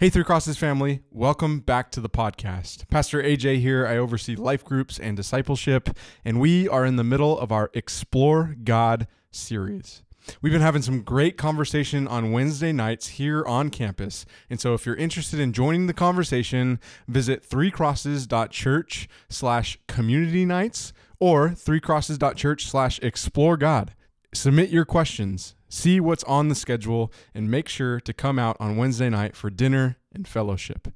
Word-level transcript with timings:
Hey, 0.00 0.08
Three 0.08 0.24
Crosses 0.24 0.56
family, 0.56 1.02
welcome 1.10 1.60
back 1.60 1.90
to 1.90 2.00
the 2.00 2.08
podcast. 2.08 2.88
Pastor 2.88 3.22
AJ 3.22 3.60
here. 3.60 3.86
I 3.86 3.98
oversee 3.98 4.34
life 4.34 4.64
groups 4.64 4.98
and 4.98 5.14
discipleship, 5.14 5.90
and 6.24 6.40
we 6.40 6.66
are 6.66 6.86
in 6.86 6.96
the 6.96 7.04
middle 7.04 7.38
of 7.38 7.52
our 7.52 7.70
Explore 7.74 8.56
God 8.64 9.06
series. 9.30 10.02
We've 10.40 10.54
been 10.54 10.62
having 10.62 10.80
some 10.80 11.02
great 11.02 11.36
conversation 11.36 12.08
on 12.08 12.32
Wednesday 12.32 12.72
nights 12.72 13.08
here 13.08 13.44
on 13.44 13.68
campus. 13.68 14.24
And 14.48 14.58
so 14.58 14.72
if 14.72 14.86
you're 14.86 14.96
interested 14.96 15.38
in 15.38 15.52
joining 15.52 15.86
the 15.86 15.92
conversation, 15.92 16.80
visit 17.06 17.46
threecrosses.church 17.46 19.06
slash 19.28 19.78
community 19.86 20.46
nights 20.46 20.94
or 21.18 21.50
threecrosses.church 21.50 22.64
slash 22.66 23.00
explore 23.02 23.58
God. 23.58 23.92
Submit 24.32 24.70
your 24.70 24.84
questions 24.84 25.54
see 25.70 26.00
what's 26.00 26.24
on 26.24 26.48
the 26.48 26.54
schedule, 26.54 27.10
and 27.32 27.50
make 27.50 27.68
sure 27.68 28.00
to 28.00 28.12
come 28.12 28.38
out 28.38 28.56
on 28.60 28.76
Wednesday 28.76 29.08
night 29.08 29.34
for 29.34 29.48
dinner 29.48 29.96
and 30.12 30.28
fellowship. 30.28 30.88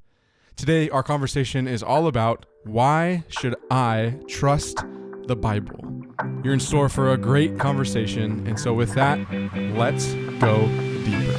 Today, 0.56 0.90
our 0.90 1.02
conversation 1.02 1.66
is 1.66 1.82
all 1.82 2.06
about 2.06 2.44
why 2.64 3.24
should 3.28 3.54
I 3.70 4.16
trust 4.28 4.84
the 5.26 5.36
Bible? 5.36 5.78
You're 6.42 6.54
in 6.54 6.60
store 6.60 6.88
for 6.88 7.12
a 7.12 7.16
great 7.16 7.58
conversation, 7.58 8.46
and 8.46 8.58
so 8.58 8.74
with 8.74 8.94
that, 8.94 9.18
let's 9.74 10.12
go 10.38 10.68
deeper. 11.04 11.38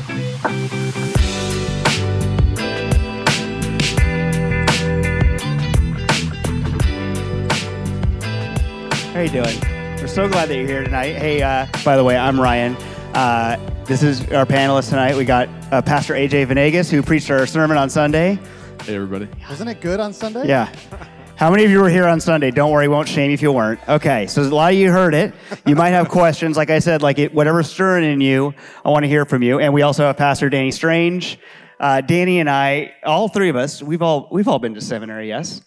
How 9.14 9.22
you 9.22 9.30
doing? 9.30 9.75
We're 10.16 10.28
so 10.28 10.32
glad 10.32 10.48
that 10.48 10.56
you're 10.56 10.66
here 10.66 10.82
tonight. 10.82 11.16
Hey, 11.16 11.42
uh, 11.42 11.68
by 11.84 11.98
the 11.98 12.04
way, 12.06 12.16
I'm 12.16 12.40
Ryan. 12.40 12.78
Uh, 13.14 13.58
this 13.84 14.02
is 14.02 14.22
our 14.32 14.46
panelist 14.46 14.90
tonight. 14.90 15.18
We 15.18 15.26
got 15.26 15.50
uh, 15.74 15.82
Pastor 15.82 16.14
AJ 16.14 16.48
Vanegas, 16.48 16.90
who 16.90 17.04
preached 17.04 17.30
our 17.30 17.46
sermon 17.46 17.76
on 17.76 17.90
Sunday. 17.90 18.40
Hey, 18.84 18.96
everybody. 18.96 19.28
Wasn't 19.50 19.70
it 19.70 19.82
good 19.82 20.00
on 20.00 20.14
Sunday? 20.14 20.48
Yeah. 20.48 20.74
How 21.36 21.52
many 21.52 21.66
of 21.66 21.72
you 21.72 21.82
were 21.82 21.90
here 21.90 22.08
on 22.08 22.22
Sunday? 22.22 22.50
Don't 22.50 22.72
worry, 22.72 22.88
won't 22.88 23.10
shame 23.10 23.30
you 23.30 23.34
if 23.34 23.42
you 23.42 23.52
weren't. 23.52 23.82
Okay, 23.90 24.26
so 24.28 24.42
a 24.42 24.44
lot 24.44 24.72
of 24.72 24.80
you 24.80 24.90
heard 24.90 25.14
it. 25.14 25.34
You 25.66 25.76
might 25.76 25.90
have 25.90 26.08
questions. 26.08 26.56
Like 26.56 26.70
I 26.70 26.80
said, 26.80 27.02
like 27.02 27.20
it, 27.20 27.34
whatever's 27.34 27.70
stirring 27.70 28.10
in 28.10 28.22
you, 28.22 28.54
I 28.86 28.92
want 28.92 29.04
to 29.04 29.10
hear 29.10 29.26
from 29.26 29.44
you. 29.44 29.60
And 29.60 29.74
we 29.74 29.82
also 29.82 30.06
have 30.06 30.16
Pastor 30.16 30.50
Danny 30.50 30.72
Strange. 30.72 31.38
Uh, 31.78 32.00
Danny 32.00 32.40
and 32.40 32.50
I, 32.50 32.94
all 33.04 33.28
three 33.28 33.50
of 33.50 33.58
us, 33.58 33.84
we've 33.84 34.02
all 34.02 34.30
we've 34.32 34.48
all 34.48 34.60
been 34.60 34.76
to 34.76 34.82
seminary, 34.82 35.28
yes. 35.28 35.62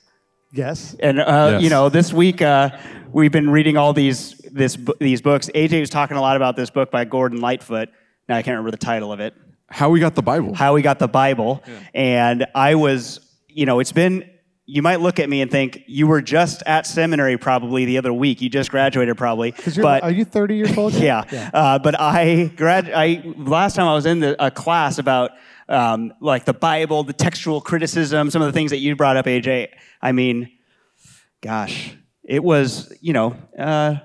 Yes. 0.52 0.96
And 1.00 1.20
uh, 1.20 1.50
Yes. 1.52 1.62
you 1.62 1.68
know, 1.68 1.90
this 1.90 2.12
week 2.12 2.40
uh, 2.40 2.70
we've 3.12 3.32
been 3.32 3.50
reading 3.50 3.76
all 3.76 3.92
these 3.92 4.37
this 4.52 4.78
these 5.00 5.22
books. 5.22 5.50
AJ 5.54 5.80
was 5.80 5.90
talking 5.90 6.16
a 6.16 6.20
lot 6.20 6.36
about 6.36 6.56
this 6.56 6.70
book 6.70 6.90
by 6.90 7.04
Gordon 7.04 7.40
Lightfoot. 7.40 7.88
Now 8.28 8.36
I 8.36 8.42
can't 8.42 8.54
remember 8.54 8.70
the 8.70 8.76
title 8.76 9.12
of 9.12 9.20
it. 9.20 9.34
How 9.70 9.90
we 9.90 10.00
got 10.00 10.14
the 10.14 10.22
Bible. 10.22 10.54
How 10.54 10.74
we 10.74 10.82
got 10.82 10.98
the 10.98 11.08
Bible. 11.08 11.62
And 11.94 12.46
I 12.54 12.74
was, 12.74 13.20
you 13.48 13.66
know, 13.66 13.80
it's 13.80 13.92
been. 13.92 14.30
You 14.70 14.82
might 14.82 15.00
look 15.00 15.18
at 15.18 15.30
me 15.30 15.40
and 15.40 15.50
think 15.50 15.84
you 15.86 16.06
were 16.06 16.20
just 16.20 16.62
at 16.66 16.86
seminary 16.86 17.38
probably 17.38 17.86
the 17.86 17.96
other 17.96 18.12
week. 18.12 18.42
You 18.42 18.50
just 18.50 18.70
graduated 18.70 19.16
probably. 19.16 19.54
But 19.80 20.02
are 20.02 20.10
you 20.10 20.26
30 20.26 20.56
years 20.56 20.76
old? 20.76 20.92
yeah. 21.32 21.50
Uh, 21.54 21.78
but 21.78 21.98
I 21.98 22.52
grad. 22.54 22.90
I 22.94 23.22
last 23.38 23.76
time 23.76 23.86
I 23.86 23.94
was 23.94 24.04
in 24.04 24.20
the, 24.20 24.44
a 24.44 24.50
class 24.50 24.98
about 24.98 25.30
um, 25.70 26.12
like 26.20 26.44
the 26.44 26.52
Bible, 26.52 27.02
the 27.02 27.14
textual 27.14 27.62
criticism, 27.62 28.30
some 28.30 28.42
of 28.42 28.46
the 28.46 28.52
things 28.52 28.70
that 28.70 28.78
you 28.78 28.94
brought 28.94 29.16
up, 29.16 29.24
AJ. 29.24 29.68
I 30.02 30.12
mean, 30.12 30.50
gosh, 31.40 31.94
it 32.22 32.44
was 32.44 32.92
you 33.00 33.14
know. 33.14 33.36
Uh, 33.58 33.96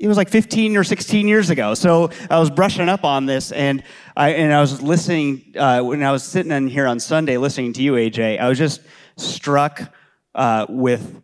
it 0.00 0.08
was 0.08 0.16
like 0.16 0.30
15 0.30 0.78
or 0.78 0.82
16 0.82 1.28
years 1.28 1.50
ago. 1.50 1.74
So 1.74 2.10
I 2.30 2.40
was 2.40 2.48
brushing 2.48 2.88
up 2.88 3.04
on 3.04 3.26
this, 3.26 3.52
and 3.52 3.84
I 4.16 4.30
and 4.30 4.52
I 4.52 4.60
was 4.60 4.80
listening 4.80 5.54
uh, 5.56 5.82
when 5.82 6.02
I 6.02 6.10
was 6.10 6.24
sitting 6.24 6.50
in 6.50 6.68
here 6.68 6.86
on 6.86 6.98
Sunday 6.98 7.36
listening 7.36 7.74
to 7.74 7.82
you, 7.82 7.92
AJ. 7.92 8.40
I 8.40 8.48
was 8.48 8.56
just 8.56 8.80
struck 9.16 9.92
uh, 10.34 10.64
with 10.70 11.22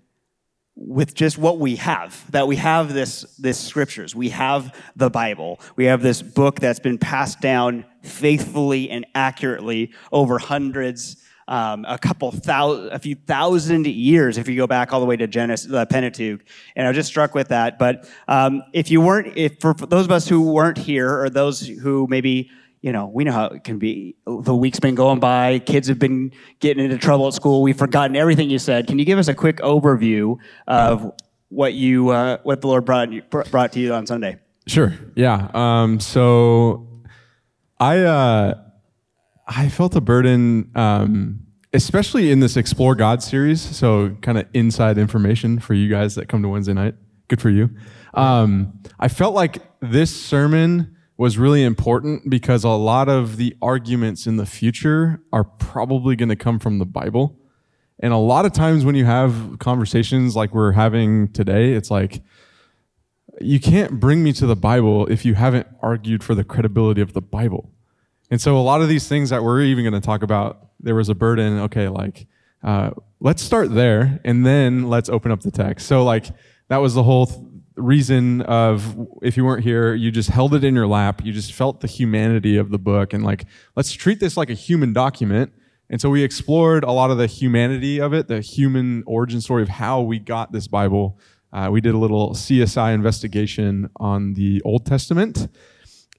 with 0.76 1.14
just 1.14 1.38
what 1.38 1.58
we 1.58 1.76
have 1.76 2.30
that 2.32 2.46
we 2.46 2.56
have 2.56 2.92
this 2.92 3.22
this 3.38 3.58
scriptures 3.58 4.14
we 4.14 4.28
have 4.28 4.78
the 4.94 5.08
bible 5.08 5.58
we 5.74 5.86
have 5.86 6.02
this 6.02 6.20
book 6.20 6.60
that's 6.60 6.80
been 6.80 6.98
passed 6.98 7.40
down 7.40 7.82
faithfully 8.02 8.90
and 8.90 9.06
accurately 9.14 9.90
over 10.12 10.38
hundreds 10.38 11.16
um, 11.48 11.84
a 11.88 11.98
couple 11.98 12.30
thousand 12.30 12.92
a 12.92 12.98
few 12.98 13.14
thousand 13.14 13.86
years 13.86 14.38
if 14.38 14.48
you 14.48 14.56
go 14.56 14.66
back 14.66 14.92
all 14.92 15.00
the 15.00 15.06
way 15.06 15.16
to 15.16 15.26
genesis 15.26 15.70
the 15.70 15.86
pentateuch 15.86 16.40
and 16.74 16.86
i 16.86 16.90
was 16.90 16.96
just 16.96 17.08
struck 17.08 17.34
with 17.34 17.48
that 17.48 17.78
but 17.78 18.08
um, 18.28 18.62
if 18.72 18.90
you 18.90 19.00
weren't 19.00 19.36
if 19.36 19.60
for 19.60 19.74
those 19.74 20.04
of 20.04 20.10
us 20.10 20.28
who 20.28 20.52
weren't 20.52 20.78
here 20.78 21.20
or 21.20 21.30
those 21.30 21.66
who 21.66 22.06
maybe 22.08 22.50
you 22.82 22.92
know, 22.92 23.06
we 23.06 23.24
know 23.24 23.32
how 23.32 23.46
it 23.46 23.64
can 23.64 23.80
be. 23.80 24.14
The 24.26 24.54
week's 24.54 24.78
been 24.78 24.94
going 24.94 25.18
by, 25.18 25.58
kids 25.58 25.88
have 25.88 25.98
been 25.98 26.30
getting 26.60 26.84
into 26.84 26.98
trouble 26.98 27.26
at 27.26 27.34
school. 27.34 27.62
We've 27.62 27.76
forgotten 27.76 28.14
everything 28.14 28.48
you 28.48 28.60
said. 28.60 28.86
Can 28.86 29.00
you 29.00 29.04
give 29.04 29.18
us 29.18 29.26
a 29.26 29.34
quick 29.34 29.56
overview 29.56 30.36
of 30.68 31.12
what 31.48 31.74
you, 31.74 32.10
uh, 32.10 32.38
what 32.44 32.60
the 32.60 32.68
Lord 32.68 32.84
brought 32.84 33.08
brought 33.50 33.72
to 33.72 33.80
you 33.80 33.92
on 33.92 34.06
Sunday? 34.06 34.38
Sure. 34.68 34.94
Yeah. 35.16 35.48
Um, 35.52 35.98
so 35.98 36.86
I 37.80 37.98
uh, 38.00 38.54
I 39.46 39.68
felt 39.68 39.94
a 39.94 40.00
burden, 40.00 40.70
um, 40.74 41.40
especially 41.72 42.30
in 42.30 42.40
this 42.40 42.56
Explore 42.56 42.94
God 42.94 43.22
series. 43.22 43.60
So 43.60 44.16
kind 44.22 44.38
of 44.38 44.46
inside 44.54 44.98
information 44.98 45.58
for 45.58 45.74
you 45.74 45.88
guys 45.88 46.14
that 46.16 46.28
come 46.28 46.42
to 46.42 46.48
Wednesday 46.48 46.72
night. 46.74 46.94
Good 47.28 47.40
for 47.40 47.50
you. 47.50 47.70
Um, 48.14 48.80
I 48.98 49.08
felt 49.08 49.34
like 49.34 49.62
this 49.80 50.14
sermon 50.14 50.96
was 51.16 51.38
really 51.38 51.62
important 51.64 52.28
because 52.28 52.64
a 52.64 52.70
lot 52.70 53.08
of 53.08 53.36
the 53.36 53.56
arguments 53.62 54.26
in 54.26 54.36
the 54.36 54.46
future 54.46 55.22
are 55.32 55.44
probably 55.44 56.16
going 56.16 56.28
to 56.28 56.36
come 56.36 56.58
from 56.58 56.78
the 56.78 56.86
Bible. 56.86 57.38
And 58.00 58.12
a 58.12 58.18
lot 58.18 58.44
of 58.44 58.52
times 58.52 58.84
when 58.84 58.94
you 58.94 59.06
have 59.06 59.58
conversations 59.58 60.36
like 60.36 60.52
we're 60.54 60.72
having 60.72 61.32
today, 61.32 61.72
it's 61.72 61.90
like, 61.90 62.22
you 63.40 63.60
can't 63.60 64.00
bring 64.00 64.22
me 64.22 64.32
to 64.34 64.46
the 64.46 64.56
Bible 64.56 65.06
if 65.06 65.24
you 65.24 65.34
haven't 65.34 65.66
argued 65.82 66.22
for 66.22 66.34
the 66.34 66.44
credibility 66.44 67.00
of 67.00 67.12
the 67.12 67.22
Bible. 67.22 67.70
And 68.30 68.40
so 68.40 68.56
a 68.56 68.60
lot 68.60 68.82
of 68.82 68.88
these 68.88 69.06
things 69.08 69.30
that 69.30 69.42
we're 69.42 69.62
even 69.62 69.84
going 69.84 70.00
to 70.00 70.04
talk 70.04 70.22
about, 70.22 70.70
there 70.80 70.94
was 70.94 71.08
a 71.08 71.14
burden. 71.14 71.60
Okay, 71.60 71.88
like 71.88 72.26
uh, 72.62 72.90
let's 73.20 73.42
start 73.42 73.74
there, 73.74 74.20
and 74.24 74.44
then 74.44 74.88
let's 74.88 75.08
open 75.08 75.30
up 75.30 75.40
the 75.40 75.50
text. 75.50 75.86
So 75.86 76.04
like 76.04 76.26
that 76.68 76.78
was 76.78 76.94
the 76.94 77.02
whole 77.02 77.26
th- 77.26 77.40
reason 77.76 78.42
of 78.42 78.96
if 79.22 79.36
you 79.36 79.44
weren't 79.44 79.62
here, 79.62 79.94
you 79.94 80.10
just 80.10 80.30
held 80.30 80.54
it 80.54 80.64
in 80.64 80.74
your 80.74 80.86
lap. 80.86 81.24
You 81.24 81.32
just 81.32 81.52
felt 81.52 81.80
the 81.80 81.86
humanity 81.86 82.56
of 82.56 82.70
the 82.70 82.78
book, 82.78 83.12
and 83.12 83.24
like 83.24 83.44
let's 83.76 83.92
treat 83.92 84.18
this 84.18 84.36
like 84.36 84.50
a 84.50 84.54
human 84.54 84.92
document. 84.92 85.52
And 85.88 86.00
so 86.00 86.10
we 86.10 86.24
explored 86.24 86.82
a 86.82 86.90
lot 86.90 87.12
of 87.12 87.18
the 87.18 87.28
humanity 87.28 88.00
of 88.00 88.12
it, 88.12 88.26
the 88.26 88.40
human 88.40 89.04
origin 89.06 89.40
story 89.40 89.62
of 89.62 89.68
how 89.68 90.00
we 90.00 90.18
got 90.18 90.50
this 90.50 90.66
Bible. 90.66 91.16
Uh, 91.52 91.68
we 91.70 91.80
did 91.80 91.94
a 91.94 91.98
little 91.98 92.32
CSI 92.32 92.92
investigation 92.92 93.88
on 93.96 94.34
the 94.34 94.60
Old 94.64 94.84
Testament 94.84 95.48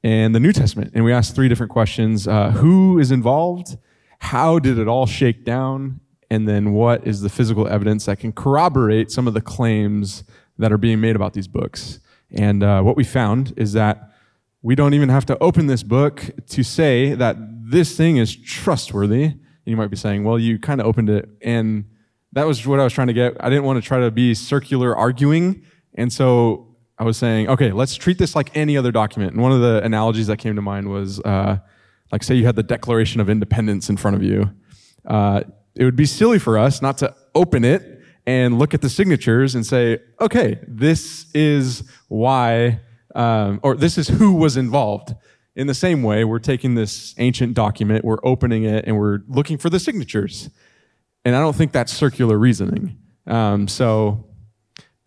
and 0.08 0.34
the 0.34 0.40
New 0.40 0.54
Testament. 0.54 0.92
And 0.94 1.04
we 1.04 1.12
asked 1.12 1.36
three 1.36 1.50
different 1.50 1.70
questions 1.70 2.30
uh, 2.30 2.52
Who 2.52 2.98
is 2.98 3.12
involved? 3.12 3.78
How 4.20 4.58
did 4.58 4.80
it 4.80 4.88
all 4.88 5.06
shake 5.06 5.44
down? 5.44 6.00
And 6.30 6.48
then 6.48 6.72
what 6.72 7.06
is 7.06 7.20
the 7.20 7.28
physical 7.30 7.68
evidence 7.68 8.06
that 8.06 8.20
can 8.20 8.32
corroborate 8.32 9.12
some 9.12 9.28
of 9.28 9.34
the 9.34 9.42
claims 9.42 10.24
that 10.58 10.72
are 10.72 10.78
being 10.78 11.02
made 11.02 11.18
about 11.18 11.34
these 11.34 11.50
books? 11.50 12.00
And 12.32 12.64
uh, 12.64 12.82
what 12.84 12.96
we 12.96 13.04
found 13.04 13.54
is 13.58 13.74
that 13.74 14.14
we 14.62 14.76
don't 14.76 14.94
even 14.94 15.10
have 15.10 15.26
to 15.26 15.38
open 15.40 15.68
this 15.68 15.84
book 15.84 16.24
to 16.52 16.64
say 16.64 17.14
that 17.14 17.36
this 17.70 17.98
thing 17.98 18.16
is 18.16 18.34
trustworthy. 18.34 19.24
And 19.24 19.40
you 19.66 19.76
might 19.76 19.90
be 19.90 19.98
saying, 19.98 20.24
well, 20.24 20.40
you 20.40 20.58
kind 20.58 20.80
of 20.80 20.88
opened 20.88 21.10
it. 21.10 21.28
And 21.42 21.84
that 22.32 22.48
was 22.48 22.66
what 22.66 22.80
I 22.80 22.86
was 22.86 22.94
trying 22.94 23.08
to 23.08 23.14
get. 23.14 23.36
I 23.42 23.50
didn't 23.50 23.66
want 23.66 23.82
to 23.82 23.86
try 23.86 24.00
to 24.00 24.12
be 24.12 24.34
circular 24.34 24.96
arguing. 24.96 25.64
And 25.96 26.14
so 26.14 26.67
I 27.00 27.04
was 27.04 27.18
saying, 27.18 27.48
okay, 27.50 27.72
let's 27.72 27.96
treat 27.96 28.18
this 28.18 28.36
like 28.36 28.56
any 28.56 28.76
other 28.76 28.92
document. 28.92 29.34
And 29.34 29.42
one 29.42 29.52
of 29.52 29.62
the 29.62 29.84
analogies 29.84 30.28
that 30.28 30.38
came 30.38 30.56
to 30.56 30.62
mind 30.62 30.90
was 30.90 31.20
uh, 31.20 31.58
like, 32.12 32.24
say 32.24 32.36
you 32.36 32.46
had 32.46 32.56
the 32.56 32.64
Declaration 32.64 33.22
of 33.22 33.30
Independence 33.30 33.90
in 33.90 33.98
front 33.98 34.16
of 34.16 34.24
you. 34.24 34.50
Uh, 35.06 35.44
it 35.76 35.84
would 35.84 35.96
be 35.96 36.06
silly 36.06 36.40
for 36.40 36.58
us 36.58 36.82
not 36.82 36.98
to 37.00 37.16
open 37.36 37.64
it 37.64 38.02
and 38.26 38.58
look 38.60 38.74
at 38.74 38.82
the 38.82 38.90
signatures 38.90 39.56
and 39.56 39.66
say, 39.66 40.00
okay, 40.20 40.60
this 40.68 41.28
is 41.34 41.84
why, 42.08 42.82
um, 43.16 43.60
or 43.64 43.76
this 43.76 43.98
is 43.98 44.08
who 44.08 44.34
was 44.34 44.58
involved. 44.58 45.16
In 45.56 45.68
the 45.68 45.74
same 45.74 46.04
way, 46.04 46.24
we're 46.24 46.40
taking 46.40 46.76
this 46.76 47.16
ancient 47.18 47.54
document, 47.54 48.04
we're 48.04 48.24
opening 48.24 48.64
it, 48.64 48.86
and 48.86 48.98
we're 48.98 49.20
looking 49.28 49.58
for 49.58 49.70
the 49.70 49.80
signatures. 49.80 50.50
And 51.26 51.36
I 51.36 51.40
don't 51.40 51.56
think 51.56 51.72
that's 51.72 51.94
circular 51.94 52.38
reasoning. 52.38 52.98
Um, 53.26 53.68
so, 53.68 54.26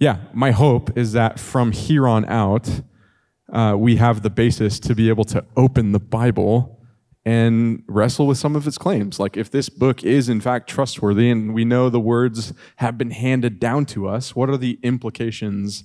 yeah, 0.00 0.16
my 0.32 0.50
hope 0.50 0.96
is 0.96 1.12
that 1.12 1.38
from 1.38 1.72
here 1.72 2.08
on 2.08 2.24
out, 2.24 2.80
uh, 3.52 3.76
we 3.78 3.96
have 3.96 4.22
the 4.22 4.30
basis 4.30 4.80
to 4.80 4.94
be 4.94 5.10
able 5.10 5.24
to 5.24 5.44
open 5.56 5.92
the 5.92 6.00
Bible 6.00 6.80
and 7.26 7.82
wrestle 7.86 8.26
with 8.26 8.38
some 8.38 8.56
of 8.56 8.66
its 8.66 8.78
claims. 8.78 9.20
Like, 9.20 9.36
if 9.36 9.50
this 9.50 9.68
book 9.68 10.02
is 10.02 10.30
in 10.30 10.40
fact 10.40 10.70
trustworthy 10.70 11.28
and 11.28 11.52
we 11.52 11.66
know 11.66 11.90
the 11.90 12.00
words 12.00 12.54
have 12.76 12.96
been 12.96 13.10
handed 13.10 13.60
down 13.60 13.84
to 13.86 14.08
us, 14.08 14.34
what 14.34 14.48
are 14.48 14.56
the 14.56 14.78
implications 14.82 15.84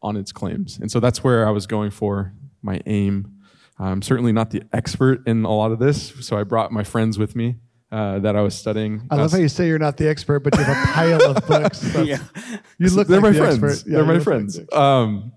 on 0.00 0.16
its 0.16 0.30
claims? 0.30 0.78
And 0.78 0.88
so 0.88 1.00
that's 1.00 1.24
where 1.24 1.46
I 1.46 1.50
was 1.50 1.66
going 1.66 1.90
for 1.90 2.32
my 2.62 2.80
aim. 2.86 3.32
I'm 3.80 4.00
certainly 4.00 4.32
not 4.32 4.50
the 4.50 4.62
expert 4.72 5.26
in 5.26 5.44
a 5.44 5.52
lot 5.52 5.72
of 5.72 5.80
this, 5.80 6.14
so 6.24 6.38
I 6.38 6.44
brought 6.44 6.70
my 6.70 6.84
friends 6.84 7.18
with 7.18 7.34
me 7.34 7.56
uh, 7.96 8.18
that 8.24 8.34
I 8.36 8.42
was 8.42 8.54
studying. 8.54 8.92
I 9.10 9.16
love 9.16 9.32
Uh, 9.32 9.36
how 9.36 9.42
you 9.42 9.48
say 9.48 9.66
you're 9.68 9.78
not 9.88 9.96
the 9.96 10.08
expert, 10.08 10.40
but 10.40 10.56
you 10.58 10.64
have 10.64 10.88
a 10.88 10.92
pile 10.92 11.22
of 11.36 11.46
books. 11.52 11.80
Yeah. 12.04 12.18
You 12.78 12.90
look 12.90 13.08
they're 13.08 13.20
like 13.20 13.32
my 13.32 13.38
the 13.38 13.38
friends. 13.38 13.64
expert. 13.64 13.90
Yeah, 13.90 13.96
they're 13.96 14.04
my 14.04 14.12
look 14.18 14.26
like 14.26 14.32
friends. 14.32 14.52
the 14.58 14.78
um, 14.80 15.32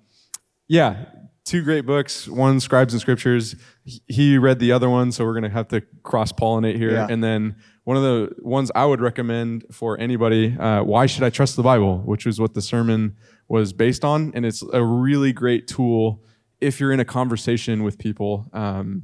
yeah, 0.67 1.05
two 1.45 1.63
great 1.63 1.85
books. 1.85 2.27
One, 2.27 2.59
Scribes 2.59 2.93
and 2.93 2.99
Scriptures. 3.01 3.55
He- 3.85 4.01
He 4.07 4.37
read 4.37 4.59
the 4.59 4.71
other 4.73 4.89
one, 4.89 5.11
so 5.13 5.23
we're 5.25 5.33
gonna 5.39 5.49
have 5.59 5.67
to 5.69 5.81
cross 6.03 6.31
pollinate 6.33 6.75
here. 6.77 6.91
Yeah. 6.91 7.07
And 7.09 7.23
then 7.23 7.55
one 7.85 7.97
of 7.97 8.03
the 8.03 8.19
ones 8.43 8.71
I 8.75 8.85
would 8.85 9.01
recommend 9.01 9.63
for 9.71 9.97
anybody, 9.99 10.55
uh, 10.59 10.83
Why 10.83 11.05
Should 11.07 11.23
I 11.23 11.29
Trust 11.29 11.55
the 11.55 11.63
Bible? 11.63 11.99
Which 12.05 12.25
was 12.25 12.39
what 12.39 12.53
the 12.53 12.61
sermon 12.61 13.15
was 13.47 13.73
based 13.73 14.03
on, 14.03 14.31
and 14.35 14.45
it's 14.45 14.61
a 14.73 14.83
really 14.83 15.31
great 15.33 15.67
tool 15.67 16.21
if 16.61 16.79
you're 16.79 16.91
in 16.91 16.99
a 16.99 17.05
conversation 17.05 17.83
with 17.83 17.97
people. 17.97 18.49
Um, 18.53 19.03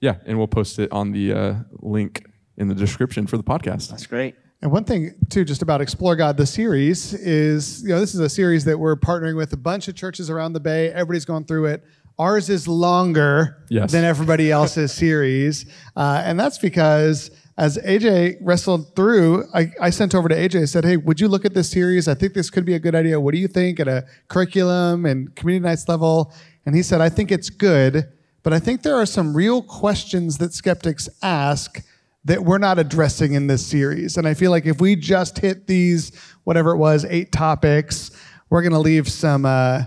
yeah, 0.00 0.16
and 0.26 0.36
we'll 0.38 0.46
post 0.60 0.78
it 0.78 0.92
on 0.92 1.12
the 1.12 1.32
uh, 1.32 1.54
link 1.80 2.22
in 2.56 2.68
the 2.68 2.74
description 2.74 3.26
for 3.26 3.36
the 3.36 3.44
podcast. 3.44 3.90
That's 3.90 4.06
great. 4.06 4.34
And 4.62 4.72
one 4.72 4.84
thing 4.84 5.14
too, 5.28 5.44
just 5.44 5.60
about 5.62 5.80
Explore 5.82 6.16
God, 6.16 6.36
the 6.38 6.46
series 6.46 7.12
is, 7.12 7.82
you 7.82 7.90
know, 7.90 8.00
this 8.00 8.14
is 8.14 8.20
a 8.20 8.28
series 8.28 8.64
that 8.64 8.78
we're 8.78 8.96
partnering 8.96 9.36
with 9.36 9.52
a 9.52 9.56
bunch 9.58 9.86
of 9.88 9.94
churches 9.94 10.30
around 10.30 10.54
the 10.54 10.60
Bay. 10.60 10.90
Everybody's 10.90 11.26
going 11.26 11.44
through 11.44 11.66
it. 11.66 11.84
Ours 12.18 12.48
is 12.48 12.66
longer 12.66 13.64
Yes. 13.68 13.92
than 13.92 14.04
everybody 14.04 14.50
else's 14.58 14.92
series, 14.92 15.66
uh, 15.96 16.22
and 16.24 16.40
that's 16.40 16.56
because 16.56 17.30
as 17.58 17.76
AJ 17.78 18.38
wrestled 18.40 18.94
through, 18.96 19.44
I, 19.54 19.70
I 19.80 19.90
sent 19.90 20.14
over 20.14 20.26
to 20.28 20.34
AJ 20.34 20.54
and 20.56 20.68
said, 20.68 20.84
"Hey, 20.86 20.96
would 20.96 21.20
you 21.20 21.28
look 21.28 21.44
at 21.44 21.52
this 21.52 21.70
series? 21.70 22.08
I 22.08 22.14
think 22.14 22.32
this 22.32 22.48
could 22.48 22.64
be 22.64 22.72
a 22.74 22.78
good 22.78 22.94
idea. 22.94 23.20
What 23.20 23.32
do 23.34 23.38
you 23.38 23.48
think 23.48 23.78
at 23.80 23.88
a 23.88 24.06
curriculum 24.28 25.04
and 25.04 25.34
community 25.36 25.68
nights 25.68 25.86
level?" 25.88 26.32
And 26.64 26.74
he 26.74 26.82
said, 26.82 27.00
"I 27.02 27.08
think 27.10 27.30
it's 27.30 27.50
good, 27.50 28.06
but 28.42 28.52
I 28.54 28.58
think 28.60 28.80
there 28.82 28.96
are 28.96 29.06
some 29.06 29.34
real 29.36 29.60
questions 29.62 30.38
that 30.38 30.54
skeptics 30.54 31.08
ask." 31.22 31.82
That 32.26 32.44
we're 32.44 32.58
not 32.58 32.78
addressing 32.78 33.34
in 33.34 33.46
this 33.46 33.64
series. 33.64 34.16
And 34.16 34.26
I 34.26 34.34
feel 34.34 34.50
like 34.50 34.66
if 34.66 34.80
we 34.80 34.96
just 34.96 35.38
hit 35.38 35.66
these, 35.66 36.12
whatever 36.44 36.72
it 36.72 36.76
was, 36.76 37.04
eight 37.04 37.30
topics, 37.32 38.10
we're 38.50 38.62
going 38.62 38.72
to 38.72 38.78
leave 38.78 39.08
some. 39.08 39.46
Uh, 39.46 39.82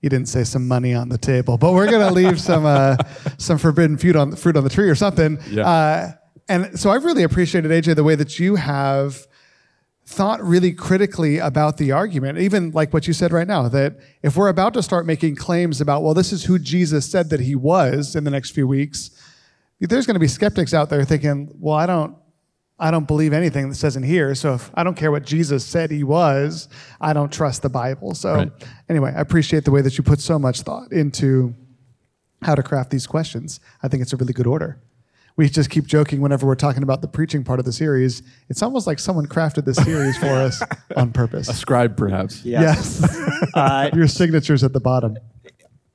you 0.00 0.10
didn't 0.10 0.28
say 0.28 0.44
some 0.44 0.68
money 0.68 0.94
on 0.94 1.08
the 1.08 1.18
table, 1.18 1.58
but 1.58 1.72
we're 1.72 1.90
going 1.90 2.06
to 2.06 2.12
leave 2.12 2.40
some 2.40 2.64
uh, 2.64 2.96
some 3.38 3.58
forbidden 3.58 3.96
fruit 3.98 4.16
on 4.16 4.34
fruit 4.36 4.56
on 4.56 4.64
the 4.64 4.70
tree 4.70 4.88
or 4.88 4.94
something. 4.94 5.38
Yeah. 5.50 5.66
Uh, 5.66 6.12
and 6.48 6.78
so 6.78 6.90
I've 6.90 7.04
really 7.04 7.24
appreciated 7.24 7.70
AJ 7.70 7.96
the 7.96 8.04
way 8.04 8.14
that 8.14 8.38
you 8.38 8.56
have 8.56 9.26
thought 10.06 10.40
really 10.42 10.72
critically 10.72 11.38
about 11.38 11.76
the 11.76 11.90
argument, 11.90 12.38
even 12.38 12.70
like 12.70 12.92
what 12.92 13.08
you 13.08 13.12
said 13.12 13.32
right 13.32 13.48
now, 13.48 13.68
that 13.68 13.96
if 14.22 14.36
we're 14.36 14.48
about 14.48 14.72
to 14.74 14.82
start 14.82 15.04
making 15.04 15.34
claims 15.34 15.80
about, 15.80 16.04
well, 16.04 16.14
this 16.14 16.32
is 16.32 16.44
who 16.44 16.60
Jesus 16.60 17.10
said 17.10 17.28
that 17.30 17.40
he 17.40 17.56
was 17.56 18.14
in 18.14 18.22
the 18.22 18.30
next 18.30 18.52
few 18.52 18.68
weeks, 18.68 19.10
there's 19.80 20.06
going 20.06 20.14
to 20.14 20.20
be 20.20 20.28
skeptics 20.28 20.72
out 20.74 20.88
there 20.90 21.04
thinking, 21.04 21.50
well, 21.58 21.74
I 21.76 21.86
don't, 21.86 22.16
I 22.78 22.90
don't 22.90 23.06
believe 23.06 23.32
anything 23.32 23.68
that 23.70 23.74
says 23.74 23.96
in 23.96 24.02
here. 24.02 24.34
So 24.34 24.54
if 24.54 24.70
I 24.74 24.84
don't 24.84 24.96
care 24.96 25.10
what 25.10 25.24
Jesus 25.24 25.64
said 25.64 25.90
he 25.90 26.04
was, 26.04 26.68
I 27.00 27.12
don't 27.12 27.32
trust 27.32 27.62
the 27.62 27.68
Bible. 27.70 28.14
So 28.14 28.34
Right. 28.34 28.52
anyway, 28.88 29.12
I 29.16 29.20
appreciate 29.20 29.64
the 29.64 29.70
way 29.70 29.80
that 29.82 29.96
you 29.96 30.04
put 30.04 30.20
so 30.20 30.38
much 30.38 30.60
thought 30.62 30.92
into 30.92 31.54
how 32.42 32.54
to 32.54 32.62
craft 32.62 32.90
these 32.90 33.06
questions. 33.06 33.60
I 33.82 33.88
think 33.88 34.02
it's 34.02 34.12
a 34.12 34.16
really 34.16 34.34
good 34.34 34.46
order. 34.46 34.78
We 35.38 35.48
just 35.50 35.68
keep 35.68 35.86
joking 35.86 36.22
whenever 36.22 36.46
we're 36.46 36.54
talking 36.54 36.82
about 36.82 37.02
the 37.02 37.08
preaching 37.08 37.44
part 37.44 37.58
of 37.58 37.66
the 37.66 37.72
series. 37.72 38.22
It's 38.48 38.62
almost 38.62 38.86
like 38.86 38.98
someone 38.98 39.26
crafted 39.26 39.66
this 39.66 39.76
series 39.76 40.16
for 40.16 40.26
us 40.26 40.62
on 40.96 41.12
purpose. 41.12 41.48
A 41.50 41.54
scribe, 41.54 41.96
perhaps. 41.96 42.44
Yes. 42.44 43.04
Uh, 43.54 43.90
Your 43.94 44.06
signature's 44.08 44.64
at 44.64 44.72
the 44.72 44.80
bottom. 44.80 45.16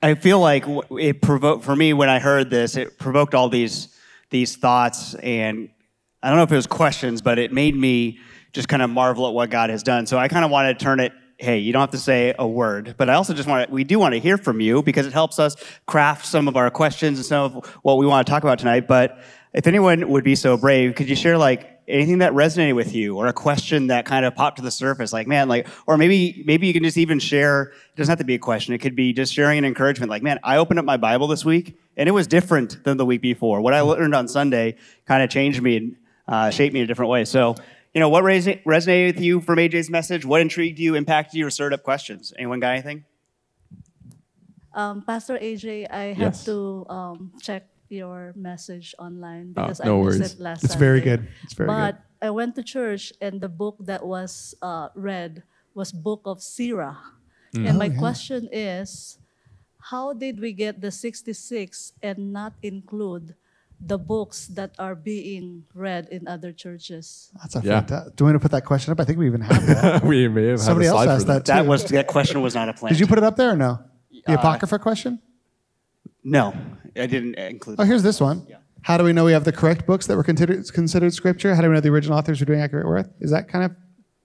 I 0.02 0.14
feel 0.16 0.40
like 0.40 0.64
it 0.98 1.22
provoked 1.22 1.64
for 1.64 1.76
me 1.76 1.92
when 1.92 2.08
I 2.08 2.18
heard 2.18 2.50
this. 2.50 2.76
It 2.76 2.98
provoked 2.98 3.34
all 3.34 3.48
these 3.48 3.88
these 4.30 4.56
thoughts, 4.56 5.14
and 5.14 5.68
I 6.22 6.28
don't 6.28 6.38
know 6.38 6.42
if 6.42 6.50
it 6.50 6.56
was 6.56 6.66
questions, 6.66 7.22
but 7.22 7.38
it 7.38 7.52
made 7.52 7.76
me 7.76 8.18
just 8.52 8.68
kind 8.68 8.82
of 8.82 8.90
marvel 8.90 9.28
at 9.28 9.34
what 9.34 9.50
God 9.50 9.70
has 9.70 9.82
done. 9.82 10.06
So 10.06 10.18
I 10.18 10.26
kind 10.26 10.44
of 10.44 10.50
wanted 10.50 10.78
to 10.78 10.84
turn 10.84 11.00
it. 11.00 11.12
Hey, 11.38 11.58
you 11.58 11.72
don't 11.72 11.80
have 11.80 11.90
to 11.90 11.98
say 11.98 12.34
a 12.38 12.46
word, 12.46 12.94
but 12.96 13.10
I 13.10 13.14
also 13.14 13.34
just 13.34 13.48
want 13.48 13.68
to, 13.68 13.74
we 13.74 13.82
do 13.84 13.98
want 13.98 14.14
to 14.14 14.20
hear 14.20 14.38
from 14.38 14.60
you 14.60 14.82
because 14.82 15.06
it 15.06 15.12
helps 15.12 15.38
us 15.38 15.56
craft 15.86 16.24
some 16.24 16.46
of 16.46 16.56
our 16.56 16.70
questions 16.70 17.18
and 17.18 17.26
some 17.26 17.56
of 17.56 17.66
what 17.82 17.98
we 17.98 18.06
want 18.06 18.24
to 18.26 18.30
talk 18.30 18.44
about 18.44 18.60
tonight. 18.60 18.86
But 18.86 19.18
if 19.52 19.66
anyone 19.66 20.08
would 20.08 20.22
be 20.22 20.36
so 20.36 20.56
brave, 20.56 20.94
could 20.94 21.08
you 21.08 21.16
share 21.16 21.36
like 21.36 21.71
anything 21.88 22.18
that 22.18 22.32
resonated 22.32 22.74
with 22.74 22.94
you 22.94 23.16
or 23.16 23.26
a 23.26 23.32
question 23.32 23.88
that 23.88 24.04
kind 24.04 24.24
of 24.24 24.34
popped 24.34 24.56
to 24.56 24.62
the 24.62 24.70
surface 24.70 25.12
like 25.12 25.26
man 25.26 25.48
like 25.48 25.66
or 25.86 25.96
maybe 25.96 26.42
maybe 26.46 26.66
you 26.66 26.72
can 26.72 26.82
just 26.82 26.96
even 26.96 27.18
share 27.18 27.62
it 27.64 27.96
doesn't 27.96 28.10
have 28.10 28.18
to 28.18 28.24
be 28.24 28.34
a 28.34 28.38
question 28.38 28.72
it 28.72 28.78
could 28.78 28.94
be 28.94 29.12
just 29.12 29.34
sharing 29.34 29.58
an 29.58 29.64
encouragement 29.64 30.08
like 30.08 30.22
man 30.22 30.38
i 30.44 30.56
opened 30.56 30.78
up 30.78 30.84
my 30.84 30.96
bible 30.96 31.26
this 31.26 31.44
week 31.44 31.76
and 31.96 32.08
it 32.08 32.12
was 32.12 32.26
different 32.26 32.82
than 32.84 32.96
the 32.96 33.04
week 33.04 33.20
before. 33.20 33.60
What 33.60 33.74
i 33.74 33.80
learned 33.80 34.14
on 34.14 34.28
sunday 34.28 34.76
kind 35.06 35.22
of 35.22 35.30
changed 35.30 35.62
me 35.62 35.76
and 35.76 35.96
uh, 36.28 36.50
shaped 36.50 36.72
me 36.72 36.80
in 36.80 36.84
a 36.84 36.86
different 36.86 37.10
way. 37.10 37.24
So 37.24 37.54
you 37.94 38.00
know 38.00 38.08
what 38.08 38.22
res- 38.22 38.46
resonated 38.46 39.14
with 39.14 39.20
you 39.20 39.40
from 39.40 39.58
aj's 39.58 39.90
message? 39.90 40.24
What 40.24 40.40
intrigued 40.40 40.78
you 40.78 40.94
impacted 40.94 41.34
you 41.34 41.46
or 41.46 41.50
stirred 41.50 41.74
up 41.74 41.82
questions? 41.82 42.32
Anyone 42.38 42.60
got 42.60 42.72
anything? 42.72 43.04
Um, 44.74 45.02
Pastor 45.02 45.36
AJ, 45.36 45.90
I 45.90 46.14
have 46.14 46.42
to 46.44 46.86
um, 46.88 47.32
check 47.42 47.66
your 47.92 48.32
message 48.34 48.94
online 48.98 49.52
Oh, 49.56 49.62
because 49.68 49.84
no 49.84 50.00
I 50.00 50.04
missed 50.04 50.18
worries. 50.18 50.32
it 50.34 50.40
last 50.40 50.64
It's 50.64 50.74
very 50.74 50.98
Sunday. 51.00 51.16
good. 51.22 51.28
It's 51.44 51.52
very 51.54 51.68
but 51.68 51.92
good. 51.92 52.28
I 52.28 52.30
went 52.30 52.56
to 52.56 52.62
church 52.64 53.12
and 53.20 53.40
the 53.40 53.48
book 53.52 53.76
that 53.84 54.04
was 54.06 54.54
uh, 54.62 54.88
read 54.94 55.42
was 55.74 55.92
Book 55.92 56.22
of 56.24 56.38
Sirah. 56.40 56.96
Mm. 57.54 57.68
And 57.68 57.74
Oh, 57.76 57.78
my 57.84 57.90
yeah. 57.92 57.98
question 57.98 58.48
is, 58.50 59.18
how 59.92 60.12
did 60.14 60.40
we 60.40 60.52
get 60.52 60.80
the 60.80 60.90
66 60.90 61.92
and 62.02 62.32
not 62.32 62.54
include 62.62 63.34
the 63.84 63.98
books 63.98 64.46
that 64.54 64.70
are 64.78 64.94
being 64.94 65.64
read 65.74 66.06
in 66.14 66.28
other 66.28 66.52
churches? 66.52 67.30
That's 67.40 67.56
a 67.56 67.60
Yeah. 67.60 67.80
fantastic. 67.82 68.14
Do 68.16 68.24
we 68.24 68.30
want 68.30 68.40
to 68.40 68.44
put 68.46 68.52
that 68.54 68.64
question 68.64 68.92
up? 68.92 69.00
I 69.00 69.04
think 69.04 69.18
we 69.18 69.26
even 69.26 69.40
have 69.42 69.66
that. 69.66 70.04
we 70.06 70.28
may 70.28 70.46
have 70.54 70.60
Somebody 70.60 70.86
had 70.86 70.94
a 70.94 70.96
else 70.96 71.04
slide 71.04 71.14
asked 71.14 71.26
for 71.26 71.32
that 71.34 71.44
too. 71.44 71.52
that 71.52 71.66
was 71.66 71.84
that 71.90 72.06
question 72.06 72.40
was 72.40 72.54
not 72.54 72.68
a 72.68 72.72
plan 72.74 72.92
Did 72.94 73.00
you 73.00 73.06
put 73.10 73.18
it 73.18 73.24
up 73.24 73.34
there 73.36 73.50
or 73.50 73.56
no? 73.56 73.80
The 74.26 74.32
Uh, 74.32 74.38
Apocrypha 74.38 74.78
question? 74.78 75.18
No 76.24 76.54
i 76.96 77.06
didn't 77.06 77.34
include 77.36 77.80
Oh, 77.80 77.84
here's 77.84 78.02
this 78.02 78.20
one. 78.20 78.46
How 78.82 78.96
do 78.96 79.04
we 79.04 79.12
know 79.12 79.24
we 79.24 79.32
have 79.32 79.44
the 79.44 79.52
correct 79.52 79.86
books 79.86 80.08
that 80.08 80.16
were 80.16 80.24
considered, 80.24 80.68
considered 80.72 81.14
scripture? 81.14 81.54
How 81.54 81.62
do 81.62 81.68
we 81.68 81.74
know 81.74 81.80
the 81.80 81.90
original 81.90 82.18
authors 82.18 82.40
were 82.40 82.46
doing 82.46 82.60
accurate 82.60 82.84
work? 82.86 83.08
Is 83.20 83.30
that 83.30 83.46
kind 83.48 83.64
of 83.64 83.70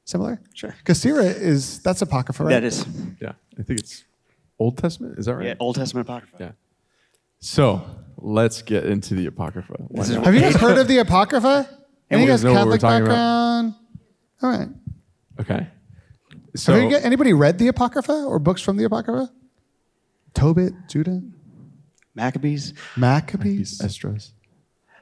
similar? 0.06 0.42
Sure. 0.56 0.74
Because 0.80 1.00
Sirah 1.00 1.26
is, 1.26 1.80
that's 1.84 2.02
Apocrypha, 2.02 2.44
right? 2.44 2.50
that 2.50 2.64
is 2.64 2.84
Yeah, 3.22 3.34
I 3.60 3.62
think 3.62 3.80
it's 3.82 4.04
Old 4.58 4.80
Testament. 4.80 5.20
Is 5.20 5.28
that 5.28 5.36
right? 5.36 5.46
yeah, 5.46 5.54
old 5.60 5.76
testament 5.76 6.08
apocrypha 6.10 6.36
Yeah. 6.40 6.52
So 7.40 7.84
let's 8.18 8.64
get 8.64 8.86
into 8.86 9.14
the 9.14 9.28
Apocrypha. 9.28 9.76
Why 9.90 10.00
This 10.00 10.10
is 10.10 10.16
not? 10.16 10.26
Have 10.26 10.34
you 10.34 10.42
guys 10.42 10.56
heard 10.56 10.80
of 10.80 10.88
the 10.88 10.98
Apocrypha? 10.98 11.70
Any 12.10 12.24
of 12.24 12.28
you 12.28 12.34
guys 12.34 12.44
know 12.44 12.54
Catholic 12.54 12.82
talking 12.82 13.06
about. 13.06 13.14
background? 13.14 13.76
All 14.42 14.50
right. 14.50 14.69
Okay. 15.40 15.68
So 16.56 16.74
Have 16.74 16.90
you, 16.90 16.98
anybody 16.98 17.33
read 17.33 17.60
the 17.60 17.68
Apocrypha 17.68 18.24
or 18.24 18.40
books 18.40 18.64
from 18.64 18.78
the 18.78 18.86
Apocrypha? 18.86 19.31
Tobit, 20.33 20.74
Judah, 20.90 21.21
maccabees 22.18 22.74
Maccabees? 22.97 23.80
Esdras. 23.81 24.33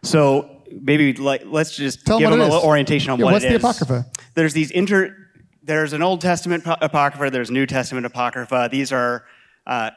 So 0.03 0.61
maybe 0.71 1.13
like 1.13 1.43
let's 1.45 1.75
just 1.75 2.05
Tell 2.05 2.17
'em 2.17 2.21
give 2.21 2.29
what 2.31 2.37
them 2.37 2.47
a 2.47 2.53
little 2.53 2.67
orientation 2.69 3.09
on 3.11 3.17
Yeah, 3.19 3.25
what 3.25 3.33
what's 3.33 3.45
it 3.45 3.49
the 3.49 3.55
is. 3.55 3.63
Apocrypha? 3.63 4.05
There's 4.35 4.53
these 4.53 4.69
inter. 4.71 5.15
There's 5.63 5.93
an 5.93 6.03
Old 6.03 6.21
Testament 6.21 6.63
po- 6.63 6.77
apocrypha. 6.79 7.31
There's 7.31 7.49
New 7.49 7.65
Testament 7.65 8.05
apocrypha. 8.05 8.69
These 8.71 8.91
are 8.91 9.25
uh, 9.65 9.89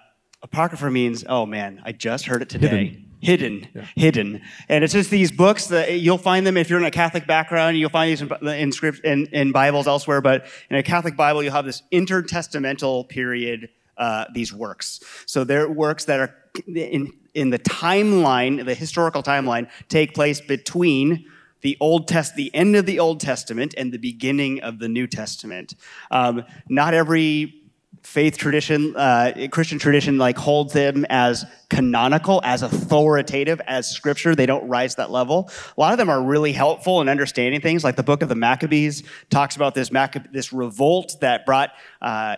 apocrypha 0.42 0.90
means. 0.90 1.24
Oh 1.28 1.44
man, 1.44 1.82
I 1.84 1.92
just 1.92 2.24
heard 2.24 2.40
it 2.40 2.48
today. 2.48 3.04
Hidden, 3.20 3.66
hidden, 3.96 4.42
and 4.68 4.84
it's 4.84 4.92
just 4.92 5.10
these 5.10 5.32
books 5.32 5.66
that 5.66 5.98
you'll 5.98 6.18
find 6.18 6.46
them 6.46 6.56
if 6.56 6.70
you're 6.70 6.78
in 6.78 6.84
a 6.84 6.90
Catholic 6.92 7.26
background. 7.26 7.76
You'll 7.76 7.90
find 7.90 8.08
these 8.12 8.22
in, 8.22 8.30
in 8.46 8.70
script 8.70 9.00
in, 9.04 9.26
in 9.32 9.50
Bibles 9.50 9.88
elsewhere, 9.88 10.20
but 10.20 10.46
in 10.70 10.76
a 10.76 10.84
Catholic 10.84 11.16
Bible, 11.16 11.42
you'll 11.42 11.52
have 11.52 11.64
this 11.64 11.82
intertestamental 11.92 13.08
period. 13.08 13.70
Uh, 13.96 14.26
these 14.32 14.54
works, 14.54 15.00
so 15.26 15.42
they're 15.42 15.68
works 15.68 16.04
that 16.04 16.20
are 16.20 16.32
in 16.66 17.12
in 17.34 17.50
the 17.50 17.58
timeline, 17.58 18.64
the 18.64 18.74
historical 18.74 19.22
timeline, 19.22 19.68
take 19.88 20.14
place 20.14 20.40
between 20.40 21.24
the 21.60 21.76
Old 21.80 22.08
Test, 22.08 22.34
the 22.36 22.54
end 22.54 22.76
of 22.76 22.86
the 22.86 22.98
Old 22.98 23.20
Testament 23.20 23.74
and 23.76 23.92
the 23.92 23.98
beginning 23.98 24.60
of 24.60 24.78
the 24.78 24.88
New 24.88 25.06
Testament. 25.06 25.74
Um, 26.10 26.44
not 26.68 26.94
every 26.94 27.54
faith 28.02 28.38
tradition, 28.38 28.94
uh, 28.96 29.48
Christian 29.50 29.78
tradition, 29.78 30.18
like 30.18 30.38
holds 30.38 30.72
them 30.72 31.04
as 31.10 31.44
canonical, 31.68 32.40
as 32.44 32.62
authoritative 32.62 33.60
as 33.66 33.90
Scripture. 33.90 34.34
They 34.34 34.46
don't 34.46 34.66
rise 34.68 34.94
that 34.96 35.10
level. 35.10 35.50
A 35.76 35.80
lot 35.80 35.92
of 35.92 35.98
them 35.98 36.08
are 36.08 36.22
really 36.22 36.52
helpful 36.52 37.00
in 37.00 37.08
understanding 37.08 37.60
things. 37.60 37.84
Like 37.84 37.96
the 37.96 38.02
Book 38.02 38.22
of 38.22 38.28
the 38.28 38.34
Maccabees 38.34 39.02
talks 39.30 39.56
about 39.56 39.74
this 39.74 39.90
Maccab- 39.90 40.32
this 40.32 40.52
revolt 40.52 41.16
that 41.20 41.44
brought. 41.44 41.70
Uh, 42.00 42.36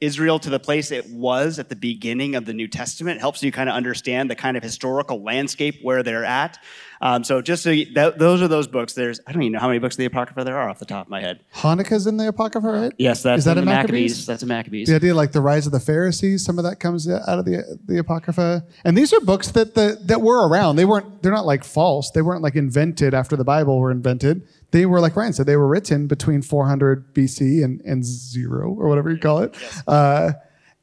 Israel 0.00 0.38
to 0.38 0.50
the 0.50 0.58
place 0.58 0.90
it 0.90 1.10
was 1.10 1.58
at 1.58 1.68
the 1.68 1.76
beginning 1.76 2.34
of 2.34 2.46
the 2.46 2.54
New 2.54 2.68
Testament. 2.68 3.18
It 3.18 3.20
helps 3.20 3.42
you 3.42 3.52
kind 3.52 3.68
of 3.68 3.74
understand 3.74 4.30
the 4.30 4.34
kind 4.34 4.56
of 4.56 4.62
historical 4.62 5.22
landscape 5.22 5.80
where 5.82 6.02
they're 6.02 6.24
at. 6.24 6.58
Um, 7.02 7.24
so 7.24 7.40
just 7.40 7.62
so 7.62 7.70
you, 7.70 7.92
that, 7.94 8.18
those 8.18 8.42
are 8.42 8.48
those 8.48 8.66
books. 8.66 8.92
There's 8.92 9.20
I 9.26 9.32
don't 9.32 9.42
even 9.42 9.52
know 9.52 9.58
how 9.58 9.68
many 9.68 9.78
books 9.78 9.94
of 9.94 9.98
the 9.98 10.04
Apocrypha 10.06 10.44
there 10.44 10.58
are 10.58 10.68
off 10.68 10.78
the 10.78 10.84
top 10.84 11.06
of 11.06 11.10
my 11.10 11.20
head. 11.20 11.40
Hanukkah's 11.54 12.06
in 12.06 12.18
the 12.18 12.28
Apocrypha, 12.28 12.66
right? 12.66 12.92
Yes, 12.98 13.22
that's 13.22 13.40
Is 13.40 13.44
that 13.46 13.52
in 13.52 13.58
in 13.58 13.64
the 13.64 13.70
Maccabees? 13.70 14.26
That's 14.26 14.42
a 14.42 14.46
Maccabees. 14.46 14.88
The 14.88 14.96
idea, 14.96 15.14
like 15.14 15.32
the 15.32 15.40
rise 15.40 15.66
of 15.66 15.72
the 15.72 15.80
Pharisees, 15.80 16.44
some 16.44 16.58
of 16.58 16.64
that 16.64 16.78
comes 16.78 17.08
out 17.08 17.38
of 17.38 17.44
the 17.44 17.78
the 17.86 17.98
Apocrypha, 17.98 18.64
and 18.84 18.96
these 18.96 19.12
are 19.12 19.20
books 19.20 19.50
that 19.52 19.74
the 19.74 19.98
that 20.04 20.20
were 20.20 20.46
around. 20.48 20.76
They 20.76 20.84
weren't. 20.84 21.22
They're 21.22 21.32
not 21.32 21.46
like 21.46 21.64
false. 21.64 22.10
They 22.10 22.22
weren't 22.22 22.42
like 22.42 22.56
invented 22.56 23.14
after 23.14 23.36
the 23.36 23.44
Bible 23.44 23.78
were 23.78 23.90
invented. 23.90 24.46
They 24.70 24.86
were 24.86 25.00
like 25.00 25.16
Ryan 25.16 25.32
said. 25.32 25.46
They 25.46 25.56
were 25.56 25.68
written 25.68 26.06
between 26.06 26.42
400 26.42 27.14
BC 27.14 27.64
and 27.64 27.80
and 27.82 28.04
zero 28.04 28.70
or 28.72 28.88
whatever 28.88 29.10
you 29.10 29.18
call 29.18 29.42
it. 29.42 29.56
Uh, 29.86 30.32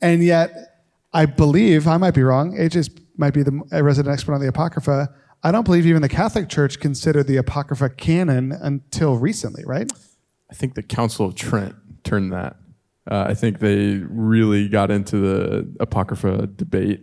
and 0.01 0.23
yet, 0.23 0.51
I 1.13 1.25
believe 1.25 1.87
I 1.87 1.97
might 1.97 2.13
be 2.13 2.23
wrong. 2.23 2.57
AJ 2.57 2.99
might 3.17 3.33
be 3.33 3.43
the 3.43 3.63
resident 3.71 4.13
expert 4.13 4.33
on 4.33 4.41
the 4.41 4.47
Apocrypha. 4.47 5.09
I 5.43 5.51
don't 5.51 5.63
believe 5.63 5.85
even 5.85 6.01
the 6.01 6.09
Catholic 6.09 6.49
Church 6.49 6.79
considered 6.79 7.27
the 7.27 7.37
Apocrypha 7.37 7.89
canon 7.89 8.51
until 8.51 9.15
recently, 9.15 9.63
right? 9.65 9.91
I 10.51 10.53
think 10.53 10.75
the 10.75 10.83
Council 10.83 11.25
of 11.25 11.35
Trent 11.35 11.75
turned 12.03 12.33
that. 12.33 12.57
Uh, 13.09 13.25
I 13.29 13.33
think 13.33 13.59
they 13.59 13.95
really 14.09 14.67
got 14.67 14.91
into 14.91 15.17
the 15.17 15.75
Apocrypha 15.79 16.47
debate 16.47 17.01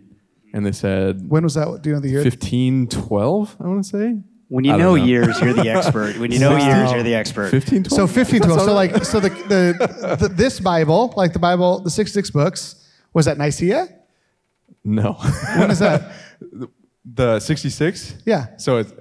and 0.53 0.65
they 0.65 0.71
said 0.71 1.29
When 1.29 1.43
was 1.43 1.55
that? 1.55 1.81
Do 1.81 1.89
you 1.89 1.95
know 1.95 2.01
the 2.01 2.09
year? 2.09 2.23
1512, 2.23 3.57
I 3.59 3.67
want 3.67 3.83
to 3.83 3.89
say. 3.89 4.21
When 4.47 4.63
you 4.63 4.71
know, 4.73 4.77
know. 4.77 4.95
years, 4.95 5.39
you're 5.41 5.53
the 5.53 5.69
expert. 5.75 6.17
When 6.17 6.31
you 6.31 6.39
know 6.39 6.51
Wow. 6.51 6.79
years, 6.79 6.91
you're 6.91 7.03
the 7.03 7.15
expert. 7.15 7.51
1512? 7.51 7.91
So 7.91 8.03
1512. 8.03 8.61
So 8.61 8.73
like 8.73 9.03
so 9.05 9.19
the, 9.19 9.29
the, 9.29 10.17
the 10.21 10.27
this 10.29 10.59
Bible, 10.59 11.13
like 11.17 11.33
the 11.33 11.39
Bible, 11.39 11.79
the 11.79 11.89
66 11.89 12.29
books, 12.31 12.75
was 13.13 13.25
that 13.25 13.37
Nicaea? 13.37 13.87
No. 14.83 15.13
When 15.57 15.71
is 15.71 15.79
that? 15.79 16.11
the 17.05 17.39
66? 17.39 18.15
Yeah. 18.25 18.55
So 18.57 18.77
it's, 18.77 18.93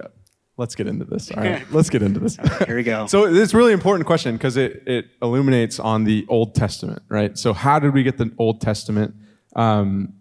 let's 0.56 0.74
get 0.74 0.86
into 0.86 1.04
this. 1.04 1.30
All 1.30 1.42
right. 1.42 1.62
Let's 1.72 1.90
get 1.90 2.02
into 2.02 2.20
this. 2.20 2.38
Here 2.66 2.76
we 2.76 2.82
go. 2.82 3.06
So 3.06 3.26
it's 3.26 3.52
a 3.52 3.56
really 3.56 3.72
important 3.74 4.06
question 4.06 4.36
because 4.36 4.56
it, 4.56 4.82
it 4.86 5.06
illuminates 5.20 5.78
on 5.78 6.04
the 6.04 6.24
Old 6.28 6.54
Testament, 6.54 7.02
right? 7.08 7.36
So 7.36 7.52
how 7.52 7.78
did 7.78 7.92
we 7.92 8.02
get 8.02 8.16
the 8.16 8.32
Old 8.38 8.60
Testament? 8.62 9.14
Um, 9.56 10.14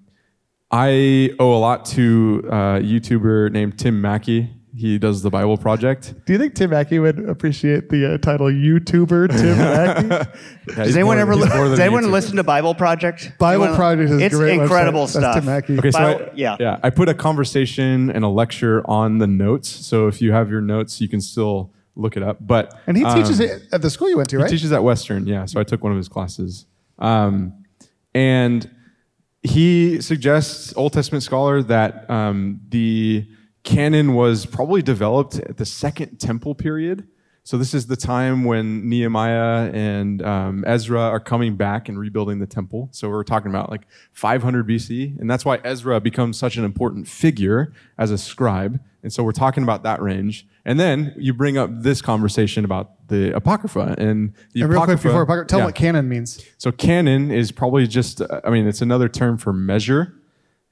I 0.71 1.29
owe 1.39 1.53
a 1.55 1.59
lot 1.59 1.85
to 1.85 2.41
a 2.47 2.51
YouTuber 2.81 3.51
named 3.51 3.77
Tim 3.79 4.01
Mackie. 4.01 4.49
He 4.75 4.97
does 4.97 5.21
the 5.21 5.29
Bible 5.29 5.55
Project. 5.57 6.15
Do 6.25 6.33
you 6.33 6.39
think 6.39 6.55
Tim 6.55 6.71
Mackie 6.71 6.97
would 6.97 7.29
appreciate 7.29 7.89
the 7.89 8.15
uh, 8.15 8.17
title 8.17 8.47
YouTuber 8.47 9.29
Tim 9.29 9.57
Mackie? 9.59 10.07
Yeah, 10.07 10.75
Does 10.85 10.95
anyone 10.95 11.17
more- 11.17 11.21
ever 11.21 11.35
li- 11.35 11.47
does 11.47 11.79
anyone 11.79 12.03
YouTuber. 12.05 12.11
listen 12.11 12.35
to 12.37 12.43
Bible 12.43 12.73
Project? 12.73 13.33
Bible 13.37 13.65
Anyone- 13.65 13.77
Project 13.77 14.09
is 14.11 14.21
it's 14.21 14.35
great 14.35 14.59
incredible 14.59 15.05
website. 15.05 15.21
That's 15.21 15.33
stuff. 15.33 15.35
Tim 15.35 15.45
Mackie. 15.45 15.77
Okay, 15.77 15.91
so 15.91 15.99
Bible- 15.99 16.25
I, 16.25 16.31
yeah. 16.35 16.57
yeah, 16.59 16.79
I 16.81 16.89
put 16.89 17.07
a 17.07 17.13
conversation 17.13 18.09
and 18.09 18.25
a 18.25 18.27
lecture 18.27 18.81
on 18.89 19.19
the 19.19 19.27
notes. 19.27 19.69
So 19.69 20.07
if 20.07 20.23
you 20.23 20.31
have 20.31 20.49
your 20.49 20.61
notes, 20.61 20.99
you 20.99 21.07
can 21.07 21.21
still 21.21 21.71
look 21.95 22.17
it 22.17 22.23
up. 22.23 22.37
But 22.41 22.73
And 22.87 22.97
he 22.97 23.03
teaches 23.03 23.39
um, 23.39 23.45
it 23.45 23.61
at 23.71 23.83
the 23.83 23.91
school 23.91 24.09
you 24.09 24.17
went 24.17 24.29
to, 24.31 24.39
right? 24.39 24.49
He 24.49 24.57
teaches 24.57 24.71
at 24.71 24.83
Western, 24.83 25.27
yeah. 25.27 25.45
So 25.45 25.59
I 25.59 25.63
took 25.63 25.83
one 25.83 25.91
of 25.91 25.97
his 25.99 26.09
classes. 26.09 26.65
Um, 26.97 27.63
and 28.15 28.67
he 29.43 30.01
suggests, 30.01 30.73
Old 30.75 30.93
Testament 30.93 31.21
scholar, 31.23 31.61
that 31.63 32.09
um, 32.09 32.59
the 32.69 33.27
canon 33.63 34.13
was 34.13 34.45
probably 34.45 34.81
developed 34.81 35.39
at 35.39 35.57
the 35.57 35.65
Second 35.65 36.19
Temple 36.19 36.55
period. 36.55 37.07
So 37.45 37.57
this 37.57 37.73
is 37.73 37.87
the 37.87 37.97
time 37.97 38.45
when 38.45 38.87
Nehemiah 38.87 39.69
and 39.73 40.21
um, 40.21 40.63
Ezra 40.65 41.01
are 41.01 41.19
coming 41.19 41.57
back 41.57 41.89
and 41.89 41.99
rebuilding 41.99 42.39
the 42.39 42.47
temple. 42.47 42.87
So 42.91 43.09
we're 43.09 43.25
talking 43.25 43.51
about 43.51 43.69
like 43.69 43.81
500 44.13 44.65
BC, 44.65 45.19
and 45.19 45.29
that's 45.29 45.43
why 45.43 45.59
Ezra 45.65 45.99
becomes 45.99 46.37
such 46.37 46.55
an 46.55 46.63
important 46.63 47.05
figure 47.05 47.73
as 47.97 48.11
a 48.11 48.17
scribe. 48.17 48.79
And 49.03 49.11
so 49.11 49.23
we're 49.23 49.33
talking 49.33 49.63
about 49.63 49.83
that 49.83 50.01
range. 50.01 50.47
And 50.63 50.79
then 50.79 51.13
you 51.17 51.33
bring 51.33 51.57
up 51.57 51.69
this 51.73 52.01
conversation 52.01 52.63
about 52.63 53.09
the 53.09 53.35
Apocrypha 53.35 53.95
and 53.97 54.33
the 54.53 54.61
and 54.61 54.69
real 54.69 54.79
quick 54.79 54.95
Apocrypha. 54.95 55.07
before 55.09 55.21
Apocrypha, 55.23 55.47
tell 55.49 55.59
yeah. 55.59 55.65
what 55.65 55.75
canon 55.75 56.07
means. 56.07 56.45
So 56.57 56.71
canon 56.71 57.29
is 57.29 57.51
probably 57.51 57.87
just, 57.87 58.21
I 58.45 58.49
mean, 58.49 58.67
it's 58.67 58.81
another 58.81 59.09
term 59.09 59.37
for 59.37 59.51
measure. 59.51 60.15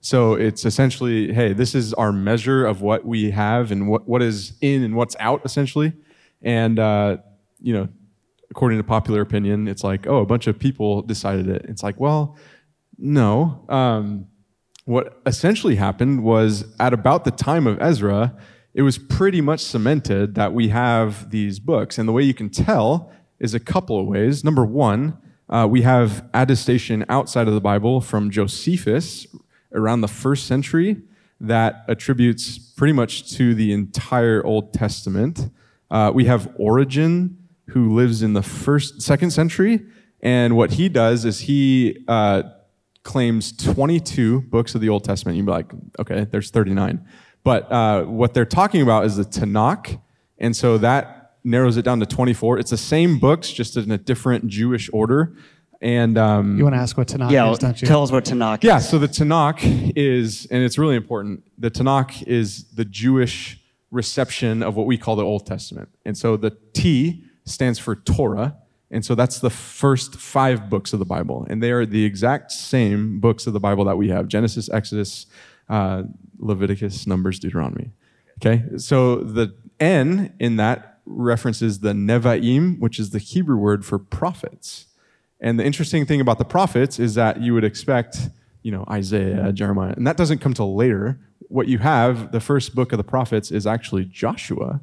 So 0.01 0.33
it's 0.33 0.65
essentially, 0.65 1.31
hey, 1.31 1.53
this 1.53 1.75
is 1.75 1.93
our 1.93 2.11
measure 2.11 2.65
of 2.65 2.81
what 2.81 3.05
we 3.05 3.29
have 3.31 3.71
and 3.71 3.87
what, 3.87 4.07
what 4.07 4.23
is 4.23 4.53
in 4.59 4.83
and 4.83 4.95
what's 4.95 5.15
out, 5.19 5.41
essentially. 5.45 5.93
And, 6.41 6.79
uh, 6.79 7.17
you 7.61 7.73
know, 7.73 7.87
according 8.49 8.79
to 8.79 8.83
popular 8.83 9.21
opinion, 9.21 9.67
it's 9.67 9.83
like, 9.83 10.07
oh, 10.07 10.17
a 10.17 10.25
bunch 10.25 10.47
of 10.47 10.57
people 10.57 11.03
decided 11.03 11.47
it. 11.47 11.65
It's 11.69 11.83
like, 11.83 11.99
well, 11.99 12.35
no. 12.97 13.63
Um, 13.69 14.25
what 14.85 15.21
essentially 15.27 15.75
happened 15.75 16.23
was 16.23 16.65
at 16.79 16.93
about 16.93 17.23
the 17.23 17.31
time 17.31 17.67
of 17.67 17.79
Ezra, 17.79 18.35
it 18.73 18.81
was 18.81 18.97
pretty 18.97 19.39
much 19.39 19.59
cemented 19.59 20.33
that 20.33 20.51
we 20.51 20.69
have 20.69 21.29
these 21.29 21.59
books. 21.59 21.99
And 21.99 22.09
the 22.09 22.11
way 22.11 22.23
you 22.23 22.33
can 22.33 22.49
tell 22.49 23.11
is 23.39 23.53
a 23.53 23.59
couple 23.59 23.99
of 23.99 24.07
ways. 24.07 24.43
Number 24.43 24.65
one, 24.65 25.17
uh, 25.47 25.67
we 25.69 25.83
have 25.83 26.27
attestation 26.33 27.05
outside 27.07 27.47
of 27.47 27.53
the 27.53 27.61
Bible 27.61 28.01
from 28.01 28.31
Josephus 28.31 29.27
around 29.73 30.01
the 30.01 30.07
first 30.07 30.47
century 30.47 31.01
that 31.39 31.83
attributes 31.87 32.57
pretty 32.57 32.93
much 32.93 33.31
to 33.33 33.55
the 33.55 33.73
entire 33.73 34.45
Old 34.45 34.73
Testament. 34.73 35.49
Uh, 35.89 36.11
we 36.13 36.25
have 36.25 36.53
Origen, 36.55 37.37
who 37.69 37.93
lives 37.93 38.21
in 38.21 38.33
the 38.33 38.43
first, 38.43 39.01
second 39.01 39.31
century, 39.31 39.85
and 40.21 40.55
what 40.55 40.73
he 40.73 40.87
does 40.87 41.25
is 41.25 41.41
he 41.41 42.03
uh, 42.07 42.43
claims 43.03 43.51
22 43.51 44.41
books 44.41 44.75
of 44.75 44.81
the 44.81 44.89
Old 44.89 45.03
Testament. 45.03 45.37
You'd 45.37 45.47
be 45.47 45.51
like, 45.51 45.71
okay, 45.99 46.25
there's 46.25 46.51
39. 46.51 47.05
But 47.43 47.71
uh, 47.71 48.03
what 48.03 48.33
they're 48.33 48.45
talking 48.45 48.81
about 48.81 49.05
is 49.05 49.17
the 49.17 49.23
Tanakh. 49.23 49.99
And 50.37 50.55
so 50.55 50.77
that 50.77 51.37
narrows 51.43 51.77
it 51.77 51.83
down 51.83 51.99
to 51.99 52.05
24. 52.05 52.59
It's 52.59 52.69
the 52.69 52.77
same 52.77 53.17
books, 53.17 53.51
just 53.51 53.77
in 53.77 53.91
a 53.91 53.97
different 53.97 54.47
Jewish 54.47 54.89
order. 54.93 55.35
And 55.81 56.17
um, 56.17 56.57
You 56.57 56.63
want 56.63 56.75
to 56.75 56.79
ask 56.79 56.95
what 56.97 57.07
Tanakh 57.07 57.31
Yeah, 57.31 57.51
is, 57.51 57.57
don't 57.59 57.81
you? 57.81 57.87
tell 57.87 58.03
us 58.03 58.11
what 58.11 58.23
Tanakh. 58.25 58.63
yeah, 58.63 58.77
so 58.77 58.99
the 58.99 59.07
Tanakh 59.07 59.93
is, 59.95 60.45
and 60.51 60.63
it's 60.63 60.77
really 60.77 60.95
important, 60.95 61.43
the 61.57 61.71
Tanakh 61.71 62.23
is 62.27 62.65
the 62.75 62.85
Jewish 62.85 63.59
reception 63.89 64.61
of 64.63 64.75
what 64.75 64.85
we 64.85 64.97
call 64.97 65.15
the 65.15 65.23
Old 65.25 65.45
Testament. 65.45 65.89
And 66.05 66.17
so 66.17 66.37
the 66.37 66.55
T 66.73 67.23
stands 67.45 67.79
for 67.79 67.95
Torah. 67.95 68.57
And 68.91 69.03
so 69.03 69.15
that's 69.15 69.39
the 69.39 69.49
first 69.49 70.15
five 70.15 70.69
books 70.69 70.93
of 70.93 70.99
the 70.99 71.05
Bible. 71.05 71.47
And 71.49 71.63
they 71.63 71.71
are 71.71 71.85
the 71.85 72.03
exact 72.05 72.51
same 72.51 73.19
books 73.19 73.47
of 73.47 73.53
the 73.53 73.59
Bible 73.59 73.85
that 73.85 73.97
we 73.97 74.09
have 74.09 74.27
Genesis, 74.27 74.69
Exodus, 74.69 75.25
uh, 75.69 76.03
Leviticus, 76.37 77.07
Numbers, 77.07 77.39
Deuteronomy. 77.39 77.91
Okay, 78.39 78.63
so 78.77 79.17
the 79.17 79.55
N 79.79 80.33
in 80.39 80.57
that 80.57 80.99
references 81.05 81.79
the 81.79 81.93
Nevi'im, 81.93 82.79
which 82.79 82.99
is 82.99 83.11
the 83.11 83.19
Hebrew 83.19 83.57
word 83.57 83.85
for 83.85 83.97
prophets. 83.97 84.87
And 85.41 85.59
the 85.59 85.65
interesting 85.65 86.05
thing 86.05 86.21
about 86.21 86.37
the 86.37 86.45
prophets 86.45 86.99
is 86.99 87.15
that 87.15 87.41
you 87.41 87.55
would 87.55 87.63
expect, 87.63 88.29
you 88.61 88.71
know, 88.71 88.85
Isaiah, 88.89 89.51
Jeremiah, 89.51 89.93
and 89.97 90.05
that 90.05 90.15
doesn't 90.15 90.37
come 90.37 90.53
till 90.53 90.75
later. 90.75 91.19
What 91.49 91.67
you 91.67 91.79
have, 91.79 92.31
the 92.31 92.39
first 92.39 92.75
book 92.75 92.93
of 92.93 92.97
the 92.97 93.03
prophets 93.03 93.51
is 93.51 93.65
actually 93.65 94.05
Joshua, 94.05 94.81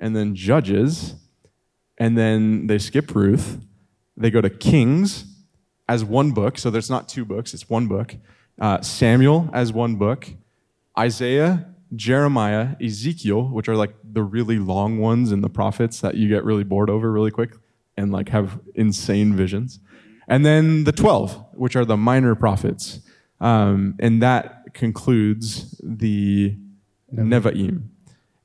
and 0.00 0.16
then 0.16 0.34
Judges, 0.34 1.14
and 1.98 2.16
then 2.16 2.66
they 2.66 2.78
skip 2.78 3.14
Ruth. 3.14 3.60
They 4.16 4.30
go 4.30 4.40
to 4.40 4.50
Kings 4.50 5.26
as 5.88 6.02
one 6.02 6.32
book, 6.32 6.56
so 6.56 6.70
there's 6.70 6.90
not 6.90 7.06
two 7.06 7.26
books, 7.26 7.52
it's 7.52 7.68
one 7.68 7.86
book. 7.86 8.16
Uh, 8.58 8.80
Samuel 8.80 9.50
as 9.52 9.74
one 9.74 9.96
book. 9.96 10.26
Isaiah, 10.98 11.66
Jeremiah, 11.94 12.74
Ezekiel, 12.82 13.48
which 13.48 13.68
are 13.68 13.76
like 13.76 13.94
the 14.02 14.22
really 14.22 14.58
long 14.58 14.98
ones 14.98 15.30
in 15.30 15.42
the 15.42 15.50
prophets 15.50 16.00
that 16.00 16.14
you 16.14 16.28
get 16.30 16.44
really 16.44 16.64
bored 16.64 16.88
over 16.88 17.12
really 17.12 17.30
quick 17.30 17.52
and 17.96 18.12
like 18.12 18.28
have 18.30 18.60
insane 18.74 19.34
visions. 19.34 19.80
And 20.28 20.44
then 20.44 20.84
the 20.84 20.92
12, 20.92 21.46
which 21.54 21.76
are 21.76 21.84
the 21.84 21.96
minor 21.96 22.34
prophets. 22.34 23.00
Um, 23.40 23.94
and 24.00 24.22
that 24.22 24.74
concludes 24.74 25.80
the 25.82 26.56
Nevi'im. 27.14 27.88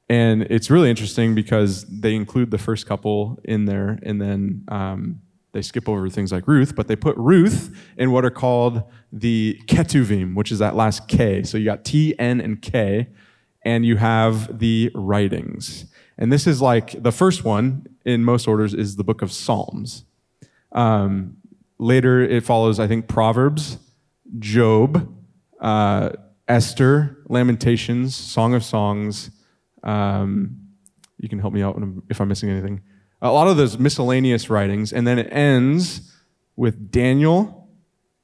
And 0.10 0.44
it's 0.44 0.70
really 0.70 0.90
interesting 0.90 1.34
because 1.36 1.86
they 1.86 2.16
include 2.16 2.52
the 2.52 2.58
first 2.58 2.86
couple 2.86 3.40
in 3.46 3.66
there 3.66 3.98
and 4.04 4.22
then 4.22 4.66
um, 4.68 5.22
they 5.54 5.62
skip 5.62 5.88
over 5.88 6.10
things 6.10 6.32
like 6.32 6.48
Ruth, 6.48 6.76
but 6.76 6.88
they 6.88 6.96
put 6.96 7.16
Ruth 7.18 7.76
in 7.98 8.12
what 8.12 8.26
are 8.26 8.30
called 8.32 8.84
the 9.12 9.60
Ketuvim, 9.68 10.36
which 10.36 10.52
is 10.52 10.60
that 10.60 10.76
last 10.76 11.08
K. 11.08 11.44
So 11.44 11.58
you 11.58 11.66
got 11.66 11.84
T, 11.84 12.18
N, 12.20 12.40
and 12.40 12.62
K, 12.62 13.08
and 13.64 13.86
you 13.86 13.98
have 13.98 14.60
the 14.60 14.92
writings. 14.94 15.86
And 16.18 16.32
this 16.32 16.46
is 16.46 16.62
like 16.62 17.02
the 17.02 17.12
first 17.12 17.44
one 17.44 17.88
in 18.06 18.24
most 18.24 18.48
orders 18.48 18.74
is 18.74 18.96
the 18.96 19.04
book 19.04 19.22
of 19.22 19.32
Psalms. 19.32 20.06
Um, 20.72 21.38
later, 21.78 22.22
it 22.22 22.44
follows, 22.44 22.80
I 22.80 22.88
think, 22.88 23.08
Proverbs, 23.08 23.78
Job, 24.40 25.14
uh, 25.60 26.10
Esther, 26.48 27.24
Lamentations, 27.28 28.16
Song 28.16 28.54
of 28.54 28.64
Songs. 28.64 29.32
Um, 29.84 30.58
you 31.18 31.30
can 31.30 31.40
help 31.40 31.54
me 31.54 31.62
out 31.62 31.82
if 32.10 32.20
I'm 32.20 32.28
missing 32.28 32.50
anything. 32.50 32.82
A 33.22 33.32
lot 33.32 33.48
of 33.48 33.58
those 33.58 33.78
miscellaneous 33.78 34.50
writings, 34.50 34.92
and 34.92 35.06
then 35.06 35.20
it 35.20 35.32
ends 35.32 36.12
with 36.56 36.92
Daniel, 36.92 37.70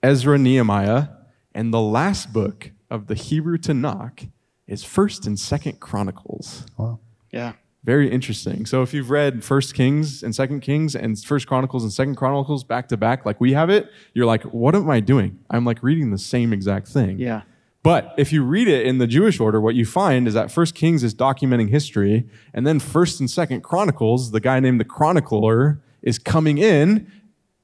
Ezra, 0.02 0.38
Nehemiah, 0.38 1.08
and 1.54 1.74
the 1.74 1.82
last 1.82 2.34
book 2.34 2.72
of 2.90 3.08
the 3.08 3.16
Hebrew 3.16 3.58
Tanakh 3.58 4.30
is 4.66 4.84
First 4.84 5.28
and 5.28 5.40
Second 5.40 5.80
Chronicles. 5.80 6.66
Wow. 6.78 7.00
Yeah. 7.32 7.54
Very 7.88 8.12
interesting. 8.12 8.66
So 8.66 8.82
if 8.82 8.94
you've 8.94 9.10
read 9.10 9.46
First 9.46 9.74
Kings 9.74 10.22
and 10.22 10.36
Second 10.36 10.60
Kings 10.60 10.94
and 10.94 11.18
First 11.18 11.48
Chronicles 11.48 11.84
and 11.84 11.94
Second 11.94 12.16
Chronicles 12.16 12.66
back 12.66 12.90
to 12.90 12.98
back, 12.98 13.26
like 13.26 13.40
we 13.40 13.54
have 13.54 13.70
it, 13.70 13.90
you're 14.14 14.26
like, 14.26 14.44
what 14.44 14.76
am 14.76 14.90
I 14.90 15.00
doing? 15.00 15.40
I'm 15.50 15.64
like 15.64 15.82
reading 15.82 16.12
the 16.12 16.18
same 16.18 16.52
exact 16.52 16.90
thing. 16.90 17.18
Yeah. 17.18 17.44
But 17.84 18.14
if 18.18 18.34
you 18.34 18.44
read 18.44 18.68
it 18.68 18.86
in 18.86 18.98
the 18.98 19.08
Jewish 19.08 19.40
order, 19.40 19.62
what 19.62 19.74
you 19.74 19.86
find 19.86 20.28
is 20.28 20.34
that 20.34 20.52
First 20.52 20.76
Kings 20.76 21.02
is 21.02 21.16
documenting 21.16 21.70
history, 21.70 22.28
and 22.54 22.68
then 22.68 22.82
First 22.82 23.22
and 23.22 23.32
Second 23.32 23.62
Chronicles, 23.62 24.32
the 24.32 24.42
guy 24.42 24.60
named 24.60 24.82
the 24.82 24.86
chronicler 24.86 25.82
is 26.02 26.20
coming 26.20 26.58
in 26.58 27.10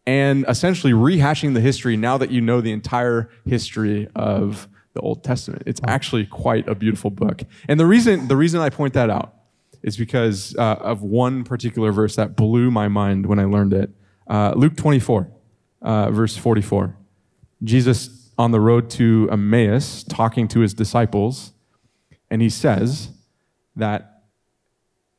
and 0.08 0.46
essentially 0.48 0.94
rehashing 0.94 1.54
the 1.54 1.60
history 1.60 1.98
now 1.98 2.18
that 2.18 2.32
you 2.32 2.40
know 2.40 2.62
the 2.62 2.72
entire 2.72 3.30
history 3.46 4.08
of 4.16 4.70
the 4.94 5.02
Old 5.02 5.22
Testament. 5.22 5.64
It's 5.66 5.82
actually 5.86 6.26
quite 6.26 6.66
a 6.70 6.76
beautiful 6.76 7.10
book. 7.10 7.44
And 7.68 7.78
the 7.78 7.86
reason 7.86 8.30
the 8.30 8.38
reason 8.38 8.62
I 8.62 8.70
point 8.70 8.94
that 8.94 9.10
out 9.10 9.34
is 9.84 9.98
because 9.98 10.56
uh, 10.58 10.76
of 10.80 11.02
one 11.04 11.44
particular 11.44 11.92
verse 11.92 12.16
that 12.16 12.36
blew 12.36 12.72
my 12.72 12.88
mind 12.88 13.26
when 13.26 13.38
I 13.38 13.46
learned 13.46 13.74
it. 13.74 13.92
Uh, 14.28 14.54
Luke 14.56 14.76
24, 14.78 15.30
uh, 15.82 16.12
verse 16.12 16.38
44. 16.38 16.98
Jesus 17.64 18.32
on 18.38 18.52
the 18.52 18.60
road 18.60 18.90
to 18.90 19.30
Emmaus 19.32 20.04
talking 20.04 20.48
to 20.48 20.62
his 20.62 20.74
disciples, 20.74 21.54
and 22.30 22.42
he 22.42 22.50
says 22.50 23.12
that 23.76 24.24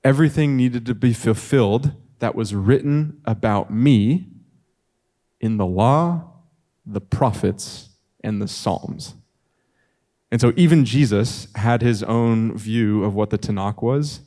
everything 0.02 0.56
needed 0.56 0.84
to 0.86 0.94
be 0.94 1.12
fulfilled 1.12 1.92
that 2.18 2.34
was 2.34 2.54
written 2.54 3.20
about 3.24 3.72
me 3.72 4.28
in 5.40 5.58
the 5.58 5.66
law, 5.66 6.32
the 6.86 7.00
prophets, 7.00 7.90
and 8.22 8.40
the 8.40 8.48
Psalms. 8.48 9.14
And 10.30 10.40
so 10.40 10.52
even 10.56 10.84
Jesus 10.84 11.48
had 11.54 11.82
his 11.82 12.02
own 12.02 12.56
view 12.56 13.04
of 13.04 13.14
what 13.14 13.30
the 13.30 13.38
Tanakh 13.38 13.82
was, 13.82 14.20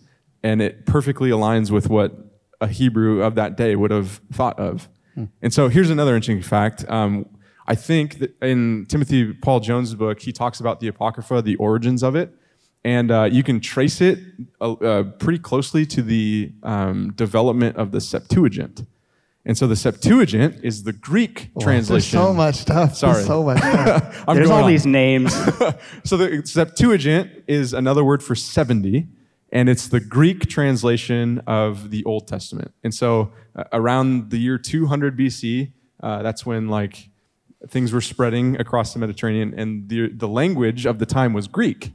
and 0.44 0.62
it 0.62 0.86
perfectly 0.86 1.30
aligns 1.30 1.72
with 1.72 1.90
what 1.90 2.16
a 2.62 2.68
Hebrew 2.68 3.22
of 3.22 3.36
that 3.36 3.58
day 3.58 3.76
would 3.76 3.92
have 3.92 4.22
thought 4.32 4.60
of. 4.60 4.90
And 5.42 5.52
so 5.52 5.68
here's 5.68 5.90
another 5.90 6.16
interesting 6.16 6.44
fact. 6.44 6.86
Um, 6.88 7.26
I 7.68 7.74
think 7.74 8.20
that 8.20 8.36
in 8.42 8.86
Timothy 8.88 9.34
Paul 9.34 9.60
Jones' 9.62 9.96
book, 9.96 10.22
he 10.22 10.32
talks 10.32 10.60
about 10.60 10.80
the 10.80 10.88
Apocrypha, 10.88 11.42
the 11.42 11.56
origins 11.56 12.04
of 12.04 12.16
it. 12.16 12.34
And 12.84 13.10
uh, 13.12 13.24
you 13.24 13.42
can 13.42 13.60
trace 13.60 14.00
it 14.00 14.20
uh, 14.62 14.74
uh, 14.74 15.04
pretty 15.04 15.40
closely 15.40 15.86
to 15.88 16.04
the 16.04 16.54
um, 16.62 17.14
development 17.14 17.78
of 17.78 17.92
the 17.92 18.00
Septuagint. 18.00 18.86
And 19.44 19.58
so 19.58 19.66
the 19.66 19.76
Septuagint 19.76 20.60
is 20.64 20.84
the 20.84 20.94
Greek 20.94 21.50
There's 21.56 21.64
translation. 21.64 22.20
so 22.20 22.34
much 22.34 22.56
stuff. 22.56 22.90
There's 22.90 23.00
Sorry. 23.00 23.24
so 23.24 23.44
much 23.44 23.58
stuff. 23.60 24.26
There's 24.28 24.50
all 24.50 24.66
on. 24.66 24.70
these 24.70 24.86
names. 24.86 25.34
so 26.04 26.16
the 26.16 26.44
Septuagint 26.46 27.32
is 27.48 27.74
another 27.74 28.04
word 28.04 28.22
for 28.22 28.36
70, 28.36 29.08
and 29.52 29.70
it's 29.70 29.88
the 29.88 30.00
Greek 30.00 30.48
translation 30.48 31.42
of 31.48 31.90
the 31.90 32.04
Old 32.04 32.28
Testament. 32.28 32.74
And 32.84 32.94
so 32.94 33.32
uh, 33.56 33.64
around 33.72 34.30
the 34.30 34.38
year 34.38 34.58
200 34.58 35.18
BC, 35.18 35.72
uh, 36.02 36.22
that's 36.22 36.46
when 36.46 36.68
like 36.68 37.10
things 37.68 37.92
were 37.92 38.02
spreading 38.02 38.60
across 38.60 38.94
the 38.94 39.00
Mediterranean, 39.00 39.54
and 39.58 39.90
the, 39.90 40.10
the 40.10 40.28
language 40.28 40.86
of 40.86 41.00
the 41.00 41.06
time 41.06 41.34
was 41.34 41.48
Greek. 41.48 41.92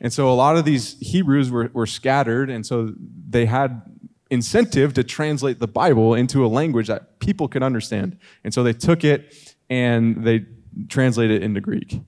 And 0.00 0.12
so 0.12 0.30
a 0.30 0.34
lot 0.34 0.56
of 0.56 0.64
these 0.64 0.96
Hebrews 1.00 1.50
were, 1.50 1.70
were 1.72 1.86
scattered, 1.86 2.48
and 2.48 2.64
so 2.64 2.94
they 3.28 3.46
had 3.46 3.82
incentive 4.30 4.94
to 4.94 5.04
translate 5.04 5.58
the 5.58 5.66
Bible 5.66 6.14
into 6.14 6.44
a 6.44 6.48
language 6.48 6.86
that 6.86 7.18
people 7.18 7.48
could 7.48 7.62
understand. 7.62 8.16
And 8.44 8.54
so 8.54 8.62
they 8.62 8.72
took 8.72 9.04
it 9.04 9.54
and 9.68 10.24
they 10.24 10.46
translated 10.88 11.42
it 11.42 11.44
into 11.44 11.60
Greek. 11.60 12.00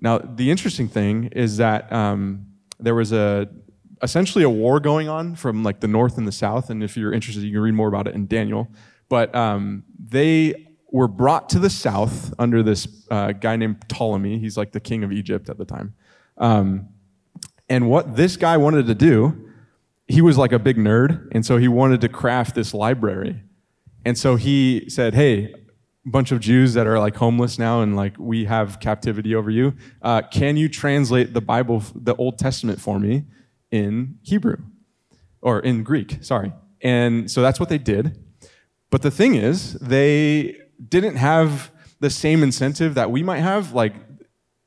Now, 0.00 0.18
the 0.18 0.50
interesting 0.50 0.88
thing 0.88 1.24
is 1.32 1.56
that 1.56 1.92
um, 1.92 2.46
there 2.78 2.94
was 2.94 3.12
a 3.12 3.48
essentially 4.04 4.44
a 4.44 4.50
war 4.50 4.78
going 4.78 5.08
on 5.08 5.34
from 5.34 5.64
like 5.64 5.80
the 5.80 5.88
north 5.88 6.18
and 6.18 6.28
the 6.28 6.32
south. 6.32 6.70
And 6.70 6.84
if 6.84 6.96
you're 6.96 7.12
interested, 7.12 7.42
you 7.42 7.52
can 7.52 7.60
read 7.60 7.74
more 7.74 7.88
about 7.88 8.06
it 8.06 8.14
in 8.14 8.26
Daniel. 8.26 8.68
But 9.08 9.34
um, 9.34 9.84
they 9.98 10.68
were 10.92 11.08
brought 11.08 11.48
to 11.50 11.58
the 11.58 11.70
south 11.70 12.32
under 12.38 12.62
this 12.62 13.06
uh, 13.10 13.32
guy 13.32 13.56
named 13.56 13.88
Ptolemy. 13.88 14.38
He's 14.38 14.56
like 14.56 14.72
the 14.72 14.80
king 14.80 15.02
of 15.02 15.10
Egypt 15.10 15.48
at 15.48 15.58
the 15.58 15.64
time. 15.64 15.94
Um, 16.38 16.90
and 17.68 17.88
what 17.88 18.14
this 18.14 18.36
guy 18.36 18.58
wanted 18.58 18.86
to 18.86 18.94
do, 18.94 19.50
he 20.06 20.20
was 20.20 20.36
like 20.36 20.52
a 20.52 20.58
big 20.58 20.76
nerd, 20.76 21.28
and 21.32 21.46
so 21.46 21.56
he 21.56 21.66
wanted 21.66 22.02
to 22.02 22.08
craft 22.10 22.54
this 22.54 22.74
library. 22.74 23.42
And 24.04 24.18
so 24.18 24.36
he 24.36 24.84
said, 24.88 25.14
"Hey, 25.14 25.54
bunch 26.04 26.30
of 26.30 26.40
Jews 26.40 26.74
that 26.74 26.86
are 26.86 26.98
like 26.98 27.16
homeless 27.16 27.58
now, 27.58 27.80
and 27.80 27.96
like 27.96 28.14
we 28.18 28.44
have 28.44 28.80
captivity 28.80 29.34
over 29.34 29.50
you. 29.50 29.74
Uh, 30.02 30.20
can 30.20 30.58
you 30.58 30.68
translate 30.68 31.32
the 31.32 31.40
Bible, 31.40 31.82
the 31.94 32.14
Old 32.16 32.38
Testament, 32.38 32.80
for 32.80 33.00
me 33.00 33.24
in 33.80 34.18
Hebrew 34.22 34.58
or 35.42 35.60
in 35.60 35.82
Greek? 35.82 36.18
Sorry." 36.20 36.52
And 36.80 37.30
so 37.30 37.42
that's 37.42 37.58
what 37.58 37.68
they 37.68 37.78
did. 37.78 38.18
But 38.90 39.02
the 39.02 39.10
thing 39.10 39.34
is, 39.34 39.72
they 39.74 40.56
didn't 40.88 41.16
have 41.16 41.70
the 42.00 42.10
same 42.10 42.42
incentive 42.42 42.94
that 42.94 43.10
we 43.10 43.22
might 43.22 43.40
have. 43.40 43.72
Like, 43.72 43.94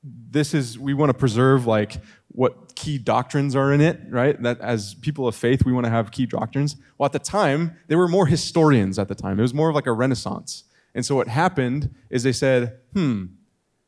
this 0.04 0.54
is 0.54 0.78
we 0.78 0.94
want 0.94 1.10
to 1.10 1.14
preserve 1.14 1.66
like 1.66 2.02
what 2.30 2.76
key 2.76 2.98
doctrines 2.98 3.56
are 3.56 3.74
in 3.74 3.82
it, 3.82 4.00
right? 4.10 4.42
That 4.42 4.60
as 4.60 4.96
people 4.96 5.28
of 5.28 5.36
faith, 5.36 5.66
we 5.66 5.74
want 5.74 5.86
to 5.86 5.90
have 5.90 6.12
key 6.12 6.26
doctrines. 6.26 6.76
Well, 6.98 7.06
at 7.06 7.14
the 7.14 7.20
time, 7.20 7.76
they 7.88 7.96
were 7.96 8.08
more 8.08 8.28
historians 8.28 9.00
at 9.00 9.08
the 9.08 9.16
time. 9.16 9.40
It 9.40 9.42
was 9.42 9.54
more 9.54 9.70
of 9.70 9.76
like 9.76 9.88
a 9.88 9.92
renaissance. 9.94 10.64
And 10.94 11.06
so 11.06 11.16
what 11.16 11.28
happened 11.28 11.94
is 12.10 12.24
they 12.24 12.32
said, 12.32 12.80
hmm, 12.94 13.26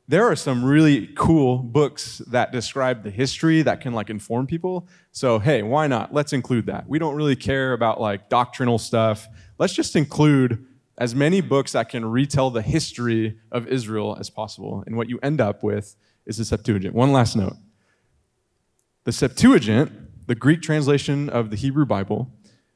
there 0.10 0.26
are 0.26 0.36
some 0.36 0.66
really 0.66 1.06
cool 1.16 1.60
books 1.60 2.18
that 2.32 2.52
describe 2.52 3.04
the 3.04 3.12
history 3.12 3.62
that 3.62 3.80
can 3.80 3.94
like 3.94 4.10
inform 4.10 4.48
people. 4.48 4.88
So, 5.12 5.38
hey, 5.38 5.62
why 5.62 5.86
not? 5.86 6.12
Let's 6.12 6.34
include 6.34 6.66
that. 6.66 6.90
We 6.90 6.98
don't 6.98 7.14
really 7.14 7.36
care 7.36 7.74
about 7.74 8.02
like 8.02 8.28
doctrinal 8.28 8.80
stuff. 8.80 9.28
Let's 9.60 9.76
just 9.76 9.96
include 9.96 10.66
as 10.98 11.14
many 11.14 11.42
books 11.42 11.74
that 11.74 11.90
can 11.90 12.04
retell 12.04 12.50
the 12.50 12.64
history 12.64 13.38
of 13.52 13.68
Israel 13.68 14.18
as 14.20 14.32
possible. 14.32 14.84
And 14.88 14.98
what 14.98 15.10
you 15.10 15.20
end 15.22 15.40
up 15.40 15.62
with 15.62 15.96
is 16.26 16.38
the 16.38 16.46
Septuagint. 16.46 16.96
One 16.96 17.12
last 17.12 17.36
note. 17.36 17.58
The 19.04 19.12
Septuagint, 19.12 19.92
the 20.26 20.34
Greek 20.34 20.64
translation 20.64 21.30
of 21.30 21.52
the 21.52 21.56
Hebrew 21.56 21.86
Bible, 21.86 22.32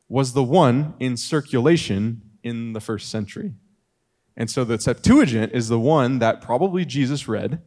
was 0.08 0.34
the 0.34 0.44
one 0.44 0.94
in 1.00 1.18
circulation 1.18 2.22
in 2.44 2.74
the 2.74 2.80
first 2.80 3.10
century. 3.10 3.54
And 4.36 4.50
so 4.50 4.64
the 4.64 4.80
Septuagint 4.80 5.54
is 5.54 5.68
the 5.68 5.80
one 5.80 6.20
that 6.20 6.42
probably 6.42 6.86
Jesus 6.86 7.28
read, 7.28 7.62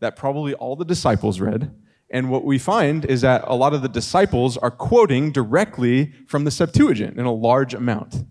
that 0.00 0.16
probably 0.16 0.54
all 0.54 0.76
the 0.76 0.84
disciples 0.84 1.40
read. 1.40 1.74
And 2.10 2.30
what 2.30 2.44
we 2.44 2.58
find 2.58 3.04
is 3.04 3.22
that 3.22 3.42
a 3.46 3.54
lot 3.54 3.72
of 3.72 3.82
the 3.82 3.88
disciples 3.88 4.56
are 4.58 4.70
quoting 4.70 5.32
directly 5.32 6.12
from 6.26 6.44
the 6.44 6.50
Septuagint 6.50 7.18
in 7.18 7.24
a 7.24 7.32
large 7.32 7.74
amount. 7.74 8.24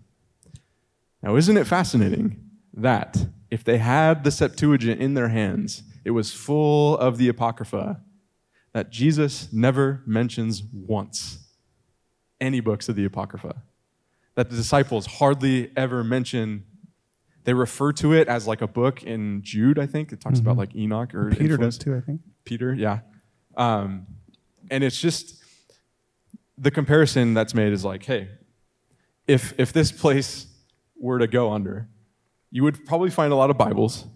Now, 1.22 1.36
isn't 1.36 1.56
it 1.56 1.66
fascinating 1.66 2.40
that 2.74 3.26
if 3.50 3.64
they 3.64 3.78
had 3.78 4.24
the 4.24 4.30
Septuagint 4.30 5.00
in 5.00 5.14
their 5.14 5.28
hands, 5.28 5.82
it 6.04 6.12
was 6.12 6.32
full 6.32 6.96
of 6.98 7.18
the 7.18 7.28
Apocrypha, 7.28 8.00
that 8.72 8.90
Jesus 8.90 9.52
never 9.52 10.02
mentions 10.06 10.62
once 10.72 11.46
any 12.40 12.60
books 12.60 12.88
of 12.88 12.96
the 12.96 13.04
Apocrypha? 13.04 13.62
That 14.34 14.48
the 14.48 14.56
disciples 14.56 15.06
hardly 15.06 15.70
ever 15.76 16.02
mention 16.02 16.64
they 17.44 17.54
refer 17.54 17.92
to 17.94 18.12
it 18.12 18.28
as 18.28 18.46
like 18.46 18.62
a 18.62 18.66
book 18.66 19.02
in 19.02 19.42
Jude, 19.42 19.78
I 19.78 19.86
think. 19.86 20.12
It 20.12 20.20
talks 20.20 20.38
about 20.38 20.56
like 20.56 20.74
Enoch 20.76 21.14
or 21.14 21.30
Peter 21.30 21.54
influence. 21.54 21.78
does 21.78 21.84
too, 21.84 21.96
I 21.96 22.00
think. 22.00 22.20
Peter, 22.44 22.72
yeah. 22.72 23.00
Um, 23.56 24.06
and 24.70 24.84
it's 24.84 25.00
just 25.00 25.42
the 26.56 26.70
comparison 26.70 27.34
that's 27.34 27.54
made 27.54 27.72
is 27.72 27.84
like, 27.84 28.04
hey, 28.04 28.28
if 29.26 29.54
if 29.58 29.72
this 29.72 29.90
place 29.90 30.46
were 30.96 31.18
to 31.18 31.26
go 31.26 31.52
under, 31.52 31.88
you 32.50 32.62
would 32.62 32.86
probably 32.86 33.10
find 33.10 33.32
a 33.32 33.36
lot 33.36 33.50
of 33.50 33.58
Bibles, 33.58 34.06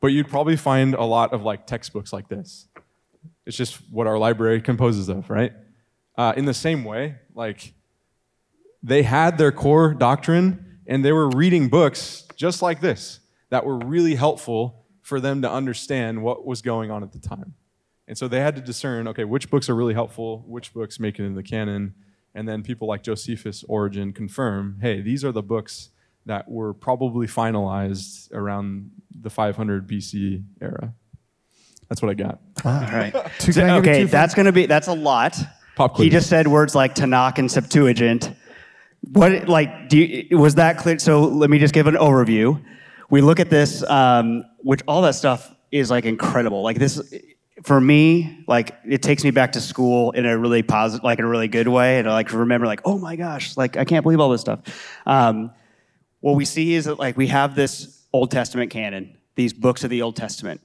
but 0.00 0.08
you'd 0.08 0.28
probably 0.28 0.56
find 0.56 0.94
a 0.94 1.04
lot 1.04 1.32
of 1.32 1.42
like 1.42 1.66
textbooks 1.66 2.12
like 2.12 2.28
this. 2.28 2.68
It's 3.46 3.56
just 3.56 3.76
what 3.90 4.06
our 4.06 4.18
library 4.18 4.60
composes 4.60 5.08
of, 5.08 5.30
right? 5.30 5.52
Uh, 6.16 6.34
in 6.36 6.44
the 6.44 6.54
same 6.54 6.84
way, 6.84 7.16
like 7.34 7.72
they 8.82 9.02
had 9.02 9.38
their 9.38 9.52
core 9.52 9.94
doctrine 9.94 10.80
and 10.86 11.04
they 11.04 11.12
were 11.12 11.28
reading 11.30 11.68
books 11.68 12.23
just 12.34 12.62
like 12.62 12.80
this 12.80 13.20
that 13.50 13.64
were 13.64 13.78
really 13.78 14.14
helpful 14.14 14.84
for 15.02 15.20
them 15.20 15.42
to 15.42 15.50
understand 15.50 16.22
what 16.22 16.46
was 16.46 16.62
going 16.62 16.90
on 16.90 17.02
at 17.02 17.12
the 17.12 17.18
time. 17.18 17.54
And 18.06 18.18
so 18.18 18.28
they 18.28 18.40
had 18.40 18.56
to 18.56 18.62
discern 18.62 19.08
okay, 19.08 19.24
which 19.24 19.50
books 19.50 19.68
are 19.68 19.74
really 19.74 19.94
helpful, 19.94 20.44
which 20.46 20.72
books 20.74 21.00
make 21.00 21.18
it 21.18 21.24
in 21.24 21.34
the 21.34 21.42
canon. 21.42 21.94
And 22.34 22.48
then 22.48 22.62
people 22.62 22.88
like 22.88 23.02
Josephus, 23.02 23.64
Origen 23.68 24.12
confirm 24.12 24.78
hey, 24.80 25.00
these 25.00 25.24
are 25.24 25.32
the 25.32 25.42
books 25.42 25.90
that 26.26 26.50
were 26.50 26.72
probably 26.72 27.26
finalized 27.26 28.32
around 28.32 28.90
the 29.18 29.30
500 29.30 29.86
BC 29.86 30.42
era. 30.60 30.94
That's 31.88 32.00
what 32.00 32.10
I 32.10 32.14
got. 32.14 32.40
All 32.64 32.72
right. 32.72 33.12
So- 33.38 33.52
can 33.52 33.70
I 33.70 33.80
give 33.80 33.86
you 33.86 33.90
okay, 33.92 34.04
that's 34.04 34.34
going 34.34 34.46
to 34.46 34.52
be 34.52 34.66
that's 34.66 34.88
a 34.88 34.94
lot. 34.94 35.38
Pop 35.76 35.94
quiz. 35.94 36.04
He 36.04 36.10
just 36.10 36.28
said 36.28 36.48
words 36.48 36.74
like 36.74 36.94
Tanakh 36.94 37.38
and 37.38 37.50
Septuagint. 37.50 38.30
What 39.12 39.48
like 39.48 39.88
do 39.88 39.98
you, 39.98 40.38
was 40.38 40.54
that 40.56 40.78
clear? 40.78 40.98
So 40.98 41.22
let 41.22 41.50
me 41.50 41.58
just 41.58 41.74
give 41.74 41.86
an 41.86 41.94
overview. 41.94 42.62
We 43.10 43.20
look 43.20 43.40
at 43.40 43.50
this, 43.50 43.82
um, 43.88 44.44
which 44.58 44.80
all 44.88 45.02
that 45.02 45.14
stuff 45.14 45.54
is 45.70 45.90
like 45.90 46.04
incredible. 46.04 46.62
Like 46.62 46.78
this, 46.78 47.00
for 47.62 47.80
me, 47.80 48.44
like 48.46 48.74
it 48.88 49.02
takes 49.02 49.24
me 49.24 49.30
back 49.30 49.52
to 49.52 49.60
school 49.60 50.12
in 50.12 50.26
a 50.26 50.36
really 50.38 50.62
positive, 50.62 51.04
like 51.04 51.18
in 51.18 51.24
a 51.24 51.28
really 51.28 51.48
good 51.48 51.68
way, 51.68 51.98
and 51.98 52.08
I 52.08 52.12
like 52.12 52.32
remember, 52.32 52.66
like, 52.66 52.80
oh 52.84 52.98
my 52.98 53.16
gosh, 53.16 53.56
like 53.56 53.76
I 53.76 53.84
can't 53.84 54.02
believe 54.02 54.20
all 54.20 54.30
this 54.30 54.40
stuff. 54.40 54.60
Um, 55.06 55.52
what 56.20 56.36
we 56.36 56.44
see 56.44 56.74
is 56.74 56.86
that 56.86 56.98
like 56.98 57.16
we 57.16 57.26
have 57.28 57.54
this 57.54 58.06
Old 58.12 58.30
Testament 58.30 58.70
canon, 58.70 59.16
these 59.34 59.52
books 59.52 59.84
of 59.84 59.90
the 59.90 60.02
Old 60.02 60.16
Testament, 60.16 60.60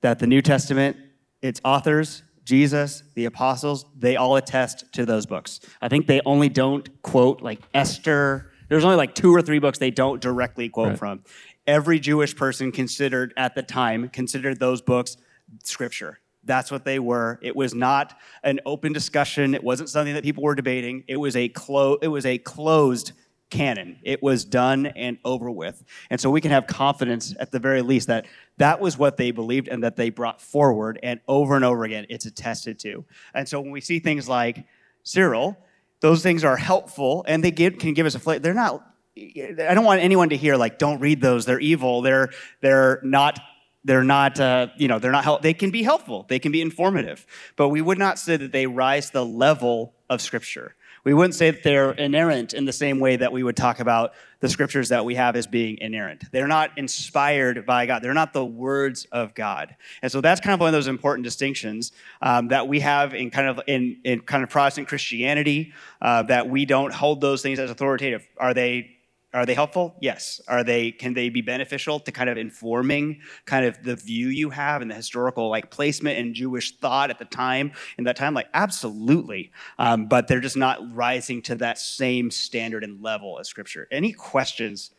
that 0.00 0.18
the 0.18 0.26
New 0.26 0.42
Testament, 0.42 0.96
its 1.40 1.60
authors, 1.64 2.22
Jesus, 2.44 3.02
the 3.14 3.24
apostles, 3.26 3.86
they 3.96 4.16
all 4.16 4.36
attest 4.36 4.92
to 4.94 5.06
those 5.06 5.26
books. 5.26 5.60
I 5.80 5.88
think 5.88 6.06
they 6.06 6.20
only 6.26 6.48
don't 6.48 7.02
quote 7.02 7.40
like 7.40 7.60
Esther. 7.72 8.50
There's 8.68 8.84
only 8.84 8.96
like 8.96 9.14
two 9.14 9.34
or 9.34 9.42
three 9.42 9.58
books 9.58 9.78
they 9.78 9.90
don't 9.90 10.20
directly 10.20 10.68
quote 10.68 10.88
Right. 10.90 10.98
from. 10.98 11.24
Every 11.66 12.00
Jewish 12.00 12.34
person 12.34 12.72
considered 12.72 13.32
at 13.36 13.54
the 13.54 13.62
time 13.62 14.08
considered 14.08 14.58
those 14.58 14.82
books 14.82 15.16
scripture. 15.62 16.18
That's 16.44 16.72
what 16.72 16.84
they 16.84 16.98
were. 16.98 17.38
It 17.40 17.54
was 17.54 17.72
not 17.72 18.18
an 18.42 18.58
open 18.66 18.92
discussion. 18.92 19.54
It 19.54 19.62
wasn't 19.62 19.88
something 19.88 20.14
that 20.14 20.24
people 20.24 20.42
were 20.42 20.56
debating. 20.56 21.04
It 21.06 21.16
was 21.18 21.36
a 21.36 21.48
clo- 21.48 21.98
it 22.02 22.08
was 22.08 22.26
a 22.26 22.38
closed 22.38 23.12
canon. 23.52 23.98
It 24.02 24.22
was 24.22 24.46
done 24.46 24.86
and 24.86 25.18
over 25.26 25.50
with. 25.50 25.84
And 26.08 26.18
so 26.18 26.30
we 26.30 26.40
can 26.40 26.50
have 26.52 26.66
confidence 26.66 27.34
at 27.38 27.52
the 27.52 27.58
very 27.58 27.82
least 27.82 28.08
that 28.08 28.26
that 28.56 28.80
was 28.80 28.96
what 28.96 29.18
they 29.18 29.30
believed 29.30 29.68
and 29.68 29.84
that 29.84 29.96
they 29.96 30.08
brought 30.08 30.40
forward 30.40 30.98
and 31.02 31.20
over 31.28 31.54
and 31.54 31.64
over 31.64 31.84
again 31.84 32.06
it's 32.08 32.24
attested 32.24 32.78
to. 32.80 33.04
And 33.34 33.46
so 33.46 33.60
when 33.60 33.70
we 33.70 33.82
see 33.82 33.98
things 33.98 34.26
like 34.26 34.64
Cyril, 35.02 35.58
those 36.00 36.22
things 36.22 36.44
are 36.44 36.56
helpful 36.56 37.26
and 37.28 37.44
they 37.44 37.50
give, 37.50 37.78
can 37.78 37.92
give 37.92 38.06
us 38.06 38.14
a 38.14 38.18
flavor. 38.18 38.40
They're 38.40 38.54
not 38.54 38.88
I 39.14 39.74
don't 39.74 39.84
want 39.84 40.00
anyone 40.00 40.30
to 40.30 40.38
hear 40.38 40.56
like 40.56 40.78
don't 40.78 41.00
read 41.00 41.20
those. 41.20 41.44
They're 41.44 41.60
evil. 41.60 42.00
They're 42.00 42.30
they're 42.62 42.98
not 43.02 43.38
they're 43.84 44.02
not 44.02 44.40
uh, 44.40 44.68
you 44.78 44.88
know 44.88 44.98
they're 44.98 45.12
not 45.12 45.24
help. 45.24 45.42
They 45.42 45.52
can 45.52 45.70
be 45.70 45.82
helpful. 45.82 46.24
They 46.26 46.38
can 46.38 46.50
be 46.50 46.62
informative. 46.62 47.26
But 47.56 47.68
we 47.68 47.82
would 47.82 47.98
not 47.98 48.18
say 48.18 48.38
that 48.38 48.52
they 48.52 48.66
rise 48.66 49.08
to 49.08 49.12
the 49.12 49.26
level 49.26 49.92
of 50.08 50.22
Scripture. 50.22 50.74
We 51.04 51.14
wouldn't 51.14 51.34
say 51.34 51.50
that 51.50 51.64
they're 51.64 51.92
inerrant 51.92 52.54
in 52.54 52.64
the 52.64 52.72
same 52.72 53.00
way 53.00 53.16
that 53.16 53.32
we 53.32 53.42
would 53.42 53.56
talk 53.56 53.80
about 53.80 54.12
the 54.38 54.48
scriptures 54.48 54.90
that 54.90 55.04
we 55.04 55.16
have 55.16 55.34
as 55.34 55.46
being 55.46 55.78
inerrant. 55.78 56.24
They're 56.30 56.46
not 56.46 56.76
inspired 56.76 57.66
by 57.66 57.86
God. 57.86 58.02
They're 58.02 58.14
not 58.14 58.32
the 58.32 58.44
words 58.44 59.06
of 59.10 59.34
God. 59.34 59.74
And 60.02 60.12
so 60.12 60.20
that's 60.20 60.40
kind 60.40 60.54
of 60.54 60.60
one 60.60 60.68
of 60.68 60.72
those 60.72 60.86
important 60.86 61.24
distinctions 61.24 61.92
um, 62.20 62.48
that 62.48 62.68
we 62.68 62.80
have 62.80 63.14
in 63.14 63.30
kind 63.30 63.48
of 63.48 63.60
in, 63.66 63.98
in 64.04 64.20
kind 64.20 64.44
of 64.44 64.50
Protestant 64.50 64.88
Christianity. 64.88 65.72
Uh, 66.00 66.22
that 66.24 66.48
we 66.48 66.64
don't 66.66 66.92
hold 66.92 67.20
those 67.20 67.42
things 67.42 67.58
as 67.58 67.70
authoritative. 67.70 68.26
Are 68.36 68.54
they 68.54 68.91
are 69.34 69.46
they 69.46 69.54
helpful? 69.54 69.96
Yes. 70.00 70.40
Are 70.46 70.62
they 70.62 70.92
can 70.92 71.14
they 71.14 71.30
be 71.30 71.40
beneficial 71.40 71.98
to 72.00 72.12
kind 72.12 72.28
of 72.28 72.36
informing 72.36 73.22
kind 73.46 73.64
of 73.64 73.82
the 73.82 73.96
view 73.96 74.28
you 74.28 74.50
have 74.50 74.82
and 74.82 74.90
the 74.90 74.94
historical 74.94 75.48
like 75.48 75.70
placement 75.70 76.18
in 76.18 76.34
Jewish 76.34 76.76
thought 76.76 77.10
at 77.10 77.18
the 77.18 77.24
time 77.24 77.72
in 77.96 78.04
that 78.04 78.16
time? 78.16 78.34
Like 78.34 78.48
absolutely. 78.52 79.50
Um, 79.78 80.06
but 80.06 80.28
they're 80.28 80.40
just 80.40 80.56
not 80.56 80.94
rising 80.94 81.40
to 81.42 81.54
that 81.56 81.78
same 81.78 82.30
standard 82.30 82.84
and 82.84 83.02
level 83.02 83.38
as 83.40 83.48
Scripture. 83.48 83.88
Any 83.90 84.12
questions 84.12 84.90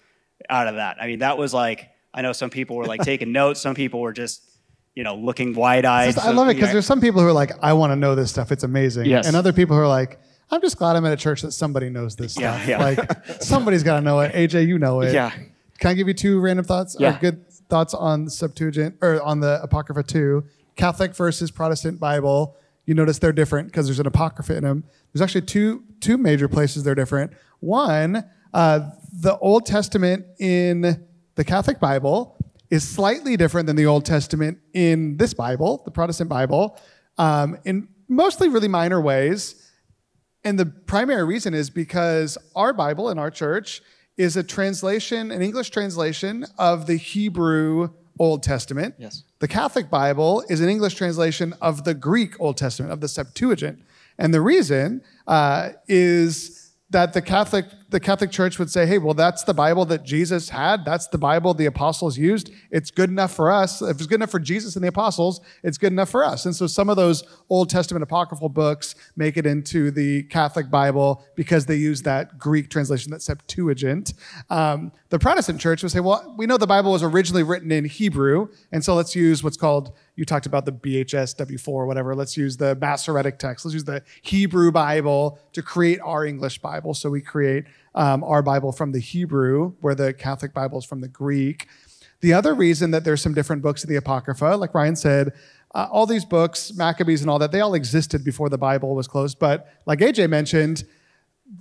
out 0.49 0.67
of 0.67 0.75
that? 0.75 0.97
I 0.99 1.05
mean, 1.05 1.19
that 1.19 1.37
was 1.37 1.53
like 1.53 1.89
I 2.13 2.21
know 2.21 2.33
some 2.33 2.49
people 2.49 2.75
were 2.75 2.85
like 2.85 3.01
taking 3.03 3.31
notes. 3.31 3.61
Some 3.61 3.75
people 3.75 4.01
were 4.01 4.13
just 4.13 4.41
you 4.95 5.03
know 5.03 5.15
looking 5.15 5.53
wide 5.53 5.85
eyed. 5.85 6.17
I 6.17 6.31
love 6.31 6.49
it 6.49 6.55
because 6.55 6.71
there's 6.71 6.87
some 6.87 7.01
people 7.01 7.21
who 7.21 7.27
are 7.27 7.33
like, 7.33 7.51
I 7.61 7.73
want 7.73 7.91
to 7.91 7.95
know 7.95 8.15
this 8.15 8.31
stuff. 8.31 8.51
It's 8.51 8.63
amazing. 8.63 9.05
Yes. 9.05 9.27
And 9.27 9.35
other 9.35 9.53
people 9.53 9.75
who 9.75 9.81
are 9.83 9.87
like, 9.87 10.19
I'm 10.51 10.61
just 10.61 10.77
glad 10.77 10.95
I'm 10.95 11.05
at 11.05 11.13
a 11.13 11.17
church 11.17 11.41
that 11.41 11.51
somebody 11.51 11.89
knows 11.89 12.15
this 12.15 12.37
Yeah, 12.39 12.55
stuff. 12.55 12.67
yeah. 12.67 12.83
Like 12.83 13.25
somebody's 13.41 13.83
got 13.83 13.95
to 13.95 14.01
know 14.01 14.19
it. 14.19 14.33
AJ, 14.33 14.67
you 14.67 14.77
know 14.77 15.01
it. 15.01 15.13
Yeah. 15.13 15.31
Can 15.79 15.89
I 15.91 15.93
give 15.95 16.07
you 16.07 16.13
two 16.13 16.39
random 16.39 16.65
thoughts? 16.65 16.95
Yeah. 16.99 17.15
Or 17.15 17.19
good 17.19 17.49
thoughts 17.69 17.93
on 17.93 18.29
Septuagint 18.29 18.95
or 19.01 19.21
on 19.21 19.39
the 19.39 19.59
Apocrypha 19.63 20.03
2? 20.03 20.43
Catholic 20.75 21.15
versus 21.15 21.49
Protestant 21.51 21.99
Bible. 21.99 22.55
You 22.85 22.93
notice 22.93 23.17
they're 23.19 23.31
different 23.31 23.67
because 23.69 23.87
there's 23.87 23.99
an 23.99 24.07
Apocrypha 24.07 24.55
in 24.57 24.63
them. 24.63 24.83
There's 25.11 25.21
actually 25.21 25.41
two 25.43 25.83
two 26.01 26.17
major 26.17 26.47
places 26.47 26.83
they're 26.83 26.95
different. 26.95 27.31
One, 27.61 28.23
uh, 28.53 28.89
the 29.13 29.37
Old 29.37 29.65
Testament 29.65 30.25
in 30.39 31.05
the 31.35 31.43
Catholic 31.43 31.79
Bible 31.79 32.35
is 32.69 32.87
slightly 32.87 33.37
different 33.37 33.67
than 33.67 33.75
the 33.75 33.85
Old 33.85 34.03
Testament 34.05 34.57
in 34.73 35.15
this 35.17 35.33
Bible, 35.33 35.81
the 35.85 35.91
Protestant 35.91 36.29
Bible, 36.29 36.77
um, 37.17 37.57
in 37.63 37.87
mostly 38.09 38.49
really 38.49 38.67
minor 38.67 38.99
ways. 38.99 39.62
And 40.43 40.59
the 40.59 40.65
primary 40.65 41.23
reason 41.23 41.53
is 41.53 41.69
because 41.69 42.37
our 42.55 42.73
Bible 42.73 43.09
in 43.09 43.17
our 43.17 43.31
church 43.31 43.81
is 44.17 44.37
a 44.37 44.43
translation, 44.43 45.31
an 45.31 45.41
English 45.41 45.69
translation 45.69 46.45
of 46.57 46.85
the 46.85 46.97
Hebrew 46.97 47.89
Old 48.19 48.43
Testament. 48.43 48.95
Yes. 48.97 49.23
The 49.39 49.47
Catholic 49.47 49.89
Bible 49.89 50.43
is 50.49 50.61
an 50.61 50.69
English 50.69 50.95
translation 50.95 51.53
of 51.61 51.83
the 51.83 51.93
Greek 51.93 52.39
Old 52.39 52.57
Testament, 52.57 52.91
of 52.91 53.01
the 53.01 53.07
Septuagint. 53.07 53.79
And 54.17 54.33
the 54.33 54.41
reason 54.41 55.01
uh, 55.27 55.69
is 55.87 56.73
that 56.91 57.13
the 57.13 57.21
Catholic 57.21 57.65
the 57.93 57.99
Catholic 57.99 58.31
Church 58.31 58.57
would 58.57 58.71
say, 58.71 58.85
"Hey, 58.87 58.97
well, 58.97 59.13
that's 59.13 59.43
the 59.43 59.53
Bible 59.53 59.85
that 59.85 60.03
Jesus 60.03 60.49
had. 60.49 60.83
That's 60.83 61.07
the 61.07 61.19
Bible 61.19 61.53
the 61.53 61.67
apostles 61.67 62.17
used. 62.17 62.51
It's 62.71 62.89
good 62.89 63.09
enough 63.09 63.31
for 63.31 63.51
us. 63.51 63.81
If 63.83 63.97
it's 63.97 64.07
good 64.07 64.15
enough 64.15 64.31
for 64.31 64.39
Jesus 64.39 64.75
and 64.75 64.83
the 64.83 64.89
apostles, 64.89 65.39
it's 65.61 65.77
good 65.77 65.93
enough 65.93 66.09
for 66.09 66.25
us." 66.25 66.45
And 66.45 66.55
so, 66.55 66.65
some 66.65 66.89
of 66.89 66.97
those 66.97 67.23
Old 67.49 67.69
Testament 67.69 68.01
apocryphal 68.01 68.49
books 68.49 68.95
make 69.15 69.37
it 69.37 69.45
into 69.45 69.91
the 69.91 70.23
Catholic 70.23 70.71
Bible 70.71 71.23
because 71.35 71.67
they 71.67 71.75
use 71.75 72.01
that 72.01 72.39
Greek 72.39 72.69
translation, 72.69 73.11
that 73.11 73.21
Septuagint. 73.21 74.13
Um, 74.49 74.91
the 75.09 75.19
Protestant 75.19 75.61
Church 75.61 75.83
would 75.83 75.91
say, 75.91 75.99
"Well, 75.99 76.33
we 76.35 76.47
know 76.47 76.57
the 76.57 76.67
Bible 76.67 76.91
was 76.91 77.03
originally 77.03 77.43
written 77.43 77.71
in 77.71 77.85
Hebrew, 77.85 78.47
and 78.71 78.83
so 78.83 78.95
let's 78.95 79.15
use 79.15 79.43
what's 79.43 79.57
called." 79.57 79.93
You 80.15 80.25
talked 80.25 80.45
about 80.45 80.65
the 80.65 80.71
BHS 80.71 81.33
W4 81.33 81.67
or 81.67 81.87
whatever. 81.87 82.13
Let's 82.15 82.37
use 82.37 82.57
the 82.57 82.75
Masoretic 82.75 83.39
text. 83.39 83.65
Let's 83.65 83.73
use 83.73 83.83
the 83.83 84.03
Hebrew 84.21 84.71
Bible 84.71 85.39
to 85.53 85.61
create 85.63 85.99
our 86.03 86.25
English 86.25 86.59
Bible. 86.59 86.93
So 86.93 87.09
we 87.09 87.21
create 87.21 87.65
um, 87.95 88.23
our 88.23 88.41
Bible 88.41 88.71
from 88.71 88.91
the 88.91 88.99
Hebrew, 88.99 89.73
where 89.81 89.95
the 89.95 90.13
Catholic 90.13 90.53
Bible 90.53 90.79
is 90.79 90.85
from 90.85 91.01
the 91.01 91.07
Greek. 91.07 91.67
The 92.21 92.33
other 92.33 92.53
reason 92.53 92.91
that 92.91 93.03
there's 93.03 93.21
some 93.21 93.33
different 93.33 93.61
books 93.61 93.83
of 93.83 93.89
the 93.89 93.97
Apocrypha, 93.97 94.55
like 94.55 94.73
Ryan 94.73 94.95
said, 94.95 95.33
uh, 95.75 95.87
all 95.91 96.05
these 96.05 96.25
books, 96.25 96.73
Maccabees 96.75 97.21
and 97.21 97.29
all 97.29 97.39
that, 97.39 97.51
they 97.51 97.59
all 97.59 97.73
existed 97.73 98.23
before 98.23 98.49
the 98.49 98.57
Bible 98.57 98.95
was 98.95 99.07
closed. 99.07 99.39
But 99.39 99.67
like 99.85 99.99
AJ 99.99 100.29
mentioned, 100.29 100.83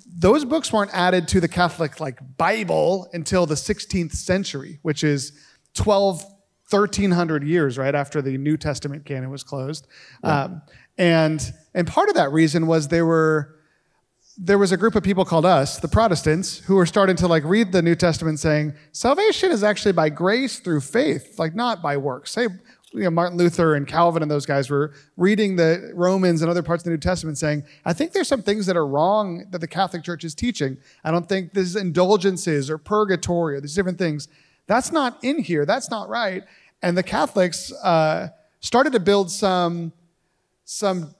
those 0.06 0.44
books 0.44 0.72
weren't 0.72 0.92
added 0.94 1.28
to 1.28 1.40
the 1.40 1.48
Catholic 1.48 1.98
like 1.98 2.18
Bible 2.36 3.08
until 3.12 3.46
the 3.46 3.54
16th 3.54 4.12
century, 4.12 4.78
which 4.82 5.02
is 5.02 5.32
12, 5.74 6.24
1300 6.68 7.42
years 7.44 7.76
right 7.76 7.94
after 7.94 8.22
the 8.22 8.38
New 8.38 8.56
Testament 8.56 9.04
canon 9.04 9.30
was 9.30 9.42
closed. 9.42 9.86
Um, 10.22 10.62
and 10.98 11.52
and 11.74 11.86
part 11.86 12.08
of 12.08 12.14
that 12.14 12.32
reason 12.32 12.66
was 12.66 12.88
they 12.88 13.02
were 13.02 13.56
there 14.38 14.58
was 14.58 14.72
a 14.72 14.76
group 14.76 14.94
of 14.94 15.02
people 15.02 15.24
called 15.24 15.44
us, 15.44 15.78
the 15.78 15.88
Protestants, 15.88 16.58
who 16.58 16.76
were 16.76 16.86
starting 16.86 17.16
to 17.16 17.28
like 17.28 17.44
read 17.44 17.70
the 17.72 17.82
New 17.82 17.94
Testament 17.94 18.40
saying, 18.40 18.74
salvation 18.92 19.50
is 19.50 19.62
actually 19.62 19.92
by 19.92 20.08
grace 20.08 20.58
through 20.58 20.80
faith, 20.80 21.38
like 21.38 21.54
not 21.54 21.82
by 21.82 21.96
works. 21.96 22.32
Say, 22.32 22.48
you 22.94 23.04
know, 23.04 23.10
Martin 23.10 23.38
Luther 23.38 23.74
and 23.74 23.86
Calvin 23.86 24.22
and 24.22 24.30
those 24.30 24.46
guys 24.46 24.70
were 24.70 24.92
reading 25.16 25.56
the 25.56 25.92
Romans 25.94 26.42
and 26.42 26.50
other 26.50 26.62
parts 26.62 26.82
of 26.82 26.84
the 26.84 26.90
New 26.90 26.98
Testament 26.98 27.38
saying, 27.38 27.64
I 27.84 27.92
think 27.92 28.12
there's 28.12 28.28
some 28.28 28.42
things 28.42 28.66
that 28.66 28.76
are 28.76 28.86
wrong 28.86 29.46
that 29.50 29.60
the 29.60 29.68
Catholic 29.68 30.02
Church 30.02 30.24
is 30.24 30.34
teaching. 30.34 30.76
I 31.04 31.10
don't 31.10 31.28
think 31.28 31.52
this 31.52 31.66
is 31.66 31.76
indulgences 31.76 32.70
or 32.70 32.78
purgatory 32.78 33.56
or 33.56 33.60
these 33.60 33.74
different 33.74 33.98
things. 33.98 34.28
That's 34.66 34.92
not 34.92 35.22
in 35.22 35.40
here. 35.40 35.66
That's 35.66 35.90
not 35.90 36.08
right. 36.08 36.44
And 36.82 36.96
the 36.96 37.02
Catholics 37.02 37.72
uh, 37.82 38.28
started 38.60 38.92
to 38.92 39.00
build 39.00 39.30
some, 39.30 39.92
some 40.64 41.14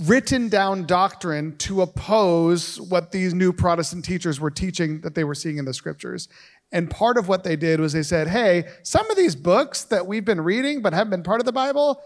written 0.00 0.48
down 0.48 0.86
doctrine 0.86 1.56
to 1.58 1.82
oppose 1.82 2.80
what 2.80 3.12
these 3.12 3.34
new 3.34 3.52
Protestant 3.52 4.04
teachers 4.04 4.40
were 4.40 4.50
teaching 4.50 5.02
that 5.02 5.14
they 5.14 5.24
were 5.24 5.34
seeing 5.34 5.58
in 5.58 5.64
the 5.64 5.74
scriptures. 5.74 6.28
And 6.72 6.90
part 6.90 7.18
of 7.18 7.28
what 7.28 7.44
they 7.44 7.56
did 7.56 7.80
was 7.80 7.92
they 7.92 8.02
said, 8.02 8.28
hey, 8.28 8.64
some 8.82 9.10
of 9.10 9.16
these 9.16 9.36
books 9.36 9.84
that 9.84 10.06
we've 10.06 10.24
been 10.24 10.40
reading 10.40 10.80
but 10.80 10.94
haven't 10.94 11.10
been 11.10 11.22
part 11.22 11.40
of 11.40 11.44
the 11.44 11.52
Bible, 11.52 12.02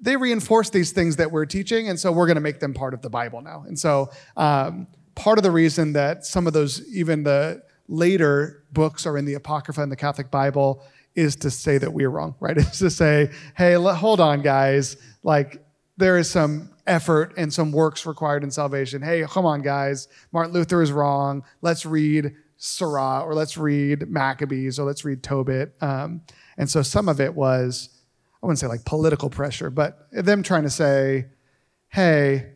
they 0.00 0.16
reinforce 0.16 0.70
these 0.70 0.92
things 0.92 1.16
that 1.16 1.30
we're 1.30 1.44
teaching. 1.44 1.88
And 1.88 2.00
so 2.00 2.10
we're 2.10 2.26
going 2.26 2.36
to 2.36 2.40
make 2.40 2.60
them 2.60 2.72
part 2.72 2.94
of 2.94 3.02
the 3.02 3.10
Bible 3.10 3.42
now. 3.42 3.64
And 3.66 3.78
so 3.78 4.10
um, 4.38 4.86
part 5.14 5.38
of 5.38 5.42
the 5.42 5.50
reason 5.50 5.92
that 5.92 6.24
some 6.24 6.46
of 6.46 6.54
those, 6.54 6.86
even 6.88 7.22
the 7.22 7.62
later 7.88 8.64
books 8.72 9.06
are 9.06 9.18
in 9.18 9.26
the 9.26 9.34
Apocrypha 9.34 9.82
in 9.82 9.90
the 9.90 9.96
Catholic 9.96 10.30
Bible, 10.30 10.82
is 11.14 11.36
to 11.36 11.50
say 11.50 11.76
that 11.76 11.92
we're 11.92 12.10
wrong, 12.10 12.34
right? 12.40 12.56
Is 12.58 12.78
to 12.78 12.90
say, 12.90 13.30
hey, 13.56 13.72
hold 13.74 14.20
on, 14.20 14.42
guys. 14.42 14.98
Like, 15.22 15.64
there 15.96 16.18
is 16.18 16.28
some 16.28 16.70
effort 16.86 17.34
and 17.36 17.52
some 17.52 17.72
works 17.72 18.06
required 18.06 18.44
in 18.44 18.50
salvation. 18.50 19.02
Hey, 19.02 19.24
come 19.28 19.44
on, 19.44 19.62
guys. 19.62 20.08
Martin 20.32 20.52
Luther 20.52 20.82
is 20.82 20.92
wrong. 20.92 21.44
Let's 21.62 21.84
read 21.84 22.34
Sirach 22.56 23.24
or 23.24 23.34
let's 23.34 23.56
read 23.56 24.08
Maccabees 24.08 24.78
or 24.78 24.84
let's 24.84 25.04
read 25.04 25.22
Tobit. 25.22 25.74
Um, 25.80 26.22
and 26.56 26.70
so 26.70 26.82
some 26.82 27.08
of 27.08 27.20
it 27.20 27.34
was, 27.34 27.90
I 28.42 28.46
wouldn't 28.46 28.58
say 28.58 28.66
like 28.66 28.84
political 28.84 29.30
pressure, 29.30 29.70
but 29.70 30.08
them 30.12 30.42
trying 30.42 30.62
to 30.62 30.70
say, 30.70 31.26
hey, 31.88 32.52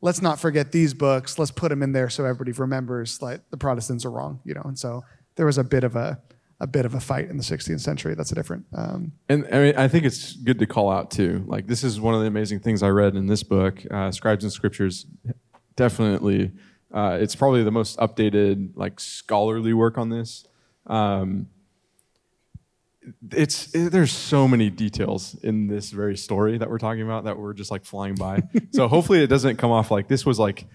let's 0.00 0.20
not 0.20 0.38
forget 0.38 0.72
these 0.72 0.94
books. 0.94 1.38
Let's 1.38 1.50
put 1.50 1.70
them 1.70 1.82
in 1.82 1.92
there 1.92 2.10
so 2.10 2.24
everybody 2.24 2.52
remembers 2.52 3.22
like 3.22 3.40
the 3.50 3.56
Protestants 3.56 4.04
are 4.04 4.10
wrong, 4.10 4.40
you 4.44 4.54
know. 4.54 4.62
And 4.64 4.78
so 4.78 5.02
there 5.36 5.46
was 5.46 5.58
a 5.58 5.64
bit 5.64 5.84
of 5.84 5.96
a 5.96 6.20
a 6.62 6.66
bit 6.66 6.86
of 6.86 6.94
a 6.94 7.00
fight 7.00 7.28
in 7.28 7.36
the 7.36 7.42
16th 7.42 7.80
century. 7.80 8.14
That's 8.14 8.30
a 8.30 8.36
different. 8.36 8.66
Um, 8.72 9.12
And 9.28 9.46
I 9.52 9.58
mean, 9.58 9.76
I 9.76 9.88
think 9.88 10.04
it's 10.04 10.34
good 10.34 10.60
to 10.60 10.66
call 10.66 10.90
out 10.90 11.10
too. 11.10 11.44
Like 11.48 11.66
this 11.66 11.82
is 11.82 12.00
one 12.00 12.14
of 12.14 12.20
the 12.20 12.28
amazing 12.28 12.60
things 12.60 12.84
I 12.84 12.88
read 12.88 13.16
in 13.16 13.26
this 13.26 13.42
book, 13.42 13.82
uh, 13.90 14.12
Scribes 14.12 14.44
and 14.44 14.52
Scriptures. 14.52 15.04
Definitely, 15.74 16.52
uh, 16.94 17.18
it's 17.20 17.34
probably 17.34 17.64
the 17.64 17.72
most 17.72 17.98
updated, 17.98 18.70
like 18.76 19.00
scholarly 19.00 19.72
work 19.72 19.98
on 19.98 20.08
this. 20.10 20.46
Um, 20.86 21.48
it's 23.32 23.74
it, 23.74 23.90
there's 23.90 24.12
so 24.12 24.46
many 24.46 24.70
details 24.70 25.34
in 25.42 25.66
this 25.66 25.90
very 25.90 26.16
story 26.16 26.58
that 26.58 26.70
we're 26.70 26.78
talking 26.78 27.02
about 27.02 27.24
that 27.24 27.36
we're 27.36 27.54
just 27.54 27.72
like 27.72 27.84
flying 27.84 28.14
by. 28.14 28.42
so 28.72 28.86
hopefully 28.86 29.20
it 29.20 29.26
doesn't 29.26 29.56
come 29.56 29.72
off 29.72 29.90
like 29.90 30.06
this 30.06 30.24
was 30.24 30.38
like 30.38 30.66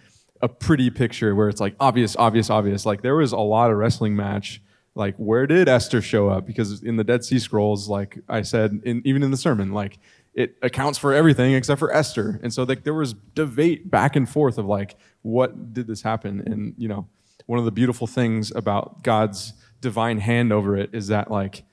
a 0.41 0.49
pretty 0.49 0.89
picture 0.89 1.33
where 1.33 1.47
it's 1.47 1.61
like 1.61 1.75
obvious, 1.79 2.17
obvious, 2.17 2.49
obvious. 2.49 2.85
Like 2.85 3.01
there 3.01 3.15
was 3.15 3.31
a 3.31 3.37
lot 3.37 3.71
of 3.71 3.77
wrestling 3.77 4.17
match. 4.17 4.61
Like 4.97 5.15
where 5.17 5.45
did 5.45 5.69
Esther 5.69 6.01
show 6.01 6.27
up? 6.27 6.47
Because 6.47 6.81
in 6.81 6.95
the 6.95 7.03
Dead 7.03 7.23
Sea 7.23 7.37
Scrolls, 7.37 7.87
like 7.87 8.17
I 8.27 8.41
said, 8.41 8.81
in, 8.83 9.03
even 9.05 9.21
in 9.21 9.29
the 9.29 9.37
sermon, 9.37 9.71
like 9.71 9.99
it 10.33 10.55
accounts 10.63 10.97
for 10.97 11.13
everything 11.13 11.53
except 11.53 11.77
for 11.77 11.93
Esther. 11.93 12.39
And 12.41 12.51
so 12.51 12.63
like 12.63 12.83
there 12.83 12.95
was 12.95 13.13
debate 13.13 13.91
back 13.91 14.15
and 14.15 14.27
forth 14.27 14.57
of 14.57 14.65
like 14.65 14.97
what 15.21 15.73
did 15.73 15.85
this 15.85 16.01
happen? 16.01 16.41
And 16.47 16.73
you 16.79 16.87
know, 16.87 17.07
one 17.45 17.59
of 17.59 17.65
the 17.65 17.71
beautiful 17.71 18.07
things 18.07 18.51
about 18.55 19.03
God's 19.03 19.53
divine 19.81 20.17
hand 20.17 20.51
over 20.51 20.75
it 20.75 20.89
is 20.93 21.09
that 21.09 21.29
like 21.29 21.63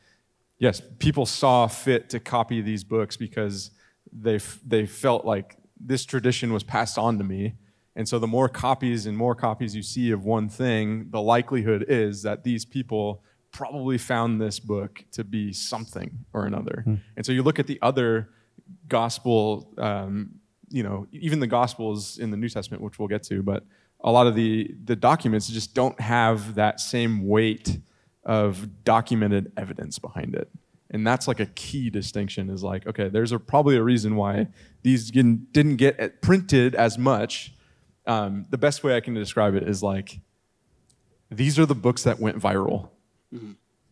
yes, 0.59 0.83
people 0.99 1.25
saw 1.25 1.67
fit 1.67 2.11
to 2.11 2.21
copy 2.21 2.61
these 2.61 2.85
books 2.85 3.17
because 3.17 3.71
they 4.13 4.37
f- 4.37 4.61
they 4.67 4.85
felt 4.85 5.25
like 5.25 5.57
this 5.81 6.05
tradition 6.05 6.53
was 6.53 6.63
passed 6.63 6.99
on 6.99 7.17
to 7.17 7.25
me. 7.25 7.55
And 7.97 8.09
so 8.09 8.19
the 8.19 8.27
more 8.27 8.49
copies 8.49 9.07
and 9.07 9.17
more 9.17 9.35
copies 9.35 9.77
you 9.77 9.83
see 9.83 10.11
of 10.11 10.25
one 10.25 10.49
thing, 10.49 11.09
the 11.11 11.21
likelihood 11.21 11.85
is 11.89 12.23
that 12.23 12.43
these 12.43 12.65
people 12.65 13.23
probably 13.53 13.99
found 13.99 14.41
this 14.41 14.59
book 14.59 15.05
to 15.13 15.23
be 15.23 15.53
something 15.53 16.25
or 16.33 16.45
another. 16.45 16.83
And 17.17 17.25
so 17.25 17.31
you 17.33 17.43
look 17.43 17.59
at 17.59 17.69
the 17.69 17.79
other 17.83 18.31
gospel, 18.89 19.73
um, 19.79 20.41
you 20.71 20.83
know, 20.83 21.07
even 21.13 21.39
the 21.39 21.47
gospels 21.47 22.19
in 22.19 22.31
the 22.31 22.37
New 22.37 22.49
Testament, 22.49 22.83
which 22.83 22.99
we'll 22.99 23.09
get 23.09 23.23
to, 23.25 23.43
but 23.43 23.65
a 24.01 24.11
lot 24.11 24.27
of 24.27 24.35
the 24.35 24.75
the 24.85 24.97
documents 24.97 25.49
just 25.49 25.75
don't 25.75 25.99
have 26.01 26.57
that 26.57 26.81
same 26.81 27.27
weight 27.27 27.79
of 28.25 28.85
documented 28.85 29.53
evidence 29.57 29.99
behind 29.99 30.35
it. 30.35 30.49
And 30.91 31.07
that's 31.07 31.27
like 31.27 31.41
a 31.41 31.47
key 31.47 31.91
distinction 31.91 32.51
is 32.51 32.63
like, 32.63 32.87
okay, 32.87 33.09
there's 33.09 33.33
a, 33.33 33.39
probably 33.39 33.77
a 33.77 33.83
reason 33.83 34.17
why 34.17 34.49
these 34.83 35.11
didn't, 35.11 35.53
didn't 35.53 35.77
get 35.77 36.23
printed 36.23 36.75
as 36.75 36.97
much. 36.99 37.53
Um, 38.07 38.47
the 38.51 38.59
best 38.59 38.85
way 38.85 38.97
I 38.97 39.01
can 39.01 39.14
describe 39.14 39.55
it 39.55 39.62
is 39.62 39.83
like, 39.83 40.21
these 41.31 41.59
are 41.59 41.67
the 41.67 41.75
books 41.75 42.03
that 42.05 42.21
went 42.21 42.38
viral 42.38 42.90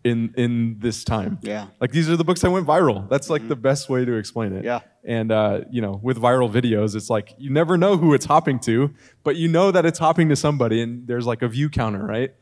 in, 0.05 0.35
in 0.37 0.79
this 0.81 1.05
time. 1.05 1.38
Yeah. 1.43 1.69
Like 1.81 1.93
these 1.93 2.11
are 2.11 2.17
the 2.17 2.25
books 2.25 2.41
that 2.41 2.51
went 2.51 2.67
viral. 2.67 3.09
That's 3.09 3.31
like 3.31 3.47
the 3.49 3.57
best 3.57 3.88
way 3.88 4.05
to 4.05 4.15
explain 4.15 4.53
it. 4.53 4.65
Yeah. 4.65 4.81
And 5.05 5.33
uh, 5.33 5.62
you 5.71 5.81
know, 5.81 5.99
with 6.03 6.19
viral 6.19 6.51
videos, 6.51 6.95
it's 6.95 7.11
like 7.11 7.35
you 7.37 7.51
never 7.51 7.77
know 7.77 7.97
who 7.97 8.15
it's 8.15 8.27
hopping 8.27 8.61
to, 8.61 8.95
but 9.25 9.35
you 9.35 9.49
know 9.49 9.73
that 9.73 9.85
it's 9.85 9.99
hopping 9.99 10.29
to 10.29 10.37
somebody, 10.37 10.81
and 10.81 11.09
there's 11.09 11.27
like 11.27 11.43
a 11.43 11.49
view 11.49 11.69
counter, 11.69 12.05
right? 12.05 12.33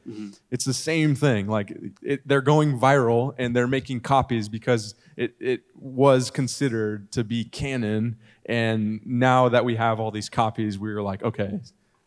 It's 0.51 0.67
the 0.67 0.75
same 0.75 1.15
thing. 1.15 1.47
Like 1.47 1.73
it, 2.03 2.21
they're 2.27 2.43
going 2.43 2.79
viral, 2.79 3.35
and 3.39 3.57
they're 3.57 3.67
making 3.67 4.01
copies 4.01 4.51
because 4.51 4.95
it 5.17 5.35
it 5.41 5.63
was 5.75 6.31
considered 6.31 7.11
to 7.13 7.25
be 7.25 7.45
canon, 7.45 8.17
and 8.45 9.01
now 9.07 9.49
that 9.49 9.65
we 9.65 9.77
have 9.77 9.99
all 9.99 10.11
these 10.11 10.29
copies, 10.29 10.79
we're 10.79 11.03
like, 11.03 11.23
okay, 11.23 11.61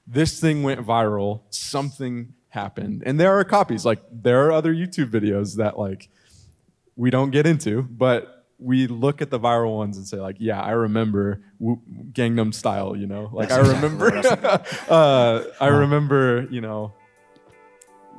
this 0.05 0.39
thing 0.39 0.61
went 0.61 0.85
viral. 0.85 1.41
Something 1.49 2.33
happened, 2.53 3.03
and 3.05 3.19
there 3.19 3.37
are 3.37 3.43
copies. 3.43 3.83
Like 3.85 4.01
there 4.11 4.45
are 4.45 4.51
other 4.51 4.73
YouTube 4.73 5.09
videos 5.09 5.57
that 5.57 5.77
like 5.77 6.09
we 6.95 7.09
don't 7.09 7.31
get 7.31 7.45
into, 7.47 7.81
but 7.83 8.45
we 8.59 8.87
look 8.87 9.21
at 9.21 9.29
the 9.29 9.39
viral 9.39 9.75
ones 9.75 9.97
and 9.97 10.07
say 10.07 10.17
like, 10.17 10.37
yeah, 10.39 10.61
I 10.61 10.71
remember 10.71 11.41
w- 11.59 11.81
Gangnam 12.11 12.53
Style, 12.53 12.95
you 12.95 13.07
know, 13.07 13.29
like 13.33 13.51
I 13.51 13.57
remember, 13.57 14.15
uh, 14.89 15.43
I 15.59 15.67
remember, 15.67 16.47
you 16.49 16.61
know, 16.61 16.93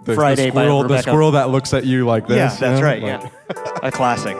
the, 0.05 0.15
Friday 0.17 0.47
the 0.47 0.51
squirrel, 0.51 0.83
the 0.87 1.01
squirrel 1.01 1.31
that 1.31 1.49
looks 1.51 1.73
at 1.73 1.85
you 1.87 2.05
like 2.05 2.27
this. 2.27 2.37
Yeah, 2.37 2.53
you 2.53 2.61
that's 2.61 2.81
know? 2.81 2.87
right. 2.87 3.03
Like- 3.03 3.33
Yeah, 3.55 3.79
a 3.83 3.91
classic. 3.91 4.37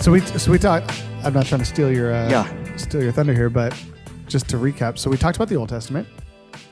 So 0.00 0.10
we 0.12 0.20
so 0.20 0.50
we 0.50 0.58
talked. 0.58 0.90
I'm 1.22 1.34
not 1.34 1.44
trying 1.46 1.58
to 1.60 1.64
steal 1.66 1.92
your 1.92 2.12
uh, 2.12 2.28
Yeah. 2.30 2.76
steal 2.76 3.02
your 3.02 3.12
thunder 3.12 3.34
here, 3.34 3.50
but 3.50 3.74
just 4.26 4.48
to 4.48 4.56
recap. 4.56 4.96
So 4.98 5.10
we 5.10 5.16
talked 5.18 5.36
about 5.36 5.48
the 5.48 5.56
Old 5.56 5.68
Testament. 5.68 6.08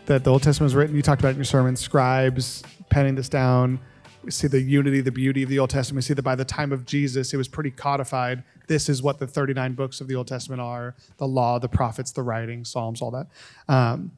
That 0.06 0.24
the 0.24 0.30
Old 0.32 0.42
Testament 0.42 0.68
was 0.68 0.74
written. 0.74 0.96
You 0.96 1.02
talked 1.02 1.20
about 1.20 1.28
it 1.28 1.32
in 1.32 1.36
your 1.38 1.44
sermon. 1.44 1.76
Scribes 1.76 2.62
penning 2.88 3.14
this 3.14 3.28
down. 3.28 3.80
We 4.24 4.30
see 4.30 4.48
the 4.48 4.60
unity, 4.60 5.02
the 5.02 5.12
beauty 5.12 5.42
of 5.42 5.50
the 5.50 5.58
Old 5.58 5.68
Testament. 5.68 5.96
We 5.98 6.02
see 6.02 6.14
that 6.14 6.22
by 6.22 6.34
the 6.36 6.44
time 6.44 6.72
of 6.72 6.86
Jesus, 6.86 7.34
it 7.34 7.36
was 7.36 7.48
pretty 7.48 7.70
codified. 7.70 8.42
This 8.66 8.88
is 8.88 9.02
what 9.02 9.18
the 9.18 9.26
39 9.26 9.74
books 9.74 10.00
of 10.00 10.08
the 10.08 10.14
Old 10.14 10.26
Testament 10.26 10.62
are: 10.62 10.96
the 11.18 11.28
law, 11.28 11.58
the 11.58 11.68
prophets, 11.68 12.12
the 12.12 12.22
writings, 12.22 12.70
Psalms, 12.70 13.02
all 13.02 13.10
that. 13.10 13.26
Um, 13.68 14.12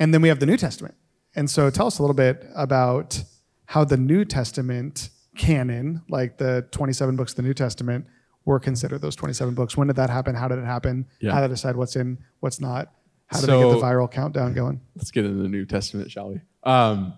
and 0.00 0.12
then 0.12 0.22
we 0.22 0.28
have 0.28 0.40
the 0.40 0.46
New 0.46 0.56
Testament. 0.56 0.94
And 1.36 1.48
so, 1.48 1.70
tell 1.70 1.86
us 1.86 1.98
a 2.00 2.02
little 2.02 2.14
bit 2.14 2.44
about 2.56 3.22
how 3.66 3.84
the 3.84 3.96
New 3.96 4.24
Testament 4.24 5.10
canon, 5.36 6.02
like 6.08 6.38
the 6.38 6.66
27 6.72 7.14
books 7.14 7.32
of 7.32 7.36
the 7.36 7.42
New 7.42 7.54
Testament, 7.54 8.06
were 8.46 8.58
considered 8.58 9.02
those 9.02 9.14
27 9.16 9.54
books. 9.54 9.76
When 9.76 9.88
did 9.88 9.96
that 9.96 10.08
happen? 10.08 10.34
How 10.34 10.48
did 10.48 10.58
it 10.58 10.64
happen? 10.64 11.06
Yeah. 11.20 11.32
How 11.32 11.42
did 11.42 11.50
they 11.50 11.54
decide 11.54 11.76
what's 11.76 11.96
in, 11.96 12.16
what's 12.40 12.60
not? 12.60 12.90
How 13.26 13.40
did 13.40 13.50
they 13.50 13.58
get 13.58 13.70
the 13.70 13.76
viral 13.76 14.10
countdown 14.10 14.54
going? 14.54 14.80
let's 14.94 15.10
get 15.10 15.26
into 15.26 15.42
the 15.42 15.48
New 15.48 15.66
Testament, 15.66 16.10
shall 16.10 16.30
we? 16.30 16.40
Um, 16.62 17.12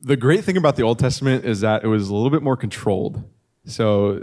the 0.00 0.16
great 0.16 0.44
thing 0.44 0.56
about 0.56 0.76
the 0.76 0.84
Old 0.84 0.98
Testament 0.98 1.44
is 1.44 1.60
that 1.60 1.84
it 1.84 1.88
was 1.88 2.08
a 2.08 2.14
little 2.14 2.30
bit 2.30 2.42
more 2.42 2.56
controlled. 2.56 3.22
So 3.64 4.22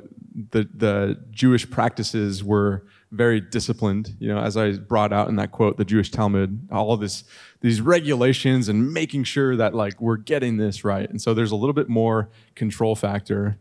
the 0.51 0.67
the 0.73 1.21
Jewish 1.31 1.69
practices 1.69 2.43
were 2.43 2.85
very 3.11 3.41
disciplined. 3.41 4.15
You 4.19 4.29
know, 4.29 4.39
as 4.39 4.55
I 4.55 4.71
brought 4.73 5.11
out 5.11 5.27
in 5.27 5.35
that 5.35 5.51
quote, 5.51 5.77
the 5.77 5.85
Jewish 5.85 6.09
Talmud, 6.09 6.69
all 6.71 6.93
of 6.93 7.01
this 7.01 7.25
these 7.61 7.81
regulations 7.81 8.69
and 8.69 8.93
making 8.93 9.25
sure 9.25 9.55
that 9.57 9.75
like 9.75 9.99
we're 10.01 10.17
getting 10.17 10.57
this 10.57 10.85
right. 10.85 11.09
And 11.09 11.21
so 11.21 11.33
there's 11.33 11.51
a 11.51 11.55
little 11.55 11.73
bit 11.73 11.89
more 11.89 12.29
control 12.55 12.95
factor. 12.95 13.57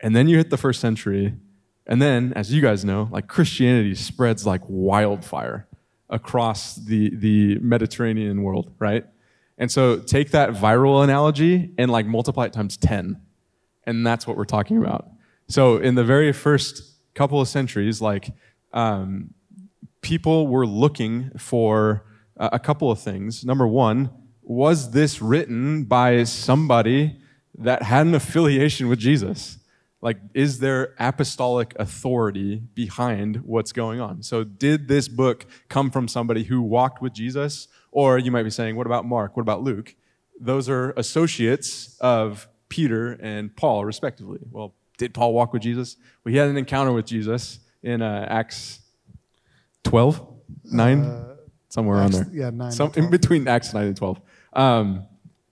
And 0.00 0.16
then 0.16 0.28
you 0.28 0.38
hit 0.38 0.50
the 0.50 0.56
first 0.56 0.80
century, 0.80 1.34
and 1.88 2.02
then, 2.02 2.34
as 2.36 2.52
you 2.52 2.60
guys 2.60 2.84
know, 2.84 3.08
like 3.10 3.28
Christianity 3.28 3.94
spreads 3.94 4.46
like 4.46 4.60
wildfire 4.68 5.66
across 6.10 6.76
the, 6.76 7.14
the 7.16 7.58
Mediterranean 7.60 8.42
world, 8.42 8.72
right? 8.78 9.06
And 9.56 9.72
so 9.72 9.98
take 9.98 10.30
that 10.32 10.50
viral 10.50 11.02
analogy 11.02 11.72
and 11.78 11.90
like 11.90 12.06
multiply 12.06 12.44
it 12.44 12.52
times 12.52 12.76
10. 12.76 13.20
And 13.84 14.06
that's 14.06 14.26
what 14.26 14.36
we're 14.36 14.44
talking 14.44 14.76
about. 14.76 15.08
So 15.48 15.78
in 15.78 15.94
the 15.94 16.04
very 16.04 16.32
first 16.32 16.82
couple 17.14 17.40
of 17.40 17.48
centuries, 17.48 18.02
like 18.02 18.30
um, 18.74 19.32
people 20.02 20.46
were 20.46 20.66
looking 20.66 21.30
for 21.38 22.04
uh, 22.36 22.50
a 22.52 22.58
couple 22.58 22.90
of 22.90 23.00
things. 23.00 23.44
Number 23.44 23.66
one, 23.66 24.10
was 24.42 24.90
this 24.92 25.20
written 25.22 25.84
by 25.84 26.24
somebody 26.24 27.18
that 27.56 27.82
had 27.82 28.06
an 28.06 28.14
affiliation 28.14 28.88
with 28.88 28.98
Jesus? 28.98 29.58
Like, 30.00 30.18
is 30.32 30.60
there 30.60 30.94
apostolic 30.98 31.74
authority 31.78 32.62
behind 32.74 33.38
what's 33.38 33.72
going 33.72 34.00
on? 34.00 34.22
So, 34.22 34.44
did 34.44 34.86
this 34.88 35.08
book 35.08 35.46
come 35.68 35.90
from 35.90 36.06
somebody 36.06 36.44
who 36.44 36.62
walked 36.62 37.02
with 37.02 37.12
Jesus? 37.12 37.66
Or 37.90 38.18
you 38.18 38.30
might 38.30 38.44
be 38.44 38.50
saying, 38.50 38.76
what 38.76 38.86
about 38.86 39.06
Mark? 39.06 39.36
What 39.36 39.42
about 39.42 39.62
Luke? 39.62 39.96
Those 40.40 40.68
are 40.68 40.92
associates 40.92 41.96
of 42.00 42.46
Peter 42.68 43.12
and 43.20 43.56
Paul, 43.56 43.84
respectively. 43.84 44.38
Well, 44.52 44.74
did 44.98 45.14
Paul 45.14 45.32
walk 45.32 45.52
with 45.52 45.62
Jesus? 45.62 45.96
Well, 46.22 46.30
he 46.30 46.38
had 46.38 46.48
an 46.48 46.56
encounter 46.56 46.92
with 46.92 47.06
Jesus 47.06 47.60
in 47.82 48.02
uh, 48.02 48.26
Acts 48.28 48.80
12, 49.84 50.26
9, 50.64 51.24
somewhere 51.70 51.96
around 51.98 52.14
Uh, 52.14 52.18
Acts- 52.18 52.28
there. 52.30 52.38
yeah, 52.40 52.50
9 52.50 52.72
Some, 52.72 52.92
in 52.96 53.10
between 53.10 53.48
Acts 53.48 53.72
9 53.74 53.86
and 53.86 53.96
12. 53.96 54.20
Um, 54.52 55.06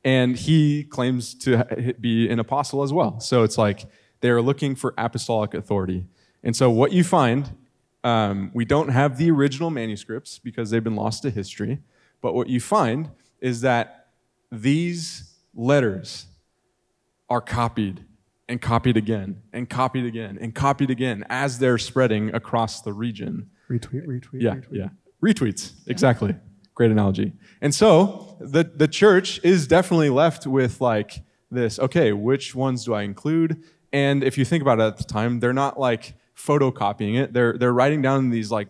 and 0.04 0.36
he 0.36 0.84
claims 0.84 1.34
to 1.36 1.94
be 2.00 2.28
an 2.28 2.38
apostle 2.38 2.82
as 2.82 2.92
well. 2.92 3.18
So 3.20 3.42
it's 3.42 3.58
like 3.58 3.86
they're 4.20 4.42
looking 4.42 4.74
for 4.74 4.94
apostolic 4.98 5.54
authority. 5.54 6.06
And 6.42 6.54
so 6.56 6.70
what 6.70 6.92
you 6.92 7.04
find, 7.04 7.56
um, 8.04 8.50
we 8.54 8.64
don't 8.64 8.88
have 8.88 9.18
the 9.18 9.30
original 9.30 9.70
manuscripts 9.70 10.38
because 10.38 10.70
they've 10.70 10.84
been 10.84 10.96
lost 10.96 11.22
to 11.22 11.30
history. 11.30 11.80
But 12.20 12.34
what 12.34 12.48
you 12.48 12.60
find 12.60 13.10
is 13.40 13.60
that 13.62 14.08
these 14.50 15.34
letters 15.54 16.26
are 17.28 17.40
copied 17.40 18.04
and 18.48 18.60
copied 18.60 18.96
again 18.96 19.42
and 19.52 19.68
copied 19.68 20.04
again 20.04 20.38
and 20.40 20.54
copied 20.54 20.90
again 20.90 21.24
as 21.28 21.58
they're 21.58 21.78
spreading 21.78 22.34
across 22.34 22.80
the 22.82 22.92
region. 22.92 23.50
Retweet, 23.68 24.06
retweet, 24.06 24.40
Yeah, 24.40 24.54
retweet. 24.54 24.66
yeah. 24.70 24.88
Retweets, 25.22 25.72
exactly. 25.88 26.36
Great 26.74 26.90
analogy. 26.92 27.32
And 27.60 27.74
so 27.74 28.36
the, 28.40 28.62
the 28.62 28.86
church 28.86 29.40
is 29.42 29.66
definitely 29.66 30.10
left 30.10 30.46
with 30.46 30.80
like 30.80 31.24
this 31.50 31.78
okay, 31.78 32.12
which 32.12 32.54
ones 32.54 32.84
do 32.84 32.94
I 32.94 33.02
include? 33.02 33.62
And 33.96 34.22
if 34.22 34.36
you 34.36 34.44
think 34.44 34.60
about 34.60 34.78
it 34.78 34.82
at 34.82 34.98
the 34.98 35.04
time, 35.04 35.40
they're 35.40 35.54
not 35.54 35.80
like 35.80 36.16
photocopying 36.36 37.18
it. 37.18 37.32
They're 37.32 37.56
they're 37.56 37.72
writing 37.72 38.02
down 38.02 38.28
these 38.28 38.50
like 38.50 38.68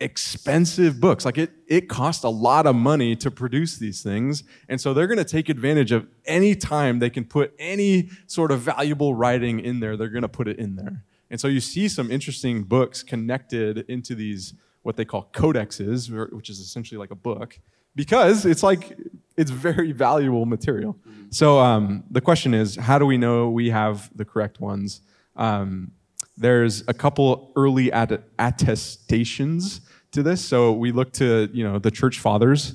expensive 0.00 0.98
books. 0.98 1.26
Like 1.26 1.36
it 1.36 1.50
it 1.68 1.90
costs 1.90 2.24
a 2.24 2.30
lot 2.30 2.66
of 2.66 2.74
money 2.74 3.14
to 3.16 3.30
produce 3.30 3.76
these 3.76 4.02
things. 4.02 4.44
And 4.70 4.80
so 4.80 4.94
they're 4.94 5.06
going 5.06 5.18
to 5.18 5.26
take 5.26 5.50
advantage 5.50 5.92
of 5.92 6.06
any 6.24 6.54
time 6.54 7.00
they 7.00 7.10
can 7.10 7.26
put 7.26 7.52
any 7.58 8.08
sort 8.26 8.50
of 8.50 8.60
valuable 8.60 9.14
writing 9.14 9.60
in 9.60 9.80
there, 9.80 9.94
they're 9.98 10.08
going 10.08 10.22
to 10.22 10.36
put 10.40 10.48
it 10.48 10.58
in 10.58 10.76
there. 10.76 11.04
And 11.28 11.38
so 11.38 11.48
you 11.48 11.60
see 11.60 11.86
some 11.86 12.10
interesting 12.10 12.62
books 12.62 13.02
connected 13.02 13.84
into 13.90 14.14
these 14.14 14.54
what 14.84 14.96
they 14.96 15.04
call 15.04 15.28
codexes, 15.34 16.08
which 16.32 16.48
is 16.48 16.60
essentially 16.60 16.96
like 16.96 17.10
a 17.10 17.20
book, 17.30 17.60
because 17.94 18.46
it's 18.46 18.62
like 18.62 18.96
it's 19.36 19.50
very 19.50 19.92
valuable 19.92 20.46
material. 20.46 20.96
So 21.30 21.58
um, 21.58 22.04
the 22.10 22.20
question 22.20 22.52
is, 22.54 22.76
how 22.76 22.98
do 22.98 23.06
we 23.06 23.16
know 23.16 23.48
we 23.48 23.70
have 23.70 24.10
the 24.14 24.24
correct 24.24 24.60
ones? 24.60 25.00
Um, 25.36 25.92
there's 26.36 26.84
a 26.88 26.94
couple 26.94 27.52
early 27.56 27.90
att- 27.92 28.22
attestations 28.38 29.80
to 30.12 30.22
this. 30.22 30.44
So 30.44 30.72
we 30.72 30.92
look 30.92 31.12
to 31.14 31.48
you 31.52 31.64
know 31.64 31.78
the 31.78 31.90
church 31.90 32.20
fathers 32.20 32.74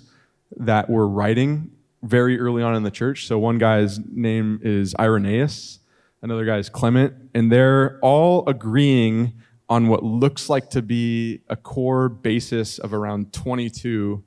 that 0.56 0.90
were 0.90 1.08
writing 1.08 1.72
very 2.04 2.40
early 2.40 2.64
on 2.64 2.76
in 2.76 2.84
the 2.84 2.92
church. 2.92 3.28
So 3.28 3.38
one 3.40 3.58
guy's 3.58 4.00
name 4.00 4.60
is 4.64 4.96
Irenaeus, 5.00 5.80
another 6.22 6.46
guy 6.46 6.58
is 6.58 6.70
Clement, 6.70 7.14
and 7.34 7.52
they're 7.52 8.00
all 8.02 8.48
agreeing 8.48 9.34
on 9.70 9.88
what 9.88 10.04
looks 10.04 10.50
like 10.50 10.70
to 10.70 10.82
be 10.82 11.42
a 11.50 11.56
core 11.56 12.08
basis 12.08 12.80
of 12.80 12.94
around 12.94 13.34
22 13.34 14.24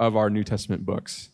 of 0.00 0.16
our 0.16 0.28
New 0.28 0.42
Testament 0.42 0.84
books. 0.84 1.30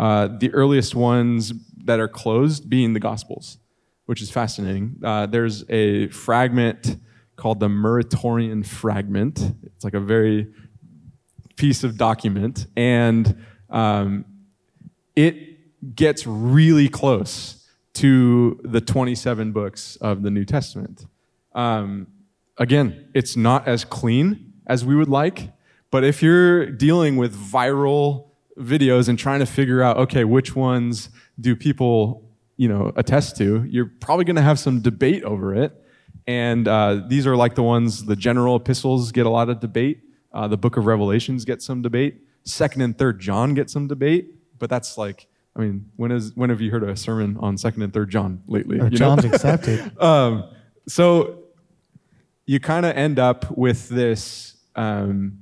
Uh, 0.00 0.28
the 0.38 0.50
earliest 0.54 0.94
ones 0.94 1.52
that 1.84 2.00
are 2.00 2.08
closed 2.08 2.70
being 2.70 2.94
the 2.94 3.00
Gospels, 3.00 3.58
which 4.06 4.22
is 4.22 4.30
fascinating. 4.30 4.96
Uh, 5.04 5.26
there's 5.26 5.62
a 5.68 6.08
fragment 6.08 6.96
called 7.36 7.60
the 7.60 7.68
Muratorian 7.68 8.64
Fragment. 8.64 9.52
It's 9.62 9.84
like 9.84 9.92
a 9.92 10.00
very 10.00 10.46
piece 11.56 11.84
of 11.84 11.98
document, 11.98 12.66
and 12.78 13.44
um, 13.68 14.24
it 15.16 15.94
gets 15.94 16.26
really 16.26 16.88
close 16.88 17.68
to 17.92 18.58
the 18.64 18.80
27 18.80 19.52
books 19.52 19.96
of 19.96 20.22
the 20.22 20.30
New 20.30 20.46
Testament. 20.46 21.04
Um, 21.54 22.06
again, 22.56 23.10
it's 23.12 23.36
not 23.36 23.68
as 23.68 23.84
clean 23.84 24.54
as 24.66 24.82
we 24.82 24.96
would 24.96 25.10
like, 25.10 25.52
but 25.90 26.04
if 26.04 26.22
you're 26.22 26.70
dealing 26.70 27.18
with 27.18 27.36
viral 27.36 28.29
videos 28.60 29.08
and 29.08 29.18
trying 29.18 29.40
to 29.40 29.46
figure 29.46 29.82
out, 29.82 29.96
okay, 29.96 30.24
which 30.24 30.54
ones 30.54 31.08
do 31.38 31.56
people, 31.56 32.28
you 32.56 32.68
know, 32.68 32.92
attest 32.96 33.36
to, 33.38 33.64
you're 33.64 33.90
probably 34.00 34.24
going 34.24 34.36
to 34.36 34.42
have 34.42 34.58
some 34.58 34.80
debate 34.80 35.22
over 35.24 35.54
it. 35.54 35.72
And 36.26 36.68
uh, 36.68 37.02
these 37.08 37.26
are 37.26 37.36
like 37.36 37.54
the 37.54 37.62
ones, 37.62 38.04
the 38.04 38.16
general 38.16 38.56
epistles 38.56 39.12
get 39.12 39.26
a 39.26 39.30
lot 39.30 39.48
of 39.48 39.60
debate. 39.60 40.02
Uh, 40.32 40.46
the 40.46 40.56
book 40.56 40.76
of 40.76 40.86
Revelations 40.86 41.44
gets 41.44 41.64
some 41.64 41.82
debate. 41.82 42.20
Second 42.44 42.82
and 42.82 42.96
third 42.96 43.18
John 43.18 43.54
get 43.54 43.70
some 43.70 43.88
debate. 43.88 44.34
But 44.58 44.70
that's 44.70 44.96
like, 44.98 45.26
I 45.56 45.60
mean, 45.60 45.90
when 45.96 46.12
is 46.12 46.32
when 46.36 46.50
have 46.50 46.60
you 46.60 46.70
heard 46.70 46.84
a 46.84 46.96
sermon 46.96 47.36
on 47.40 47.56
Second 47.56 47.82
and 47.82 47.92
Third 47.92 48.10
John 48.10 48.42
lately? 48.46 48.78
Or? 48.78 48.88
John's 48.90 49.24
accepted. 49.24 50.00
um, 50.00 50.44
so 50.86 51.38
you 52.46 52.60
kind 52.60 52.86
of 52.86 52.96
end 52.96 53.18
up 53.18 53.56
with 53.56 53.88
this 53.88 54.56
um, 54.76 55.38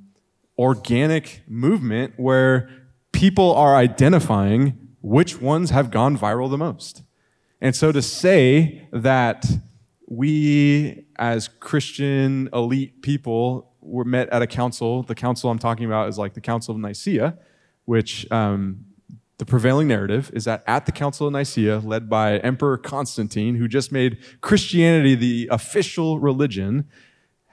organic 0.59 1.42
movement 1.46 2.14
where 2.16 2.70
people 3.18 3.52
are 3.57 3.74
identifying 3.74 4.78
which 5.02 5.40
ones 5.40 5.70
have 5.70 5.90
gone 5.90 6.16
viral 6.16 6.48
the 6.48 6.57
most. 6.57 7.02
And 7.61 7.74
so 7.74 7.90
to 7.90 8.00
say 8.00 8.87
that 8.92 9.44
we, 10.07 11.04
as 11.18 11.48
Christian 11.48 12.48
elite 12.52 13.02
people, 13.02 13.72
were 13.81 14.04
met 14.04 14.28
at 14.28 14.40
a 14.40 14.46
council, 14.46 15.02
the 15.02 15.16
council 15.16 15.50
I'm 15.50 15.59
talking 15.59 15.85
about 15.85 16.09
is 16.09 16.16
like 16.16 16.35
the 16.35 16.40
Council 16.40 16.72
of 16.76 16.81
Nicaea, 16.81 17.37
which 17.87 18.31
um, 18.31 18.85
the 19.38 19.44
prevailing 19.44 19.88
narrative 19.88 20.31
is 20.33 20.44
that 20.44 20.62
at 20.68 20.87
the 20.87 20.92
Council 20.92 21.26
of 21.26 21.33
Nicaea, 21.33 21.81
led 21.81 22.09
by 22.09 22.38
Emperor 22.38 22.78
Constantine, 22.78 23.57
who 23.57 23.66
just 23.66 23.90
made 23.90 24.18
Christianity 24.42 25.16
the 25.16 25.48
official 25.50 26.20
religion, 26.20 26.88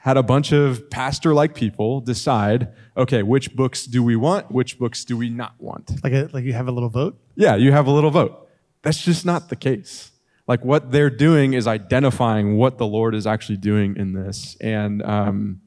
had 0.06 0.18
a 0.18 0.24
bunch 0.24 0.52
of 0.52 0.88
pastor 0.92 1.34
like 1.34 1.56
people 1.56 2.00
decide 2.00 2.72
okay, 2.96 3.24
which 3.24 3.56
books 3.56 3.86
do 3.88 4.04
we 4.04 4.16
want? 4.16 4.52
Which 4.52 4.78
books 4.78 5.04
do 5.04 5.18
we 5.18 5.32
not 5.32 5.56
want? 5.58 6.04
Like, 6.04 6.14
a, 6.14 6.30
like 6.32 6.46
you 6.46 6.54
have 6.54 6.68
a 6.68 6.72
little 6.72 6.90
vote? 6.90 7.20
Yeah, 7.36 7.56
you 7.56 7.72
have 7.72 7.88
a 7.88 7.92
little 7.92 8.12
vote. 8.12 8.48
That's 8.84 9.04
just 9.04 9.26
not 9.26 9.50
the 9.50 9.56
case. 9.56 10.12
Like, 10.48 10.64
what 10.64 10.92
they're 10.92 11.10
doing 11.10 11.56
is 11.56 11.66
identifying 11.66 12.56
what 12.56 12.78
the 12.78 12.86
Lord 12.86 13.16
is 13.16 13.26
actually 13.26 13.58
doing 13.58 13.98
in 13.98 14.14
this. 14.14 14.56
And 14.62 15.02
um, 15.02 15.62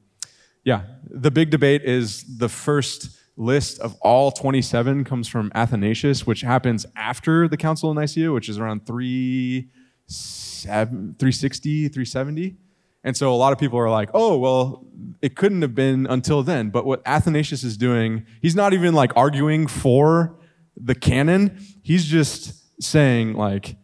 yeah, 0.63 0.83
the 1.09 1.31
big 1.31 1.49
debate 1.49 1.83
is 1.83 2.23
the 2.37 2.47
first 2.47 3.09
list 3.35 3.81
of 3.81 3.93
all 3.99 4.31
27 4.31 5.03
comes 5.03 5.27
from 5.27 5.51
Athanasius, 5.53 6.25
which 6.25 6.41
happens 6.41 6.85
after 6.95 7.49
the 7.49 7.57
Council 7.57 7.91
of 7.91 7.97
Nicaea, 7.97 8.31
which 8.31 8.47
is 8.47 8.57
around 8.57 8.87
3, 8.87 9.69
360, 10.07 11.89
370. 11.89 12.55
And 13.03 13.15
so 13.15 13.33
a 13.33 13.35
lot 13.35 13.53
of 13.53 13.59
people 13.59 13.79
are 13.79 13.89
like, 13.89 14.09
oh, 14.13 14.37
well, 14.37 14.85
it 15.21 15.35
couldn't 15.35 15.61
have 15.61 15.73
been 15.73 16.05
until 16.07 16.43
then. 16.43 16.69
But 16.69 16.85
what 16.85 17.01
Athanasius 17.05 17.63
is 17.63 17.77
doing, 17.77 18.25
he's 18.41 18.55
not 18.55 18.73
even 18.73 18.93
like 18.93 19.11
arguing 19.15 19.67
for 19.67 20.37
the 20.75 20.95
canon. 20.95 21.59
He's 21.81 22.05
just 22.05 22.81
saying, 22.81 23.33
like, 23.35 23.75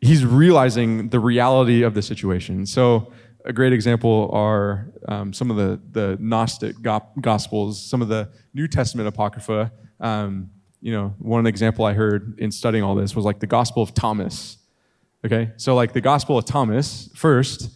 he's 0.00 0.24
realizing 0.24 1.08
the 1.08 1.20
reality 1.20 1.82
of 1.82 1.94
the 1.94 2.02
situation. 2.02 2.66
So 2.66 3.12
a 3.44 3.52
great 3.52 3.72
example 3.72 4.30
are 4.32 4.92
um, 5.08 5.32
some 5.32 5.50
of 5.50 5.56
the, 5.56 5.80
the 5.90 6.18
Gnostic 6.20 6.80
go- 6.82 7.06
Gospels, 7.20 7.82
some 7.82 8.02
of 8.02 8.08
the 8.08 8.30
New 8.54 8.68
Testament 8.68 9.08
Apocrypha. 9.08 9.72
Um, 9.98 10.50
you 10.82 10.92
know, 10.92 11.14
one 11.18 11.46
example 11.46 11.84
I 11.84 11.92
heard 11.92 12.38
in 12.38 12.50
studying 12.50 12.84
all 12.84 12.94
this 12.94 13.14
was 13.14 13.24
like 13.24 13.40
the 13.40 13.46
Gospel 13.46 13.82
of 13.82 13.94
Thomas. 13.94 14.58
Okay, 15.24 15.50
so 15.56 15.74
like 15.74 15.92
the 15.92 16.00
Gospel 16.00 16.38
of 16.38 16.46
Thomas, 16.46 17.10
first, 17.14 17.70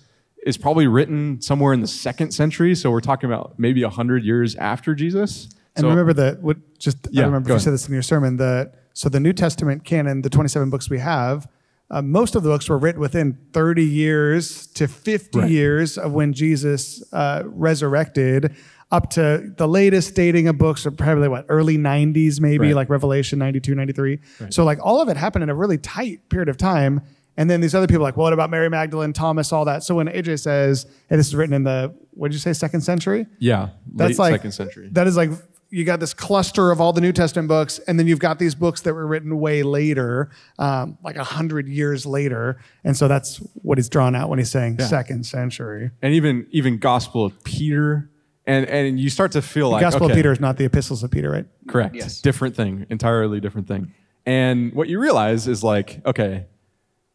is 0.44 0.56
probably 0.56 0.86
written 0.86 1.40
somewhere 1.40 1.72
in 1.72 1.80
the 1.80 1.86
second 1.86 2.32
century. 2.32 2.74
So 2.74 2.90
we're 2.90 3.00
talking 3.00 3.28
about 3.30 3.58
maybe 3.58 3.82
100 3.82 4.24
years 4.24 4.54
after 4.56 4.94
Jesus. 4.94 5.48
And 5.76 5.82
so, 5.84 5.88
remember 5.88 6.12
that, 6.12 6.42
what, 6.42 6.58
just, 6.78 6.98
Yeah, 7.10 7.22
I 7.22 7.26
remember 7.26 7.52
you 7.52 7.58
said 7.58 7.72
this 7.72 7.88
in 7.88 7.92
your 7.94 8.02
sermon, 8.02 8.36
that, 8.36 8.74
so 8.92 9.08
the 9.08 9.18
New 9.20 9.32
Testament 9.32 9.84
canon, 9.84 10.22
the 10.22 10.30
27 10.30 10.70
books 10.70 10.88
we 10.88 10.98
have, 11.00 11.48
uh, 11.90 12.00
most 12.02 12.34
of 12.36 12.42
the 12.42 12.48
books 12.48 12.68
were 12.68 12.78
written 12.78 13.00
within 13.00 13.38
30 13.52 13.84
years 13.84 14.66
to 14.68 14.86
50 14.86 15.38
Right. 15.38 15.50
years 15.50 15.98
of 15.98 16.12
when 16.12 16.32
Jesus 16.32 17.02
uh, 17.12 17.42
resurrected, 17.46 18.54
up 18.92 19.10
to 19.10 19.52
the 19.56 19.66
latest 19.66 20.14
dating 20.14 20.46
of 20.46 20.56
books 20.58 20.86
are 20.86 20.90
probably 20.92 21.28
what, 21.28 21.46
early 21.48 21.76
90s, 21.76 22.40
maybe, 22.40 22.66
Right. 22.68 22.74
like 22.76 22.90
Revelation 22.90 23.38
92, 23.40 23.74
93. 23.74 24.20
So, 24.50 24.64
like, 24.64 24.78
all 24.82 25.00
of 25.00 25.08
it 25.08 25.16
happened 25.16 25.42
in 25.42 25.48
a 25.50 25.54
really 25.54 25.78
tight 25.78 26.28
period 26.28 26.48
of 26.48 26.56
time. 26.56 27.00
And 27.36 27.50
then 27.50 27.60
these 27.60 27.74
other 27.74 27.86
people, 27.86 28.02
are 28.02 28.08
like, 28.08 28.16
well, 28.16 28.24
what 28.24 28.32
about 28.32 28.50
Mary 28.50 28.70
Magdalene, 28.70 29.12
Thomas, 29.12 29.52
all 29.52 29.64
that? 29.64 29.82
So 29.82 29.96
when 29.96 30.06
AJ 30.08 30.40
says, 30.40 30.86
hey, 31.08 31.16
this 31.16 31.26
is 31.26 31.34
written 31.34 31.54
in 31.54 31.64
the, 31.64 31.92
what 32.12 32.28
did 32.28 32.34
you 32.34 32.40
say, 32.40 32.52
second 32.52 32.82
century? 32.82 33.26
yeah, 33.38 33.70
That's 33.94 34.18
late 34.18 34.30
like 34.30 34.34
second 34.34 34.52
century. 34.52 34.88
That 34.92 35.06
is 35.06 35.16
like 35.16 35.30
you 35.70 35.84
got 35.84 35.98
this 35.98 36.14
cluster 36.14 36.70
of 36.70 36.80
all 36.80 36.92
the 36.92 37.00
New 37.00 37.10
Testament 37.12 37.48
books, 37.48 37.80
and 37.80 37.98
then 37.98 38.06
you've 38.06 38.20
got 38.20 38.38
these 38.38 38.54
books 38.54 38.82
that 38.82 38.94
were 38.94 39.06
written 39.08 39.40
way 39.40 39.64
later, 39.64 40.30
um, 40.60 40.96
like 41.02 41.16
a 41.16 41.24
hundred 41.24 41.66
years 41.66 42.06
later, 42.06 42.60
and 42.84 42.96
so 42.96 43.08
that's 43.08 43.38
what 43.62 43.76
he's 43.78 43.88
drawn 43.88 44.14
out 44.14 44.28
when 44.28 44.38
he's 44.38 44.52
saying 44.52 44.76
Yeah. 44.78 44.86
second 44.86 45.26
century. 45.26 45.90
and 46.00 46.14
even 46.14 46.46
even 46.52 46.78
Gospel 46.78 47.24
of 47.24 47.42
Peter, 47.42 48.08
and 48.46 48.64
and 48.66 49.00
you 49.00 49.10
start 49.10 49.32
to 49.32 49.42
feel 49.42 49.70
The 49.70 49.72
like 49.72 49.80
Gospel 49.80 50.04
okay, 50.04 50.12
of 50.12 50.16
Peter 50.16 50.30
is 50.30 50.38
not 50.38 50.58
the 50.58 50.64
epistles 50.66 51.02
of 51.02 51.10
Peter, 51.10 51.30
right? 51.30 51.46
Correct. 51.66 51.96
Yes. 51.96 52.20
Different 52.20 52.54
thing, 52.54 52.86
entirely 52.90 53.40
different 53.40 53.66
thing. 53.66 53.92
And 54.26 54.72
what 54.74 54.88
you 54.88 55.00
realize 55.00 55.48
is 55.48 55.64
like, 55.64 56.00
okay, 56.06 56.46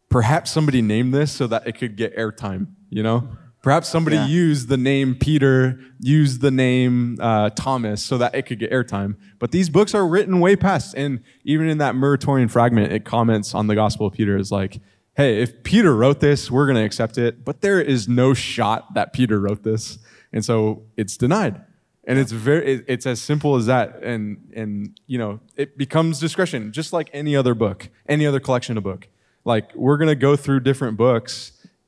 perhaps 0.10 0.52
somebody 0.52 0.82
named 0.82 1.14
this 1.14 1.32
so 1.32 1.48
that 1.48 1.68
it 1.68 1.74
could 1.78 1.96
get 1.96 2.16
airtime, 2.18 2.68
you 2.90 3.04
know? 3.04 3.30
Perhaps 3.62 3.90
somebody 3.90 4.16
Yeah. 4.16 4.26
used 4.28 4.70
the 4.70 4.78
name 4.78 5.16
Peter, 5.16 5.78
used 6.00 6.40
the 6.42 6.50
name 6.52 7.18
uh, 7.20 7.50
Thomas 7.52 8.02
so 8.02 8.18
that 8.18 8.34
it 8.34 8.44
could 8.44 8.58
get 8.58 8.72
airtime. 8.72 9.16
But 9.38 9.52
these 9.52 9.70
books 9.70 9.94
are 9.94 10.08
written 10.08 10.40
way 10.40 10.56
past. 10.56 10.96
And 10.96 11.20
even 11.44 11.68
in 11.68 11.78
that 11.80 11.94
Muratorian 11.94 12.50
fragment, 12.50 12.94
it 12.94 13.04
comments 13.04 13.54
on 13.54 13.68
the 13.68 13.76
Gospel 13.76 14.08
of 14.08 14.14
Peter 14.14 14.38
as 14.38 14.50
like, 14.50 14.80
hey, 15.16 15.42
if 15.42 15.62
Peter 15.64 15.94
wrote 15.94 16.22
this, 16.22 16.50
we're 16.50 16.68
going 16.68 16.78
to 16.78 16.86
accept 16.86 17.18
it. 17.18 17.44
But 17.44 17.60
there 17.60 17.82
is 17.82 18.08
no 18.08 18.34
shot 18.34 18.94
that 18.94 19.12
Peter 19.12 19.40
wrote 19.42 19.64
this. 19.64 20.00
And 20.32 20.46
so 20.46 20.84
it's 20.96 21.18
denied 21.18 21.62
and 22.06 22.18
it's 22.18 22.32
very 22.32 22.76
it- 22.76 22.86
it's 22.88 23.06
as 23.06 23.22
simple 23.22 23.56
as 23.58 23.66
that 23.66 24.02
and 24.04 24.38
and 24.56 24.98
you 25.06 25.18
know 25.18 25.42
it 25.58 25.78
becomes 25.78 26.18
discretion 26.20 26.72
just 26.72 26.94
like 26.94 27.10
any 27.14 27.36
other 27.36 27.54
book 27.54 27.90
any 28.08 28.26
other 28.26 28.40
collection 28.40 28.78
of 28.78 28.84
book 28.84 29.08
like 29.54 29.68
we're 29.86 29.98
going 30.02 30.14
to 30.18 30.22
go 30.30 30.34
through 30.44 30.60
different 30.70 30.96
books 31.08 31.34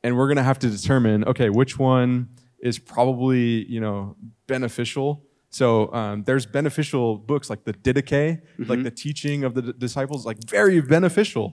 and 0.03 0.09
we're 0.17 0.27
going 0.31 0.41
to 0.43 0.47
have 0.51 0.59
to 0.65 0.69
determine 0.77 1.17
okay 1.31 1.49
which 1.61 1.73
one 1.77 2.11
is 2.69 2.75
probably 2.79 3.43
you 3.73 3.79
know 3.85 4.15
beneficial 4.47 5.09
so 5.49 5.67
um, 5.99 6.23
there's 6.27 6.45
beneficial 6.59 7.05
books 7.31 7.49
like 7.51 7.61
the 7.69 7.73
didache 7.85 8.41
like 8.71 8.81
the 8.83 8.91
teaching 9.05 9.43
of 9.47 9.51
the 9.57 9.61
d- 9.67 9.73
disciples 9.85 10.25
like 10.29 10.37
very 10.57 10.79
beneficial 10.95 11.45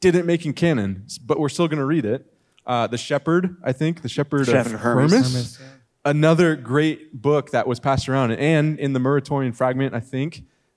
didn't 0.00 0.26
make 0.26 0.42
in 0.46 0.52
canon 0.52 0.90
but 1.28 1.36
we're 1.40 1.48
still 1.56 1.68
going 1.72 1.82
to 1.86 1.90
read 1.96 2.04
it 2.14 2.20
Uh, 2.66 2.86
the 2.94 2.98
Shepherd, 3.08 3.44
I 3.70 3.72
think, 3.80 3.94
the 4.06 4.08
Shepherd, 4.16 4.46
Shepherd 4.46 4.74
of 4.74 4.80
Hermes. 4.86 5.12
Hermes. 5.12 5.32
Hermes, 5.32 5.58
Another 6.04 6.48
great 6.72 7.00
book 7.28 7.44
that 7.56 7.66
was 7.66 7.78
passed 7.80 8.06
around, 8.08 8.30
and 8.32 8.78
in 8.84 8.90
the 8.96 9.00
Muratorian 9.06 9.52
fragment, 9.60 9.90
I 10.00 10.02
think 10.14 10.30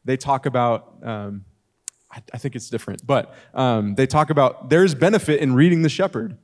they 0.08 0.18
talk 0.18 0.46
about. 0.52 0.80
Um, 1.12 1.34
I, 2.14 2.22
I 2.34 2.38
think 2.38 2.56
it's 2.56 2.70
different, 2.70 3.06
but 3.06 3.34
um, 3.54 3.96
they 3.96 4.06
talk 4.06 4.30
about 4.30 4.70
there's 4.70 4.94
benefit 4.94 5.40
in 5.40 5.56
reading 5.56 5.82
the 5.82 5.90
Shepherd, 5.90 6.38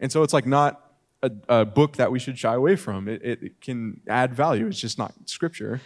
and 0.00 0.10
so 0.10 0.22
it's 0.22 0.32
like 0.32 0.46
not 0.46 0.92
a, 1.22 1.30
a 1.48 1.64
book 1.64 1.96
that 1.96 2.10
we 2.10 2.18
should 2.18 2.38
shy 2.38 2.54
away 2.54 2.76
from. 2.76 3.08
It, 3.08 3.22
it, 3.22 3.42
it 3.42 3.60
can 3.60 4.00
add 4.08 4.34
value. 4.34 4.66
It's 4.66 4.80
just 4.80 4.98
not 4.98 5.14
scripture. 5.26 5.80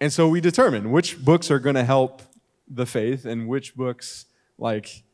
And 0.00 0.12
so 0.12 0.28
we 0.28 0.40
determine 0.40 0.90
which 0.90 1.24
books 1.24 1.50
are 1.50 1.58
going 1.58 1.76
to 1.76 1.84
help 1.84 2.20
the 2.68 2.84
faith 2.84 3.24
and 3.24 3.48
which 3.48 3.74
books 3.76 4.26
like 4.58 5.04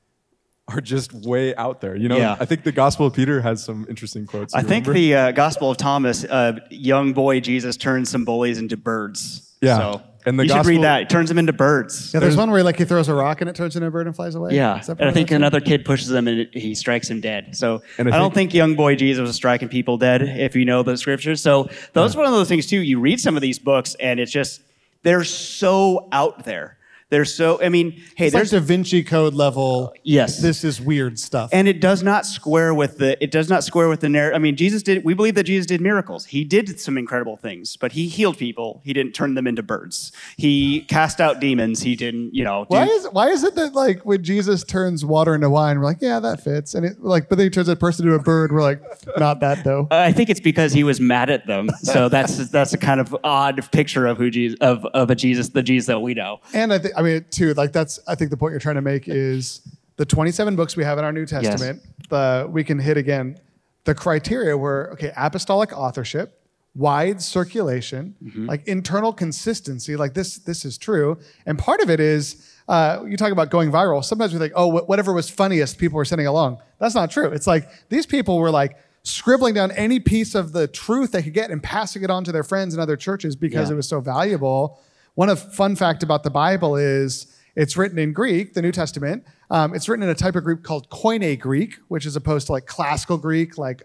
are 0.68 0.80
just 0.80 1.12
way 1.12 1.54
out 1.56 1.80
there. 1.80 1.94
You 1.96 2.08
know, 2.08 2.16
Yeah. 2.16 2.36
I 2.40 2.44
think 2.44 2.64
the 2.64 2.72
Gospel 2.72 3.06
of 3.06 3.12
Peter 3.14 3.40
has 3.40 3.62
some 3.62 3.86
interesting 3.88 4.26
quotes. 4.26 4.54
I 4.54 4.62
think 4.62 4.86
remember? 4.86 4.92
the 4.94 5.14
uh, 5.14 5.30
Gospel 5.32 5.70
of 5.70 5.76
Thomas, 5.76 6.24
uh, 6.24 6.58
young 6.70 7.12
boy 7.12 7.40
Jesus 7.40 7.76
turns 7.76 8.08
some 8.08 8.24
bullies 8.24 8.58
into 8.58 8.76
birds. 8.76 9.54
Yeah. 9.60 9.76
So 9.76 10.02
And 10.26 10.38
the 10.38 10.44
you 10.46 10.50
should 10.52 10.66
read 10.66 10.82
that. 10.82 11.02
It 11.02 11.10
turns 11.10 11.28
them 11.28 11.38
into 11.38 11.52
birds. 11.52 12.12
Yeah, 12.12 12.20
there's 12.20 12.36
one 12.36 12.50
where 12.50 12.62
like 12.62 12.76
he 12.76 12.84
throws 12.84 13.08
a 13.08 13.14
rock 13.14 13.40
and 13.40 13.48
it 13.48 13.56
turns 13.56 13.74
into 13.76 13.86
a 13.86 13.90
bird 13.90 14.06
and 14.06 14.14
flies 14.14 14.34
away. 14.34 14.54
Yeah, 14.54 14.82
and 14.98 15.08
I 15.08 15.12
think 15.12 15.30
that 15.30 15.36
another 15.36 15.60
kid 15.60 15.84
pushes 15.84 16.10
him 16.10 16.28
and 16.28 16.40
it- 16.40 16.54
he 16.54 16.74
strikes 16.74 17.08
him 17.10 17.20
dead. 17.20 17.56
So 17.56 17.82
And 17.98 18.08
I, 18.12 18.16
I 18.16 18.18
don't 18.18 18.34
think- 18.34 18.50
think 18.50 18.54
young 18.54 18.74
boy 18.74 18.96
Jesus 18.96 19.22
was 19.26 19.34
striking 19.36 19.68
people 19.68 19.96
dead 19.98 20.22
if 20.22 20.54
you 20.56 20.64
know 20.64 20.82
the 20.82 20.96
scriptures. 20.96 21.40
So 21.42 21.68
those 21.94 22.16
one 22.16 22.26
of 22.26 22.32
those 22.32 22.48
things 22.48 22.66
too. 22.66 22.80
You 22.80 23.00
read 23.00 23.20
some 23.20 23.36
of 23.36 23.42
these 23.42 23.58
books 23.58 23.94
and 24.00 24.20
it's 24.20 24.32
just 24.32 24.60
they're 25.02 25.24
so 25.24 26.08
out 26.12 26.44
there. 26.44 26.76
They're 27.10 27.24
so. 27.24 27.60
I 27.62 27.68
mean, 27.68 27.92
hey, 28.14 28.26
It's 28.26 28.34
like 28.34 28.48
there's 28.48 28.50
Da 28.52 28.60
Vinci 28.60 29.02
Code 29.02 29.34
level. 29.34 29.90
Uh, 29.94 29.98
yes. 30.04 30.40
This 30.40 30.64
is 30.64 30.80
weird 30.80 31.18
stuff. 31.18 31.50
and 31.52 31.68
it 31.68 31.80
does 31.80 32.02
not 32.02 32.24
square 32.24 32.72
with 32.72 32.98
the 32.98 33.22
it 33.22 33.30
does 33.30 33.48
not 33.50 33.64
square 33.64 33.88
with 33.88 34.00
the 34.00 34.08
narrative. 34.08 34.36
I 34.36 34.38
mean, 34.38 34.56
Jesus 34.56 34.82
did. 34.82 35.04
We 35.04 35.14
believe 35.14 35.34
that 35.34 35.44
Jesus 35.44 35.66
did 35.66 35.80
miracles. 35.80 36.26
He 36.26 36.44
did 36.44 36.80
some 36.80 36.96
incredible 36.96 37.36
things, 37.36 37.76
but 37.76 37.92
he 37.92 38.08
healed 38.08 38.38
people. 38.38 38.80
He 38.84 38.92
didn't 38.92 39.12
turn 39.12 39.34
them 39.34 39.46
into 39.46 39.62
birds. 39.62 40.12
He 40.36 40.82
cast 40.82 41.20
out 41.20 41.40
demons. 41.40 41.82
He 41.82 41.96
didn't. 41.96 42.34
You 42.34 42.44
know. 42.44 42.64
do- 42.70 42.76
why 42.76 42.84
is 42.86 43.08
why 43.12 43.28
is 43.30 43.42
it 43.44 43.54
that 43.56 43.74
like 43.74 44.06
when 44.06 44.22
Jesus 44.22 44.62
turns 44.64 45.04
water 45.04 45.34
into 45.34 45.50
wine, 45.50 45.78
we're 45.78 45.84
like, 45.86 45.98
yeah, 46.00 46.20
that 46.20 46.42
fits, 46.42 46.74
and 46.74 46.86
it 46.86 47.02
like, 47.02 47.28
but 47.28 47.36
then 47.38 47.46
he 47.46 47.50
turns 47.50 47.68
a 47.68 47.76
person 47.76 48.06
into 48.06 48.16
a 48.16 48.22
bird, 48.22 48.52
we're 48.52 48.62
like, 48.62 48.80
not 49.18 49.40
that 49.40 49.64
though. 49.64 49.88
Uh, 49.90 49.96
I 49.96 50.12
think 50.12 50.30
it's 50.30 50.40
because 50.40 50.72
he 50.72 50.84
was 50.84 51.00
mad 51.00 51.28
at 51.30 51.46
them. 51.46 51.70
So 51.82 52.08
that's 52.08 52.48
that's 52.50 52.72
a 52.72 52.78
kind 52.78 53.00
of 53.00 53.16
odd 53.24 53.68
picture 53.72 54.06
of 54.06 54.16
who 54.18 54.30
Jesus 54.30 54.56
of 54.60 54.84
of 54.94 55.10
a 55.10 55.14
Jesus, 55.16 55.48
the 55.48 55.62
Jesus 55.62 55.86
that 55.88 56.00
we 56.00 56.14
know. 56.14 56.40
And 56.54 56.72
I 56.72 56.78
think, 56.78 56.94
I 57.00 57.02
mean, 57.02 57.24
too, 57.30 57.54
like 57.54 57.72
that's, 57.72 57.98
I 58.06 58.14
think 58.14 58.30
the 58.30 58.36
point 58.36 58.52
you're 58.52 58.60
trying 58.60 58.76
to 58.76 58.82
make 58.82 59.08
is 59.08 59.60
the 59.96 60.04
27 60.04 60.54
books 60.56 60.76
we 60.76 60.84
have 60.84 60.98
in 60.98 61.04
our 61.04 61.12
New 61.12 61.26
Testament. 61.26 61.80
Yes. 61.84 62.06
The 62.10 62.48
we 62.50 62.62
can 62.64 62.78
hit 62.78 62.96
again 62.96 63.38
the 63.84 63.94
criteria 63.94 64.56
were 64.56 64.90
okay, 64.92 65.10
apostolic 65.16 65.72
authorship, 65.76 66.42
wide 66.74 67.20
circulation, 67.22 68.14
like 68.46 68.66
internal 68.68 69.12
consistency. 69.12 69.96
Like 69.96 70.12
this, 70.14 70.36
this 70.38 70.64
is 70.64 70.76
true. 70.78 71.18
And 71.46 71.58
part 71.58 71.80
of 71.80 71.90
it 71.90 72.00
is. 72.00 72.46
Uh, 72.68 73.04
you 73.04 73.16
talk 73.16 73.32
about 73.32 73.50
going 73.50 73.68
viral. 73.72 74.04
Sometimes 74.04 74.32
we 74.32 74.38
think, 74.38 74.52
oh, 74.54 74.70
wh- 74.70 74.88
whatever 74.88 75.12
was 75.12 75.28
funniest, 75.28 75.76
people 75.76 75.96
were 75.96 76.04
sending 76.04 76.28
along. 76.28 76.58
That's 76.78 76.94
not 76.94 77.10
true. 77.10 77.26
It's 77.30 77.48
like 77.48 77.68
these 77.88 78.06
people 78.06 78.38
were 78.38 78.52
like 78.52 78.76
scribbling 79.02 79.54
down 79.54 79.72
any 79.72 79.98
piece 79.98 80.36
of 80.36 80.52
the 80.52 80.68
truth 80.68 81.10
they 81.10 81.20
could 81.20 81.34
get 81.34 81.50
and 81.50 81.60
passing 81.60 82.04
it 82.04 82.10
on 82.10 82.22
to 82.22 82.30
their 82.30 82.44
friends 82.44 82.72
in 82.72 82.78
other 82.78 82.96
churches 82.96 83.34
because 83.34 83.68
Yeah. 83.70 83.72
it 83.72 83.76
was 83.76 83.88
so 83.88 84.00
valuable. 84.00 84.78
One 85.20 85.28
of 85.28 85.52
fun 85.52 85.76
fact 85.76 86.02
about 86.02 86.22
the 86.22 86.30
Bible 86.30 86.76
is 86.76 87.26
it's 87.54 87.76
written 87.76 87.98
in 87.98 88.14
Greek, 88.14 88.54
the 88.54 88.62
New 88.62 88.72
Testament. 88.72 89.22
Um, 89.50 89.74
it's 89.74 89.86
written 89.86 90.02
in 90.02 90.08
a 90.08 90.14
type 90.14 90.34
of 90.34 90.44
Greek 90.44 90.62
called 90.62 90.88
Koine 90.88 91.38
Greek, 91.38 91.76
which 91.88 92.06
is 92.06 92.16
opposed 92.16 92.46
to 92.46 92.52
like 92.52 92.64
classical 92.64 93.18
Greek, 93.18 93.58
like 93.58 93.82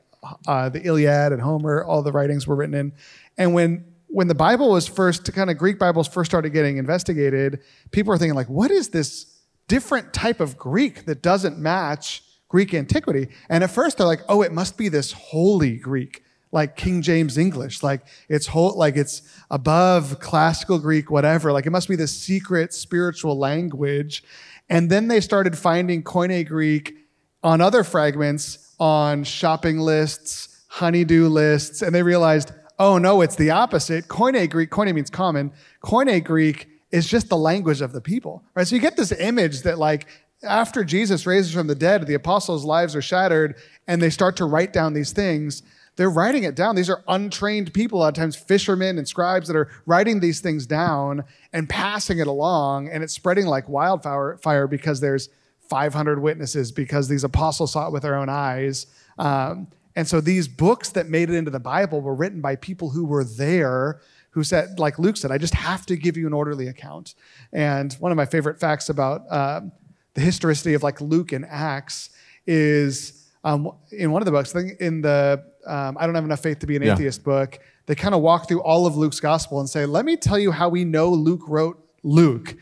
uh, 0.47 0.69
the 0.69 0.81
Iliad 0.87 1.33
and 1.33 1.41
Homer. 1.41 1.83
All 1.83 2.01
the 2.03 2.13
writings 2.13 2.47
were 2.47 2.55
written 2.55 2.73
in. 2.73 2.93
And 3.37 3.53
when 3.53 3.83
when 4.07 4.29
the 4.29 4.33
Bible 4.33 4.71
was 4.71 4.87
first, 4.87 5.29
kind 5.33 5.49
of 5.49 5.57
Greek 5.57 5.77
Bibles 5.77 6.07
first 6.07 6.31
started 6.31 6.51
getting 6.51 6.77
investigated, 6.77 7.59
people 7.91 8.11
were 8.11 8.17
thinking 8.17 8.35
like, 8.35 8.47
what 8.47 8.71
is 8.71 8.91
this 8.91 9.41
different 9.67 10.13
type 10.13 10.39
of 10.39 10.57
Greek 10.57 11.03
that 11.03 11.21
doesn't 11.21 11.59
match 11.59 12.23
Greek 12.47 12.73
antiquity? 12.73 13.27
And 13.49 13.61
at 13.61 13.71
first 13.71 13.97
they're 13.97 14.07
like, 14.07 14.21
oh, 14.29 14.41
it 14.41 14.53
must 14.53 14.77
be 14.77 14.87
this 14.87 15.11
holy 15.11 15.75
Greek 15.75 16.23
like 16.55 16.77
King 16.77 17.01
James 17.01 17.37
English, 17.37 17.83
like 17.83 18.01
it's 18.29 18.47
whole, 18.47 18.75
like 18.77 18.95
it's 18.95 19.21
above 19.51 20.19
classical 20.21 20.79
Greek, 20.79 21.11
whatever. 21.11 21.51
Like 21.51 21.65
it 21.65 21.69
must 21.71 21.89
be 21.89 21.97
this 21.97 22.17
secret 22.17 22.73
spiritual 22.73 23.37
language. 23.37 24.23
And 24.69 24.89
then 24.89 25.09
they 25.09 25.19
started 25.19 25.57
finding 25.57 26.01
Koine 26.01 26.47
Greek 26.47 26.95
on 27.43 27.61
other 27.61 27.83
fragments 27.83 28.73
on 28.79 29.23
shopping 29.25 29.77
lists, 29.77 30.63
honeydew 30.69 31.27
lists, 31.27 31.81
and 31.81 31.93
they 31.93 32.01
realized, 32.01 32.51
oh 32.79 32.97
no, 32.97 33.21
it's 33.21 33.35
the 33.35 33.51
opposite. 33.51 34.07
Koine 34.07 34.49
Greek, 34.49 34.71
Koine 34.71 34.95
means 34.95 35.09
common. 35.09 35.51
Koine 35.83 36.23
Greek 36.23 36.69
is 36.91 37.05
just 37.05 37.27
the 37.27 37.37
language 37.37 37.81
of 37.81 37.91
the 37.91 38.01
people, 38.01 38.43
right? 38.55 38.65
So 38.65 38.75
you 38.75 38.81
get 38.81 38.95
this 38.95 39.11
image 39.11 39.63
that 39.63 39.77
like 39.77 40.07
after 40.43 40.85
Jesus 40.85 41.25
raises 41.25 41.53
from 41.53 41.67
the 41.67 41.75
dead, 41.75 42.07
the 42.07 42.13
apostles' 42.13 42.63
lives 42.63 42.95
are 42.95 43.01
shattered, 43.01 43.55
and 43.87 44.01
they 44.01 44.09
start 44.09 44.37
to 44.37 44.45
write 44.45 44.71
down 44.71 44.93
these 44.93 45.11
things. 45.11 45.63
They're 45.95 46.09
writing 46.09 46.43
it 46.43 46.55
down. 46.55 46.75
These 46.75 46.89
are 46.89 47.03
untrained 47.07 47.73
people, 47.73 47.99
a 47.99 48.01
lot 48.01 48.07
of 48.09 48.13
times 48.15 48.35
fishermen 48.35 48.97
and 48.97 49.07
scribes 49.07 49.47
that 49.47 49.55
are 49.55 49.69
writing 49.85 50.19
these 50.19 50.41
things 50.41 50.65
down 50.65 51.23
and 51.53 51.69
passing 51.69 52.19
it 52.19 52.27
along, 52.27 52.89
and 52.89 53.03
it's 53.03 53.13
spreading 53.13 53.45
like 53.45 53.69
wildfire 53.69 54.37
fire 54.41 54.67
because 54.67 54.99
there's 54.99 55.29
500 55.69 56.21
witnesses 56.21 56.71
because 56.71 57.07
these 57.07 57.23
apostles 57.23 57.73
saw 57.73 57.87
it 57.87 57.93
with 57.93 58.03
their 58.03 58.15
own 58.15 58.29
eyes. 58.29 58.87
Um, 59.17 59.67
and 59.95 60.07
so 60.07 60.19
these 60.19 60.47
books 60.47 60.89
that 60.89 61.07
made 61.07 61.29
it 61.29 61.35
into 61.35 61.51
the 61.51 61.59
Bible 61.59 62.01
were 62.01 62.13
written 62.13 62.41
by 62.41 62.57
people 62.57 62.89
who 62.89 63.05
were 63.05 63.23
there, 63.23 64.01
who 64.31 64.43
said, 64.43 64.77
like 64.77 64.99
Luke 64.99 65.15
said, 65.15 65.31
I 65.31 65.37
just 65.37 65.53
have 65.53 65.85
to 65.85 65.95
give 65.95 66.17
you 66.17 66.27
an 66.27 66.33
orderly 66.33 66.67
account. 66.67 67.15
And 67.53 67.93
one 67.93 68.11
of 68.11 68.17
my 68.17 68.25
favorite 68.25 68.59
facts 68.59 68.89
about 68.89 69.21
um, 69.31 69.71
the 70.13 70.21
historicity 70.21 70.73
of 70.73 70.83
like 70.83 70.99
Luke 70.99 71.31
and 71.31 71.45
Acts 71.45 72.09
is 72.45 73.14
um, 73.45 73.71
in 73.91 74.11
one 74.11 74.21
of 74.21 74.25
the 74.25 74.31
books, 74.31 74.53
I 74.55 74.61
think 74.61 74.79
in 74.81 75.01
the 75.01 75.41
um, 75.65 75.97
I 75.99 76.05
don't 76.05 76.15
have 76.15 76.25
enough 76.25 76.41
faith 76.41 76.59
to 76.59 76.67
be 76.67 76.75
an 76.75 76.81
Yeah. 76.83 76.93
atheist 76.93 77.23
book, 77.23 77.57
they 77.85 77.95
kind 77.95 78.13
of 78.13 78.21
walk 78.21 78.47
through 78.47 78.61
all 78.61 78.85
of 78.85 78.97
Luke's 78.97 79.19
gospel 79.19 79.59
and 79.59 79.69
say, 79.69 79.85
let 79.85 80.03
me 80.05 80.17
tell 80.17 80.37
you 80.37 80.51
how 80.51 80.67
we 80.69 80.83
know 80.83 81.09
Luke 81.09 81.41
wrote 81.47 81.77
Luke 82.03 82.55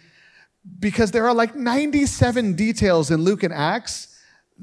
because 0.79 1.11
there 1.11 1.25
are 1.27 1.33
like 1.33 1.55
97 1.55 2.53
details 2.55 3.11
in 3.11 3.21
Luke 3.23 3.43
and 3.43 3.53
Acts 3.53 4.12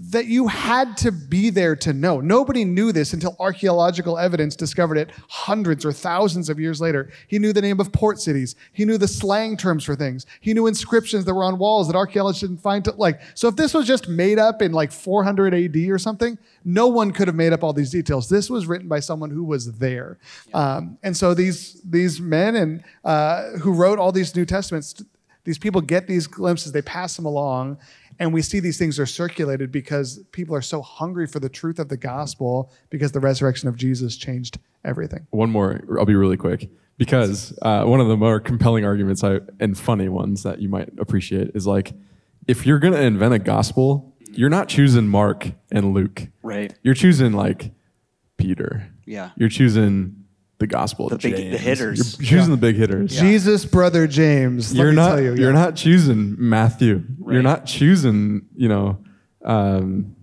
that 0.02 0.26
you 0.26 0.46
had 0.46 0.96
to 0.96 1.12
be 1.12 1.50
there 1.50 1.76
to 1.76 1.92
know. 1.92 2.20
Nobody 2.20 2.64
knew 2.64 2.90
this 2.90 3.12
until 3.12 3.36
archaeological 3.38 4.16
evidence 4.18 4.56
discovered 4.56 4.96
it 4.96 5.10
hundreds 5.28 5.84
or 5.84 5.92
thousands 5.92 6.48
of 6.48 6.58
years 6.58 6.80
later. 6.80 7.10
He 7.28 7.38
knew 7.38 7.52
the 7.52 7.60
name 7.60 7.80
of 7.80 7.92
port 7.92 8.18
cities. 8.18 8.56
He 8.72 8.86
knew 8.86 8.96
the 8.96 9.06
slang 9.06 9.58
terms 9.58 9.84
for 9.84 9.94
things. 9.94 10.24
He 10.40 10.54
knew 10.54 10.66
inscriptions 10.66 11.26
that 11.26 11.34
were 11.34 11.44
on 11.44 11.58
walls 11.58 11.86
that 11.88 11.96
archaeologists 11.96 12.40
didn't 12.40 12.62
find. 12.62 12.82
To, 12.86 12.92
like, 12.92 13.20
so 13.34 13.46
if 13.48 13.56
this 13.56 13.74
was 13.74 13.86
just 13.86 14.08
made 14.08 14.38
up 14.38 14.62
in 14.62 14.72
like 14.72 14.90
400 14.90 15.52
AD 15.52 15.76
or 15.90 15.98
something, 15.98 16.38
no 16.64 16.86
one 16.86 17.10
could 17.10 17.28
have 17.28 17.36
made 17.36 17.52
up 17.52 17.62
all 17.62 17.74
these 17.74 17.90
details. 17.90 18.30
This 18.30 18.48
was 18.48 18.66
written 18.66 18.88
by 18.88 19.00
someone 19.00 19.30
who 19.30 19.44
was 19.44 19.72
there. 19.72 20.18
Um, 20.54 20.96
and 21.02 21.14
so 21.14 21.34
these 21.34 21.78
these 21.82 22.20
men 22.20 22.56
and 22.56 22.84
uh, 23.04 23.50
who 23.58 23.72
wrote 23.72 23.98
all 23.98 24.12
these 24.12 24.34
New 24.34 24.46
Testaments 24.46 24.94
these 25.44 25.58
people 25.58 25.80
get 25.80 26.06
these 26.06 26.26
glimpses, 26.26 26.72
they 26.72 26.82
pass 26.82 27.16
them 27.16 27.24
along, 27.24 27.78
and 28.20 28.34
we 28.34 28.42
see 28.42 28.60
these 28.60 28.78
things 28.78 29.00
are 29.00 29.06
circulated 29.06 29.72
because 29.72 30.20
people 30.30 30.54
are 30.54 30.60
so 30.60 30.82
hungry 30.82 31.26
for 31.26 31.40
the 31.40 31.48
truth 31.48 31.78
of 31.78 31.88
the 31.88 31.96
gospel 31.96 32.70
because 32.90 33.12
the 33.12 33.18
resurrection 33.18 33.68
of 33.68 33.76
Jesus 33.76 34.16
changed 34.16 34.58
everything. 34.84 35.26
One 35.30 35.50
more, 35.50 35.80
I'll 35.98 36.04
be 36.04 36.14
really 36.14 36.36
quick. 36.36 36.68
Because 36.98 37.58
uh, 37.62 37.84
one 37.84 37.98
of 37.98 38.08
the 38.08 38.16
more 38.18 38.38
compelling 38.38 38.84
arguments 38.84 39.24
I, 39.24 39.40
and 39.58 39.76
funny 39.76 40.10
ones 40.10 40.42
that 40.42 40.60
you 40.60 40.68
might 40.68 40.90
appreciate 40.98 41.52
is 41.54 41.66
like, 41.66 41.94
if 42.46 42.66
you're 42.66 42.78
going 42.78 42.92
to 42.92 43.00
invent 43.00 43.32
a 43.32 43.38
gospel, 43.38 44.14
you're 44.32 44.50
not 44.50 44.68
choosing 44.68 45.08
Mark 45.08 45.52
and 45.72 45.94
Luke. 45.94 46.28
Right. 46.42 46.74
You're 46.82 46.94
choosing 46.94 47.32
like 47.32 47.72
Peter. 48.36 48.90
Yeah. 49.06 49.30
You're 49.36 49.48
choosing 49.48 50.19
the 50.60 50.66
gospel. 50.68 51.08
The 51.08 51.16
of 51.16 51.20
big- 51.22 51.34
the 51.34 51.42
James. 51.42 51.60
hitters. 51.60 52.20
You're 52.20 52.38
choosing 52.38 52.52
the 52.52 52.56
big 52.56 52.76
hitters. 52.76 53.18
Jesus, 53.18 53.64
brother 53.64 54.06
James. 54.06 54.72
let 54.72 54.78
You're 54.82 54.90
me 54.92 54.96
not. 54.96 55.08
tell 55.08 55.20
you, 55.20 55.34
You're 55.34 55.52
yeah. 55.52 55.64
not 55.64 55.74
choosing 55.74 56.36
Matthew. 56.38 57.02
You're 57.28 57.42
not 57.42 57.66
choosing. 57.66 58.42
You 58.54 58.68
know. 58.68 58.98
Um, 59.44 60.14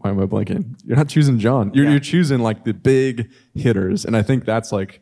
why 0.00 0.10
am 0.10 0.20
I 0.20 0.26
blanking? 0.26 0.74
You're 0.84 0.96
not 0.98 1.08
choosing 1.08 1.38
John. 1.38 1.70
You're, 1.72 1.84
Yeah. 1.86 1.92
you're 1.92 2.00
choosing 2.00 2.40
like 2.40 2.64
the 2.64 2.74
big 2.74 3.30
hitters, 3.54 4.04
and 4.04 4.14
I 4.16 4.22
think 4.22 4.44
that's 4.44 4.70
like 4.70 5.00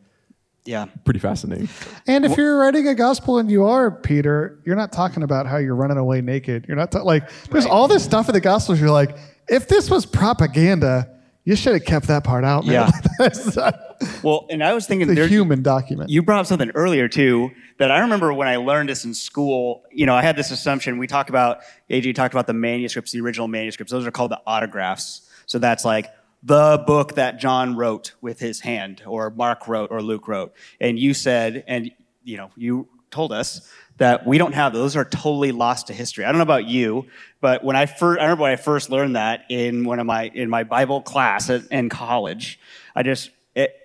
Yeah. 0.65 0.85
pretty 1.03 1.19
fascinating. 1.19 1.67
And 2.07 2.23
if 2.25 2.37
you're 2.37 2.57
writing 2.57 2.87
a 2.87 2.95
gospel 2.95 3.37
and 3.39 3.51
you 3.51 3.65
are 3.65 3.91
Peter, 3.91 4.59
you're 4.65 4.75
not 4.77 4.91
talking 4.93 5.21
about 5.23 5.47
how 5.47 5.57
you're 5.57 5.75
running 5.75 5.97
away 5.97 6.21
naked. 6.21 6.65
You're 6.67 6.77
not 6.77 6.91
ta- 6.91 7.01
like 7.03 7.29
there's 7.51 7.65
all 7.65 7.87
this 7.87 8.03
stuff 8.05 8.29
in 8.29 8.33
the 8.33 8.39
gospels. 8.41 8.79
You're 8.79 8.89
like, 8.91 9.17
if 9.49 9.67
this 9.67 9.89
was 9.89 10.05
propaganda, 10.05 11.09
you 11.45 11.55
should 11.55 11.73
have 11.73 11.85
kept 11.85 12.07
that 12.07 12.23
part 12.23 12.43
out. 12.43 12.65
Man. 12.65 12.91
Yeah. 13.19 13.71
Well, 14.23 14.45
and 14.49 14.61
I 14.61 14.73
was 14.73 14.87
thinking 14.87 15.13
the 15.13 15.27
human 15.27 15.61
document. 15.61 16.09
You 16.09 16.21
brought 16.21 16.41
up 16.41 16.45
something 16.47 16.69
earlier 16.71 17.07
too 17.07 17.51
that 17.77 17.91
I 17.91 17.99
remember 17.99 18.33
when 18.33 18.47
I 18.47 18.57
learned 18.57 18.89
this 18.89 19.05
in 19.05 19.13
school. 19.13 19.83
You 19.89 20.05
know, 20.05 20.13
I 20.13 20.21
had 20.21 20.35
this 20.35 20.51
assumption. 20.51 20.97
We 20.97 21.07
talked 21.07 21.29
about 21.29 21.59
AJ 21.89 22.15
talked 22.15 22.33
about 22.33 22.45
the 22.45 22.53
manuscripts, 22.53 23.13
the 23.13 23.21
original 23.21 23.47
manuscripts. 23.47 23.91
Those 23.91 24.05
are 24.05 24.11
called 24.11 24.31
the 24.31 24.41
autographs. 24.45 25.29
So 25.45 25.59
that's 25.59 25.85
like 25.85 26.11
the 26.43 26.83
book 26.85 27.15
that 27.15 27.39
John 27.39 27.75
wrote 27.75 28.13
with 28.19 28.39
his 28.39 28.59
hand, 28.59 29.01
or 29.05 29.29
Mark 29.29 29.67
wrote, 29.67 29.91
or 29.91 30.01
Luke 30.01 30.27
wrote. 30.27 30.53
And 30.81 30.99
you 30.99 31.13
said, 31.13 31.63
and 31.67 31.91
you 32.23 32.35
know, 32.37 32.49
you 32.57 32.89
told 33.11 33.31
us 33.31 33.71
that 33.97 34.27
we 34.27 34.37
don't 34.37 34.53
have 34.53 34.73
those. 34.73 34.95
are 34.95 35.05
totally 35.05 35.51
lost 35.51 35.87
to 35.87 35.93
history. 35.93 36.25
I 36.25 36.31
don't 36.31 36.37
know 36.37 36.43
about 36.43 36.65
you, 36.65 37.07
but 37.41 37.63
when 37.63 37.75
I 37.75 37.85
first, 37.85 38.19
I 38.19 38.23
remember 38.23 38.43
when 38.43 38.51
I 38.51 38.57
first 38.57 38.89
learned 38.89 39.15
that 39.15 39.45
in 39.49 39.85
one 39.85 39.99
of 39.99 40.05
my 40.05 40.31
in 40.33 40.49
my 40.49 40.63
Bible 40.63 41.01
class 41.01 41.49
at, 41.49 41.65
in 41.71 41.89
college. 41.89 42.59
I 42.95 43.03
just 43.03 43.29
it 43.55 43.75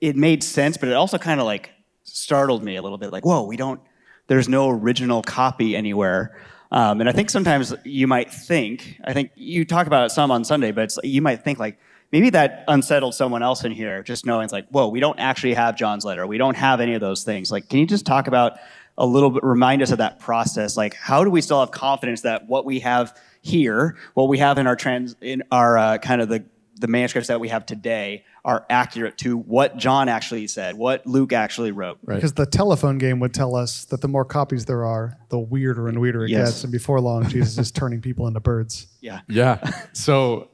it 0.00 0.16
made 0.16 0.42
sense, 0.42 0.76
but 0.76 0.88
it 0.88 0.94
also 0.94 1.18
kind 1.18 1.40
of 1.40 1.46
like 1.46 1.70
startled 2.04 2.62
me 2.62 2.76
a 2.76 2.82
little 2.82 2.98
bit. 2.98 3.12
Like, 3.12 3.24
whoa, 3.24 3.42
we 3.42 3.56
don't. 3.56 3.80
There's 4.26 4.48
no 4.48 4.68
original 4.68 5.22
copy 5.22 5.74
anywhere. 5.74 6.38
Um, 6.70 7.00
and 7.00 7.08
I 7.08 7.12
think 7.12 7.30
sometimes 7.30 7.74
you 7.84 8.06
might 8.06 8.30
think, 8.30 9.00
I 9.02 9.14
think 9.14 9.30
you 9.36 9.64
talk 9.64 9.86
about 9.86 10.06
it 10.06 10.10
some 10.10 10.30
on 10.30 10.44
Sunday, 10.44 10.70
but 10.70 10.92
you 11.02 11.22
might 11.22 11.42
think 11.42 11.58
like, 11.58 11.78
maybe 12.12 12.30
that 12.30 12.64
unsettled 12.68 13.14
someone 13.14 13.42
else 13.42 13.64
in 13.64 13.72
here, 13.72 14.02
just 14.02 14.26
knowing 14.26 14.44
it's 14.44 14.52
like, 14.52 14.68
whoa, 14.68 14.88
we 14.88 15.00
don't 15.00 15.18
actually 15.18 15.54
have 15.54 15.76
John's 15.76 16.04
letter. 16.04 16.26
We 16.26 16.38
don't 16.38 16.56
have 16.56 16.80
any 16.80 16.94
of 16.94 17.00
those 17.00 17.24
things. 17.24 17.50
Like, 17.50 17.68
can 17.68 17.78
you 17.78 17.86
just 17.86 18.06
talk 18.06 18.28
about 18.28 18.58
a 18.98 19.06
little 19.06 19.30
bit, 19.30 19.42
remind 19.42 19.80
us 19.80 19.90
of 19.92 19.98
that 19.98 20.18
process? 20.18 20.76
Like, 20.76 20.94
how 20.94 21.24
do 21.24 21.30
we 21.30 21.40
still 21.40 21.60
have 21.60 21.70
confidence 21.70 22.22
that 22.22 22.46
what 22.46 22.66
we 22.66 22.80
have 22.80 23.16
here, 23.40 23.96
what 24.14 24.28
we 24.28 24.38
have 24.38 24.58
in 24.58 24.66
our 24.66 24.76
trans, 24.76 25.16
in 25.22 25.44
our 25.50 25.78
uh, 25.78 25.98
kind 25.98 26.20
of 26.20 26.28
the, 26.28 26.44
the 26.74 26.88
manuscripts 26.88 27.28
that 27.28 27.40
we 27.40 27.48
have 27.48 27.64
today 27.64 28.24
are 28.44 28.66
accurate 28.68 29.16
to 29.18 29.36
what 29.36 29.76
John 29.76 30.08
actually 30.08 30.46
said, 30.48 30.74
what 30.74 31.06
Luke 31.06 31.32
actually 31.32 31.70
wrote. 31.70 31.98
Right. 32.04 32.16
Because 32.16 32.32
the 32.34 32.46
telephone 32.46 32.98
game 32.98 33.20
would 33.20 33.32
tell 33.32 33.54
us 33.54 33.84
that 33.86 34.00
the 34.00 34.08
more 34.08 34.24
copies 34.24 34.64
there 34.64 34.84
are, 34.84 35.16
the 35.28 35.38
weirder 35.38 35.88
and 35.88 36.00
weirder 36.00 36.24
it 36.24 36.30
yes. 36.30 36.48
gets. 36.48 36.64
And 36.64 36.72
before 36.72 37.00
long, 37.00 37.28
Jesus 37.28 37.56
is 37.56 37.70
turning 37.70 38.00
people 38.00 38.26
into 38.26 38.40
birds. 38.40 38.88
Yeah. 39.00 39.20
Yeah. 39.28 39.58
So, 39.92 40.50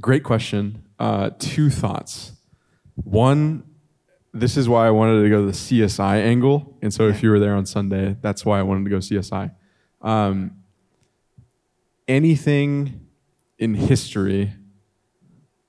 great 0.00 0.24
question. 0.24 0.84
Uh, 0.98 1.30
two 1.38 1.70
thoughts. 1.70 2.32
One, 2.94 3.67
this 4.32 4.56
is 4.56 4.68
why 4.68 4.86
I 4.86 4.90
wanted 4.90 5.22
to 5.22 5.30
go 5.30 5.46
the 5.46 5.52
CSI 5.52 6.22
angle. 6.22 6.76
And 6.82 6.92
so, 6.92 7.08
if 7.08 7.22
you 7.22 7.30
were 7.30 7.38
there 7.38 7.54
on 7.54 7.66
Sunday, 7.66 8.16
that's 8.20 8.44
why 8.44 8.58
I 8.58 8.62
wanted 8.62 8.84
to 8.84 8.90
go 8.90 8.98
CSI. 8.98 9.52
Um, 10.02 10.58
anything 12.06 13.06
in 13.58 13.74
history 13.74 14.52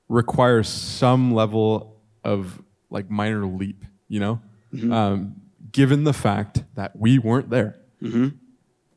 requires 0.07 0.67
some 0.67 1.33
level 1.33 2.01
of 2.23 2.61
like 2.89 3.09
minor 3.09 3.45
leap, 3.45 3.85
you 4.07 4.19
know? 4.19 4.41
Mm-hmm. 4.73 4.91
Um, 4.91 5.35
given 5.71 6.03
the 6.03 6.13
fact 6.13 6.63
that 6.75 6.95
we 6.95 7.19
weren't 7.19 7.49
there, 7.49 7.79
mm-hmm. 8.01 8.29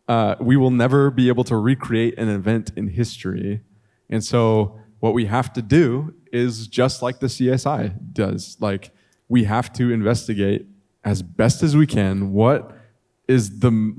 uh, 0.09 0.37
we 0.41 0.57
will 0.57 0.71
never 0.71 1.11
be 1.11 1.29
able 1.29 1.45
to 1.45 1.57
recreate 1.57 2.19
an 2.19 2.29
event 2.29 2.73
in 2.77 2.89
history. 2.89 3.61
And 4.09 4.25
so, 4.25 4.79
what 5.01 5.15
we 5.15 5.27
have 5.27 5.53
to 5.55 5.63
do 5.63 6.15
is 6.33 6.69
just 6.69 7.03
like 7.03 7.19
the 7.19 7.27
CSI 7.27 8.13
does. 8.13 8.57
Like, 8.61 8.93
we 9.33 9.45
have 9.45 9.73
to 9.73 9.91
investigate 9.91 10.67
as 11.05 11.23
best 11.23 11.63
as 11.63 11.75
we 11.75 11.87
can 11.87 12.35
what 12.35 12.77
is 13.27 13.61
the 13.61 13.95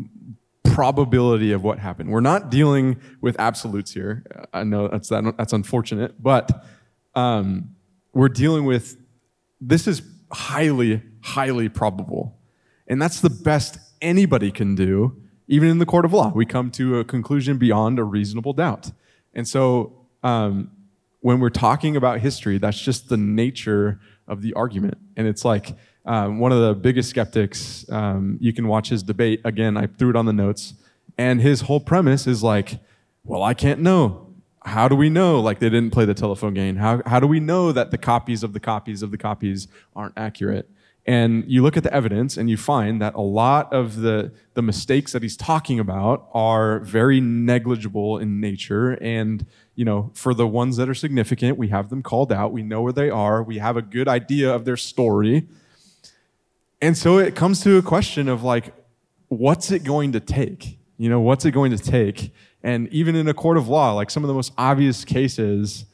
probability 0.64 1.52
of 1.52 1.64
what 1.64 1.80
happened. 1.80 2.12
We're 2.12 2.20
not 2.20 2.52
dealing 2.52 3.02
with 3.20 3.36
absolutes 3.40 3.92
here. 3.92 4.24
I 4.54 4.64
know 4.64 4.88
that's 4.90 5.10
that, 5.10 5.34
that's 5.36 5.52
unfortunate, 5.52 6.22
but 6.22 6.52
um, 7.16 7.76
we're 8.14 8.30
dealing 8.30 8.66
with 8.66 8.96
this 9.60 9.88
is 9.88 10.04
highly, 10.32 11.02
highly 11.22 11.68
probable. 11.68 12.38
And 12.88 13.02
that's 13.02 13.20
the 13.20 13.32
best 13.32 13.80
anybody 14.04 14.52
can 14.52 14.76
do, 14.76 15.20
even 15.48 15.68
in 15.68 15.80
the 15.80 15.88
court 15.88 16.06
of 16.06 16.14
law. 16.14 16.32
We 16.36 16.46
come 16.46 16.70
to 16.72 17.00
a 17.00 17.04
conclusion 17.04 17.58
beyond 17.58 17.98
a 17.98 18.04
reasonable 18.04 18.54
doubt. 18.54 18.92
And 19.34 19.48
so 19.48 20.06
um, 20.22 20.70
when 21.22 21.40
we're 21.40 21.50
talking 21.50 21.96
about 21.96 22.20
history, 22.20 22.60
that's 22.60 22.80
just 22.80 23.10
the 23.10 23.18
nature 23.18 24.00
of 24.28 24.42
the 24.42 24.54
argument. 24.54 24.98
And 25.16 25.28
it's 25.28 25.46
like 25.46 25.76
um, 26.06 26.40
one 26.40 26.52
of 26.52 26.60
the 26.60 26.74
biggest 26.74 27.10
skeptics, 27.10 27.90
um, 27.90 28.38
you 28.40 28.54
can 28.54 28.68
watch 28.68 28.90
his 28.90 29.04
debate. 29.04 29.42
Again, 29.46 29.78
I 29.78 29.88
threw 29.88 30.10
it 30.10 30.16
on 30.16 30.26
the 30.26 30.34
notes. 30.34 30.74
And 31.18 31.42
his 31.42 31.62
whole 31.62 31.80
premise 31.80 32.28
is 32.28 32.44
like, 32.44 32.80
well, 33.24 33.44
I 33.44 33.54
can't 33.54 33.80
know 33.80 34.34
how 34.66 34.88
do 34.88 34.96
we 34.96 35.10
know 35.10 35.40
like 35.42 35.60
they 35.60 35.70
didn't 35.70 35.92
play 35.92 36.06
the 36.06 36.14
telephone 36.14 36.54
game 36.54 36.78
how, 36.78 37.02
how 37.06 37.20
do 37.20 37.28
we 37.28 37.38
know 37.38 37.74
that 37.74 37.92
the 37.92 37.98
copies 37.98 38.44
of 38.44 38.54
the 38.54 38.62
copies 38.62 39.04
of 39.04 39.12
the 39.12 39.18
copies 39.18 39.68
aren't 39.94 40.18
accurate 40.18 40.70
and 41.06 41.44
you 41.48 41.62
look 41.62 41.76
at 41.76 41.84
the 41.84 41.94
evidence 41.94 42.38
and 42.38 42.50
you 42.50 42.56
find 42.56 43.02
that 43.02 43.14
a 43.16 43.22
lot 43.22 43.72
of 43.74 43.98
the, 43.98 44.32
the 44.54 44.62
mistakes 44.62 45.12
that 45.12 45.22
he's 45.22 45.36
talking 45.36 45.80
about 45.80 46.30
are 46.34 46.80
very 46.80 47.20
negligible 47.20 48.18
in 48.18 48.40
nature 48.40 48.92
and 49.02 49.46
you 49.76 49.86
know 49.86 50.12
for 50.14 50.34
the 50.34 50.48
ones 50.48 50.78
that 50.78 50.88
are 50.88 50.94
significant 50.94 51.58
we 51.58 51.70
have 51.70 51.90
them 51.90 52.04
called 52.04 52.32
out. 52.32 52.52
We 52.52 52.64
know 52.64 52.82
where 52.82 52.94
they 52.94 53.10
are. 53.10 53.42
We 53.44 53.58
have 53.58 53.78
a 53.78 53.82
good 53.82 54.08
idea 54.08 54.54
of 54.54 54.66
their 54.66 54.78
story. 54.78 55.48
And 56.82 56.98
so 56.98 57.18
it 57.18 57.36
comes 57.36 57.62
to 57.62 57.78
a 57.78 57.82
question 57.82 58.28
of 58.28 58.44
like 58.44 58.74
what's 59.30 59.72
it 59.72 59.84
going 59.84 60.12
to 60.14 60.20
take? 60.20 60.78
You 60.98 61.10
know 61.10 61.20
what's 61.20 61.46
it 61.46 61.52
going 61.52 61.72
to 61.72 61.78
take? 61.78 62.34
And 62.64 62.88
even 62.90 63.16
in 63.16 63.28
a 63.28 63.34
court 63.34 63.58
of 63.58 63.68
law, 63.68 63.94
like 63.94 64.10
some 64.10 64.24
of 64.24 64.28
the 64.28 64.34
most 64.34 64.54
obvious 64.58 65.04
cases, 65.04 65.86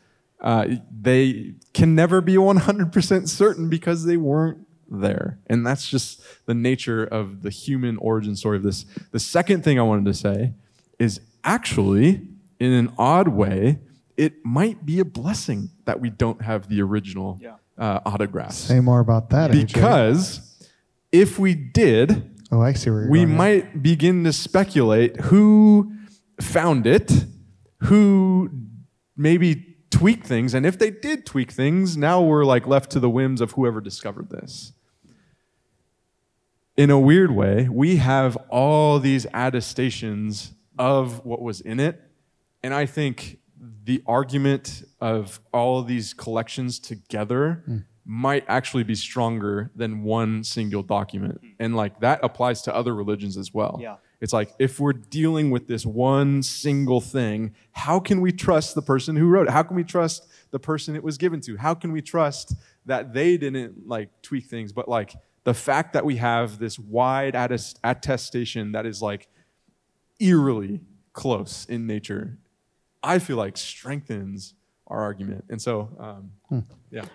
uh, 0.42 0.68
they 0.92 1.54
can 1.74 1.96
never 1.96 2.22
be 2.22 2.36
100% 2.36 3.28
certain 3.28 3.70
because 3.70 4.06
they 4.06 4.18
weren't 4.18 4.68
there. 4.90 5.40
And 5.48 5.66
that's 5.66 5.90
just 5.90 6.22
the 6.46 6.54
nature 6.54 7.04
of 7.04 7.42
the 7.42 7.50
human 7.50 7.98
origin 7.98 8.36
story 8.36 8.58
of 8.58 8.64
this. 8.64 8.86
The 9.12 9.20
second 9.20 9.64
thing 9.64 9.80
I 9.80 9.84
wanted 9.84 10.06
to 10.06 10.14
say 10.14 10.54
is 10.98 11.22
actually, 11.44 12.22
in 12.60 12.74
an 12.74 12.94
odd 12.98 13.30
way, 13.30 13.80
it 14.18 14.46
might 14.46 14.86
be 14.86 15.00
a 15.00 15.06
blessing 15.06 15.70
that 15.86 16.02
we 16.02 16.10
don't 16.10 16.42
have 16.42 16.68
the 16.68 16.82
original 16.82 17.40
yeah. 17.42 17.56
uh, 17.78 18.02
autographs. 18.06 18.58
Say 18.58 18.82
more 18.82 19.00
about 19.00 19.30
that. 19.30 19.52
Because 19.52 20.40
AJ. 20.40 20.70
if 21.14 21.40
we 21.40 21.56
did, 21.56 22.38
oh, 22.52 22.62
I 22.62 22.74
see 22.74 22.90
where 22.90 23.08
we 23.10 23.26
might 23.26 23.82
begin 23.82 24.26
to 24.26 24.34
speculate 24.34 25.22
who 25.22 25.94
found 26.42 26.86
it, 26.86 27.26
who 27.84 28.50
maybe 29.16 29.78
tweaked 29.90 30.28
things, 30.28 30.54
and 30.54 30.66
if 30.66 30.78
they 30.78 30.92
did 30.92 31.26
tweak 31.26 31.52
things, 31.52 31.96
now 31.96 32.22
we're 32.22 32.46
like 32.46 32.68
left 32.68 32.92
to 32.92 33.00
the 33.00 33.10
whims 33.10 33.40
of 33.40 33.54
whoever 33.54 33.80
discovered 33.80 34.30
this. 34.30 34.74
In 36.76 36.90
a 36.90 37.00
weird 37.00 37.32
way, 37.32 37.70
we 37.70 37.98
have 37.98 38.38
all 38.50 39.00
these 39.00 39.26
attestations 39.34 40.54
of 40.78 41.26
what 41.26 41.42
was 41.42 41.60
in 41.60 41.80
it, 41.80 42.02
and 42.64 42.74
I 42.74 42.86
think 42.86 43.40
the 43.84 44.04
argument 44.06 44.84
of 45.02 45.40
all 45.54 45.80
of 45.80 45.88
these 45.88 46.14
collections 46.14 46.80
together 46.80 47.64
mm. 47.68 47.84
might 48.06 48.46
actually 48.48 48.84
be 48.84 48.96
stronger 48.96 49.72
than 49.76 50.04
one 50.04 50.44
single 50.44 50.84
document. 50.84 51.42
And 51.60 51.76
like 51.76 52.00
that 52.02 52.20
applies 52.24 52.62
to 52.64 52.76
other 52.76 52.94
religions 52.94 53.38
as 53.38 53.54
well. 53.54 53.80
Yeah. 53.82 53.96
It's 54.22 54.34
like 54.34 54.54
if 54.60 54.80
we're 54.80 54.94
dealing 54.94 55.50
with 55.50 55.68
this 55.68 55.86
one 55.86 56.44
single 56.44 57.00
thing, 57.00 57.56
how 57.72 58.00
can 58.00 58.20
we 58.20 58.32
trust 58.32 58.76
the 58.76 58.82
person 58.82 59.16
who 59.16 59.28
wrote 59.28 59.48
it? 59.48 59.52
How 59.52 59.64
can 59.64 59.76
we 59.76 59.84
trust 59.84 60.28
the 60.52 60.60
person 60.60 60.96
it 60.96 61.04
was 61.04 61.18
given 61.18 61.40
to? 61.42 61.58
How 61.58 61.74
can 61.74 61.92
we 61.92 62.02
trust 62.02 62.56
that 62.86 63.14
they 63.14 63.38
didn't 63.38 63.88
like 63.88 64.10
tweak 64.22 64.46
things, 64.48 64.74
but 64.74 64.90
like 64.90 65.16
the 65.46 65.54
fact 65.54 65.94
that 65.94 66.04
we 66.04 66.18
have 66.18 66.60
this 66.60 66.78
wide 66.78 67.36
attestation 67.84 68.74
that 68.74 68.86
is 68.86 69.02
like 69.02 69.30
eerily 70.20 70.82
close 71.14 71.66
in 71.66 71.88
nature, 71.88 72.38
I 73.04 73.20
feel 73.20 73.38
like 73.38 73.58
strengthens 73.58 74.54
our 74.88 75.00
argument. 75.02 75.46
And 75.50 75.62
so, 75.62 75.90
um, 76.00 76.32
hmm. 76.50 76.60
yeah. 76.92 77.06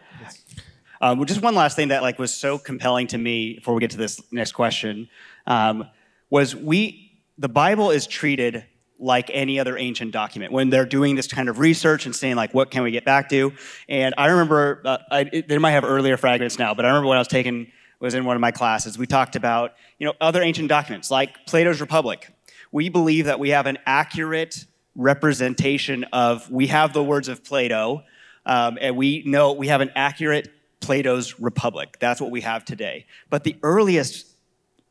Um, 1.00 1.18
well, 1.18 1.26
just 1.26 1.42
one 1.42 1.54
last 1.54 1.76
thing 1.76 1.88
that 1.88 2.02
like 2.02 2.18
was 2.18 2.32
so 2.32 2.56
compelling 2.56 3.08
to 3.08 3.18
me 3.18 3.54
before 3.54 3.74
we 3.74 3.80
get 3.80 3.90
to 3.90 3.96
this 3.96 4.22
next 4.32 4.52
question. 4.52 5.08
Um, 5.46 5.88
was 6.30 6.56
we 6.56 7.20
the 7.36 7.48
Bible 7.48 7.90
is 7.90 8.06
treated 8.06 8.64
like 8.98 9.30
any 9.32 9.58
other 9.58 9.76
ancient 9.76 10.12
document 10.12 10.52
when 10.52 10.70
they're 10.70 10.86
doing 10.86 11.16
this 11.16 11.26
kind 11.26 11.48
of 11.48 11.58
research 11.58 12.06
and 12.06 12.14
saying 12.14 12.36
like 12.36 12.54
what 12.54 12.70
can 12.70 12.82
we 12.82 12.90
get 12.92 13.04
back 13.04 13.28
to 13.28 13.52
and 13.88 14.14
i 14.16 14.26
remember 14.26 14.80
uh, 14.84 14.98
I, 15.10 15.20
it, 15.32 15.48
they 15.48 15.58
might 15.58 15.72
have 15.72 15.84
earlier 15.84 16.16
fragments 16.16 16.60
now 16.60 16.74
but 16.74 16.84
i 16.84 16.88
remember 16.88 17.08
when 17.08 17.18
i 17.18 17.20
was 17.20 17.28
taking 17.28 17.72
was 17.98 18.14
in 18.14 18.24
one 18.24 18.36
of 18.36 18.40
my 18.40 18.52
classes 18.52 18.96
we 18.96 19.06
talked 19.06 19.34
about 19.34 19.74
you 19.98 20.06
know 20.06 20.14
other 20.20 20.42
ancient 20.42 20.68
documents 20.68 21.10
like 21.10 21.44
plato's 21.46 21.80
republic 21.80 22.30
we 22.70 22.88
believe 22.88 23.24
that 23.24 23.40
we 23.40 23.50
have 23.50 23.66
an 23.66 23.78
accurate 23.84 24.64
representation 24.94 26.04
of 26.12 26.50
we 26.50 26.68
have 26.68 26.92
the 26.92 27.02
words 27.02 27.28
of 27.28 27.44
plato 27.44 28.02
um, 28.46 28.78
and 28.80 28.96
we 28.96 29.22
know 29.26 29.52
we 29.52 29.68
have 29.68 29.80
an 29.80 29.90
accurate 29.96 30.48
plato's 30.80 31.40
republic 31.40 31.96
that's 32.00 32.20
what 32.20 32.30
we 32.30 32.40
have 32.40 32.64
today 32.64 33.06
but 33.30 33.44
the 33.44 33.56
earliest 33.62 34.34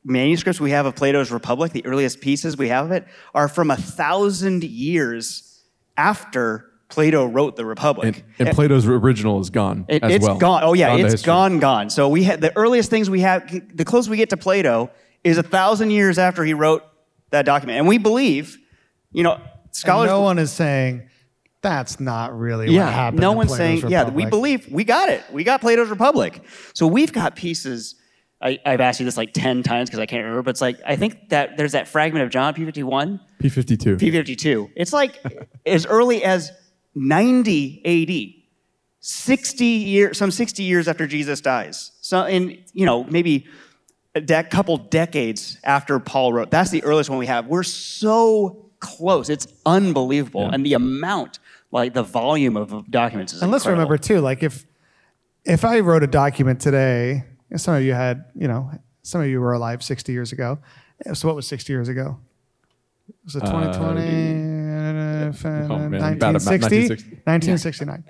manuscripts 0.06 0.60
we 0.60 0.72
have 0.72 0.86
of 0.86 0.95
Plato's 0.95 1.32
Republic, 1.32 1.72
the 1.72 1.86
earliest 1.86 2.22
pieces 2.22 2.58
we 2.58 2.68
have 2.70 2.88
of 2.88 2.91
it, 2.91 3.06
are 3.34 3.47
from 3.47 3.72
a 3.72 3.78
thousand 3.78 4.64
years 4.64 5.64
after 5.97 6.70
Plato 6.89 7.26
wrote 7.26 7.56
the 7.56 7.66
Republic. 7.66 8.24
And, 8.38 8.47
and 8.47 8.56
Plato's 8.56 8.86
original 8.86 9.39
is 9.39 9.49
gone 9.49 9.86
it, 9.88 10.04
as 10.04 10.14
it's 10.14 10.26
well. 10.26 10.38
gone. 10.38 10.64
Oh 10.64 10.74
yeah, 10.74 10.89
gone 10.89 11.06
it's 11.06 11.22
gone, 11.22 11.60
gone. 11.60 11.89
So 11.89 12.10
we 12.10 12.24
had 12.24 12.41
the 12.41 12.56
earliest 12.56 12.89
things 12.89 13.10
we 13.10 13.22
have. 13.22 13.49
The 13.76 13.86
closest 13.86 14.10
we 14.10 14.18
get 14.18 14.30
to 14.30 14.38
Plato 14.38 14.91
is 15.24 15.38
a 15.38 15.43
thousand 15.43 15.91
years 15.91 16.20
after 16.20 16.43
he 16.43 16.54
wrote 16.54 16.84
that 17.32 17.45
document, 17.45 17.80
and 17.80 17.88
we 17.88 17.97
believe, 17.97 18.58
you 19.12 19.24
know, 19.24 19.41
scholars. 19.74 20.09
And 20.09 20.17
no 20.17 20.21
one 20.21 20.39
is 20.39 20.51
saying 20.51 21.09
That's 21.61 21.99
not 21.99 22.38
really 22.38 22.69
yeah, 22.69 22.86
what 22.86 22.93
happened. 22.93 23.21
no 23.21 23.32
one's 23.34 23.49
Plato's 23.49 23.82
saying, 23.82 23.91
yeah, 23.91 24.09
we 24.09 24.26
believe, 24.26 24.67
we 24.71 24.84
got 24.84 25.09
it. 25.09 25.24
We 25.32 25.43
got 25.43 25.61
Plato's 25.61 25.89
Republic. 25.89 26.41
So 26.74 26.88
we've 26.88 27.11
got 27.13 27.36
pieces. 27.36 27.95
I, 28.41 28.59
I've 28.65 28.82
asked 28.82 28.99
you 28.99 29.05
this 29.05 29.15
like 29.15 29.34
10 29.34 29.63
times 29.63 29.89
because 29.89 29.99
I 29.99 30.05
can't 30.05 30.24
remember, 30.24 30.43
but 30.43 30.51
it's 30.51 30.61
like, 30.61 30.78
I 30.86 30.97
think 30.97 31.30
that 31.30 31.55
there's 31.55 31.71
that 31.71 31.88
fragment 31.88 32.26
of 32.26 32.30
John 32.30 32.53
P51, 32.53 33.19
P52. 33.41 33.97
P52. 33.97 34.71
It's 34.76 34.91
like 34.91 35.17
as 35.65 35.86
early 35.86 36.24
as 36.24 36.51
90 36.95 38.36
AD, 38.36 38.43
60 38.99 39.65
years, 39.65 40.17
some 40.17 40.32
60 40.32 40.63
years 40.63 40.88
after 40.88 41.07
Jesus 41.07 41.41
dies. 41.41 41.91
So, 42.01 42.26
in, 42.26 42.63
you 42.74 42.86
know, 42.86 43.05
maybe 43.05 43.47
a 44.15 44.21
de- 44.21 44.43
couple 44.43 44.78
decades 44.78 45.57
after 45.63 45.99
Paul 45.99 46.34
wrote. 46.34 46.51
That's 46.51 46.69
the 46.69 46.84
earliest 46.84 47.09
one 47.09 47.19
we 47.19 47.26
have. 47.26 47.47
We're 47.47 47.63
so 47.63 48.62
close. 48.84 49.29
It's 49.29 49.47
unbelievable. 49.65 50.41
Yeah. 50.41 50.51
And 50.53 50.65
the 50.65 50.73
amount, 50.73 51.39
like 51.71 51.93
the 51.93 52.03
volume 52.03 52.55
of 52.57 52.91
documents 52.91 53.34
is 53.34 53.41
And 53.41 53.51
let's 53.51 53.65
remember 53.65 53.97
too, 53.97 54.19
like 54.19 54.43
if 54.43 54.65
if 55.45 55.65
I 55.65 55.79
wrote 55.79 56.03
a 56.03 56.07
document 56.07 56.61
today, 56.61 57.23
some 57.55 57.75
of 57.75 57.84
you 57.84 57.93
had, 57.93 58.25
you 58.36 58.47
know, 58.47 58.69
some 59.01 59.21
of 59.21 59.27
you 59.27 59.41
were 59.41 59.53
alive 59.53 59.84
60 59.84 60.11
years 60.11 60.31
ago. 60.31 60.59
So 61.13 61.27
what 61.27 61.36
was 61.36 61.47
60 61.47 61.73
years 61.73 61.89
ago? 61.89 62.17
Was 63.25 63.36
it 63.36 63.41
2020? 63.41 63.84
oh, 65.69 65.77
man, 65.89 66.01
1960? 66.01 66.45
1960. 66.45 67.09
1969. 67.25 68.03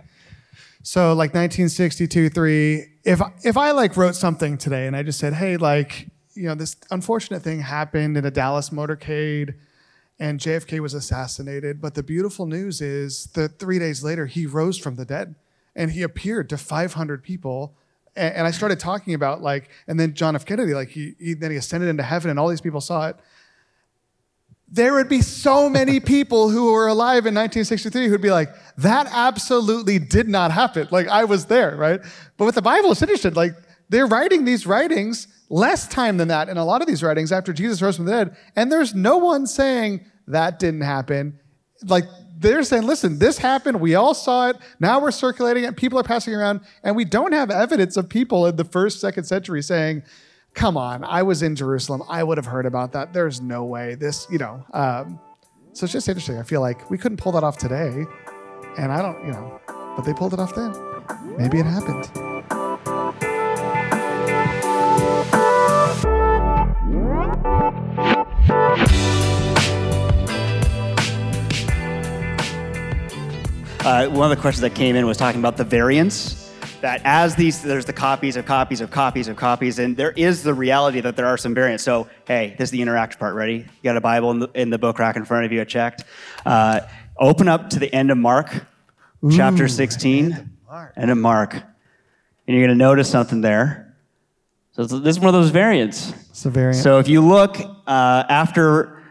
So 0.84 1.14
like 1.14 1.34
1962, 1.34 2.30
three. 2.30 2.86
If 3.04 3.22
if 3.44 3.58
I 3.58 3.72
like 3.72 3.96
wrote 3.96 4.16
something 4.16 4.58
today 4.58 4.86
and 4.86 4.96
I 4.96 5.04
just 5.04 5.18
said, 5.18 5.34
hey, 5.34 5.58
like 5.58 6.10
you 6.36 6.48
know, 6.48 6.56
this 6.56 6.76
unfortunate 6.92 7.42
thing 7.42 7.62
happened 7.62 8.18
in 8.18 8.26
a 8.26 8.32
Dallas 8.32 8.70
motorcade, 8.70 9.56
and 10.20 10.40
JFK 10.40 10.80
was 10.80 10.94
assassinated. 10.94 11.82
But 11.82 11.96
the 11.96 12.04
beautiful 12.04 12.46
news 12.46 12.82
is 12.82 13.28
that 13.34 13.60
three 13.60 13.80
days 13.80 14.04
later 14.04 14.26
he 14.26 14.46
rose 14.46 14.78
from 14.78 14.96
the 14.96 15.06
dead, 15.06 15.36
and 15.76 15.92
he 15.92 16.04
appeared 16.04 16.50
to 16.50 16.58
500 16.58 17.24
people. 17.24 17.76
And, 18.16 18.36
and 18.36 18.48
I 18.48 18.52
started 18.52 18.80
talking 18.80 19.14
about 19.14 19.42
like, 19.42 19.70
and 19.88 20.00
then 20.00 20.14
John 20.14 20.36
F. 20.36 20.46
Kennedy, 20.46 20.74
like 20.74 20.90
he, 20.90 21.16
he 21.20 21.34
then 21.34 21.52
he 21.52 21.58
ascended 21.58 21.90
into 21.90 22.04
heaven, 22.04 22.30
and 22.30 22.40
all 22.40 22.48
these 22.48 22.62
people 22.62 22.82
saw 22.82 23.08
it 23.08 23.18
there 24.74 24.94
would 24.94 25.08
be 25.08 25.22
so 25.22 25.70
many 25.70 26.00
people 26.00 26.50
who 26.50 26.74
were 26.74 26.88
alive 26.88 27.28
in 27.28 27.36
1963 27.36 28.08
who'd 28.08 28.24
be 28.24 28.32
like, 28.32 28.50
that 28.78 29.08
absolutely 29.12 30.00
did 30.00 30.28
not 30.28 30.50
happen. 30.50 30.88
Like, 30.90 31.08
I 31.08 31.26
was 31.26 31.46
there, 31.46 31.76
right? 31.76 32.02
But 32.38 32.46
with 32.46 32.56
the 32.56 32.64
Bible, 32.64 32.92
it's 32.92 33.02
interesting. 33.04 33.36
Like, 33.36 33.54
they're 33.90 34.08
writing 34.08 34.46
these 34.46 34.66
writings 34.66 35.28
less 35.50 35.88
time 35.88 36.18
than 36.18 36.30
that 36.30 36.50
in 36.50 36.58
a 36.58 36.66
lot 36.66 36.82
of 36.82 36.88
these 36.88 37.04
writings 37.04 37.32
after 37.32 37.54
Jesus 37.54 37.82
rose 37.82 37.98
from 37.98 38.06
the 38.06 38.12
dead. 38.12 38.38
And 38.56 38.72
there's 38.72 38.94
no 38.96 39.18
one 39.18 39.46
saying 39.48 40.06
that 40.28 40.60
didn't 40.60 40.82
happen. 40.82 41.40
Like, 41.86 42.06
they're 42.38 42.64
saying, 42.64 42.84
listen, 42.84 43.20
this 43.20 43.38
happened. 43.38 43.80
We 43.80 43.96
all 43.96 44.14
saw 44.14 44.50
it. 44.50 44.58
Now 44.80 45.00
we're 45.00 45.12
circulating 45.12 45.64
it. 45.64 45.78
People 45.78 46.00
are 46.00 46.04
passing 46.04 46.34
around. 46.34 46.62
And 46.84 46.96
we 46.96 47.06
don't 47.06 47.32
have 47.32 47.50
evidence 47.50 47.96
of 47.96 48.10
people 48.10 48.46
in 48.48 48.56
the 48.56 48.66
first, 48.66 49.00
second 49.00 49.24
century 49.26 49.62
saying, 49.62 50.04
come 50.54 50.76
on, 50.78 51.04
I 51.04 51.24
was 51.24 51.42
in 51.42 51.56
Jerusalem. 51.56 52.04
I 52.10 52.24
would 52.24 52.38
have 52.38 52.46
heard 52.46 52.66
about 52.66 52.92
that. 52.94 53.14
There's 53.14 53.42
no 53.42 53.64
way 53.64 53.96
this, 53.96 54.28
you 54.30 54.38
know. 54.38 54.66
Um, 54.74 55.20
so 55.74 55.86
it's 55.86 55.94
just 55.94 56.08
interesting. 56.08 56.38
I 56.38 56.44
feel 56.44 56.62
like 56.62 56.90
we 56.90 56.98
couldn't 56.98 57.18
pull 57.18 57.32
that 57.34 57.44
off 57.44 57.58
today. 57.58 58.06
And 58.78 58.92
I 58.92 59.02
don't, 59.02 59.26
you 59.26 59.32
know, 59.32 59.60
but 59.96 60.02
they 60.02 60.14
pulled 60.14 60.34
it 60.34 60.40
off 60.40 60.54
then. 60.56 60.74
Maybe 61.38 61.60
it 61.60 61.66
happened. 61.66 63.33
Uh, 73.86 74.08
one 74.08 74.32
of 74.32 74.38
the 74.38 74.42
questions 74.42 74.62
that 74.62 74.74
came 74.74 74.96
in 74.96 75.06
was 75.06 75.18
talking 75.18 75.42
about 75.42 75.58
the 75.58 75.64
variance. 75.66 76.50
That 76.80 77.02
as 77.04 77.36
these, 77.36 77.62
there's 77.62 77.84
the 77.84 77.92
copies 77.92 78.38
of 78.38 78.46
copies 78.46 78.80
of 78.80 78.90
copies 78.92 79.28
of 79.28 79.36
copies, 79.36 79.78
and 79.78 79.98
there 79.98 80.12
is 80.12 80.42
the 80.42 80.54
reality 80.54 81.02
that 81.02 81.18
there 81.18 81.26
are 81.26 81.38
some 81.38 81.54
variants. 81.54 81.84
So, 81.84 82.08
hey, 82.26 82.56
this 82.58 82.68
is 82.68 82.72
the 82.72 82.82
interaction 82.82 83.20
part. 83.20 83.36
Ready? 83.36 83.56
You 83.56 83.84
got 83.84 83.98
a 83.98 84.02
Bible 84.02 84.32
in 84.32 84.40
the, 84.40 84.50
in 84.54 84.70
the 84.70 84.78
book 84.78 85.00
rack 85.00 85.18
in 85.18 85.26
front 85.26 85.46
of 85.46 85.52
you. 85.52 85.60
I 85.60 85.66
checked. 85.66 86.06
Uh, 86.46 86.80
open 87.20 87.50
up 87.50 87.72
to 87.72 87.80
the 87.80 87.94
end 87.94 88.10
of 88.10 88.18
Mark, 88.18 88.66
chapter 89.30 89.68
16. 89.68 90.50
End 90.96 91.12
of 91.12 91.18
Mark. 91.18 91.54
And 91.54 91.64
you're 92.48 92.66
going 92.66 92.70
to 92.70 92.82
notice 92.82 93.10
something 93.10 93.42
there. 93.42 93.98
So, 94.72 94.86
this 94.86 95.18
is 95.18 95.20
one 95.20 95.28
of 95.28 95.34
those 95.34 95.50
variants. 95.50 96.14
It's 96.30 96.46
a 96.46 96.50
variant. 96.50 96.82
So 96.82 97.00
if 97.00 97.10
you 97.10 97.20
look 97.20 97.60
uh, 97.60 98.24
after 98.30 99.04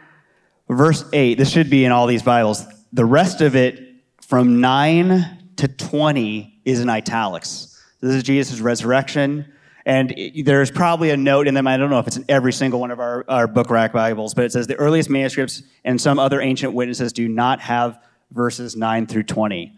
verse 0.70 1.04
8, 1.12 1.36
this 1.36 1.50
should 1.50 1.68
be 1.68 1.84
in 1.84 1.92
all 1.92 2.06
these 2.06 2.22
Bibles, 2.22 2.64
the 2.90 3.04
rest 3.04 3.42
of 3.42 3.54
it 3.54 3.91
from 4.26 4.60
9 4.60 5.52
to 5.56 5.68
20 5.68 6.60
is 6.64 6.80
in 6.80 6.88
italics. 6.88 7.80
This 8.00 8.14
is 8.14 8.22
Jesus' 8.22 8.60
resurrection. 8.60 9.46
And 9.84 10.12
it- 10.12 10.44
there's 10.44 10.70
probably 10.70 11.10
a 11.10 11.16
note 11.16 11.46
in 11.48 11.54
them, 11.54 11.66
I 11.66 11.76
don't 11.76 11.90
know 11.90 11.98
if 11.98 12.06
it's 12.06 12.16
in 12.16 12.24
every 12.28 12.52
single 12.52 12.80
one 12.80 12.90
of 12.90 13.00
our, 13.00 13.24
our 13.28 13.46
book 13.46 13.68
rack 13.70 13.92
Bibles, 13.92 14.34
but 14.34 14.44
it 14.44 14.52
says 14.52 14.66
the 14.66 14.76
earliest 14.76 15.10
manuscripts 15.10 15.62
and 15.84 16.00
some 16.00 16.18
other 16.18 16.40
ancient 16.40 16.72
witnesses 16.72 17.12
do 17.12 17.28
not 17.28 17.60
have 17.60 17.98
verses 18.30 18.76
9 18.76 19.06
through 19.06 19.24
20. 19.24 19.76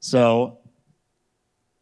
So 0.00 0.58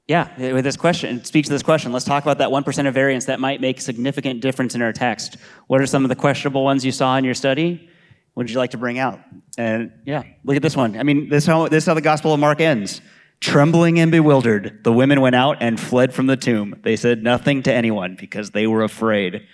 yeah, 0.07 0.29
eh, 0.39 0.53
with 0.53 0.65
this 0.65 0.77
question, 0.77 1.17
it 1.17 1.27
speaks 1.27 1.49
to 1.49 1.55
this 1.55 1.65
question. 1.65 1.93
Let's 1.93 2.05
talk 2.05 2.23
about 2.23 2.39
that 2.39 2.51
1% 2.51 2.87
of 2.87 2.95
variance 2.95 3.25
that 3.25 3.41
might 3.41 3.61
make 3.61 3.81
significant 3.81 4.41
difference 4.41 4.77
in 4.77 4.83
our 4.83 4.93
text. 4.93 5.37
What 5.67 5.81
are 5.81 5.87
some 5.87 6.05
of 6.05 6.09
the 6.09 6.15
questionable 6.15 6.63
ones 6.63 6.85
you 6.85 6.93
saw 6.93 7.17
in 7.17 7.25
your 7.25 7.35
study? 7.35 7.91
What 8.37 8.43
would 8.43 8.51
you 8.51 8.59
like 8.59 8.73
to 8.73 8.77
bring 8.77 8.99
out? 8.99 9.19
And 9.57 9.93
yeah, 10.05 10.23
look 10.45 10.57
at 10.57 10.63
this 10.63 10.77
one. 10.77 10.99
I 10.99 11.05
mean, 11.05 11.31
this, 11.31 11.47
how, 11.47 11.69
this 11.69 11.85
is 11.85 11.87
how 11.87 11.95
the 11.95 12.03
Gospel 12.03 12.35
of 12.35 12.39
Mark 12.39 12.61
ends. 12.61 13.01
Trembling 13.41 13.99
and 13.99 14.13
bewildered, 14.13 14.85
the 14.85 14.93
women 14.93 15.23
went 15.23 15.35
out 15.35 15.57
and 15.61 15.81
fled 15.81 16.13
from 16.13 16.27
the 16.27 16.37
tomb. 16.37 16.79
They 16.83 16.97
said 16.97 17.23
nothing 17.23 17.63
to 17.63 17.73
anyone 17.73 18.15
because 18.15 18.51
they 18.51 18.67
were 18.67 18.85
afraid. 18.85 19.47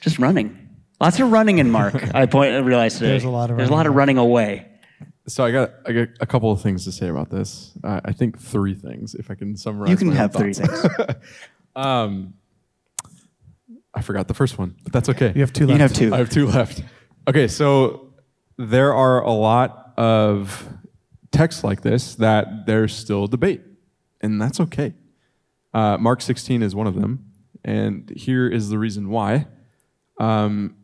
Just 0.00 0.20
running. 0.20 0.76
Lots 1.00 1.18
of 1.18 1.32
running 1.32 1.58
in 1.58 1.72
Mark, 1.72 1.96
I, 2.14 2.26
point, 2.26 2.52
I 2.52 2.58
realized 2.58 2.98
today. 2.98 3.10
There's 3.10 3.24
a 3.24 3.30
lot 3.30 3.50
of 3.50 3.56
There's 3.56 3.68
a 3.68 3.72
lot 3.72 3.88
of 3.88 3.96
running 3.96 4.16
away. 4.16 4.68
So 5.26 5.44
I 5.44 5.50
got 5.50 5.72
I 5.84 5.90
got 5.90 6.08
a 6.20 6.26
couple 6.26 6.52
of 6.52 6.62
things 6.62 6.84
to 6.84 6.92
say 6.92 7.08
about 7.08 7.30
this. 7.30 7.72
Uh, 7.82 8.00
I 8.04 8.12
think 8.12 8.38
three 8.38 8.74
things, 8.74 9.16
if 9.16 9.28
I 9.28 9.34
can 9.34 9.56
summarize. 9.56 9.90
You 9.90 9.96
can 9.96 10.06
my 10.06 10.12
own 10.12 10.16
have 10.18 10.32
three 10.32 10.54
thoughts. 10.54 10.82
things. 10.82 11.16
um, 11.74 12.34
I 13.92 14.02
forgot 14.02 14.28
the 14.28 14.34
first 14.34 14.56
one, 14.56 14.76
but 14.84 14.92
that's 14.92 15.08
okay. 15.08 15.32
you 15.34 15.40
have 15.40 15.52
two 15.52 15.66
left. 15.66 15.78
You 15.78 15.82
have 15.82 15.92
two. 15.92 16.14
I 16.14 16.18
have 16.18 16.30
two 16.30 16.46
left. 16.46 16.82
Okay, 17.28 17.46
so 17.46 18.14
there 18.56 18.94
are 18.94 19.22
a 19.22 19.32
lot 19.32 19.92
of 19.98 20.66
texts 21.30 21.62
like 21.62 21.82
this 21.82 22.14
that 22.14 22.64
there's 22.64 22.96
still 22.96 23.26
debate, 23.26 23.60
and 24.22 24.40
that's 24.40 24.60
okay. 24.60 24.94
Uh, 25.74 25.98
Mark 25.98 26.22
16 26.22 26.62
is 26.62 26.74
one 26.74 26.86
of 26.86 26.94
them, 26.94 27.26
and 27.62 28.10
here 28.16 28.48
is 28.48 28.70
the 28.70 28.78
reason 28.78 29.10
why. 29.10 29.46
Um, 30.18 30.76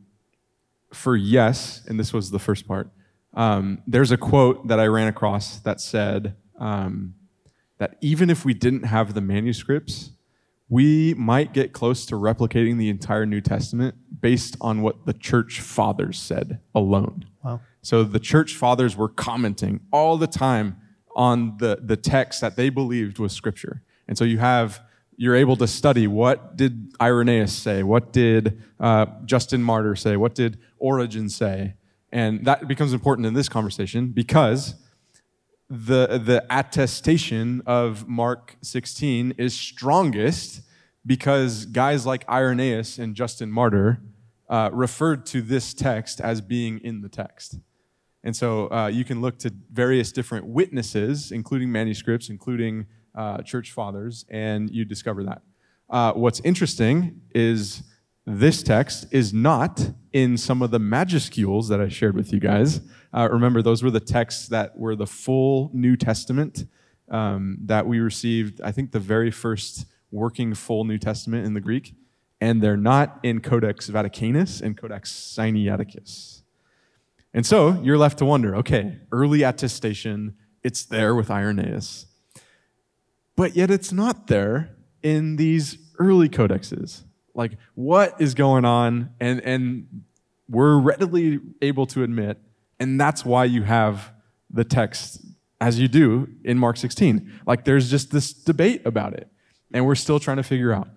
for 0.93 1.17
yes, 1.17 1.81
and 1.89 1.99
this 1.99 2.13
was 2.13 2.31
the 2.31 2.39
first 2.39 2.69
part, 2.69 2.91
um, 3.33 3.81
there's 3.87 4.13
a 4.13 4.19
quote 4.19 4.69
that 4.69 4.79
I 4.79 4.85
ran 4.85 5.09
across 5.09 5.61
that 5.61 5.81
said 5.81 6.37
um, 6.59 7.15
that 7.79 7.97
even 8.03 8.29
if 8.29 8.45
we 8.45 8.53
didn't 8.53 8.83
have 8.83 9.15
the 9.15 9.23
manuscripts, 9.23 10.11
we 10.75 11.14
might 11.14 11.53
get 11.53 11.72
close 11.72 12.05
to 12.05 12.16
replicating 12.16 12.79
the 12.79 12.89
entire 12.89 13.25
New 13.25 13.41
Testament 13.41 13.95
based 14.20 14.57
on 14.61 14.83
what 14.83 15.07
the 15.07 15.12
church 15.12 15.61
fathers 15.61 16.18
said 16.18 16.59
alone. 16.75 17.27
Wow. 17.45 17.61
So 17.81 18.03
the 18.03 18.18
church 18.18 18.57
fathers 18.57 18.97
were 18.97 19.09
commenting 19.09 19.83
all 19.93 20.18
the 20.18 20.27
time 20.27 20.77
on 21.14 21.59
the, 21.59 21.79
the 21.81 21.97
text 21.97 22.41
that 22.41 22.57
they 22.57 22.70
believed 22.70 23.20
was 23.20 23.33
scripture. 23.33 23.85
And 24.09 24.18
so 24.18 24.25
you 24.25 24.39
have, 24.39 24.81
you're 25.16 25.37
able 25.37 25.55
to 25.59 25.68
study 25.68 26.09
what 26.09 26.57
did 26.57 26.93
Irenaeus 27.01 27.53
say? 27.53 27.85
What 27.85 28.12
did 28.12 28.61
uh, 28.81 29.07
Justin 29.25 29.62
Martyr 29.62 29.95
say? 29.95 30.16
What 30.16 30.35
did 30.35 30.59
Origen 30.79 31.29
say? 31.29 31.75
And 32.11 32.47
that 32.47 32.66
becomes 32.66 32.93
important 32.93 33.29
in 33.29 33.35
this 33.35 33.49
conversation 33.49 34.09
because 34.09 34.75
the, 35.70 36.18
the 36.18 36.45
attestation 36.51 37.62
of 37.64 38.09
Mark 38.09 38.57
16 38.61 39.35
is 39.39 39.57
strongest 39.57 40.62
because 41.07 41.67
guys 41.67 42.07
like 42.07 42.29
Irenaeus 42.29 42.99
and 42.99 43.15
Justin 43.15 43.51
Martyr 43.51 44.01
uh, 44.49 44.71
referred 44.73 45.27
to 45.27 45.43
this 45.43 45.75
text 45.75 46.21
as 46.21 46.41
being 46.41 46.79
in 46.81 47.01
the 47.01 47.09
text. 47.09 47.59
And 48.23 48.35
so 48.35 48.71
uh, 48.71 48.87
you 48.87 49.05
can 49.05 49.21
look 49.21 49.39
to 49.41 49.53
various 49.71 50.11
different 50.11 50.47
witnesses, 50.47 51.31
including 51.31 51.71
manuscripts, 51.71 52.31
including 52.31 52.87
uh, 53.15 53.43
church 53.43 53.71
fathers, 53.71 54.25
and 54.31 54.71
you 54.71 54.85
discover 54.85 55.23
that. 55.25 55.43
Uh, 55.91 56.13
what's 56.13 56.41
interesting 56.41 57.21
is 57.35 57.83
this 58.27 58.63
text 58.63 59.07
is 59.11 59.35
not 59.35 59.91
in 60.13 60.39
some 60.39 60.63
of 60.63 60.71
the 60.71 60.81
majuscules 60.81 61.69
that 61.69 61.81
I 61.81 61.89
shared 61.89 62.17
with 62.17 62.33
you 62.33 62.41
guys. 62.41 62.81
Uh, 63.13 63.29
remember, 63.31 63.61
those 63.61 63.83
were 63.83 63.91
the 63.91 64.01
texts 64.01 64.49
that 64.49 64.79
were 64.79 64.97
the 64.97 65.07
full 65.07 65.71
New 65.75 65.97
Testament 65.97 66.65
um, 67.11 67.59
that 67.67 67.87
we 67.87 68.01
received, 68.01 68.63
I 68.63 68.73
think, 68.73 68.93
the 68.93 69.01
very 69.01 69.31
first 69.31 69.85
working 70.15 70.55
full 70.55 70.85
New 70.85 70.99
Testament 70.99 71.47
in 71.47 71.55
the 71.55 71.61
Greek. 71.61 71.95
And 72.41 72.62
they're 72.62 72.77
not 72.77 73.19
in 73.23 73.41
Codex 73.41 73.91
Vaticanus 73.91 74.61
and 74.61 74.77
Codex 74.77 75.12
Sinaiticus. 75.12 76.43
And 77.33 77.45
so 77.45 77.81
you're 77.83 77.99
left 77.99 78.19
to 78.19 78.25
wonder 78.25 78.55
okay, 78.57 78.99
early 79.12 79.43
attestation, 79.43 80.37
It's 80.62 80.85
there 80.85 81.15
with 81.15 81.31
Irenaeus. 81.31 82.07
But 83.37 83.57
yet 83.57 83.71
it's 83.71 83.93
not 83.93 84.29
there 84.29 84.77
in 85.03 85.37
these 85.37 85.79
early 85.99 86.29
codexes. 86.29 87.03
Like, 87.35 87.53
what 87.75 88.21
is 88.21 88.35
going 88.35 88.65
on? 88.65 89.11
And, 89.21 89.41
and 89.41 90.05
we're 90.49 90.79
readily 90.79 91.41
able 91.61 91.87
to 91.87 92.03
admit, 92.05 92.39
and 92.79 93.01
that's 93.01 93.25
why 93.25 93.45
you 93.45 93.62
have 93.65 94.12
the 94.51 94.65
text 94.65 95.21
as 95.61 95.81
you 95.81 95.89
do 95.89 96.29
in 96.45 96.59
Mark 96.59 96.77
16. 96.77 97.41
Like, 97.47 97.65
there's 97.65 97.91
just 97.91 98.12
this 98.12 98.33
debate 98.33 98.83
about 98.85 99.15
it, 99.15 99.29
and 99.75 99.85
we're 99.85 99.97
still 99.97 100.20
trying 100.20 100.39
to 100.39 100.43
figure 100.43 100.72
out. 100.72 100.89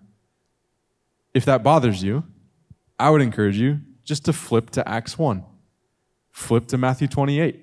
If 1.34 1.44
that 1.46 1.64
bothers 1.64 2.02
you, 2.02 2.24
I 2.98 3.10
would 3.10 3.22
encourage 3.22 3.58
you 3.58 3.82
just 4.06 4.24
to 4.26 4.34
flip 4.34 4.70
to 4.72 4.88
Acts 4.88 5.18
1, 5.18 5.44
flip 6.32 6.68
to 6.68 6.78
Matthew 6.78 7.08
28, 7.08 7.60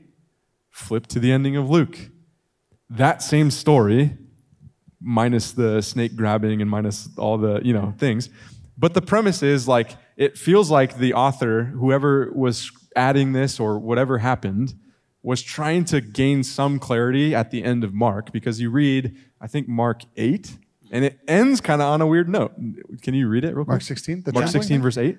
flip 0.70 1.06
to 1.06 1.18
the 1.18 1.32
ending 1.32 1.56
of 1.56 1.70
Luke. 1.70 2.10
That 2.90 3.22
same 3.22 3.50
story, 3.50 4.18
minus 5.00 5.52
the 5.52 5.80
snake 5.80 6.16
grabbing 6.16 6.60
and 6.60 6.70
minus 6.70 7.08
all 7.16 7.38
the, 7.38 7.60
you 7.64 7.72
know, 7.72 7.94
things. 7.96 8.28
But 8.76 8.94
the 8.94 9.02
premise 9.02 9.42
is 9.42 9.68
like 9.68 9.96
it 10.16 10.36
feels 10.36 10.70
like 10.70 10.98
the 10.98 11.14
author, 11.14 11.64
whoever 11.64 12.30
was 12.34 12.70
adding 12.96 13.32
this 13.32 13.60
or 13.60 13.78
whatever 13.78 14.18
happened, 14.18 14.74
was 15.22 15.42
trying 15.42 15.84
to 15.86 16.00
gain 16.00 16.42
some 16.42 16.78
clarity 16.78 17.34
at 17.34 17.50
the 17.50 17.64
end 17.64 17.82
of 17.84 17.94
Mark 17.94 18.32
because 18.32 18.60
you 18.60 18.70
read, 18.70 19.16
I 19.40 19.46
think 19.46 19.68
Mark 19.68 20.02
8, 20.16 20.58
and 20.90 21.04
it 21.04 21.18
ends 21.26 21.60
kind 21.60 21.82
of 21.82 21.88
on 21.88 22.00
a 22.00 22.06
weird 22.06 22.28
note. 22.28 22.54
Can 23.02 23.14
you 23.14 23.28
read 23.28 23.44
it 23.44 23.54
real 23.54 23.64
quick? 23.64 23.68
Mark 23.68 23.82
16, 23.82 24.22
the 24.22 24.32
Mark 24.32 24.44
trembling 24.44 24.62
16, 24.62 24.82
verse 24.82 24.98
8. 24.98 25.18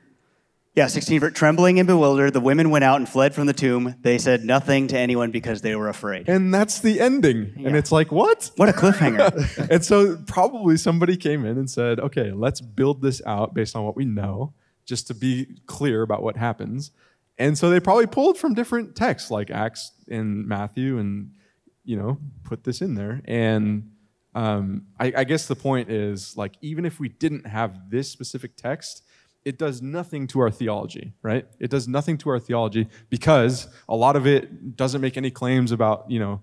Yeah, 0.76 0.88
16. 0.88 1.22
For 1.22 1.32
trembling 1.32 1.80
and 1.80 1.88
bewildered, 1.88 2.34
the 2.34 2.42
women 2.42 2.70
went 2.70 2.84
out 2.84 2.98
and 2.98 3.08
fled 3.08 3.34
from 3.34 3.48
the 3.48 3.54
tomb. 3.54 3.96
They 4.02 4.18
said 4.18 4.44
nothing 4.44 4.88
to 4.88 4.98
anyone 4.98 5.32
because 5.32 5.62
they 5.62 5.74
were 5.74 5.88
afraid. 5.88 6.28
And 6.28 6.54
that's 6.54 6.80
the 6.80 7.00
ending. 7.00 7.54
And 7.66 7.78
it's 7.78 7.94
like, 7.94 8.12
what? 8.12 8.52
What 8.58 8.68
a 8.68 8.74
cliffhanger. 8.74 9.70
and 9.72 9.86
so 9.86 10.18
probably 10.28 10.76
somebody 10.76 11.16
came 11.16 11.46
in 11.46 11.58
and 11.58 11.70
said, 11.70 12.02
okay, 12.02 12.34
let's 12.34 12.60
build 12.60 13.02
this 13.02 13.22
out 13.26 13.54
based 13.54 13.74
on 13.78 13.86
what 13.86 13.96
we 13.96 14.04
know, 14.04 14.54
just 14.86 15.08
to 15.08 15.14
be 15.14 15.48
clear 15.66 16.02
about 16.02 16.24
what 16.24 16.36
happens. 16.36 16.92
And 17.38 17.58
so 17.58 17.70
they 17.70 17.80
probably 17.80 18.08
pulled 18.08 18.38
from 18.38 18.54
different 18.54 18.98
texts 18.98 19.32
like 19.32 19.50
Acts 19.50 19.94
and 20.10 20.46
Matthew 20.46 20.98
and, 20.98 21.32
you 21.86 21.96
know, 21.96 22.18
put 22.44 22.66
this 22.66 22.82
in 22.82 22.96
there. 22.96 23.22
And 23.24 23.92
um, 24.36 24.88
I, 25.00 25.14
I 25.18 25.24
guess 25.24 25.48
the 25.48 25.56
point 25.56 25.90
is 25.90 26.36
like, 26.36 26.56
even 26.62 26.86
if 26.86 27.00
we 27.00 27.10
didn't 27.10 27.48
have 27.48 27.90
this 27.90 28.12
specific 28.12 28.58
text, 28.58 29.04
it 29.46 29.58
does 29.58 29.82
nothing 29.82 30.28
to 30.28 30.42
our 30.42 30.52
theology, 30.52 31.14
right? 31.22 31.48
It 31.60 31.70
does 31.70 31.88
nothing 31.88 32.18
to 32.20 32.30
our 32.32 32.40
theology 32.40 32.88
because 33.10 33.68
a 33.88 33.96
lot 33.96 34.16
of 34.16 34.28
it 34.28 34.76
doesn't 34.76 35.02
make 35.02 35.18
any 35.18 35.32
claims 35.32 35.72
about, 35.72 36.12
you 36.12 36.20
know, 36.20 36.42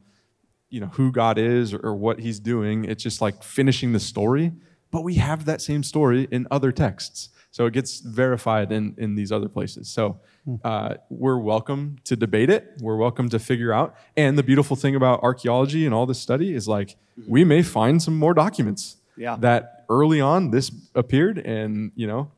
you 0.70 0.80
know 0.80 0.86
who 0.86 1.12
God 1.12 1.36
is 1.36 1.74
or, 1.74 1.80
or 1.80 1.94
what 1.94 2.20
He's 2.20 2.40
doing. 2.40 2.84
It's 2.86 3.02
just 3.02 3.20
like 3.20 3.42
finishing 3.42 3.92
the 3.92 4.00
story. 4.00 4.52
But 4.90 5.04
we 5.04 5.14
have 5.14 5.44
that 5.44 5.60
same 5.60 5.82
story 5.82 6.28
in 6.30 6.46
other 6.50 6.72
texts, 6.72 7.28
so 7.50 7.66
it 7.66 7.74
gets 7.74 8.00
verified 8.00 8.72
in 8.72 8.94
in 8.96 9.14
these 9.14 9.30
other 9.30 9.48
places. 9.48 9.88
So 9.88 10.20
uh, 10.64 10.94
we're 11.08 11.38
welcome 11.38 11.98
to 12.04 12.16
debate 12.16 12.50
it. 12.50 12.72
We're 12.80 12.96
welcome 12.96 13.28
to 13.28 13.38
figure 13.38 13.72
out. 13.72 13.94
And 14.16 14.36
the 14.36 14.42
beautiful 14.42 14.76
thing 14.76 14.96
about 14.96 15.22
archaeology 15.22 15.84
and 15.86 15.94
all 15.94 16.04
this 16.06 16.18
study 16.18 16.52
is 16.54 16.66
like 16.66 16.96
we 17.28 17.44
may 17.44 17.62
find 17.62 18.02
some 18.02 18.18
more 18.18 18.34
documents 18.34 18.96
Yeah. 19.16 19.36
that 19.40 19.84
early 19.88 20.20
on 20.20 20.50
this 20.50 20.70
appeared, 20.94 21.38
and 21.38 21.92
you 21.94 22.06
know, 22.06 22.30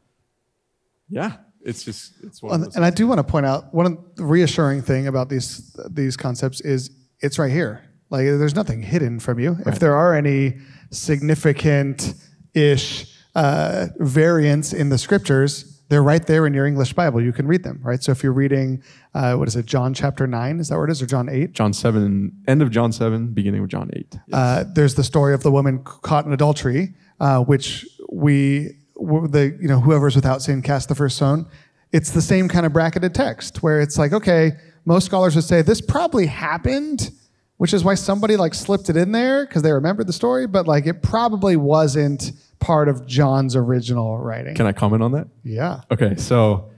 yeah, 1.08 1.36
it's 1.64 1.82
just 1.84 2.12
it's 2.22 2.42
one 2.42 2.50
of 2.50 2.54
And, 2.56 2.64
those. 2.66 2.76
and 2.76 2.84
I 2.84 2.90
do 2.90 3.06
want 3.06 3.18
to 3.20 3.24
point 3.24 3.46
out 3.46 3.72
one 3.72 3.86
of 3.86 3.96
the 4.16 4.24
reassuring 4.24 4.82
thing 4.82 5.06
about 5.06 5.28
these 5.28 5.74
these 5.90 6.16
concepts 6.16 6.60
is 6.60 6.90
it's 7.20 7.38
right 7.38 7.50
here. 7.52 7.84
Like 8.10 8.24
there's 8.26 8.54
nothing 8.54 8.82
hidden 8.82 9.18
from 9.20 9.38
you. 9.38 9.56
If 9.66 9.78
there 9.78 9.96
are 9.96 10.14
any 10.14 10.58
significant 10.90 12.14
ish 12.54 13.06
uh, 13.34 13.86
variants 13.98 14.72
in 14.72 14.88
the 14.90 14.98
scriptures, 14.98 15.73
they're 15.88 16.02
right 16.02 16.26
there 16.26 16.46
in 16.46 16.54
your 16.54 16.66
English 16.66 16.92
Bible. 16.94 17.20
You 17.20 17.32
can 17.32 17.46
read 17.46 17.62
them, 17.62 17.80
right? 17.82 18.02
So 18.02 18.12
if 18.12 18.22
you're 18.22 18.32
reading, 18.32 18.82
uh, 19.14 19.34
what 19.34 19.48
is 19.48 19.56
it, 19.56 19.66
John 19.66 19.92
chapter 19.94 20.26
nine? 20.26 20.60
Is 20.60 20.68
that 20.68 20.76
where 20.76 20.86
it 20.86 20.90
is, 20.90 21.02
or 21.02 21.06
John 21.06 21.28
eight? 21.28 21.52
John 21.52 21.72
seven, 21.72 22.32
end 22.48 22.62
of 22.62 22.70
John 22.70 22.92
seven, 22.92 23.28
beginning 23.28 23.62
of 23.62 23.68
John 23.68 23.90
eight. 23.94 24.16
Uh, 24.32 24.64
there's 24.74 24.94
the 24.94 25.04
story 25.04 25.34
of 25.34 25.42
the 25.42 25.50
woman 25.50 25.82
caught 25.84 26.24
in 26.26 26.32
adultery, 26.32 26.94
uh, 27.20 27.40
which 27.40 27.86
we, 28.10 28.78
the 28.96 29.56
you 29.60 29.68
know 29.68 29.80
whoever's 29.80 30.16
without 30.16 30.42
sin 30.42 30.62
cast 30.62 30.88
the 30.88 30.94
first 30.94 31.16
stone. 31.16 31.46
It's 31.92 32.10
the 32.10 32.22
same 32.22 32.48
kind 32.48 32.66
of 32.66 32.72
bracketed 32.72 33.14
text 33.14 33.62
where 33.62 33.80
it's 33.80 33.98
like, 33.98 34.12
okay, 34.12 34.52
most 34.84 35.04
scholars 35.04 35.36
would 35.36 35.44
say 35.44 35.62
this 35.62 35.80
probably 35.80 36.26
happened, 36.26 37.10
which 37.56 37.72
is 37.72 37.84
why 37.84 37.94
somebody 37.94 38.36
like 38.36 38.54
slipped 38.54 38.88
it 38.90 38.96
in 38.96 39.12
there 39.12 39.46
because 39.46 39.62
they 39.62 39.72
remembered 39.72 40.06
the 40.06 40.12
story, 40.12 40.46
but 40.46 40.66
like 40.66 40.86
it 40.86 41.02
probably 41.02 41.56
wasn't 41.56 42.32
part 42.58 42.88
of 42.88 43.06
John's 43.06 43.54
original 43.56 44.18
writing. 44.18 44.54
Can 44.54 44.66
I 44.66 44.72
comment 44.72 45.02
on 45.02 45.12
that? 45.12 45.28
yeah. 45.42 45.82
Okay, 45.90 46.16
so 46.16 46.70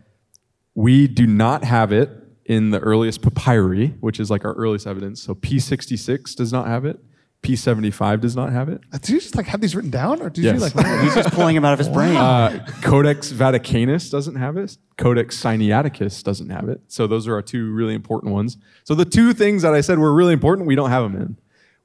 we 0.75 1.07
do 1.07 1.27
not 1.27 1.65
have 1.65 1.93
it 1.93 2.11
in 2.45 2.71
the 2.71 2.79
earliest 2.79 3.23
papyri, 3.23 3.89
which 4.01 4.21
is 4.21 4.31
like 4.31 4.45
our 4.45 4.53
earliest 4.55 4.87
evidence. 4.87 5.23
So 5.23 5.35
P66 5.35 6.37
does 6.37 6.53
not 6.53 6.67
have 6.67 6.85
it. 6.85 6.99
P75 7.47 8.21
does 8.21 8.35
not 8.35 8.51
have 8.53 8.69
it. 8.69 8.81
Did 8.91 9.09
you 9.09 9.21
just 9.21 9.37
like 9.37 9.47
have 9.47 9.61
these 9.61 9.77
written 9.77 9.91
down, 9.91 10.21
or 10.21 10.29
did 10.31 10.43
Yes. 10.45 10.55
you 10.55 10.61
like? 10.61 11.03
He's 11.03 11.15
just 11.15 11.31
pulling 11.33 11.55
them 11.55 11.65
out 11.65 11.73
of 11.73 11.79
his 11.79 11.89
brain. 11.89 12.17
Uh, 12.17 12.67
Codex 12.83 13.31
Vaticanus 13.33 14.11
doesn't 14.11 14.35
have 14.35 14.57
it. 14.57 14.77
Codex 14.97 15.41
Sinaiticus 15.41 16.23
doesn't 16.25 16.51
have 16.51 16.69
it. 16.69 16.81
So 16.89 17.07
those 17.07 17.29
are 17.29 17.35
our 17.35 17.43
two 17.43 17.73
really 17.73 17.95
important 17.95 18.33
ones. 18.33 18.57
So 18.85 18.95
the 18.97 19.05
two 19.05 19.33
things 19.33 19.63
that 19.63 19.75
I 19.75 19.81
said 19.81 19.99
were 20.01 20.13
really 20.13 20.33
important, 20.33 20.67
we 20.67 20.75
don't 20.75 20.91
have 20.91 21.05
them 21.05 21.21
in. 21.21 21.37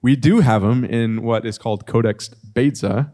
We 0.01 0.15
do 0.15 0.39
have 0.39 0.63
them 0.63 0.83
in 0.83 1.21
what 1.21 1.45
is 1.45 1.59
called 1.59 1.85
Codex 1.85 2.29
Beza, 2.29 3.11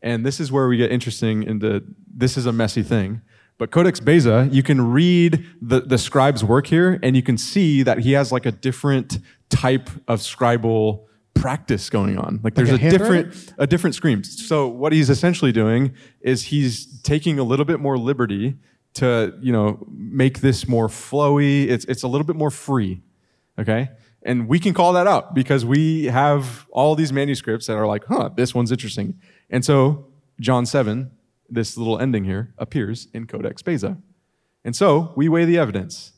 and 0.00 0.24
this 0.24 0.38
is 0.38 0.52
where 0.52 0.68
we 0.68 0.76
get 0.76 0.92
interesting 0.92 1.42
into 1.42 1.82
this 2.14 2.36
is 2.36 2.46
a 2.46 2.52
messy 2.52 2.84
thing. 2.84 3.22
But 3.58 3.72
Codex 3.72 3.98
Beza, 3.98 4.48
you 4.52 4.62
can 4.62 4.80
read 4.92 5.44
the, 5.60 5.80
the 5.80 5.98
scribe's 5.98 6.44
work 6.44 6.68
here, 6.68 7.00
and 7.02 7.16
you 7.16 7.22
can 7.24 7.36
see 7.36 7.82
that 7.82 7.98
he 7.98 8.12
has 8.12 8.30
like 8.30 8.46
a 8.46 8.52
different 8.52 9.18
type 9.50 9.90
of 10.06 10.20
scribal 10.20 11.06
practice 11.40 11.90
going 11.90 12.18
on. 12.18 12.40
Like 12.42 12.54
there's 12.54 12.70
a 12.70 12.74
a, 12.74 12.90
different 12.90 13.54
a 13.58 13.66
different 13.66 13.94
scream. 13.94 14.24
So 14.24 14.68
what 14.68 14.92
he's 14.92 15.10
essentially 15.10 15.52
doing 15.52 15.94
is 16.20 16.44
he's 16.44 17.00
taking 17.02 17.38
a 17.38 17.42
little 17.42 17.64
bit 17.64 17.80
more 17.80 17.98
liberty 17.98 18.56
to 18.94 19.34
you 19.40 19.52
know 19.52 19.86
make 19.90 20.40
this 20.40 20.68
more 20.68 20.88
flowy. 20.88 21.68
It's 21.68 21.84
it's 21.86 22.02
a 22.02 22.08
little 22.08 22.26
bit 22.26 22.36
more 22.36 22.50
free, 22.50 23.02
okay. 23.58 23.90
And 24.22 24.48
we 24.48 24.58
can 24.58 24.74
call 24.74 24.92
that 24.94 25.06
out 25.06 25.34
because 25.34 25.64
we 25.64 26.06
have 26.06 26.66
all 26.70 26.96
these 26.96 27.12
manuscripts 27.12 27.66
that 27.66 27.76
are 27.76 27.86
like, 27.86 28.04
huh, 28.06 28.30
this 28.36 28.54
one's 28.54 28.72
interesting. 28.72 29.18
And 29.48 29.64
so 29.64 30.08
John 30.40 30.66
seven, 30.66 31.12
this 31.48 31.76
little 31.76 31.98
ending 31.98 32.24
here 32.24 32.52
appears 32.58 33.08
in 33.14 33.26
Codex 33.26 33.62
Beza, 33.62 33.98
and 34.64 34.74
so 34.74 35.12
we 35.16 35.28
weigh 35.28 35.44
the 35.44 35.58
evidence 35.58 36.12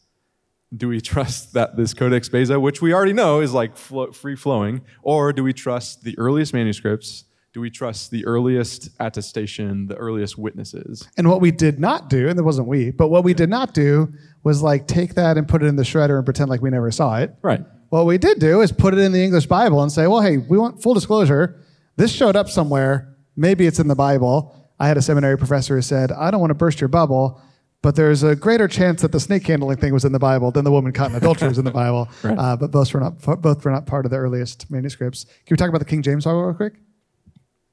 do 0.76 0.88
we 0.88 1.00
trust 1.00 1.52
that 1.54 1.76
this 1.76 1.94
Codex 1.94 2.28
Beza, 2.28 2.58
which 2.60 2.80
we 2.80 2.92
already 2.92 3.12
know 3.12 3.40
is 3.40 3.52
like 3.52 3.76
flo- 3.76 4.12
free 4.12 4.36
flowing, 4.36 4.82
or 5.02 5.32
do 5.32 5.42
we 5.42 5.52
trust 5.52 6.04
the 6.04 6.16
earliest 6.18 6.54
manuscripts? 6.54 7.24
Do 7.52 7.60
we 7.60 7.70
trust 7.70 8.12
the 8.12 8.24
earliest 8.26 8.90
attestation, 9.00 9.88
the 9.88 9.96
earliest 9.96 10.38
witnesses? 10.38 11.08
And 11.16 11.28
what 11.28 11.40
we 11.40 11.50
did 11.50 11.80
not 11.80 12.08
do, 12.08 12.28
and 12.28 12.38
it 12.38 12.42
wasn't 12.42 12.68
we, 12.68 12.92
but 12.92 13.08
what 13.08 13.24
we 13.24 13.34
did 13.34 13.50
not 13.50 13.74
do 13.74 14.12
was 14.44 14.62
like 14.62 14.86
take 14.86 15.14
that 15.14 15.36
and 15.36 15.48
put 15.48 15.62
it 15.62 15.66
in 15.66 15.74
the 15.74 15.82
shredder 15.82 16.16
and 16.16 16.24
pretend 16.24 16.48
like 16.48 16.62
we 16.62 16.70
never 16.70 16.92
saw 16.92 17.18
it. 17.18 17.34
Right. 17.42 17.64
What 17.88 18.06
we 18.06 18.18
did 18.18 18.38
do 18.38 18.60
is 18.60 18.70
put 18.70 18.94
it 18.94 19.00
in 19.00 19.10
the 19.10 19.24
English 19.24 19.46
Bible 19.46 19.82
and 19.82 19.90
say, 19.90 20.06
well, 20.06 20.20
hey, 20.20 20.36
we 20.36 20.56
want 20.56 20.80
full 20.80 20.94
disclosure. 20.94 21.60
This 21.96 22.12
showed 22.12 22.36
up 22.36 22.48
somewhere. 22.48 23.16
Maybe 23.34 23.66
it's 23.66 23.80
in 23.80 23.88
the 23.88 23.96
Bible. 23.96 24.54
I 24.78 24.86
had 24.86 24.96
a 24.96 25.02
seminary 25.02 25.36
professor 25.36 25.74
who 25.74 25.82
said, 25.82 26.12
I 26.12 26.30
don't 26.30 26.40
want 26.40 26.50
to 26.50 26.54
burst 26.54 26.80
your 26.80 26.88
bubble, 26.88 27.42
but 27.82 27.96
there's 27.96 28.22
a 28.22 28.36
greater 28.36 28.68
chance 28.68 29.02
that 29.02 29.12
the 29.12 29.20
snake 29.20 29.46
handling 29.46 29.78
thing 29.78 29.92
was 29.92 30.04
in 30.04 30.12
the 30.12 30.18
Bible 30.18 30.50
than 30.50 30.64
the 30.64 30.70
woman 30.70 30.92
caught 30.92 31.10
in 31.10 31.16
adultery 31.16 31.48
was 31.48 31.58
in 31.58 31.64
the 31.64 31.70
Bible. 31.70 32.08
Right. 32.22 32.38
Uh, 32.38 32.56
but 32.56 32.70
both 32.70 32.92
were 32.92 33.00
not 33.00 33.18
both 33.40 33.64
were 33.64 33.70
not 33.70 33.86
part 33.86 34.04
of 34.04 34.10
the 34.10 34.18
earliest 34.18 34.70
manuscripts. 34.70 35.24
Can 35.24 35.54
we 35.54 35.56
talk 35.56 35.68
about 35.68 35.78
the 35.78 35.86
King 35.86 36.02
James 36.02 36.24
Bible 36.24 36.44
real 36.44 36.54
quick? 36.54 36.74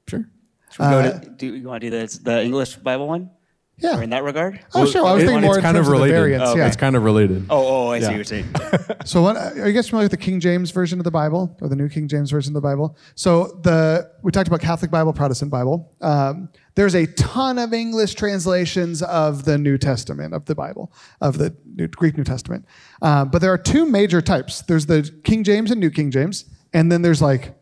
Sure. 0.06 0.26
Should 0.70 0.80
we 0.80 0.86
go 0.86 0.98
uh, 1.00 1.20
to, 1.20 1.30
do 1.30 1.54
you 1.54 1.68
want 1.68 1.82
to 1.82 1.90
do 1.90 2.06
the, 2.06 2.20
the 2.22 2.42
English 2.42 2.76
Bible 2.76 3.08
one? 3.08 3.30
Yeah. 3.80 3.98
Or 3.98 4.02
in 4.02 4.10
that 4.10 4.24
regard? 4.24 4.58
Oh, 4.74 4.84
sure. 4.86 5.06
I 5.06 5.12
was 5.14 5.22
It- 5.22 5.26
thinking 5.26 5.42
more 5.42 5.52
it's 5.52 5.58
in 5.58 5.62
kind 5.62 5.76
terms 5.76 5.86
of 5.86 5.92
of 5.94 5.98
the 6.00 6.04
related. 6.06 6.14
variants. 6.20 6.44
Oh, 6.48 6.56
yeah. 6.56 6.66
It's 6.66 6.76
kind 6.76 6.96
of 6.96 7.04
related. 7.04 7.46
Oh, 7.48 7.86
oh, 7.86 7.90
I 7.92 7.98
see 7.98 8.02
Yeah. 8.02 8.08
what 8.08 8.16
you're 8.16 8.24
saying. 8.24 8.46
So, 9.04 9.22
what, 9.22 9.36
are 9.36 9.66
you 9.68 9.72
guys 9.72 9.88
familiar 9.88 10.04
with 10.04 10.10
the 10.10 10.16
King 10.18 10.38
James 10.40 10.70
version 10.70 10.98
of 11.00 11.04
the 11.04 11.10
Bible 11.10 11.56
or 11.62 11.68
the 11.68 11.76
New 11.76 11.88
King 11.88 12.08
James 12.08 12.30
version 12.30 12.50
of 12.50 12.54
the 12.62 12.68
Bible? 12.68 12.96
So, 13.14 13.58
the 13.62 14.10
we 14.22 14.32
talked 14.32 14.48
about 14.48 14.60
Catholic 14.60 14.90
Bible, 14.90 15.12
Protestant 15.14 15.50
Bible. 15.50 15.92
Um, 16.02 16.50
there's 16.74 16.94
a 16.94 17.06
ton 17.06 17.58
of 17.58 17.72
English 17.72 18.14
translations 18.14 19.02
of 19.02 19.44
the 19.44 19.56
New 19.56 19.78
Testament 19.78 20.34
of 20.34 20.44
the 20.44 20.54
Bible, 20.54 20.92
of 21.20 21.38
the 21.38 21.54
New, 21.76 21.86
Greek 21.88 22.16
New 22.18 22.24
Testament. 22.24 22.66
Um, 23.00 23.30
but 23.30 23.40
there 23.40 23.52
are 23.52 23.58
two 23.58 23.86
major 23.86 24.20
types. 24.20 24.62
There's 24.62 24.86
the 24.86 25.08
King 25.24 25.44
James 25.44 25.70
and 25.70 25.80
New 25.80 25.90
King 25.90 26.10
James, 26.10 26.44
and 26.74 26.90
then 26.92 27.00
there's 27.02 27.22
like 27.22 27.54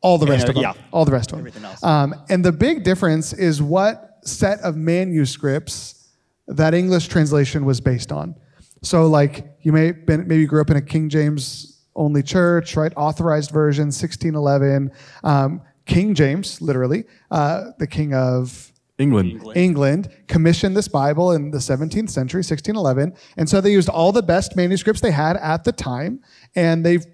all 0.00 0.18
the 0.18 0.26
rest 0.26 0.44
Yeah, 0.44 0.48
of 0.50 0.54
them. 0.54 0.62
yeah. 0.62 0.72
All 0.92 1.04
the 1.06 1.12
rest 1.12 1.32
of 1.32 1.38
them. 1.38 1.46
Everything 1.46 1.64
else. 1.64 1.82
Um, 1.82 2.14
and 2.28 2.44
the 2.44 2.52
big 2.52 2.84
difference 2.84 3.32
is 3.32 3.60
what 3.62 4.13
set 4.24 4.60
of 4.60 4.76
manuscripts 4.76 6.08
that 6.48 6.74
English 6.74 7.08
translation 7.08 7.64
was 7.64 7.80
based 7.80 8.12
on. 8.12 8.34
So, 8.82 9.06
like, 9.06 9.56
you 9.62 9.72
may 9.72 9.92
been, 9.92 10.28
maybe 10.28 10.46
grew 10.46 10.60
up 10.60 10.70
in 10.70 10.76
a 10.76 10.82
King 10.82 11.08
James 11.08 11.82
only 11.96 12.22
church, 12.22 12.76
right? 12.76 12.92
Authorized 12.96 13.50
version, 13.50 13.86
1611. 13.86 14.90
Um, 15.22 15.62
King 15.86 16.14
James, 16.14 16.60
literally, 16.60 17.04
uh, 17.30 17.70
the 17.78 17.86
king 17.86 18.14
of 18.14 18.72
England. 18.98 19.32
England. 19.32 19.56
England 19.56 20.08
commissioned 20.28 20.76
this 20.76 20.88
Bible 20.88 21.32
in 21.32 21.50
the 21.50 21.58
17th 21.58 22.10
century, 22.10 22.38
1611. 22.38 23.14
And 23.36 23.48
so 23.48 23.60
they 23.60 23.72
used 23.72 23.88
all 23.88 24.12
the 24.12 24.22
best 24.22 24.56
manuscripts 24.56 25.00
they 25.00 25.10
had 25.10 25.36
at 25.36 25.64
the 25.64 25.72
time, 25.72 26.20
and 26.54 26.84
they've 26.84 27.04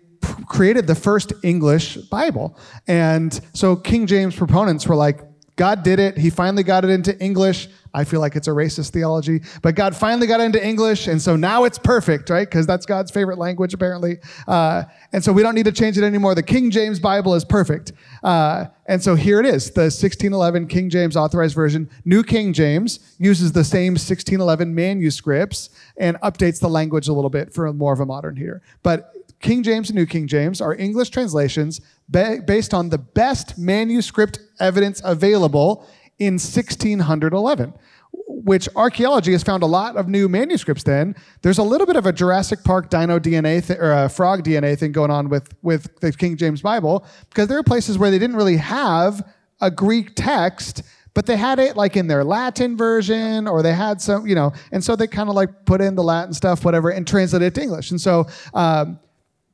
created 0.46 0.86
the 0.86 0.94
first 0.94 1.32
English 1.42 1.96
Bible. 1.96 2.58
And 2.86 3.40
so 3.54 3.76
King 3.76 4.06
James 4.06 4.36
proponents 4.36 4.86
were 4.86 4.96
like, 4.96 5.22
God 5.60 5.82
did 5.82 5.98
it. 5.98 6.16
He 6.16 6.30
finally 6.30 6.62
got 6.62 6.84
it 6.84 6.90
into 6.90 7.14
English. 7.22 7.68
I 7.92 8.04
feel 8.04 8.20
like 8.20 8.34
it's 8.34 8.48
a 8.48 8.50
racist 8.50 8.92
theology, 8.92 9.42
but 9.60 9.74
God 9.74 9.94
finally 9.94 10.26
got 10.26 10.40
it 10.40 10.44
into 10.44 10.66
English, 10.66 11.06
and 11.06 11.20
so 11.20 11.36
now 11.36 11.64
it's 11.64 11.78
perfect, 11.78 12.30
right? 12.30 12.48
Because 12.48 12.66
that's 12.66 12.86
God's 12.86 13.10
favorite 13.10 13.36
language, 13.36 13.74
apparently. 13.74 14.20
Uh, 14.48 14.84
and 15.12 15.22
so 15.22 15.34
we 15.34 15.42
don't 15.42 15.54
need 15.54 15.66
to 15.66 15.72
change 15.72 15.98
it 15.98 16.02
anymore. 16.02 16.34
The 16.34 16.42
King 16.42 16.70
James 16.70 16.98
Bible 16.98 17.34
is 17.34 17.44
perfect. 17.44 17.92
Uh, 18.22 18.68
and 18.86 19.02
so 19.02 19.14
here 19.14 19.38
it 19.38 19.44
is 19.44 19.70
the 19.72 19.82
1611 19.82 20.66
King 20.66 20.88
James 20.88 21.14
Authorized 21.14 21.54
Version. 21.54 21.90
New 22.06 22.22
King 22.22 22.54
James 22.54 23.14
uses 23.18 23.52
the 23.52 23.62
same 23.62 23.92
1611 23.92 24.74
manuscripts 24.74 25.68
and 25.98 26.18
updates 26.22 26.58
the 26.58 26.70
language 26.70 27.06
a 27.06 27.12
little 27.12 27.28
bit 27.28 27.52
for 27.52 27.70
more 27.74 27.92
of 27.92 28.00
a 28.00 28.06
modern 28.06 28.34
heater. 28.34 28.62
But 28.82 29.14
King 29.40 29.62
James 29.62 29.88
and 29.88 29.96
New 29.96 30.06
King 30.06 30.26
James 30.26 30.60
are 30.60 30.74
English 30.74 31.10
translations 31.10 31.80
based 32.10 32.74
on 32.74 32.88
the 32.88 32.98
best 32.98 33.58
manuscript 33.58 34.40
evidence 34.58 35.00
available 35.04 35.86
in 36.18 36.34
1611, 36.34 37.72
which 38.12 38.68
archaeology 38.76 39.32
has 39.32 39.42
found 39.42 39.62
a 39.62 39.66
lot 39.66 39.96
of 39.96 40.08
new 40.08 40.28
manuscripts 40.28 40.82
then. 40.82 41.14
There's 41.42 41.58
a 41.58 41.62
little 41.62 41.86
bit 41.86 41.96
of 41.96 42.06
a 42.06 42.12
Jurassic 42.12 42.62
Park 42.64 42.90
dino 42.90 43.18
DNA 43.18 43.66
th- 43.66 43.78
or 43.78 43.92
a 43.92 44.08
frog 44.08 44.44
DNA 44.44 44.78
thing 44.78 44.92
going 44.92 45.10
on 45.10 45.28
with, 45.28 45.54
with 45.62 46.00
the 46.00 46.12
King 46.12 46.36
James 46.36 46.62
Bible 46.62 47.06
because 47.30 47.48
there 47.48 47.58
are 47.58 47.62
places 47.62 47.96
where 47.96 48.10
they 48.10 48.18
didn't 48.18 48.36
really 48.36 48.56
have 48.56 49.26
a 49.60 49.70
Greek 49.70 50.14
text 50.14 50.82
but 51.14 51.26
they 51.26 51.36
had 51.36 51.58
it 51.58 51.76
like 51.76 51.96
in 51.96 52.06
their 52.06 52.24
Latin 52.24 52.76
version, 52.76 53.48
or 53.48 53.62
they 53.62 53.72
had 53.72 54.00
some, 54.00 54.26
you 54.26 54.34
know, 54.34 54.52
and 54.72 54.82
so 54.82 54.94
they 54.94 55.06
kind 55.06 55.28
of 55.28 55.34
like 55.34 55.64
put 55.64 55.80
in 55.80 55.94
the 55.94 56.02
Latin 56.02 56.32
stuff, 56.32 56.64
whatever, 56.64 56.90
and 56.90 57.06
translated 57.06 57.48
it 57.48 57.54
to 57.56 57.62
English. 57.62 57.90
And 57.90 58.00
so, 58.00 58.26
um, 58.54 58.98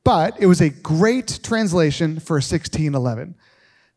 but 0.07 0.39
it 0.39 0.45
was 0.45 0.61
a 0.61 0.69
great 0.69 1.41
translation 1.43 2.17
for 2.17 2.35
1611. 2.35 3.35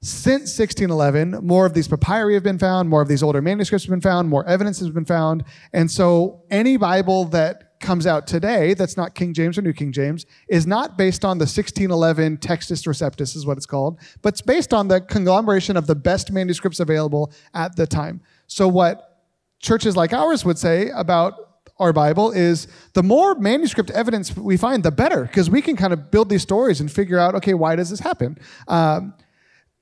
Since 0.03 0.59
1611, 0.59 1.47
more 1.47 1.67
of 1.67 1.73
these 1.73 1.87
papyri 1.87 2.35
have 2.35 2.43
been 2.43 2.59
found, 2.59 2.89
more 2.89 3.01
of 3.01 3.07
these 3.07 3.23
older 3.23 3.41
manuscripts 3.41 3.85
have 3.85 3.91
been 3.91 4.01
found, 4.01 4.29
more 4.29 4.45
evidence 4.49 4.81
has 4.81 4.91
been 4.91 5.05
found. 5.05 5.45
And 5.73 5.89
so 5.89 6.43
any 6.51 6.77
Bible 6.77 7.27
that 7.27 7.79
comes 7.79 8.09
out 8.09 8.27
today 8.27 8.75
that's 8.75 8.97
not 8.97 9.15
King 9.15 9.33
James 9.33 9.57
or 9.57 9.63
New 9.63 9.73
King 9.73 9.93
James 9.93 10.27
is 10.49 10.67
not 10.67 10.99
based 10.99 11.25
on 11.25 11.39
the 11.39 11.45
1611 11.45 12.39
Textus 12.39 12.89
Receptus, 12.89 13.37
is 13.37 13.47
what 13.47 13.57
it's 13.57 13.65
called, 13.65 14.01
but 14.21 14.35
it's 14.35 14.43
based 14.43 14.75
on 14.75 14.89
the 14.89 15.01
conglomeration 15.01 15.77
of 15.77 15.87
the 15.87 15.95
best 15.95 16.33
manuscripts 16.33 16.81
available 16.81 17.33
at 17.55 17.77
the 17.77 17.87
time. 17.87 18.21
So, 18.49 18.67
what 18.67 19.23
churches 19.61 19.97
like 19.97 20.13
ours 20.13 20.45
would 20.45 20.59
say 20.59 20.89
about 20.89 21.50
our 21.81 21.93
Bible 21.93 22.31
is 22.31 22.69
the 22.93 23.03
more 23.03 23.35
manuscript 23.35 23.91
evidence 23.91 24.37
we 24.37 24.57
find, 24.57 24.83
the 24.83 24.93
better, 24.93 25.25
because 25.25 25.51
we 25.51 25.63
can 25.63 25.77
kind 25.77 25.93
of 25.93 26.11
build 26.11 26.29
these 26.29 26.43
stories 26.43 26.81
and 26.81 26.93
figure 26.93 27.19
out, 27.19 27.35
okay, 27.35 27.55
why 27.55 27.75
does 27.75 27.91
this 27.91 28.01
happen? 28.01 28.39
Um, 28.69 29.15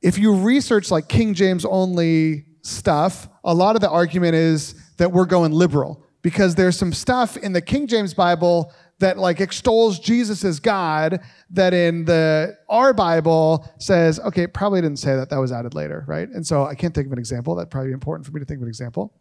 if 0.01 0.17
you 0.17 0.35
research 0.35 0.91
like 0.91 1.09
King 1.09 1.35
James 1.35 1.65
only 1.65 2.47
stuff, 2.63 3.29
a 3.45 3.53
lot 3.53 3.75
of 3.75 3.81
the 3.81 3.91
argument 3.91 4.37
is 4.37 4.75
that 4.97 5.13
we're 5.13 5.27
going 5.27 5.53
liberal 5.53 6.05
because 6.23 6.55
there's 6.55 6.77
some 6.77 6.93
stuff 6.93 7.37
in 7.37 7.53
the 7.53 7.61
King 7.61 7.87
James 7.87 8.15
Bible 8.15 8.73
that 9.01 9.17
like 9.17 9.41
extols 9.41 9.99
Jesus 9.99 10.45
as 10.45 10.59
God 10.61 11.21
that 11.51 11.73
in 11.73 12.05
the 12.05 12.57
our 12.69 12.93
Bible 12.93 13.69
says, 13.79 14.19
okay, 14.21 14.47
probably 14.47 14.81
didn't 14.81 14.99
say 14.99 15.15
that, 15.15 15.31
that 15.31 15.39
was 15.39 15.53
added 15.53 15.75
later, 15.75 16.05
right? 16.07 16.29
And 16.29 16.47
so 16.47 16.65
I 16.65 16.75
can't 16.75 16.95
think 16.95 17.07
of 17.07 17.13
an 17.13 17.19
example. 17.19 17.55
That'd 17.55 17.71
probably 17.71 17.91
be 17.91 17.95
important 17.95 18.27
for 18.27 18.33
me 18.33 18.41
to 18.41 18.47
think 18.47 18.59
of 18.59 18.63
an 18.63 18.69
example. 18.69 19.15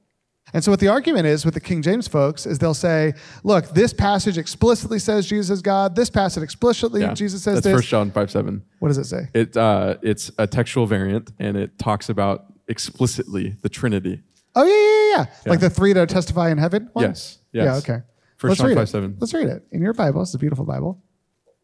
And 0.53 0.63
so 0.63 0.71
what 0.71 0.79
the 0.79 0.87
argument 0.87 1.25
is 1.27 1.43
with 1.43 1.53
the 1.53 1.59
King 1.59 1.81
James 1.81 2.07
folks 2.07 2.45
is 2.45 2.57
they'll 2.59 2.73
say, 2.73 3.13
look, 3.43 3.67
this 3.69 3.91
passage 3.93 4.37
explicitly 4.37 4.97
says 4.97 5.27
Jesus 5.27 5.49
is 5.57 5.61
God. 5.61 5.95
This 5.95 6.09
passage 6.09 6.41
explicitly 6.41 7.01
Yeah. 7.01 7.13
Jesus 7.13 7.43
says 7.43 7.55
That's 7.55 7.65
this. 7.65 7.75
First 7.75 7.89
John 7.89 8.11
five 8.11 8.31
seven. 8.31 8.63
What 8.79 8.87
does 8.87 8.97
it 8.97 9.05
say? 9.05 9.27
It 9.33 9.57
uh, 9.57 9.97
it's 10.01 10.31
a 10.37 10.47
textual 10.47 10.85
variant, 10.85 11.31
and 11.39 11.57
it 11.57 11.77
talks 11.77 12.07
about 12.09 12.45
explicitly 12.69 13.55
the 13.61 13.69
Trinity. 13.69 14.21
Oh 14.55 14.63
yeah, 14.63 14.71
yeah, 14.73 15.25
yeah. 15.25 15.35
Yeah. 15.45 15.49
Like 15.51 15.59
the 15.59 15.69
three 15.69 15.91
that 15.93 16.07
testify 16.09 16.49
in 16.49 16.57
heaven. 16.57 16.89
one? 16.93 17.05
Yes, 17.05 17.39
yes. 17.51 17.65
Yeah. 17.65 17.75
Okay. 17.95 18.03
First 18.37 18.49
Let's 18.51 18.57
John 18.59 18.67
read 18.69 18.75
five 18.75 18.83
it. 18.83 18.91
seven. 18.91 19.17
Let's 19.19 19.33
read 19.33 19.47
it 19.47 19.67
in 19.71 19.81
your 19.81 19.93
Bible. 19.93 20.21
It's 20.21 20.33
a 20.33 20.37
beautiful 20.37 20.63
Bible. 20.65 21.03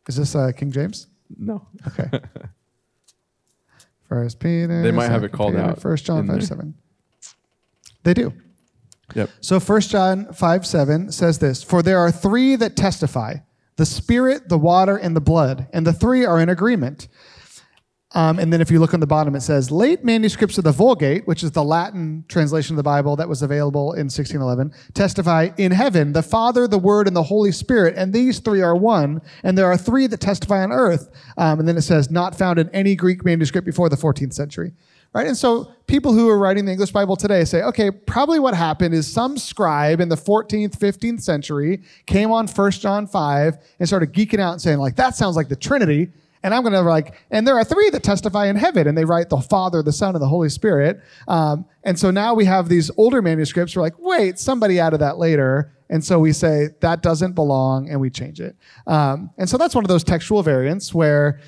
Is 0.08 0.18
this 0.18 0.36
uh, 0.36 0.52
King 0.52 0.72
James? 0.72 1.08
No, 1.38 1.66
Okay. 1.88 2.10
First 4.10 4.40
Peter. 4.40 4.82
They 4.84 4.92
might 4.92 5.10
have 5.10 5.24
it 5.24 5.32
called 5.32 5.54
Peter, 5.54 5.64
out 5.64 5.82
First 5.82 6.06
John 6.06 6.28
five 6.28 6.38
there. 6.40 6.46
seven. 6.46 6.76
They 8.04 8.14
do. 8.14 8.34
Yep. 9.16 9.30
So 9.42 9.60
First 9.60 9.90
John 9.92 10.32
5 10.34 10.66
7 10.66 11.12
says 11.12 11.40
this 11.40 11.64
For 11.64 11.82
there 11.82 12.00
are 12.00 12.12
three 12.12 12.56
that 12.56 12.76
testify 12.76 13.36
the 13.76 13.86
Spirit, 13.86 14.50
the 14.50 14.58
water, 14.58 14.98
and 14.98 15.16
the 15.16 15.22
blood, 15.22 15.68
and 15.74 15.86
the 15.86 15.94
three 15.94 16.26
are 16.26 16.40
in 16.40 16.50
agreement. 16.50 17.08
Um, 18.16 18.38
and 18.38 18.54
then 18.54 18.62
if 18.62 18.70
you 18.70 18.80
look 18.80 18.94
on 18.94 19.00
the 19.00 19.08
bottom, 19.08 19.36
it 19.36 19.42
says 19.42 19.72
late 19.72 20.04
manuscripts 20.04 20.58
of 20.60 20.64
the 20.64 20.72
Vulgate, 20.72 21.28
which 21.28 21.44
is 21.44 21.52
the 21.52 21.64
Latin 21.64 22.24
translation 22.28 22.76
of 22.76 22.78
the 22.78 22.84
Bible 22.84 23.16
that 23.16 23.28
was 23.28 23.42
available 23.42 23.94
in 23.94 24.06
1611, 24.06 24.72
testify 24.94 25.50
in 25.58 25.72
heaven, 25.72 26.14
the 26.14 26.22
Father, 26.22 26.68
the 26.68 26.78
Word, 26.78 27.08
and 27.08 27.16
the 27.16 27.24
Holy 27.24 27.52
Spirit, 27.52 27.96
and 27.98 28.14
these 28.14 28.40
three 28.40 28.62
are 28.62 28.76
one. 28.76 29.22
And 29.42 29.58
there 29.58 29.66
are 29.66 29.78
three 29.78 30.06
that 30.08 30.20
testify 30.20 30.64
on 30.64 30.72
earth. 30.72 31.10
Um, 31.38 31.60
and 31.60 31.68
then 31.68 31.76
it 31.76 31.82
says 31.82 32.12
not 32.12 32.36
found 32.36 32.60
in 32.60 32.70
any 32.70 32.96
Greek 32.96 33.26
manuscript 33.26 33.66
before 33.66 33.90
the 33.90 33.98
14th 33.98 34.34
century. 34.34 34.74
Right? 35.14 35.28
And 35.28 35.38
so 35.38 35.72
people 35.86 36.12
who 36.12 36.28
are 36.28 36.40
writing 36.40 36.66
the 36.66 36.72
English 36.72 36.92
Bible 36.92 37.16
today 37.16 37.46
say, 37.46 37.62
okay, 37.62 37.92
probably 37.92 38.40
what 38.40 38.56
happened 38.56 38.96
is 38.96 39.06
some 39.06 39.38
scribe 39.38 40.00
in 40.00 40.10
the 40.10 40.16
14th, 40.16 40.78
15th 40.78 41.22
century 41.22 41.84
came 42.08 42.32
on 42.32 42.48
1 42.48 42.72
John 42.72 43.06
5 43.06 43.58
and 43.80 43.88
started 43.88 44.12
geeking 44.12 44.40
out 44.40 44.54
and 44.54 44.62
saying, 44.62 44.80
like, 44.80 44.96
that 44.96 45.16
sounds 45.16 45.36
like 45.36 45.50
the 45.50 45.56
Trinity. 45.56 46.10
And 46.42 46.54
I'm 46.54 46.62
going 46.62 46.74
to 46.74 46.82
like, 46.82 47.14
and 47.32 47.48
there 47.48 47.56
are 47.56 47.64
three 47.64 47.90
that 47.92 48.04
testify 48.04 48.48
in 48.48 48.58
heaven, 48.58 48.88
and 48.88 48.98
they 48.98 49.06
write 49.06 49.30
the 49.30 49.38
Father, 49.38 49.82
the 49.82 49.94
Son, 49.94 50.14
and 50.14 50.22
the 50.22 50.28
Holy 50.28 50.50
Spirit. 50.50 51.00
Um, 51.28 51.66
and 51.84 51.98
so 51.98 52.12
now 52.12 52.34
we 52.34 52.44
have 52.46 52.68
these 52.68 52.92
older 52.98 53.22
manuscripts. 53.22 53.76
We're 53.76 53.82
like, 53.82 53.98
wait, 53.98 54.40
somebody 54.40 54.78
added 54.78 55.00
that 55.00 55.18
later. 55.18 55.74
And 55.90 56.04
so 56.04 56.20
we 56.20 56.34
say 56.34 56.70
that 56.82 57.02
doesn't 57.02 57.34
belong, 57.34 57.90
and 57.90 58.02
we 58.02 58.10
change 58.10 58.42
it. 58.42 58.58
Um, 58.88 59.30
and 59.38 59.48
so 59.48 59.58
that's 59.58 59.74
one 59.74 59.86
of 59.86 59.90
those 59.90 60.04
textual 60.04 60.44
variants 60.44 60.94
where 60.94 61.40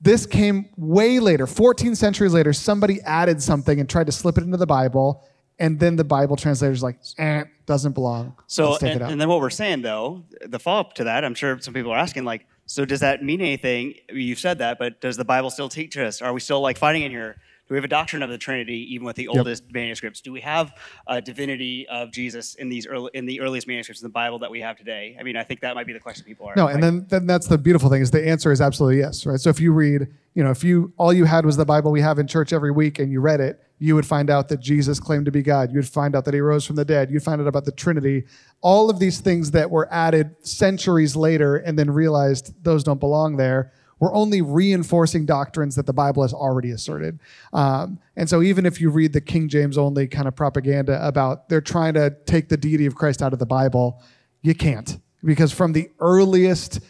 this 0.00 0.26
came 0.26 0.68
way 0.76 1.20
later, 1.20 1.46
14 1.46 1.94
centuries 1.94 2.32
later. 2.32 2.52
Somebody 2.52 3.00
added 3.02 3.42
something 3.42 3.80
and 3.80 3.88
tried 3.88 4.06
to 4.06 4.12
slip 4.12 4.38
it 4.38 4.44
into 4.44 4.56
the 4.56 4.66
Bible, 4.66 5.24
and 5.58 5.78
then 5.78 5.96
the 5.96 6.04
Bible 6.04 6.36
translator's 6.36 6.82
like, 6.82 6.98
eh, 7.18 7.44
doesn't 7.66 7.92
belong. 7.92 8.34
So, 8.46 8.76
and, 8.82 9.02
and 9.02 9.20
then 9.20 9.28
what 9.28 9.40
we're 9.40 9.50
saying 9.50 9.82
though, 9.82 10.24
the 10.40 10.58
follow 10.58 10.80
up 10.80 10.94
to 10.94 11.04
that, 11.04 11.24
I'm 11.24 11.34
sure 11.34 11.58
some 11.60 11.74
people 11.74 11.92
are 11.92 11.98
asking, 11.98 12.24
like, 12.24 12.46
so 12.66 12.84
does 12.84 13.00
that 13.00 13.22
mean 13.22 13.40
anything? 13.40 13.94
You've 14.10 14.38
said 14.38 14.58
that, 14.58 14.78
but 14.78 15.00
does 15.00 15.16
the 15.16 15.24
Bible 15.24 15.50
still 15.50 15.68
teach 15.68 15.96
us? 15.96 16.22
Are 16.22 16.32
we 16.32 16.40
still 16.40 16.60
like 16.60 16.78
fighting 16.78 17.02
in 17.02 17.10
here? 17.10 17.36
Do 17.70 17.74
we 17.74 17.76
have 17.76 17.84
a 17.84 17.88
doctrine 17.88 18.24
of 18.24 18.30
the 18.30 18.36
Trinity 18.36 18.92
even 18.92 19.06
with 19.06 19.14
the 19.14 19.28
oldest 19.28 19.62
manuscripts? 19.72 20.20
Do 20.20 20.32
we 20.32 20.40
have 20.40 20.74
a 21.06 21.22
divinity 21.22 21.86
of 21.86 22.10
Jesus 22.10 22.56
in 22.56 22.68
these 22.68 22.84
early, 22.84 23.12
in 23.14 23.26
the 23.26 23.40
earliest 23.40 23.68
manuscripts 23.68 24.02
in 24.02 24.06
the 24.06 24.12
Bible 24.12 24.40
that 24.40 24.50
we 24.50 24.60
have 24.60 24.76
today? 24.76 25.16
I 25.20 25.22
mean, 25.22 25.36
I 25.36 25.44
think 25.44 25.60
that 25.60 25.76
might 25.76 25.86
be 25.86 25.92
the 25.92 26.00
question 26.00 26.24
people 26.24 26.48
are. 26.48 26.56
No, 26.56 26.66
and 26.66 26.82
then, 26.82 27.06
then 27.08 27.28
that's 27.28 27.46
the 27.46 27.56
beautiful 27.56 27.88
thing 27.88 28.02
is 28.02 28.10
the 28.10 28.26
answer 28.28 28.50
is 28.50 28.60
absolutely 28.60 28.98
yes, 28.98 29.24
right? 29.24 29.38
So 29.38 29.50
if 29.50 29.60
you 29.60 29.72
read, 29.72 30.08
you 30.34 30.42
know, 30.42 30.50
if 30.50 30.64
you 30.64 30.92
all 30.96 31.12
you 31.12 31.26
had 31.26 31.46
was 31.46 31.56
the 31.56 31.64
Bible 31.64 31.92
we 31.92 32.00
have 32.00 32.18
in 32.18 32.26
church 32.26 32.52
every 32.52 32.72
week 32.72 32.98
and 32.98 33.12
you 33.12 33.20
read 33.20 33.38
it, 33.38 33.62
you 33.78 33.94
would 33.94 34.06
find 34.06 34.30
out 34.30 34.48
that 34.48 34.58
Jesus 34.58 34.98
claimed 34.98 35.26
to 35.26 35.30
be 35.30 35.40
God. 35.40 35.72
You'd 35.72 35.88
find 35.88 36.16
out 36.16 36.24
that 36.24 36.34
he 36.34 36.40
rose 36.40 36.66
from 36.66 36.74
the 36.74 36.84
dead. 36.84 37.08
You'd 37.08 37.22
find 37.22 37.40
out 37.40 37.46
about 37.46 37.66
the 37.66 37.72
Trinity. 37.72 38.24
All 38.62 38.90
of 38.90 38.98
these 38.98 39.20
things 39.20 39.52
that 39.52 39.70
were 39.70 39.86
added 39.92 40.34
centuries 40.44 41.14
later 41.14 41.58
and 41.58 41.78
then 41.78 41.88
realized 41.88 42.52
those 42.64 42.82
don't 42.82 42.98
belong 42.98 43.36
there. 43.36 43.72
We're 44.00 44.14
only 44.14 44.42
reinforcing 44.42 45.26
doctrines 45.26 45.76
that 45.76 45.86
the 45.86 45.92
Bible 45.92 46.22
has 46.22 46.32
already 46.32 46.70
asserted. 46.72 47.20
Um, 47.52 48.00
and 48.16 48.28
so, 48.28 48.42
even 48.42 48.66
if 48.66 48.80
you 48.80 48.90
read 48.90 49.12
the 49.12 49.20
King 49.20 49.48
James 49.48 49.78
only 49.78 50.08
kind 50.08 50.26
of 50.26 50.34
propaganda 50.34 51.06
about 51.06 51.48
they're 51.48 51.60
trying 51.60 51.94
to 51.94 52.16
take 52.26 52.48
the 52.48 52.56
deity 52.56 52.86
of 52.86 52.94
Christ 52.94 53.22
out 53.22 53.32
of 53.32 53.38
the 53.38 53.46
Bible, 53.46 54.02
you 54.42 54.54
can't. 54.54 54.98
Because 55.22 55.52
from 55.52 55.72
the 55.74 55.90
earliest 56.00 56.80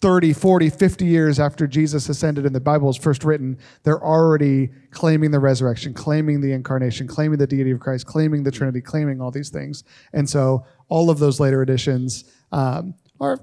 30, 0.00 0.32
40, 0.32 0.70
50 0.70 1.04
years 1.04 1.38
after 1.38 1.66
Jesus 1.66 2.08
ascended 2.08 2.46
and 2.46 2.54
the 2.54 2.60
Bible 2.60 2.86
was 2.86 2.96
first 2.96 3.22
written, 3.22 3.58
they're 3.82 4.02
already 4.02 4.70
claiming 4.92 5.30
the 5.30 5.38
resurrection, 5.38 5.92
claiming 5.92 6.40
the 6.40 6.52
incarnation, 6.52 7.06
claiming 7.06 7.38
the 7.38 7.46
deity 7.46 7.70
of 7.70 7.80
Christ, 7.80 8.06
claiming 8.06 8.42
the 8.42 8.50
Trinity, 8.50 8.80
claiming 8.80 9.20
all 9.20 9.30
these 9.30 9.50
things. 9.50 9.84
And 10.14 10.28
so 10.28 10.64
all 10.88 11.10
of 11.10 11.18
those 11.18 11.38
later 11.38 11.60
editions 11.60 12.24
um, 12.50 12.94
are, 13.20 13.38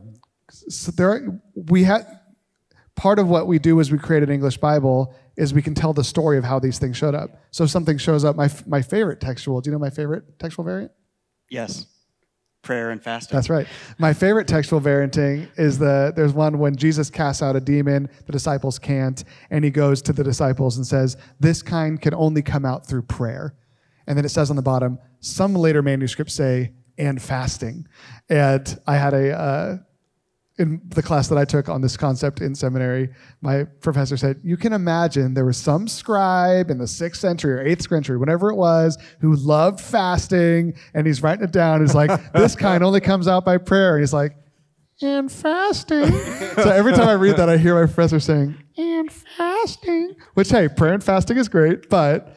so 0.50 0.92
there, 0.92 1.40
we 1.54 1.84
had, 1.84 2.17
part 2.98 3.20
of 3.20 3.30
what 3.30 3.48
we 3.48 3.60
do 3.60 3.80
as 3.80 3.92
we 3.92 3.98
create 3.98 4.24
an 4.24 4.30
English 4.30 4.58
Bible 4.58 5.14
is 5.38 5.54
we 5.54 5.62
can 5.62 5.74
tell 5.74 5.94
the 5.94 6.04
story 6.04 6.38
of 6.38 6.44
how 6.44 6.60
these 6.60 6.80
things 6.80 6.98
showed 6.98 7.16
up. 7.16 7.30
So 7.52 7.64
if 7.64 7.70
something 7.70 7.98
shows 7.98 8.26
up, 8.26 8.36
my, 8.36 8.50
my 8.66 8.82
favorite 8.82 9.22
textual, 9.22 9.62
do 9.62 9.70
you 9.70 9.72
know 9.72 9.80
my 9.80 9.92
favorite 9.92 10.38
textual 10.40 10.66
variant? 10.66 10.92
yes. 11.50 11.86
prayer 12.64 12.90
and 12.90 13.02
fasting. 13.02 13.34
That's 13.34 13.50
right. 13.50 13.68
My 13.98 14.14
favorite 14.14 14.48
textual 14.48 14.82
varianting 14.82 15.48
is 15.58 15.80
the 15.80 16.12
there's 16.16 16.34
one 16.34 16.60
when 16.60 16.76
Jesus 16.76 17.10
casts 17.10 17.42
out 17.42 17.56
a 17.56 17.62
demon, 17.62 18.10
the 18.26 18.34
disciples 18.34 18.78
can't, 18.78 19.24
and 19.52 19.64
he 19.64 19.72
goes 19.72 20.02
to 20.02 20.12
the 20.12 20.24
disciples 20.24 20.76
and 20.76 20.86
says, 20.86 21.16
"This 21.40 21.62
kind 21.62 22.02
can 22.02 22.14
only 22.14 22.42
come 22.42 22.66
out 22.66 22.86
through 22.86 23.04
prayer." 23.04 23.56
And 24.08 24.18
then 24.18 24.26
it 24.26 24.30
says 24.30 24.50
on 24.50 24.58
the 24.58 24.62
bottom, 24.62 25.00
some 25.22 25.54
later 25.54 25.82
manuscripts 25.82 26.34
say, 26.34 26.74
"and 26.98 27.22
fasting." 27.22 27.88
And 28.28 28.78
I 28.86 28.98
had 28.98 29.14
a 29.14 29.32
uh, 29.32 29.78
in 30.58 30.82
the 30.90 31.04
class 31.04 31.28
that 31.28 31.38
I 31.38 31.46
took 31.46 31.70
on 31.70 31.82
this 31.82 31.96
concept 31.96 32.42
in 32.42 32.56
seminary, 32.56 33.10
my 33.42 33.64
professor 33.64 34.18
said, 34.18 34.40
You 34.44 34.58
can 34.58 34.74
imagine 34.74 35.34
there 35.34 35.46
was 35.46 35.58
some 35.58 35.88
scribe 35.88 36.72
in 36.72 36.80
the 36.80 36.88
sixth 36.88 37.22
century 37.22 37.54
or 37.54 37.62
eighth 37.62 37.88
century, 37.88 38.18
whatever 38.18 38.50
it 38.50 38.56
was, 38.56 38.98
who 39.20 39.36
loved 39.36 39.80
fasting, 39.80 40.74
and 40.94 41.06
he's 41.06 41.22
writing 41.22 41.44
it 41.44 41.52
down. 41.52 41.82
He's 41.82 41.96
like, 41.96 42.10
This 42.34 42.56
kind 42.56 42.84
only 42.84 43.02
comes 43.02 43.28
out 43.28 43.46
by 43.46 43.58
prayer. 43.58 43.96
And 43.96 44.02
he's 44.02 44.14
like, 44.14 44.36
And 45.02 45.32
fasting. 45.32 46.12
so 46.56 46.70
every 46.70 46.94
time 46.94 47.08
I 47.08 47.14
read 47.14 47.38
that, 47.38 47.50
I 47.50 47.58
hear 47.58 47.76
my 47.76 47.86
professor 47.86 48.20
saying, 48.20 48.56
And 48.78 49.12
fasting, 49.12 50.16
which, 50.34 50.50
hey, 50.50 50.68
prayer 50.70 50.94
and 50.94 51.04
fasting 51.04 51.38
is 51.38 51.50
great, 51.50 51.88
but 51.90 52.36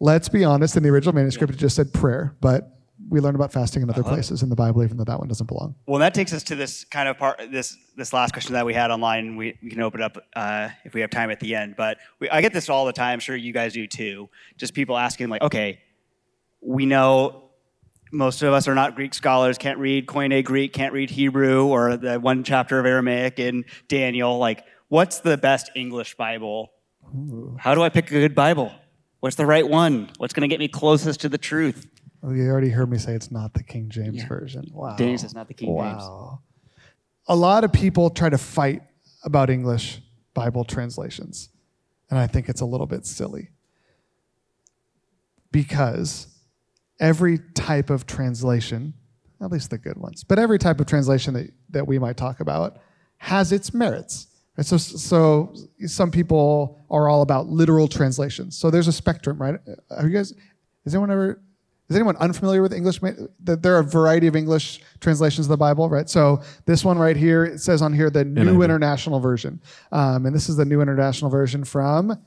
let's 0.00 0.28
be 0.28 0.44
honest, 0.44 0.76
in 0.76 0.82
the 0.82 0.88
original 0.88 1.14
manuscript, 1.14 1.52
it 1.52 1.58
just 1.58 1.76
said 1.76 1.92
prayer. 1.92 2.36
But 2.40 2.76
we 3.12 3.20
learn 3.20 3.34
about 3.34 3.52
fasting 3.52 3.82
in 3.82 3.90
other 3.90 4.02
places 4.02 4.42
in 4.42 4.48
the 4.48 4.56
Bible, 4.56 4.82
even 4.82 4.96
though 4.96 5.04
that 5.04 5.18
one 5.18 5.28
doesn't 5.28 5.46
belong. 5.46 5.74
Well, 5.86 5.98
that 5.98 6.14
takes 6.14 6.32
us 6.32 6.42
to 6.44 6.54
this 6.54 6.84
kind 6.84 7.10
of 7.10 7.18
part, 7.18 7.38
this 7.50 7.76
this 7.94 8.14
last 8.14 8.32
question 8.32 8.54
that 8.54 8.64
we 8.64 8.72
had 8.72 8.90
online. 8.90 9.36
We, 9.36 9.58
we 9.62 9.68
can 9.68 9.82
open 9.82 10.00
it 10.00 10.04
up 10.04 10.16
uh, 10.34 10.70
if 10.86 10.94
we 10.94 11.02
have 11.02 11.10
time 11.10 11.30
at 11.30 11.38
the 11.38 11.54
end. 11.54 11.74
But 11.76 11.98
we, 12.20 12.30
I 12.30 12.40
get 12.40 12.54
this 12.54 12.70
all 12.70 12.86
the 12.86 12.92
time. 12.94 13.12
I'm 13.12 13.20
sure 13.20 13.36
you 13.36 13.52
guys 13.52 13.74
do 13.74 13.86
too. 13.86 14.30
Just 14.56 14.72
people 14.72 14.96
asking, 14.96 15.28
like, 15.28 15.42
okay, 15.42 15.80
we 16.62 16.86
know 16.86 17.50
most 18.12 18.42
of 18.42 18.54
us 18.54 18.66
are 18.66 18.74
not 18.74 18.96
Greek 18.96 19.12
scholars, 19.12 19.58
can't 19.58 19.78
read 19.78 20.06
Koine 20.06 20.42
Greek, 20.42 20.72
can't 20.72 20.94
read 20.94 21.10
Hebrew 21.10 21.66
or 21.66 21.98
the 21.98 22.18
one 22.18 22.44
chapter 22.44 22.78
of 22.80 22.86
Aramaic 22.86 23.38
in 23.38 23.66
Daniel. 23.88 24.38
Like, 24.38 24.64
what's 24.88 25.20
the 25.20 25.36
best 25.36 25.70
English 25.76 26.14
Bible? 26.16 26.72
Ooh. 27.14 27.58
How 27.60 27.74
do 27.74 27.82
I 27.82 27.90
pick 27.90 28.06
a 28.06 28.14
good 28.14 28.34
Bible? 28.34 28.72
What's 29.20 29.36
the 29.36 29.46
right 29.46 29.68
one? 29.68 30.08
What's 30.16 30.32
going 30.32 30.48
to 30.48 30.52
get 30.52 30.60
me 30.60 30.68
closest 30.68 31.20
to 31.20 31.28
the 31.28 31.38
truth? 31.38 31.86
You 32.22 32.48
already 32.48 32.70
heard 32.70 32.88
me 32.88 32.98
say 32.98 33.14
it's 33.14 33.32
not 33.32 33.52
the 33.52 33.62
King 33.62 33.88
James 33.90 34.18
yeah. 34.18 34.28
version. 34.28 34.70
Wow. 34.72 34.94
Danny 34.96 35.16
says 35.16 35.34
not 35.34 35.48
the 35.48 35.54
King 35.54 35.72
wow. 35.72 35.90
James. 35.90 36.84
A 37.28 37.36
lot 37.36 37.64
of 37.64 37.72
people 37.72 38.10
try 38.10 38.28
to 38.28 38.38
fight 38.38 38.82
about 39.24 39.50
English 39.50 40.00
Bible 40.34 40.64
translations. 40.64 41.48
And 42.10 42.18
I 42.18 42.26
think 42.26 42.48
it's 42.48 42.60
a 42.60 42.64
little 42.64 42.86
bit 42.86 43.06
silly. 43.06 43.50
Because 45.50 46.28
every 47.00 47.38
type 47.54 47.90
of 47.90 48.06
translation, 48.06 48.94
at 49.40 49.50
least 49.50 49.70
the 49.70 49.78
good 49.78 49.96
ones, 49.96 50.22
but 50.22 50.38
every 50.38 50.58
type 50.58 50.80
of 50.80 50.86
translation 50.86 51.34
that, 51.34 51.50
that 51.70 51.86
we 51.86 51.98
might 51.98 52.16
talk 52.16 52.40
about 52.40 52.78
has 53.16 53.52
its 53.52 53.74
merits. 53.74 54.28
And 54.56 54.64
so, 54.66 54.76
so 54.76 55.54
some 55.86 56.10
people 56.10 56.84
are 56.90 57.08
all 57.08 57.22
about 57.22 57.48
literal 57.48 57.88
translations. 57.88 58.56
So 58.56 58.70
there's 58.70 58.88
a 58.88 58.92
spectrum, 58.92 59.40
right? 59.40 59.58
Have 59.90 60.04
you 60.04 60.10
guys, 60.10 60.32
has 60.84 60.94
anyone 60.94 61.10
ever 61.10 61.40
is 61.92 61.96
anyone 61.96 62.16
unfamiliar 62.16 62.62
with 62.62 62.72
English? 62.72 63.00
That 63.44 63.62
There 63.62 63.76
are 63.76 63.80
a 63.80 63.84
variety 63.84 64.26
of 64.26 64.34
English 64.34 64.80
translations 65.00 65.46
of 65.46 65.50
the 65.50 65.56
Bible, 65.56 65.88
right? 65.88 66.08
So 66.08 66.42
this 66.64 66.84
one 66.84 66.98
right 66.98 67.16
here, 67.16 67.44
it 67.44 67.60
says 67.60 67.82
on 67.82 67.92
here 67.92 68.08
the 68.08 68.24
New 68.24 68.58
NIV. 68.58 68.64
International 68.64 69.20
Version. 69.20 69.60
Um, 69.92 70.26
and 70.26 70.34
this 70.34 70.48
is 70.48 70.56
the 70.56 70.64
New 70.64 70.80
International 70.80 71.30
Version 71.30 71.64
from 71.64 72.18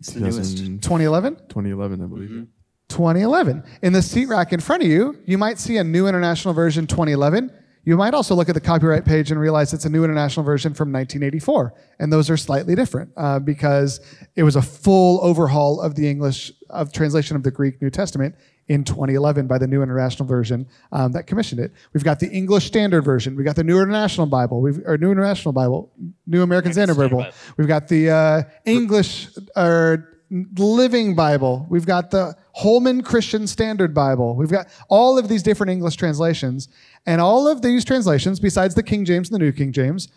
it's 0.00 0.12
the 0.12 0.20
newest. 0.20 0.58
2011? 0.58 1.36
2011, 1.48 2.02
I 2.02 2.06
believe. 2.06 2.30
Mm-hmm. 2.30 2.44
2011. 2.88 3.62
In 3.82 3.92
the 3.92 4.00
seat 4.00 4.26
rack 4.26 4.52
in 4.52 4.60
front 4.60 4.82
of 4.82 4.88
you, 4.88 5.18
you 5.26 5.36
might 5.36 5.58
see 5.58 5.76
a 5.76 5.84
New 5.84 6.06
International 6.06 6.54
Version 6.54 6.86
2011. 6.86 7.52
You 7.84 7.96
might 7.96 8.14
also 8.14 8.34
look 8.34 8.48
at 8.48 8.54
the 8.54 8.60
copyright 8.60 9.04
page 9.04 9.30
and 9.30 9.40
realize 9.40 9.72
it's 9.72 9.84
a 9.84 9.90
New 9.90 10.04
International 10.04 10.44
Version 10.44 10.74
from 10.74 10.92
1984. 10.92 11.74
And 11.98 12.12
those 12.12 12.28
are 12.30 12.36
slightly 12.36 12.74
different 12.74 13.10
uh, 13.16 13.38
because 13.38 14.00
it 14.36 14.42
was 14.42 14.56
a 14.56 14.62
full 14.62 15.20
overhaul 15.22 15.80
of 15.80 15.94
the 15.94 16.08
English, 16.08 16.52
of 16.70 16.92
translation 16.92 17.36
of 17.36 17.42
the 17.42 17.50
Greek 17.50 17.80
New 17.80 17.90
Testament 17.90 18.34
in 18.68 18.84
2011 18.84 19.46
by 19.46 19.58
the 19.58 19.66
New 19.66 19.82
International 19.82 20.26
Version 20.26 20.66
um, 20.92 21.12
that 21.12 21.26
commissioned 21.26 21.60
it. 21.60 21.72
We've 21.92 22.04
got 22.04 22.20
the 22.20 22.28
English 22.30 22.66
Standard 22.66 23.02
Version. 23.02 23.34
We've 23.34 23.46
got 23.46 23.56
the 23.56 23.64
New 23.64 23.80
International 23.80 24.26
Bible. 24.26 24.60
We've 24.60 24.80
or 24.84 24.98
New 24.98 25.10
International 25.10 25.52
Bible, 25.52 25.90
New 26.26 26.42
American 26.42 26.72
Standard 26.72 26.96
Bible. 26.96 27.18
Bible. 27.18 27.32
We've 27.56 27.68
got 27.68 27.88
the 27.88 28.10
uh, 28.10 28.42
English 28.64 29.28
or 29.56 30.08
Living 30.30 31.14
Bible. 31.14 31.66
We've 31.70 31.86
got 31.86 32.10
the 32.10 32.36
Holman 32.52 33.02
Christian 33.02 33.46
Standard 33.46 33.94
Bible. 33.94 34.36
We've 34.36 34.50
got 34.50 34.68
all 34.88 35.18
of 35.18 35.28
these 35.28 35.42
different 35.42 35.70
English 35.70 35.96
translations, 35.96 36.68
and 37.06 37.20
all 37.20 37.48
of 37.48 37.62
these 37.62 37.84
translations, 37.84 38.38
besides 38.38 38.74
the 38.74 38.82
King 38.82 39.06
James 39.06 39.30
and 39.30 39.34
the 39.34 39.44
New 39.44 39.52
King 39.52 39.72
James, 39.72 40.08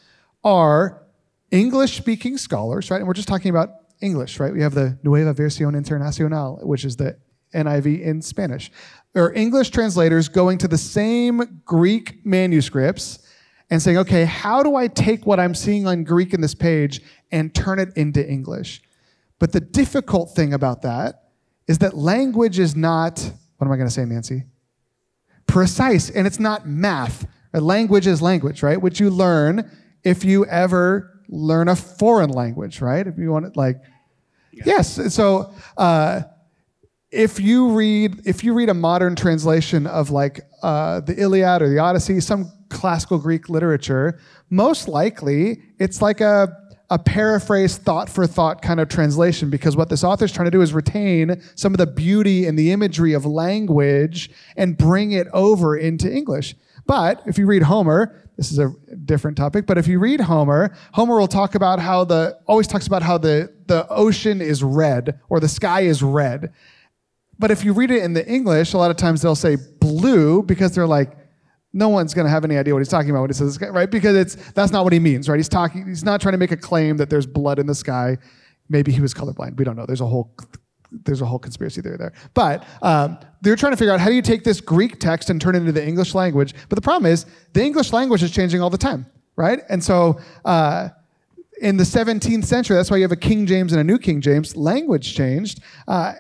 are 0.44 1.04
English-speaking 1.52 2.38
scholars, 2.38 2.92
right? 2.92 2.98
And 2.98 3.08
we're 3.08 3.14
just 3.14 3.28
talking 3.28 3.50
about 3.50 3.70
English, 4.02 4.40
right? 4.40 4.52
We 4.52 4.62
have 4.62 4.74
the 4.74 4.98
Nueva 5.04 5.34
Versión 5.34 5.76
Internacional, 5.76 6.64
which 6.66 6.84
is 6.84 6.98
the 6.98 7.18
NIV 7.54 8.02
in 8.02 8.22
Spanish. 8.22 8.72
or 9.14 9.34
English 9.34 9.72
translators 9.72 10.30
going 10.30 10.58
to 10.58 10.68
the 10.68 10.78
same 10.78 11.62
Greek 11.66 12.26
manuscripts 12.26 13.20
and 13.70 13.82
saying, 13.82 13.98
okay, 13.98 14.26
how 14.26 14.64
do 14.64 14.76
I 14.76 14.88
take 14.88 15.26
what 15.26 15.40
I'm 15.40 15.56
seeing 15.56 15.88
on 15.88 16.04
Greek 16.04 16.34
in 16.34 16.42
this 16.42 16.54
page 16.54 17.02
and 17.32 17.54
turn 17.54 17.80
it 17.80 17.90
into 17.96 18.26
English? 18.26 18.82
But 19.40 19.54
the 19.54 19.60
difficult 19.60 20.36
thing 20.36 20.54
about 20.54 20.82
that 20.84 21.30
is 21.68 21.80
that 21.80 21.98
language 21.98 22.60
is 22.60 22.76
not, 22.76 23.20
what 23.58 23.66
am 23.66 23.72
I 23.72 23.78
going 23.78 23.88
to 23.88 23.94
say, 23.94 24.06
Nancy? 24.06 24.44
Precise, 25.48 26.10
and 26.10 26.28
it's 26.28 26.40
not 26.40 26.68
math. 26.68 27.26
Language 27.54 28.08
is 28.08 28.22
language, 28.22 28.62
right? 28.62 28.80
Which 28.80 29.00
you 29.00 29.10
learn 29.10 29.70
if 30.04 30.24
you 30.24 30.46
ever 30.46 31.22
learn 31.28 31.68
a 31.68 31.76
foreign 31.76 32.30
language, 32.30 32.82
right? 32.82 33.06
If 33.06 33.18
you 33.18 33.32
want 33.32 33.54
to, 33.54 33.60
like, 33.60 33.78
yeah. 34.52 34.64
yes. 34.66 35.14
So, 35.14 35.54
uh, 35.78 36.22
if 37.12 37.40
you 37.40 37.70
read 37.70 38.22
if 38.26 38.44
you 38.44 38.54
read 38.54 38.70
a 38.70 38.74
modern 38.74 39.16
translation 39.16 39.86
of 39.86 40.10
like 40.10 40.42
uh, 40.64 41.02
the 41.02 41.20
Iliad 41.20 41.62
or 41.62 41.70
the 41.70 41.80
Odyssey, 41.80 42.20
some 42.22 42.52
classical 42.70 43.18
Greek 43.18 43.50
literature, 43.50 44.20
most 44.50 44.88
likely 44.88 45.62
it's 45.78 46.02
like 46.02 46.22
a 46.22 46.58
a 46.90 47.00
paraphrase 47.00 47.78
thought 47.78 48.10
for 48.10 48.28
thought 48.28 48.62
kind 48.62 48.80
of 48.82 48.90
translation 48.90 49.50
because 49.50 49.78
what 49.78 49.88
this 49.88 50.04
author 50.04 50.26
is 50.26 50.32
trying 50.32 50.46
to 50.46 50.52
do 50.52 50.62
is 50.62 50.74
retain 50.74 51.42
some 51.56 51.74
of 51.74 51.78
the 51.78 51.88
beauty 51.88 52.46
and 52.46 52.60
the 52.60 52.72
imagery 52.72 53.14
of 53.14 53.26
language 53.26 54.30
and 54.58 54.78
bring 54.78 55.14
it 55.14 55.28
over 55.32 55.78
into 55.78 56.14
English. 56.14 56.54
But 56.86 57.22
if 57.26 57.38
you 57.38 57.46
read 57.46 57.64
Homer, 57.64 58.30
this 58.36 58.52
is 58.52 58.60
a 58.60 58.74
different 59.06 59.38
topic, 59.38 59.66
but 59.66 59.78
if 59.78 59.88
you 59.88 60.00
read 60.00 60.20
Homer, 60.20 60.76
Homer 60.94 61.18
will 61.18 61.30
talk 61.30 61.56
about 61.56 61.80
how 61.80 62.04
the 62.04 62.38
always 62.46 62.68
talks 62.68 62.88
about 62.88 63.04
how 63.04 63.18
the 63.18 63.54
the 63.68 63.88
ocean 63.88 64.42
is 64.42 64.62
red 64.62 65.20
or 65.30 65.40
the 65.40 65.50
sky 65.50 65.82
is 65.82 66.04
red. 66.04 66.52
But 67.40 67.52
if 67.52 67.64
you 67.64 67.74
read 67.74 67.92
it 67.92 68.04
in 68.04 68.14
the 68.14 68.28
English, 68.28 68.74
a 68.74 68.78
lot 68.78 68.92
of 68.92 68.98
times 68.98 69.22
they'll 69.22 69.36
say 69.36 69.58
blue 69.80 70.44
because 70.44 70.74
they're 70.74 70.88
like, 70.88 71.18
no 71.74 71.90
one's 71.90 72.14
going 72.14 72.26
to 72.26 72.32
have 72.32 72.44
any 72.44 72.58
idea 72.58 72.74
what 72.74 72.80
he's 72.80 72.90
talking 72.90 73.10
about 73.10 73.22
when 73.22 73.30
he 73.30 73.34
says 73.34 73.60
right? 73.62 73.90
Because 73.90 74.16
it's 74.16 74.36
that's 74.52 74.72
not 74.72 74.84
what 74.84 74.94
he 74.94 75.00
means, 75.00 75.30
right? 75.30 75.38
He's 75.38 75.50
talking. 75.50 75.88
He's 75.88 76.04
not 76.04 76.22
trying 76.22 76.34
to 76.34 76.38
make 76.38 76.52
a 76.52 76.58
claim 76.58 76.98
that 76.98 77.10
there's 77.10 77.26
blood 77.26 77.60
in 77.60 77.66
the 77.66 77.76
sky. 77.76 78.18
Maybe 78.70 78.92
he 78.92 79.02
was 79.02 79.14
colorblind. 79.14 79.58
We 79.58 79.66
don't 79.66 79.76
know. 79.76 79.86
There's 79.86 80.02
a 80.02 80.06
whole 80.06 80.36
there's 80.92 81.22
a 81.22 81.26
whole 81.26 81.40
conspiracy 81.40 81.82
theory 81.82 81.96
there. 81.98 82.12
But 82.34 82.66
um, 82.82 83.18
they're 83.42 83.56
trying 83.56 83.72
to 83.72 83.78
figure 83.78 83.94
out 83.94 84.02
how 84.02 84.10
do 84.10 84.16
you 84.16 84.22
take 84.22 84.44
this 84.44 84.60
Greek 84.60 85.00
text 85.00 85.30
and 85.30 85.40
turn 85.40 85.56
it 85.56 85.60
into 85.60 85.72
the 85.72 85.86
English 85.86 86.14
language. 86.14 86.54
But 86.68 86.76
the 86.76 86.82
problem 86.82 87.10
is 87.10 87.26
the 87.54 87.64
English 87.64 87.94
language 87.94 88.22
is 88.24 88.32
changing 88.32 88.62
all 88.62 88.70
the 88.70 88.78
time, 88.78 89.06
right? 89.36 89.62
And 89.70 89.84
so. 89.84 90.20
Uh, 90.46 90.90
in 91.62 91.78
the 91.78 91.84
17th 91.84 92.44
century, 92.44 92.76
that's 92.76 92.90
why 92.90 92.98
you 92.98 93.04
have 93.04 93.12
a 93.12 93.16
King 93.16 93.46
James 93.46 93.72
and 93.72 93.80
a 93.80 93.84
New 93.84 94.00
King 94.00 94.20
James. 94.20 94.56
Language 94.56 95.14
changed, 95.16 95.62
uh, 95.88 96.14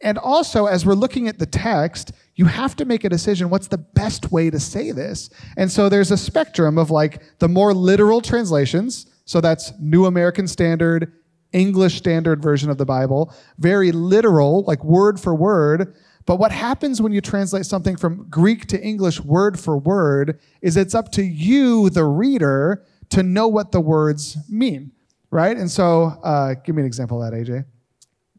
and 0.00 0.16
also, 0.16 0.66
as 0.66 0.86
we're 0.86 0.94
looking 0.94 1.26
at 1.26 1.38
the 1.38 1.46
text, 1.46 2.12
you 2.36 2.44
have 2.44 2.76
to 2.76 2.84
make 2.84 3.02
a 3.02 3.08
decision 3.08 3.50
what's 3.50 3.66
the 3.66 3.78
best 3.78 4.30
way 4.30 4.48
to 4.48 4.60
say 4.60 4.92
this? 4.92 5.28
And 5.56 5.70
so 5.70 5.88
there's 5.88 6.12
a 6.12 6.16
spectrum 6.16 6.78
of 6.78 6.90
like 6.90 7.22
the 7.40 7.48
more 7.48 7.74
literal 7.74 8.20
translations. 8.20 9.06
So 9.24 9.40
that's 9.40 9.72
New 9.80 10.06
American 10.06 10.46
Standard, 10.46 11.12
English 11.52 11.96
Standard 11.96 12.40
Version 12.42 12.70
of 12.70 12.78
the 12.78 12.86
Bible, 12.86 13.34
very 13.58 13.90
literal, 13.90 14.62
like 14.64 14.84
word 14.84 15.18
for 15.18 15.34
word. 15.34 15.96
But 16.26 16.36
what 16.36 16.52
happens 16.52 17.02
when 17.02 17.12
you 17.12 17.20
translate 17.20 17.66
something 17.66 17.96
from 17.96 18.28
Greek 18.28 18.66
to 18.66 18.80
English 18.80 19.20
word 19.20 19.58
for 19.58 19.76
word 19.76 20.38
is 20.62 20.76
it's 20.76 20.94
up 20.94 21.10
to 21.12 21.22
you, 21.24 21.90
the 21.90 22.04
reader, 22.04 22.84
to 23.10 23.22
know 23.22 23.48
what 23.48 23.72
the 23.72 23.80
words 23.80 24.36
mean, 24.48 24.92
right? 25.30 25.56
And 25.56 25.70
so, 25.70 26.18
uh, 26.22 26.54
give 26.54 26.76
me 26.76 26.82
an 26.82 26.86
example 26.86 27.22
of 27.22 27.30
that, 27.30 27.36
AJ 27.36 27.64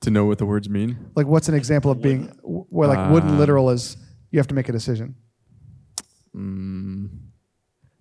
to 0.02 0.10
know 0.10 0.26
what 0.26 0.38
the 0.38 0.46
words 0.46 0.70
mean? 0.70 0.98
Like, 1.16 1.28
what's 1.28 1.50
an 1.50 1.56
example 1.56 1.92
of 1.92 2.02
being 2.02 2.28
where 2.44 2.88
like 2.88 3.00
uh, 3.00 3.10
wooden 3.12 3.38
literal 3.38 3.70
is 3.70 3.98
you 4.32 4.40
have 4.40 4.48
to 4.48 4.56
make 4.56 4.70
a 4.70 4.72
decision? 4.72 5.16
Mm, 6.36 7.10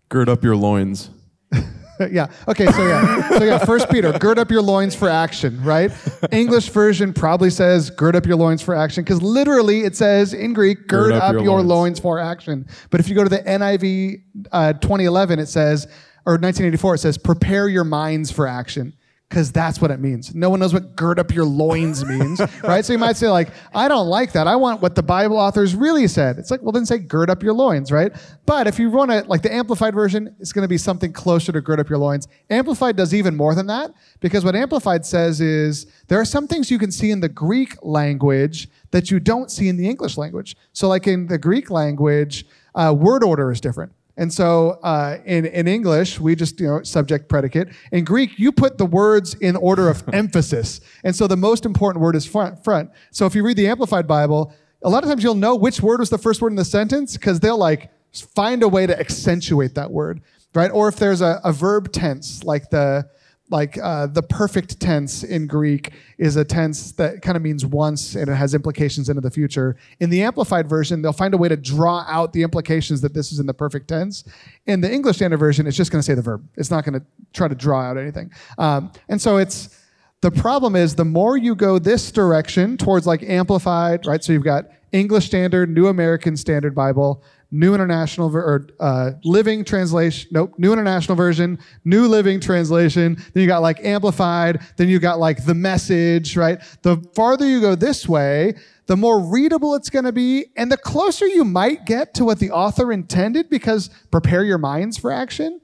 gird 0.08 0.28
up 0.28 0.44
your 0.44 0.56
loins. 0.56 1.10
yeah. 2.10 2.28
Okay. 2.46 2.66
So 2.66 2.86
yeah. 2.86 3.28
So 3.30 3.44
yeah. 3.44 3.58
First 3.58 3.90
Peter, 3.90 4.12
gird 4.12 4.38
up 4.38 4.50
your 4.50 4.62
loins 4.62 4.94
for 4.94 5.08
action. 5.08 5.62
Right. 5.62 5.90
English 6.30 6.68
version 6.68 7.12
probably 7.12 7.50
says 7.50 7.90
gird 7.90 8.14
up 8.14 8.26
your 8.26 8.36
loins 8.36 8.62
for 8.62 8.74
action 8.74 9.02
because 9.02 9.22
literally 9.22 9.80
it 9.80 9.96
says 9.96 10.34
in 10.34 10.52
Greek, 10.52 10.86
gird, 10.86 11.12
up, 11.12 11.32
your, 11.32 11.42
loins. 11.42 11.66
loins. 11.66 12.00
for 12.00 12.18
action. 12.18 12.66
But 12.90 13.00
if 13.00 13.08
you 13.08 13.14
go 13.14 13.24
to 13.24 13.30
the 13.30 13.38
NIV 13.38 14.22
uh, 14.52 14.72
2011, 14.74 15.38
it 15.38 15.46
says, 15.46 15.86
or 16.26 16.34
1984, 16.34 16.94
it 16.94 16.98
says 16.98 17.18
prepare 17.18 17.68
your 17.68 17.84
minds 17.84 18.30
for 18.30 18.46
action 18.46 18.92
because 19.28 19.52
that's 19.52 19.78
what 19.80 19.90
it 19.90 20.00
means. 20.00 20.34
No 20.34 20.48
one 20.48 20.60
knows 20.60 20.72
what 20.72 20.96
gird 20.96 21.18
up 21.18 21.34
your 21.34 21.44
loins 21.44 22.02
means, 22.04 22.40
right? 22.62 22.82
So 22.82 22.94
you 22.94 22.98
might 22.98 23.16
say, 23.16 23.28
like, 23.28 23.50
I 23.74 23.86
don't 23.86 24.08
like 24.08 24.32
that. 24.32 24.46
I 24.46 24.56
want 24.56 24.80
what 24.80 24.94
the 24.94 25.02
Bible 25.02 25.36
authors 25.36 25.74
really 25.74 26.08
said. 26.08 26.38
It's 26.38 26.50
like, 26.50 26.62
well, 26.62 26.72
then 26.72 26.86
say 26.86 26.98
gird 26.98 27.28
up 27.28 27.42
your 27.42 27.52
loins, 27.52 27.92
right? 27.92 28.10
But 28.46 28.66
if 28.66 28.78
you 28.78 28.90
want 28.90 29.10
to, 29.10 29.24
like 29.24 29.42
the 29.42 29.52
Amplified 29.52 29.94
version, 29.94 30.34
it's 30.40 30.52
going 30.52 30.62
to 30.62 30.68
be 30.68 30.78
something 30.78 31.12
closer 31.12 31.52
to 31.52 31.60
gird 31.60 31.78
up 31.78 31.90
your 31.90 31.98
loins. 31.98 32.26
Amplified 32.48 32.96
does 32.96 33.12
even 33.12 33.36
more 33.36 33.54
than 33.54 33.66
that 33.66 33.92
because 34.20 34.46
what 34.46 34.56
Amplified 34.56 35.04
says 35.04 35.42
is 35.42 35.86
there 36.06 36.18
are 36.18 36.24
some 36.24 36.48
things 36.48 36.70
you 36.70 36.78
can 36.78 36.90
see 36.90 37.10
in 37.10 37.20
the 37.20 37.28
Greek 37.28 37.74
language 37.82 38.68
that 38.92 39.10
you 39.10 39.20
don't 39.20 39.50
see 39.50 39.68
in 39.68 39.76
the 39.76 39.88
English 39.88 40.16
language. 40.16 40.56
So, 40.72 40.88
like 40.88 41.06
in 41.06 41.26
the 41.26 41.36
Greek 41.36 41.68
language, 41.70 42.46
uh, 42.74 42.94
word 42.96 43.22
order 43.22 43.52
is 43.52 43.60
different. 43.60 43.92
And 44.18 44.32
so 44.32 44.80
uh, 44.82 45.18
in, 45.24 45.46
in 45.46 45.68
English, 45.68 46.18
we 46.18 46.34
just, 46.34 46.58
you 46.60 46.66
know, 46.66 46.82
subject, 46.82 47.28
predicate. 47.28 47.68
In 47.92 48.04
Greek, 48.04 48.36
you 48.36 48.50
put 48.50 48.76
the 48.76 48.84
words 48.84 49.34
in 49.34 49.54
order 49.54 49.88
of 49.88 50.02
emphasis. 50.12 50.80
And 51.04 51.14
so 51.14 51.28
the 51.28 51.36
most 51.36 51.64
important 51.64 52.02
word 52.02 52.16
is 52.16 52.26
front, 52.26 52.62
front. 52.62 52.90
So 53.12 53.26
if 53.26 53.34
you 53.36 53.44
read 53.44 53.56
the 53.56 53.68
Amplified 53.68 54.08
Bible, 54.08 54.52
a 54.82 54.90
lot 54.90 55.04
of 55.04 55.08
times 55.08 55.22
you'll 55.22 55.34
know 55.36 55.54
which 55.54 55.80
word 55.80 56.00
was 56.00 56.10
the 56.10 56.18
first 56.18 56.42
word 56.42 56.50
in 56.50 56.56
the 56.56 56.64
sentence 56.64 57.16
because 57.16 57.38
they'll 57.38 57.56
like 57.56 57.90
find 58.12 58.64
a 58.64 58.68
way 58.68 58.86
to 58.86 58.98
accentuate 58.98 59.76
that 59.76 59.90
word, 59.90 60.20
right? 60.52 60.70
Or 60.72 60.88
if 60.88 60.96
there's 60.96 61.20
a, 61.20 61.40
a 61.44 61.52
verb 61.52 61.92
tense, 61.92 62.42
like 62.42 62.70
the, 62.70 63.08
like 63.50 63.78
uh, 63.78 64.06
the 64.06 64.22
perfect 64.22 64.78
tense 64.80 65.24
in 65.24 65.46
Greek 65.46 65.92
is 66.18 66.36
a 66.36 66.44
tense 66.44 66.92
that 66.92 67.22
kind 67.22 67.36
of 67.36 67.42
means 67.42 67.64
once 67.64 68.14
and 68.14 68.28
it 68.28 68.34
has 68.34 68.54
implications 68.54 69.08
into 69.08 69.20
the 69.20 69.30
future. 69.30 69.76
In 70.00 70.10
the 70.10 70.22
Amplified 70.22 70.68
version, 70.68 71.00
they'll 71.00 71.12
find 71.12 71.32
a 71.34 71.38
way 71.38 71.48
to 71.48 71.56
draw 71.56 72.04
out 72.06 72.32
the 72.32 72.42
implications 72.42 73.00
that 73.00 73.14
this 73.14 73.32
is 73.32 73.38
in 73.38 73.46
the 73.46 73.54
perfect 73.54 73.88
tense. 73.88 74.24
In 74.66 74.80
the 74.80 74.92
English 74.92 75.16
Standard 75.16 75.38
Version, 75.38 75.66
it's 75.66 75.76
just 75.76 75.90
going 75.90 76.00
to 76.00 76.06
say 76.06 76.14
the 76.14 76.22
verb. 76.22 76.46
It's 76.56 76.70
not 76.70 76.84
going 76.84 77.00
to 77.00 77.06
try 77.32 77.48
to 77.48 77.54
draw 77.54 77.80
out 77.80 77.96
anything. 77.96 78.30
Um, 78.58 78.92
and 79.08 79.20
so 79.20 79.38
it's 79.38 79.78
the 80.20 80.30
problem 80.30 80.74
is 80.74 80.94
the 80.94 81.04
more 81.04 81.36
you 81.36 81.54
go 81.54 81.78
this 81.78 82.10
direction 82.10 82.76
towards 82.76 83.06
like 83.06 83.22
Amplified, 83.22 84.06
right? 84.06 84.22
So 84.22 84.32
you've 84.32 84.44
got 84.44 84.66
English 84.92 85.26
Standard, 85.26 85.70
New 85.70 85.86
American 85.86 86.36
Standard 86.36 86.74
Bible, 86.74 87.22
New 87.50 87.74
International 87.74 88.28
ver- 88.28 88.44
or 88.44 88.66
uh, 88.78 89.12
Living 89.24 89.64
Translation. 89.64 90.28
Nope, 90.32 90.54
New 90.58 90.72
International 90.72 91.16
Version, 91.16 91.58
New 91.84 92.06
Living 92.06 92.40
Translation. 92.40 93.14
Then 93.32 93.40
you 93.40 93.46
got 93.46 93.62
like 93.62 93.80
Amplified. 93.84 94.60
Then 94.76 94.88
you 94.88 94.98
got 94.98 95.18
like 95.18 95.44
the 95.44 95.54
Message. 95.54 96.36
Right. 96.36 96.60
The 96.82 96.98
farther 97.14 97.46
you 97.46 97.60
go 97.60 97.74
this 97.74 98.08
way, 98.08 98.54
the 98.86 98.96
more 98.96 99.20
readable 99.20 99.74
it's 99.74 99.90
going 99.90 100.04
to 100.04 100.12
be, 100.12 100.46
and 100.56 100.70
the 100.70 100.76
closer 100.76 101.26
you 101.26 101.44
might 101.44 101.86
get 101.86 102.14
to 102.14 102.24
what 102.24 102.38
the 102.38 102.50
author 102.50 102.92
intended. 102.92 103.48
Because 103.48 103.90
prepare 104.10 104.44
your 104.44 104.58
minds 104.58 104.98
for 104.98 105.10
action. 105.10 105.60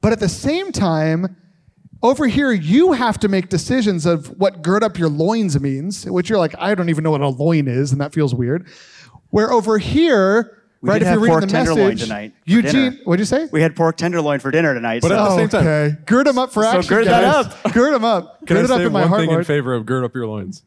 But 0.00 0.12
at 0.12 0.20
the 0.20 0.28
same 0.28 0.70
time, 0.70 1.36
over 2.02 2.26
here, 2.26 2.52
you 2.52 2.92
have 2.92 3.18
to 3.20 3.28
make 3.28 3.48
decisions 3.48 4.04
of 4.04 4.28
what 4.38 4.60
gird 4.60 4.84
up 4.84 4.98
your 4.98 5.08
loins 5.08 5.58
means, 5.58 6.04
which 6.04 6.28
you're 6.28 6.38
like, 6.38 6.54
I 6.58 6.74
don't 6.74 6.90
even 6.90 7.02
know 7.02 7.10
what 7.10 7.22
a 7.22 7.28
loin 7.28 7.66
is, 7.66 7.92
and 7.92 8.00
that 8.02 8.12
feels 8.12 8.34
weird. 8.34 8.68
Where 9.30 9.50
over 9.50 9.78
here, 9.78 10.63
we 10.84 10.90
right? 10.90 11.00
If 11.00 11.08
you're 11.08 11.26
pork 11.26 11.42
reading 11.42 11.64
the 11.64 11.74
message, 11.74 12.02
tonight 12.02 12.32
Eugene, 12.44 13.00
what'd 13.04 13.18
you 13.18 13.24
say? 13.24 13.48
We 13.50 13.62
had 13.62 13.74
pork 13.74 13.96
tenderloin 13.96 14.38
for 14.38 14.50
dinner 14.50 14.74
tonight. 14.74 15.00
But 15.00 15.08
so. 15.08 15.16
at 15.16 15.28
the 15.28 15.36
same 15.36 15.48
time, 15.48 15.66
okay. 15.66 15.96
gird 16.04 16.26
them 16.26 16.38
up 16.38 16.52
for 16.52 16.62
action. 16.62 16.82
So 16.82 16.88
gird 16.90 17.06
guys. 17.06 17.46
that 17.46 17.64
up. 17.64 17.72
gird 17.72 17.94
them 17.94 18.04
up. 18.04 18.46
Can 18.46 18.56
gird 18.58 18.58
I 18.58 18.64
it 18.64 18.70
up 18.70 18.78
say 18.78 18.84
in 18.84 18.92
my 18.92 19.00
one 19.00 19.08
heart, 19.08 19.20
thing 19.22 19.28
Lord. 19.28 19.40
in 19.40 19.44
favor 19.46 19.72
of 19.72 19.86
gird 19.86 20.04
up 20.04 20.14
your 20.14 20.26
loins? 20.26 20.62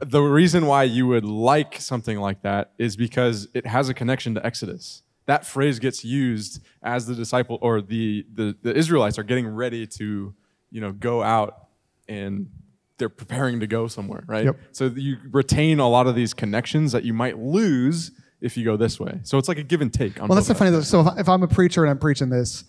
The 0.00 0.22
reason 0.22 0.64
why 0.64 0.84
you 0.84 1.06
would 1.08 1.26
like 1.26 1.78
something 1.80 2.18
like 2.18 2.40
that 2.42 2.72
is 2.78 2.96
because 2.96 3.46
it 3.52 3.66
has 3.66 3.90
a 3.90 3.94
connection 3.94 4.34
to 4.36 4.44
Exodus. 4.44 5.02
That 5.26 5.46
phrase 5.46 5.78
gets 5.78 6.02
used 6.02 6.62
as 6.82 7.04
the 7.04 7.14
disciple 7.14 7.58
or 7.60 7.82
the, 7.82 8.24
the, 8.32 8.56
the 8.62 8.74
Israelites 8.74 9.18
are 9.18 9.22
getting 9.22 9.46
ready 9.46 9.86
to, 9.86 10.34
you 10.70 10.80
know, 10.80 10.92
go 10.92 11.22
out 11.22 11.68
and 12.08 12.48
they're 12.96 13.10
preparing 13.10 13.60
to 13.60 13.66
go 13.66 13.86
somewhere, 13.86 14.24
right? 14.26 14.46
Yep. 14.46 14.56
So 14.72 14.86
you 14.86 15.18
retain 15.30 15.78
a 15.78 15.88
lot 15.88 16.06
of 16.06 16.14
these 16.14 16.32
connections 16.32 16.92
that 16.92 17.04
you 17.04 17.12
might 17.12 17.38
lose 17.38 18.12
if 18.42 18.56
you 18.56 18.64
go 18.64 18.76
this 18.76 19.00
way. 19.00 19.20
So 19.22 19.38
it's 19.38 19.48
like 19.48 19.58
a 19.58 19.62
give 19.62 19.80
and 19.80 19.92
take. 19.92 20.18
well, 20.18 20.28
that's 20.28 20.48
the 20.48 20.54
funny 20.54 20.70
thing. 20.70 20.82
So 20.82 21.00
if, 21.00 21.20
if 21.20 21.28
I'm 21.28 21.42
a 21.42 21.48
preacher 21.48 21.82
and 21.82 21.90
I'm 21.90 21.98
preaching 21.98 22.28
this, 22.28 22.64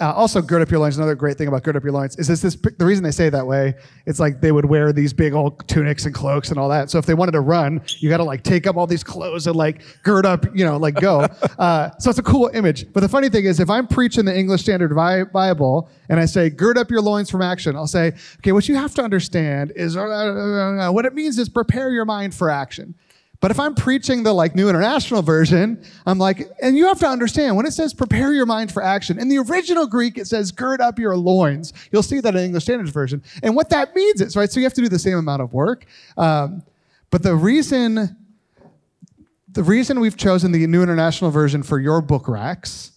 uh, 0.00 0.12
also, 0.12 0.42
gird 0.42 0.60
up 0.60 0.68
your 0.72 0.80
loins. 0.80 0.96
Another 0.96 1.14
great 1.14 1.38
thing 1.38 1.46
about 1.46 1.62
gird 1.62 1.76
up 1.76 1.84
your 1.84 1.92
loins 1.92 2.16
is 2.16 2.26
this, 2.26 2.42
this. 2.42 2.56
The 2.56 2.84
reason 2.84 3.04
they 3.04 3.12
say 3.12 3.28
it 3.28 3.30
that 3.30 3.46
way, 3.46 3.74
it's 4.06 4.18
like 4.18 4.40
they 4.40 4.50
would 4.50 4.64
wear 4.64 4.92
these 4.92 5.12
big 5.12 5.34
old 5.34 5.68
tunics 5.68 6.04
and 6.04 6.12
cloaks 6.12 6.50
and 6.50 6.58
all 6.58 6.68
that. 6.70 6.90
So 6.90 6.98
if 6.98 7.06
they 7.06 7.14
wanted 7.14 7.32
to 7.32 7.40
run, 7.40 7.80
you 7.98 8.08
got 8.08 8.16
to 8.16 8.24
like 8.24 8.42
take 8.42 8.66
up 8.66 8.76
all 8.76 8.88
these 8.88 9.04
clothes 9.04 9.46
and 9.46 9.54
like 9.54 9.82
gird 10.02 10.26
up, 10.26 10.46
you 10.52 10.64
know, 10.64 10.78
like 10.78 10.96
go. 10.96 11.20
uh, 11.60 11.90
so 12.00 12.10
it's 12.10 12.18
a 12.18 12.24
cool 12.24 12.50
image. 12.54 12.92
But 12.92 13.00
the 13.00 13.08
funny 13.08 13.28
thing 13.28 13.44
is, 13.44 13.60
if 13.60 13.70
I'm 13.70 13.86
preaching 13.86 14.24
the 14.24 14.36
English 14.36 14.62
Standard 14.62 14.92
Bible 14.96 15.88
and 16.08 16.18
I 16.18 16.24
say 16.24 16.50
gird 16.50 16.76
up 16.76 16.90
your 16.90 17.00
loins 17.00 17.30
from 17.30 17.42
action, 17.42 17.76
I'll 17.76 17.86
say, 17.86 18.14
okay, 18.38 18.50
what 18.50 18.68
you 18.68 18.74
have 18.74 18.96
to 18.96 19.02
understand 19.02 19.72
is 19.76 19.96
uh, 19.96 20.90
what 20.90 21.06
it 21.06 21.14
means 21.14 21.38
is 21.38 21.48
prepare 21.48 21.90
your 21.90 22.04
mind 22.04 22.34
for 22.34 22.50
action. 22.50 22.96
But 23.44 23.50
if 23.50 23.60
I'm 23.60 23.74
preaching 23.74 24.22
the 24.22 24.32
like 24.32 24.54
New 24.54 24.70
International 24.70 25.20
Version, 25.20 25.84
I'm 26.06 26.16
like, 26.16 26.48
and 26.62 26.78
you 26.78 26.86
have 26.86 26.98
to 27.00 27.06
understand 27.06 27.56
when 27.56 27.66
it 27.66 27.72
says 27.72 27.92
prepare 27.92 28.32
your 28.32 28.46
mind 28.46 28.72
for 28.72 28.82
action, 28.82 29.18
in 29.18 29.28
the 29.28 29.36
original 29.36 29.86
Greek 29.86 30.16
it 30.16 30.26
says 30.26 30.50
gird 30.50 30.80
up 30.80 30.98
your 30.98 31.14
loins. 31.14 31.74
You'll 31.92 32.02
see 32.02 32.20
that 32.20 32.30
in 32.30 32.36
the 32.36 32.42
English 32.42 32.62
Standard 32.62 32.88
Version. 32.88 33.22
And 33.42 33.54
what 33.54 33.68
that 33.68 33.94
means 33.94 34.22
is, 34.22 34.34
right, 34.34 34.50
so 34.50 34.60
you 34.60 34.64
have 34.64 34.72
to 34.72 34.80
do 34.80 34.88
the 34.88 34.98
same 34.98 35.18
amount 35.18 35.42
of 35.42 35.52
work. 35.52 35.84
Um, 36.16 36.62
but 37.10 37.22
the 37.22 37.36
reason, 37.36 38.16
the 39.52 39.62
reason 39.62 40.00
we've 40.00 40.16
chosen 40.16 40.50
the 40.50 40.66
New 40.66 40.82
International 40.82 41.30
Version 41.30 41.62
for 41.62 41.78
your 41.78 42.00
book 42.00 42.28
racks 42.28 42.92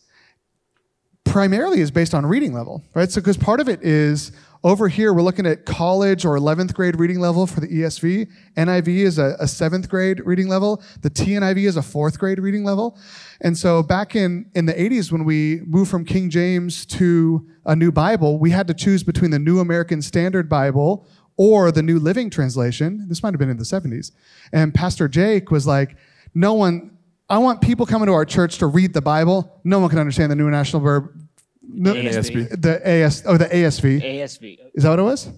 primarily 1.26 1.82
is 1.82 1.92
based 1.92 2.16
on 2.16 2.26
reading 2.26 2.54
level, 2.54 2.82
right? 2.96 3.12
So, 3.12 3.20
because 3.20 3.36
part 3.36 3.60
of 3.60 3.68
it 3.68 3.84
is 3.84 4.32
over 4.64 4.88
here, 4.88 5.14
we're 5.14 5.22
looking 5.22 5.46
at 5.46 5.66
college 5.66 6.26
or 6.26 6.36
11th 6.38 6.74
grade 6.74 7.00
reading 7.00 7.20
level 7.20 7.46
for 7.46 7.60
the 7.60 7.68
ESV. 7.68 8.30
NIV 8.56 8.88
is 8.88 9.20
a, 9.20 9.36
a 9.40 9.48
seventh 9.48 9.90
grade 9.90 10.22
reading 10.26 10.48
level. 10.48 10.82
The 11.02 11.10
TNIV 11.10 11.68
is 11.68 11.78
a 11.78 11.82
fourth 11.82 12.18
grade 12.18 12.40
reading 12.40 12.64
level. 12.64 12.98
And 13.42 13.58
so 13.58 13.84
back 13.84 14.16
in, 14.16 14.50
in 14.56 14.66
the 14.66 14.74
80s, 14.74 15.12
when 15.12 15.26
we 15.26 15.62
moved 15.66 15.92
from 15.92 16.06
King 16.06 16.30
James 16.30 16.86
to 16.88 17.48
a 17.66 17.76
new 17.76 17.92
Bible, 17.92 18.40
we 18.40 18.50
had 18.50 18.68
to 18.68 18.74
choose 18.74 19.04
between 19.04 19.32
the 19.32 19.40
New 19.40 19.60
American 19.60 20.02
Standard 20.02 20.50
Bible 20.50 21.08
or 21.38 21.72
the 21.72 21.84
New 21.84 22.00
Living 22.00 22.30
Translation. 22.30 23.06
This 23.08 23.22
might 23.22 23.34
have 23.34 23.40
been 23.40 23.50
in 23.50 23.58
the 23.58 23.64
70s. 23.64 24.12
And 24.52 24.74
Pastor 24.74 25.08
Jake 25.08 25.52
was 25.52 25.68
like, 25.68 25.96
no 26.34 26.54
one, 26.54 26.98
I 27.30 27.38
want 27.38 27.62
people 27.62 27.86
coming 27.86 28.08
to 28.08 28.14
our 28.14 28.26
church 28.26 28.58
to 28.58 28.68
read 28.68 28.94
the 28.94 29.02
Bible. 29.02 29.60
No 29.64 29.80
one 29.80 29.90
can 29.90 30.00
understand 30.00 30.32
the 30.32 30.36
New 30.36 30.50
National 30.50 30.82
Verb 30.82 31.27
no, 31.68 31.94
ASV. 31.94 32.62
The 32.62 32.88
AS 32.88 33.24
oh 33.26 33.38
the 33.38 33.46
ASV. 33.46 34.02
ASV. 34.02 34.60
Is 34.74 34.84
that 34.84 34.90
what 34.90 35.00
it 35.00 35.04
was? 35.04 35.30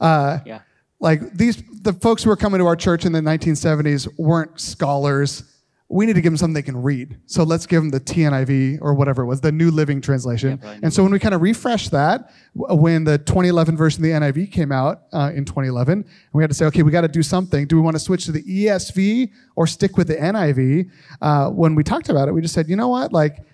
Uh, 0.00 0.38
Yeah. 0.44 0.60
Like 0.98 1.34
these, 1.34 1.62
the 1.82 1.92
folks 1.92 2.22
who 2.22 2.30
were 2.30 2.36
coming 2.36 2.58
to 2.58 2.66
our 2.66 2.76
church 2.76 3.04
in 3.04 3.12
the 3.12 3.20
1970s 3.20 4.08
weren't 4.18 4.58
scholars. 4.58 5.44
We 5.88 6.04
need 6.04 6.14
to 6.14 6.20
give 6.20 6.32
them 6.32 6.36
something 6.38 6.54
they 6.54 6.62
can 6.62 6.82
read. 6.82 7.18
So 7.26 7.44
let's 7.44 7.66
give 7.66 7.80
them 7.80 7.90
the 7.90 8.00
TNIV 8.00 8.78
or 8.80 8.94
whatever 8.94 9.22
it 9.22 9.26
was, 9.26 9.40
the 9.40 9.52
New 9.52 9.70
Living 9.70 10.00
Translation. 10.00 10.58
probably 10.58 10.80
and 10.82 10.92
so 10.92 11.02
when 11.04 11.12
we 11.12 11.20
kind 11.20 11.34
of 11.34 11.42
refreshed 11.42 11.92
that, 11.92 12.30
when 12.54 13.04
the 13.04 13.18
2011 13.18 13.76
version 13.76 14.00
of 14.04 14.10
the 14.10 14.42
NIV 14.42 14.50
came 14.50 14.72
out 14.72 15.02
uh, 15.12 15.30
in 15.34 15.44
2011, 15.44 15.92
and 16.00 16.06
we 16.32 16.42
had 16.42 16.50
to 16.50 16.56
say, 16.56 16.64
okay, 16.64 16.82
we 16.82 16.90
got 16.90 17.02
to 17.02 17.08
do 17.08 17.22
something. 17.22 17.66
Do 17.68 17.76
we 17.76 17.82
want 17.82 17.94
to 17.94 18.00
switch 18.00 18.24
to 18.24 18.32
the 18.32 18.42
ESV 18.42 19.30
or 19.54 19.66
stick 19.68 19.96
with 19.96 20.08
the 20.08 20.16
NIV? 20.16 20.90
Uh, 21.20 21.50
when 21.50 21.74
we 21.76 21.84
talked 21.84 22.08
about 22.08 22.26
it, 22.26 22.32
we 22.32 22.40
just 22.40 22.54
said, 22.54 22.68
you 22.68 22.74
know 22.74 22.88
what, 22.88 23.12
like 23.12 23.44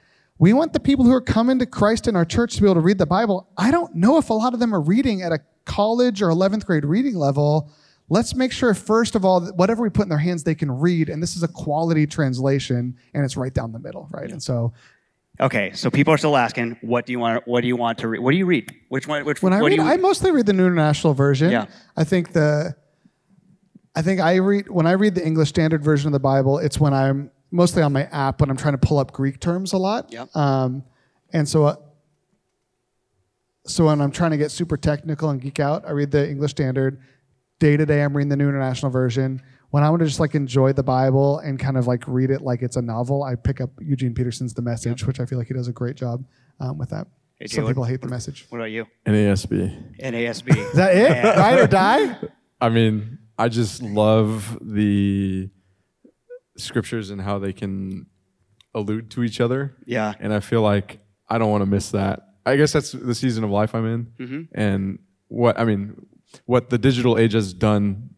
we 0.43 0.53
want 0.53 0.73
the 0.73 0.81
people 0.81 1.05
who 1.05 1.13
are 1.13 1.21
coming 1.21 1.61
to 1.61 1.67
Christ 1.67 2.09
in 2.09 2.17
our 2.17 2.25
church 2.25 2.57
to 2.57 2.63
be 2.63 2.67
able 2.67 2.75
to 2.75 2.81
read 2.81 2.99
the 2.99 3.07
Bible. 3.07 3.49
I 3.57 3.71
don't 3.71 3.95
know 3.95 4.19
if 4.19 4.29
a 4.29 4.35
lot 4.35 4.55
of 4.55 4.59
them 4.59 4.75
are 4.75 4.81
reading 4.81 5.23
at 5.23 5.31
a 5.31 5.39
college 5.67 6.21
or 6.21 6.31
11th 6.31 6.67
grade 6.67 6.85
reading 6.85 7.15
level. 7.15 7.71
Let's 8.09 8.35
make 8.35 8.51
sure, 8.51 8.75
first 8.75 9.15
of 9.15 9.25
all, 9.25 9.39
that 9.39 9.55
whatever 9.55 9.85
we 9.85 9.89
put 9.89 10.03
in 10.03 10.09
their 10.09 10.19
hands, 10.19 10.43
they 10.43 10.57
can 10.57 10.69
read. 10.69 11.09
And 11.09 11.23
this 11.23 11.37
is 11.37 11.45
a 11.45 11.49
quality 11.49 12.09
translation, 12.09 12.97
and 13.15 13.25
it's 13.25 13.37
right 13.37 13.55
down 13.55 13.71
the 13.71 13.79
middle, 13.79 14.09
right? 14.11 14.33
And 14.33 14.43
so 14.43 14.73
Okay, 15.41 15.73
so 15.75 15.91
people 15.91 16.13
are 16.13 16.19
still 16.19 16.37
asking, 16.37 16.77
what 16.83 17.07
do 17.07 17.13
you 17.13 17.21
want? 17.21 17.47
What 17.47 17.63
do 17.63 17.69
you 17.69 17.77
want 17.77 17.99
to 17.99 18.09
read? 18.09 18.21
What 18.21 18.33
do 18.33 18.37
you 18.37 18.47
read? 18.47 18.75
Which 18.89 19.07
one? 19.07 19.25
Which 19.25 19.43
when 19.43 19.53
I 19.53 19.63
what 19.63 19.71
read, 19.71 19.77
do 19.77 19.83
you 19.85 19.89
I 19.89 19.97
mostly 19.97 20.33
read 20.33 20.47
the 20.47 20.53
New 20.53 20.67
International 20.67 21.15
Version. 21.15 21.53
Yeah. 21.53 21.67
I 21.97 22.03
think 22.03 22.33
the, 22.33 22.75
I 23.95 24.03
think 24.03 24.21
I 24.21 24.37
read 24.37 24.69
when 24.69 24.87
I 24.89 24.93
read 24.93 25.15
the 25.15 25.25
English 25.25 25.51
Standard 25.51 25.85
Version 25.85 26.09
of 26.09 26.13
the 26.13 26.21
Bible. 26.21 26.59
It's 26.59 26.79
when 26.79 26.93
I'm 26.93 27.31
mostly 27.53 27.83
on 27.83 27.93
my 27.93 28.05
app 28.05 28.41
when 28.41 28.51
I'm 28.51 28.57
trying 28.57 28.75
to 28.75 28.79
pull 28.79 28.99
up 28.99 29.13
Greek 29.13 29.39
terms 29.39 29.73
a 29.73 29.79
lot. 29.79 30.11
Yep. 30.13 30.35
Um, 30.35 30.83
and 31.33 31.49
so, 31.49 31.65
uh, 31.65 31.77
so 33.65 33.87
when 33.87 34.01
I'm 34.01 34.11
trying 34.11 34.33
to 34.33 34.37
get 34.37 34.51
super 34.51 34.77
technical 34.77 35.31
and 35.31 35.41
geek 35.41 35.61
out, 35.61 35.85
I 35.87 35.93
read 35.93 36.11
the 36.11 36.29
English 36.29 36.53
Standard. 36.53 37.01
Day 37.61 37.77
to 37.77 37.87
day, 37.87 38.03
I'm 38.03 38.17
reading 38.17 38.29
the 38.29 38.37
New 38.37 38.49
International 38.49 38.91
Version. 38.91 39.41
When 39.71 39.85
I 39.85 39.91
want 39.91 40.01
to 40.01 40.07
just 40.07 40.19
like 40.19 40.35
enjoy 40.35 40.73
the 40.73 40.83
Bible 40.83 41.39
and 41.39 41.59
kind 41.59 41.77
of 41.79 41.87
like 41.87 42.03
read 42.09 42.31
it 42.31 42.43
like 42.43 42.61
it's 42.63 42.77
a 42.77 42.83
novel, 42.83 43.23
I 43.23 43.37
pick 43.37 43.61
up 43.61 43.71
Eugene 43.81 44.15
Peterson's 44.15 44.53
The 44.53 44.63
Message, 44.63 45.07
which 45.07 45.21
I 45.21 45.27
feel 45.27 45.39
like 45.39 45.47
he 45.49 45.55
does 45.55 45.69
a 45.69 45.73
great 45.73 45.95
job 45.97 46.25
um, 46.59 46.77
with 46.77 46.91
that. 46.91 47.07
AJ, 47.41 47.51
Some 47.55 47.65
what- 47.65 47.71
people 47.71 47.85
hate 47.85 48.01
the 48.01 48.09
message. 48.09 48.47
What 48.49 48.59
about 48.59 48.71
you? 48.71 48.87
NASB. 49.07 49.99
NASB. 50.01 50.57
Is 50.57 50.73
that 50.73 50.97
it? 50.97 51.37
Ride 51.39 51.59
or 51.61 51.67
die? 51.67 52.17
I 52.61 52.69
mean, 52.69 53.19
I 53.39 53.49
just 53.49 53.83
love 53.83 54.59
the 54.61 55.49
scriptures 56.57 57.11
and 57.11 57.21
how 57.21 57.39
they 57.39 57.53
can 57.53 58.07
allude 58.75 59.11
to 59.13 59.23
each 59.23 59.41
other. 59.41 59.77
Yeah. 59.87 60.15
And 60.21 60.33
I 60.33 60.41
feel 60.41 60.63
like 60.63 61.01
I 61.29 61.39
don't 61.39 61.51
want 61.51 61.63
to 61.63 61.71
miss 61.71 61.91
that. 61.91 62.21
I 62.45 62.57
guess 62.57 62.73
that's 62.73 62.93
the 62.93 63.15
season 63.15 63.45
of 63.45 63.51
life 63.51 63.75
I'm 63.75 63.87
in. 63.87 64.07
Mm-hmm. 64.19 64.43
And 64.55 64.99
what, 65.29 65.59
I 65.59 65.65
mean, 65.65 66.07
what 66.47 66.71
the 66.71 66.79
digital 66.79 67.19
age 67.19 67.35
has 67.35 67.53
done 67.55 68.11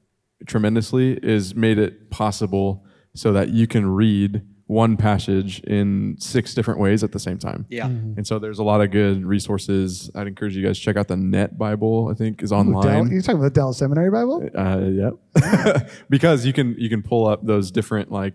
tremendously 0.46 1.18
is 1.22 1.54
made 1.54 1.78
it 1.78 2.10
possible 2.10 2.84
so 3.14 3.32
that 3.32 3.50
you 3.50 3.66
can 3.66 3.86
read 3.86 4.42
one 4.74 4.96
passage 4.96 5.60
in 5.60 6.16
six 6.18 6.52
different 6.54 6.80
ways 6.80 7.02
at 7.04 7.12
the 7.12 7.18
same 7.18 7.38
time. 7.38 7.64
Yeah. 7.70 7.86
And 7.86 8.26
so 8.26 8.38
there's 8.38 8.58
a 8.58 8.64
lot 8.64 8.80
of 8.80 8.90
good 8.90 9.24
resources. 9.24 10.10
I'd 10.14 10.26
encourage 10.26 10.56
you 10.56 10.66
guys 10.66 10.78
to 10.78 10.84
check 10.84 10.96
out 10.96 11.08
the 11.08 11.16
Net 11.16 11.56
Bible. 11.56 12.08
I 12.10 12.14
think 12.14 12.42
is 12.42 12.50
Dell, 12.50 12.58
online. 12.60 13.10
you're 13.10 13.22
talking 13.22 13.36
about 13.40 13.54
the 13.54 13.60
Dallas 13.60 13.78
Seminary 13.78 14.10
Bible? 14.10 14.48
Uh, 14.54 14.78
yeah, 14.90 15.80
because 16.10 16.44
you 16.44 16.52
can 16.52 16.74
you 16.78 16.88
can 16.88 17.02
pull 17.02 17.26
up 17.26 17.44
those 17.46 17.70
different 17.70 18.10
like 18.10 18.34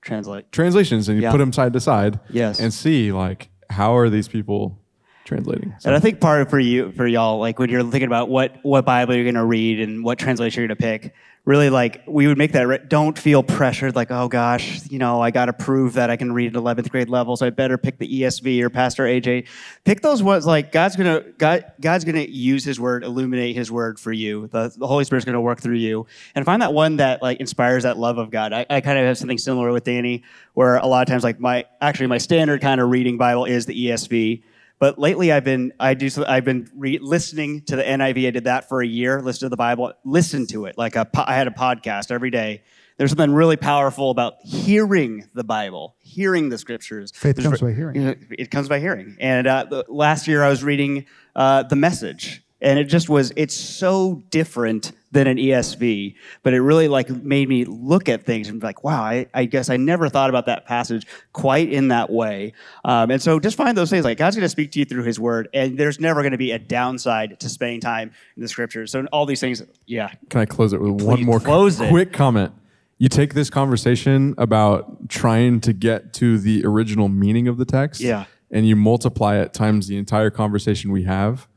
Translate. 0.00 0.50
translations 0.52 1.08
and 1.08 1.16
you 1.18 1.22
Yeah. 1.24 1.30
put 1.32 1.38
them 1.38 1.52
side 1.52 1.72
to 1.74 1.80
side. 1.80 2.18
Yes. 2.30 2.58
and 2.60 2.72
see 2.72 3.12
like 3.12 3.48
how 3.70 3.96
are 3.96 4.08
these 4.10 4.28
people 4.28 4.78
translating. 5.24 5.72
So, 5.78 5.88
And 5.88 5.96
I 5.96 6.00
think 6.00 6.20
part 6.20 6.42
of 6.42 6.50
for 6.50 6.58
you, 6.58 6.92
for 6.92 7.06
y'all, 7.06 7.38
like 7.38 7.58
when 7.58 7.70
you're 7.70 7.82
thinking 7.82 8.04
about 8.08 8.28
what 8.28 8.56
what 8.62 8.84
Bible 8.84 9.14
you're 9.14 9.24
going 9.24 9.34
to 9.36 9.44
read 9.44 9.80
and 9.80 10.04
what 10.04 10.18
translation 10.18 10.60
you're 10.62 10.68
going 10.68 10.76
to 10.76 10.82
pick, 11.08 11.14
really 11.44 11.70
like 11.70 12.02
we 12.06 12.26
would 12.26 12.38
make 12.38 12.52
that. 12.52 12.66
Re- 12.66 12.80
don't 12.86 13.18
feel 13.18 13.42
pressured, 13.42 13.96
like 13.96 14.10
oh 14.10 14.28
gosh, 14.28 14.88
you 14.90 14.98
know, 14.98 15.20
I 15.20 15.30
got 15.30 15.46
to 15.46 15.52
prove 15.52 15.94
that 15.94 16.10
I 16.10 16.16
can 16.16 16.32
read 16.32 16.54
at 16.56 16.62
11th 16.62 16.90
grade 16.90 17.08
level, 17.08 17.36
so 17.36 17.46
I 17.46 17.50
better 17.50 17.76
pick 17.76 17.98
the 17.98 18.22
ESV 18.22 18.60
or 18.62 18.70
Pastor 18.70 19.04
AJ. 19.04 19.48
Pick 19.84 20.02
those 20.02 20.22
ones 20.22 20.46
like 20.46 20.70
God's 20.72 20.96
gonna 20.96 21.20
God 21.38 21.64
God's 21.80 22.04
gonna 22.04 22.20
use 22.20 22.64
His 22.64 22.78
Word, 22.78 23.02
illuminate 23.04 23.56
His 23.56 23.72
Word 23.72 23.98
for 23.98 24.12
you. 24.12 24.46
The, 24.48 24.72
the 24.76 24.86
Holy 24.86 25.04
Spirit's 25.04 25.24
gonna 25.24 25.40
work 25.40 25.60
through 25.60 25.76
you, 25.76 26.06
and 26.34 26.44
find 26.44 26.62
that 26.62 26.72
one 26.72 26.96
that 26.96 27.22
like 27.22 27.40
inspires 27.40 27.82
that 27.82 27.98
love 27.98 28.18
of 28.18 28.30
God. 28.30 28.52
I, 28.52 28.66
I 28.70 28.80
kind 28.80 28.98
of 28.98 29.06
have 29.06 29.18
something 29.18 29.38
similar 29.38 29.72
with 29.72 29.84
Danny, 29.84 30.22
where 30.54 30.76
a 30.76 30.86
lot 30.86 31.02
of 31.02 31.08
times 31.08 31.24
like 31.24 31.40
my 31.40 31.64
actually 31.80 32.06
my 32.06 32.18
standard 32.18 32.60
kind 32.60 32.80
of 32.80 32.90
reading 32.90 33.18
Bible 33.18 33.46
is 33.46 33.66
the 33.66 33.86
ESV. 33.86 34.42
But 34.82 34.98
lately, 34.98 35.30
I've 35.30 35.44
been 35.44 35.72
I 35.78 35.94
do 35.94 36.10
I've 36.26 36.44
been 36.44 36.68
re- 36.74 36.98
listening 36.98 37.60
to 37.66 37.76
the 37.76 37.84
NIV. 37.84 38.26
I 38.26 38.30
did 38.32 38.44
that 38.46 38.68
for 38.68 38.82
a 38.82 38.86
year. 38.86 39.22
Listen 39.22 39.46
to 39.46 39.48
the 39.48 39.56
Bible, 39.56 39.92
listen 40.04 40.44
to 40.48 40.64
it 40.64 40.76
like 40.76 40.96
a 40.96 41.04
po- 41.04 41.22
I 41.24 41.36
had 41.36 41.46
a 41.46 41.52
podcast 41.52 42.10
every 42.10 42.30
day. 42.30 42.64
There's 42.96 43.12
something 43.12 43.32
really 43.32 43.56
powerful 43.56 44.10
about 44.10 44.38
hearing 44.42 45.28
the 45.34 45.44
Bible, 45.44 45.94
hearing 46.00 46.48
the 46.48 46.58
scriptures. 46.58 47.12
Faith 47.14 47.36
There's 47.36 47.46
comes 47.46 47.60
by 47.60 47.72
hearing. 47.74 47.94
you 47.94 48.02
know, 48.02 48.14
It 48.36 48.50
comes 48.50 48.68
by 48.68 48.80
hearing. 48.80 49.16
And 49.20 49.46
uh, 49.46 49.66
the, 49.70 49.84
last 49.86 50.26
year, 50.26 50.42
I 50.42 50.48
was 50.48 50.64
reading 50.64 51.06
uh, 51.36 51.62
the 51.62 51.76
Message, 51.76 52.42
and 52.60 52.76
it 52.76 52.86
just 52.86 53.08
was. 53.08 53.32
It's 53.36 53.54
so 53.54 54.24
different 54.30 54.90
than 55.12 55.26
an 55.26 55.36
ESV, 55.36 56.14
but 56.42 56.54
it 56.54 56.60
really 56.62 56.88
like 56.88 57.08
made 57.10 57.48
me 57.48 57.64
look 57.66 58.08
at 58.08 58.24
things 58.24 58.48
and 58.48 58.58
be 58.60 58.66
like, 58.66 58.82
wow, 58.82 59.02
I, 59.02 59.26
I 59.34 59.44
guess 59.44 59.68
I 59.68 59.76
never 59.76 60.08
thought 60.08 60.30
about 60.30 60.46
that 60.46 60.64
passage 60.66 61.06
quite 61.34 61.70
in 61.70 61.88
that 61.88 62.10
way. 62.10 62.54
Um, 62.84 63.10
and 63.10 63.20
so 63.22 63.38
just 63.38 63.56
find 63.56 63.76
those 63.76 63.90
things 63.90 64.04
like 64.06 64.16
God's 64.18 64.36
going 64.36 64.44
to 64.44 64.48
speak 64.48 64.72
to 64.72 64.78
you 64.78 64.84
through 64.86 65.04
His 65.04 65.20
Word, 65.20 65.48
and 65.52 65.76
there's 65.78 66.00
never 66.00 66.22
going 66.22 66.32
to 66.32 66.38
be 66.38 66.50
a 66.52 66.58
downside 66.58 67.38
to 67.40 67.48
spending 67.50 67.80
time 67.80 68.10
in 68.36 68.42
the 68.42 68.48
Scriptures. 68.48 68.90
So 68.90 69.04
all 69.12 69.26
these 69.26 69.40
things, 69.40 69.62
yeah, 69.86 70.12
can 70.30 70.40
I 70.40 70.46
close 70.46 70.72
it 70.72 70.80
with 70.80 71.02
one 71.02 71.22
more 71.24 71.38
close 71.40 71.78
it. 71.80 71.90
quick 71.90 72.12
comment? 72.12 72.52
You 72.98 73.08
take 73.08 73.34
this 73.34 73.50
conversation 73.50 74.34
about 74.38 75.08
trying 75.10 75.60
to 75.62 75.72
get 75.74 76.14
to 76.14 76.38
the 76.38 76.64
original 76.64 77.08
meaning 77.08 77.48
of 77.48 77.58
the 77.58 77.64
text, 77.66 78.00
Yeah. 78.00 78.24
and 78.50 78.66
you 78.66 78.76
multiply 78.76 79.36
it 79.36 79.52
times 79.52 79.88
the 79.88 79.98
entire 79.98 80.30
conversation 80.30 80.90
we 80.90 81.04
have. 81.04 81.48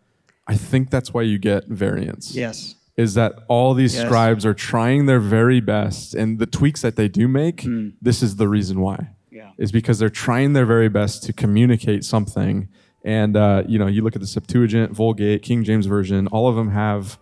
I 0.48 0.56
think 0.58 0.90
that's 0.92 1.14
why 1.14 1.22
you 1.24 1.38
get 1.40 1.68
variance. 1.68 2.36
yes, 2.36 2.75
is 2.98 3.14
that 3.16 3.34
all 3.48 3.74
these 3.74 3.94
Yes. 3.96 4.06
scribes 4.06 4.46
are 4.46 4.54
trying 4.54 5.06
their 5.06 5.20
very 5.20 5.60
best 5.60 6.16
and 6.16 6.40
the 6.40 6.46
tweaks 6.46 6.82
that 6.82 6.96
they 6.96 7.08
do 7.08 7.28
make 7.28 7.66
this 8.02 8.22
is 8.24 8.36
the 8.38 8.48
reason 8.48 8.80
why. 8.80 9.10
Yeah. 9.32 9.52
is 9.58 9.72
because 9.74 10.00
they're 10.00 10.10
trying 10.28 10.54
their 10.54 10.66
very 10.66 10.88
best 10.90 11.24
to 11.24 11.34
communicate 11.34 12.06
something 12.06 12.70
and 13.04 13.36
uh, 13.36 13.64
you 13.68 13.78
know 13.78 13.88
you 13.88 14.02
look 14.02 14.16
at 14.16 14.22
the 14.22 14.28
septuagint 14.28 14.92
vulgate 14.94 15.42
king 15.44 15.64
james 15.64 15.86
version 15.88 16.28
all 16.28 16.48
of 16.48 16.56
them 16.56 16.70
have 16.72 17.20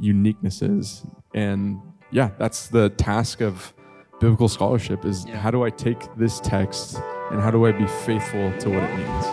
uniquenesses 0.00 1.04
and 1.34 1.80
yeah 2.12 2.30
that's 2.38 2.68
the 2.68 2.88
task 2.90 3.40
of 3.40 3.72
biblical 4.20 4.48
scholarship 4.48 5.04
is 5.04 5.26
Yeah. 5.26 5.36
how 5.36 5.50
do 5.50 5.64
i 5.64 5.70
take 5.70 5.98
this 6.16 6.40
text 6.40 6.96
and 7.30 7.40
how 7.40 7.50
do 7.50 7.66
i 7.66 7.72
be 7.72 7.86
faithful 8.06 8.52
to 8.62 8.70
what 8.70 8.82
it 8.84 8.96
means 8.96 9.24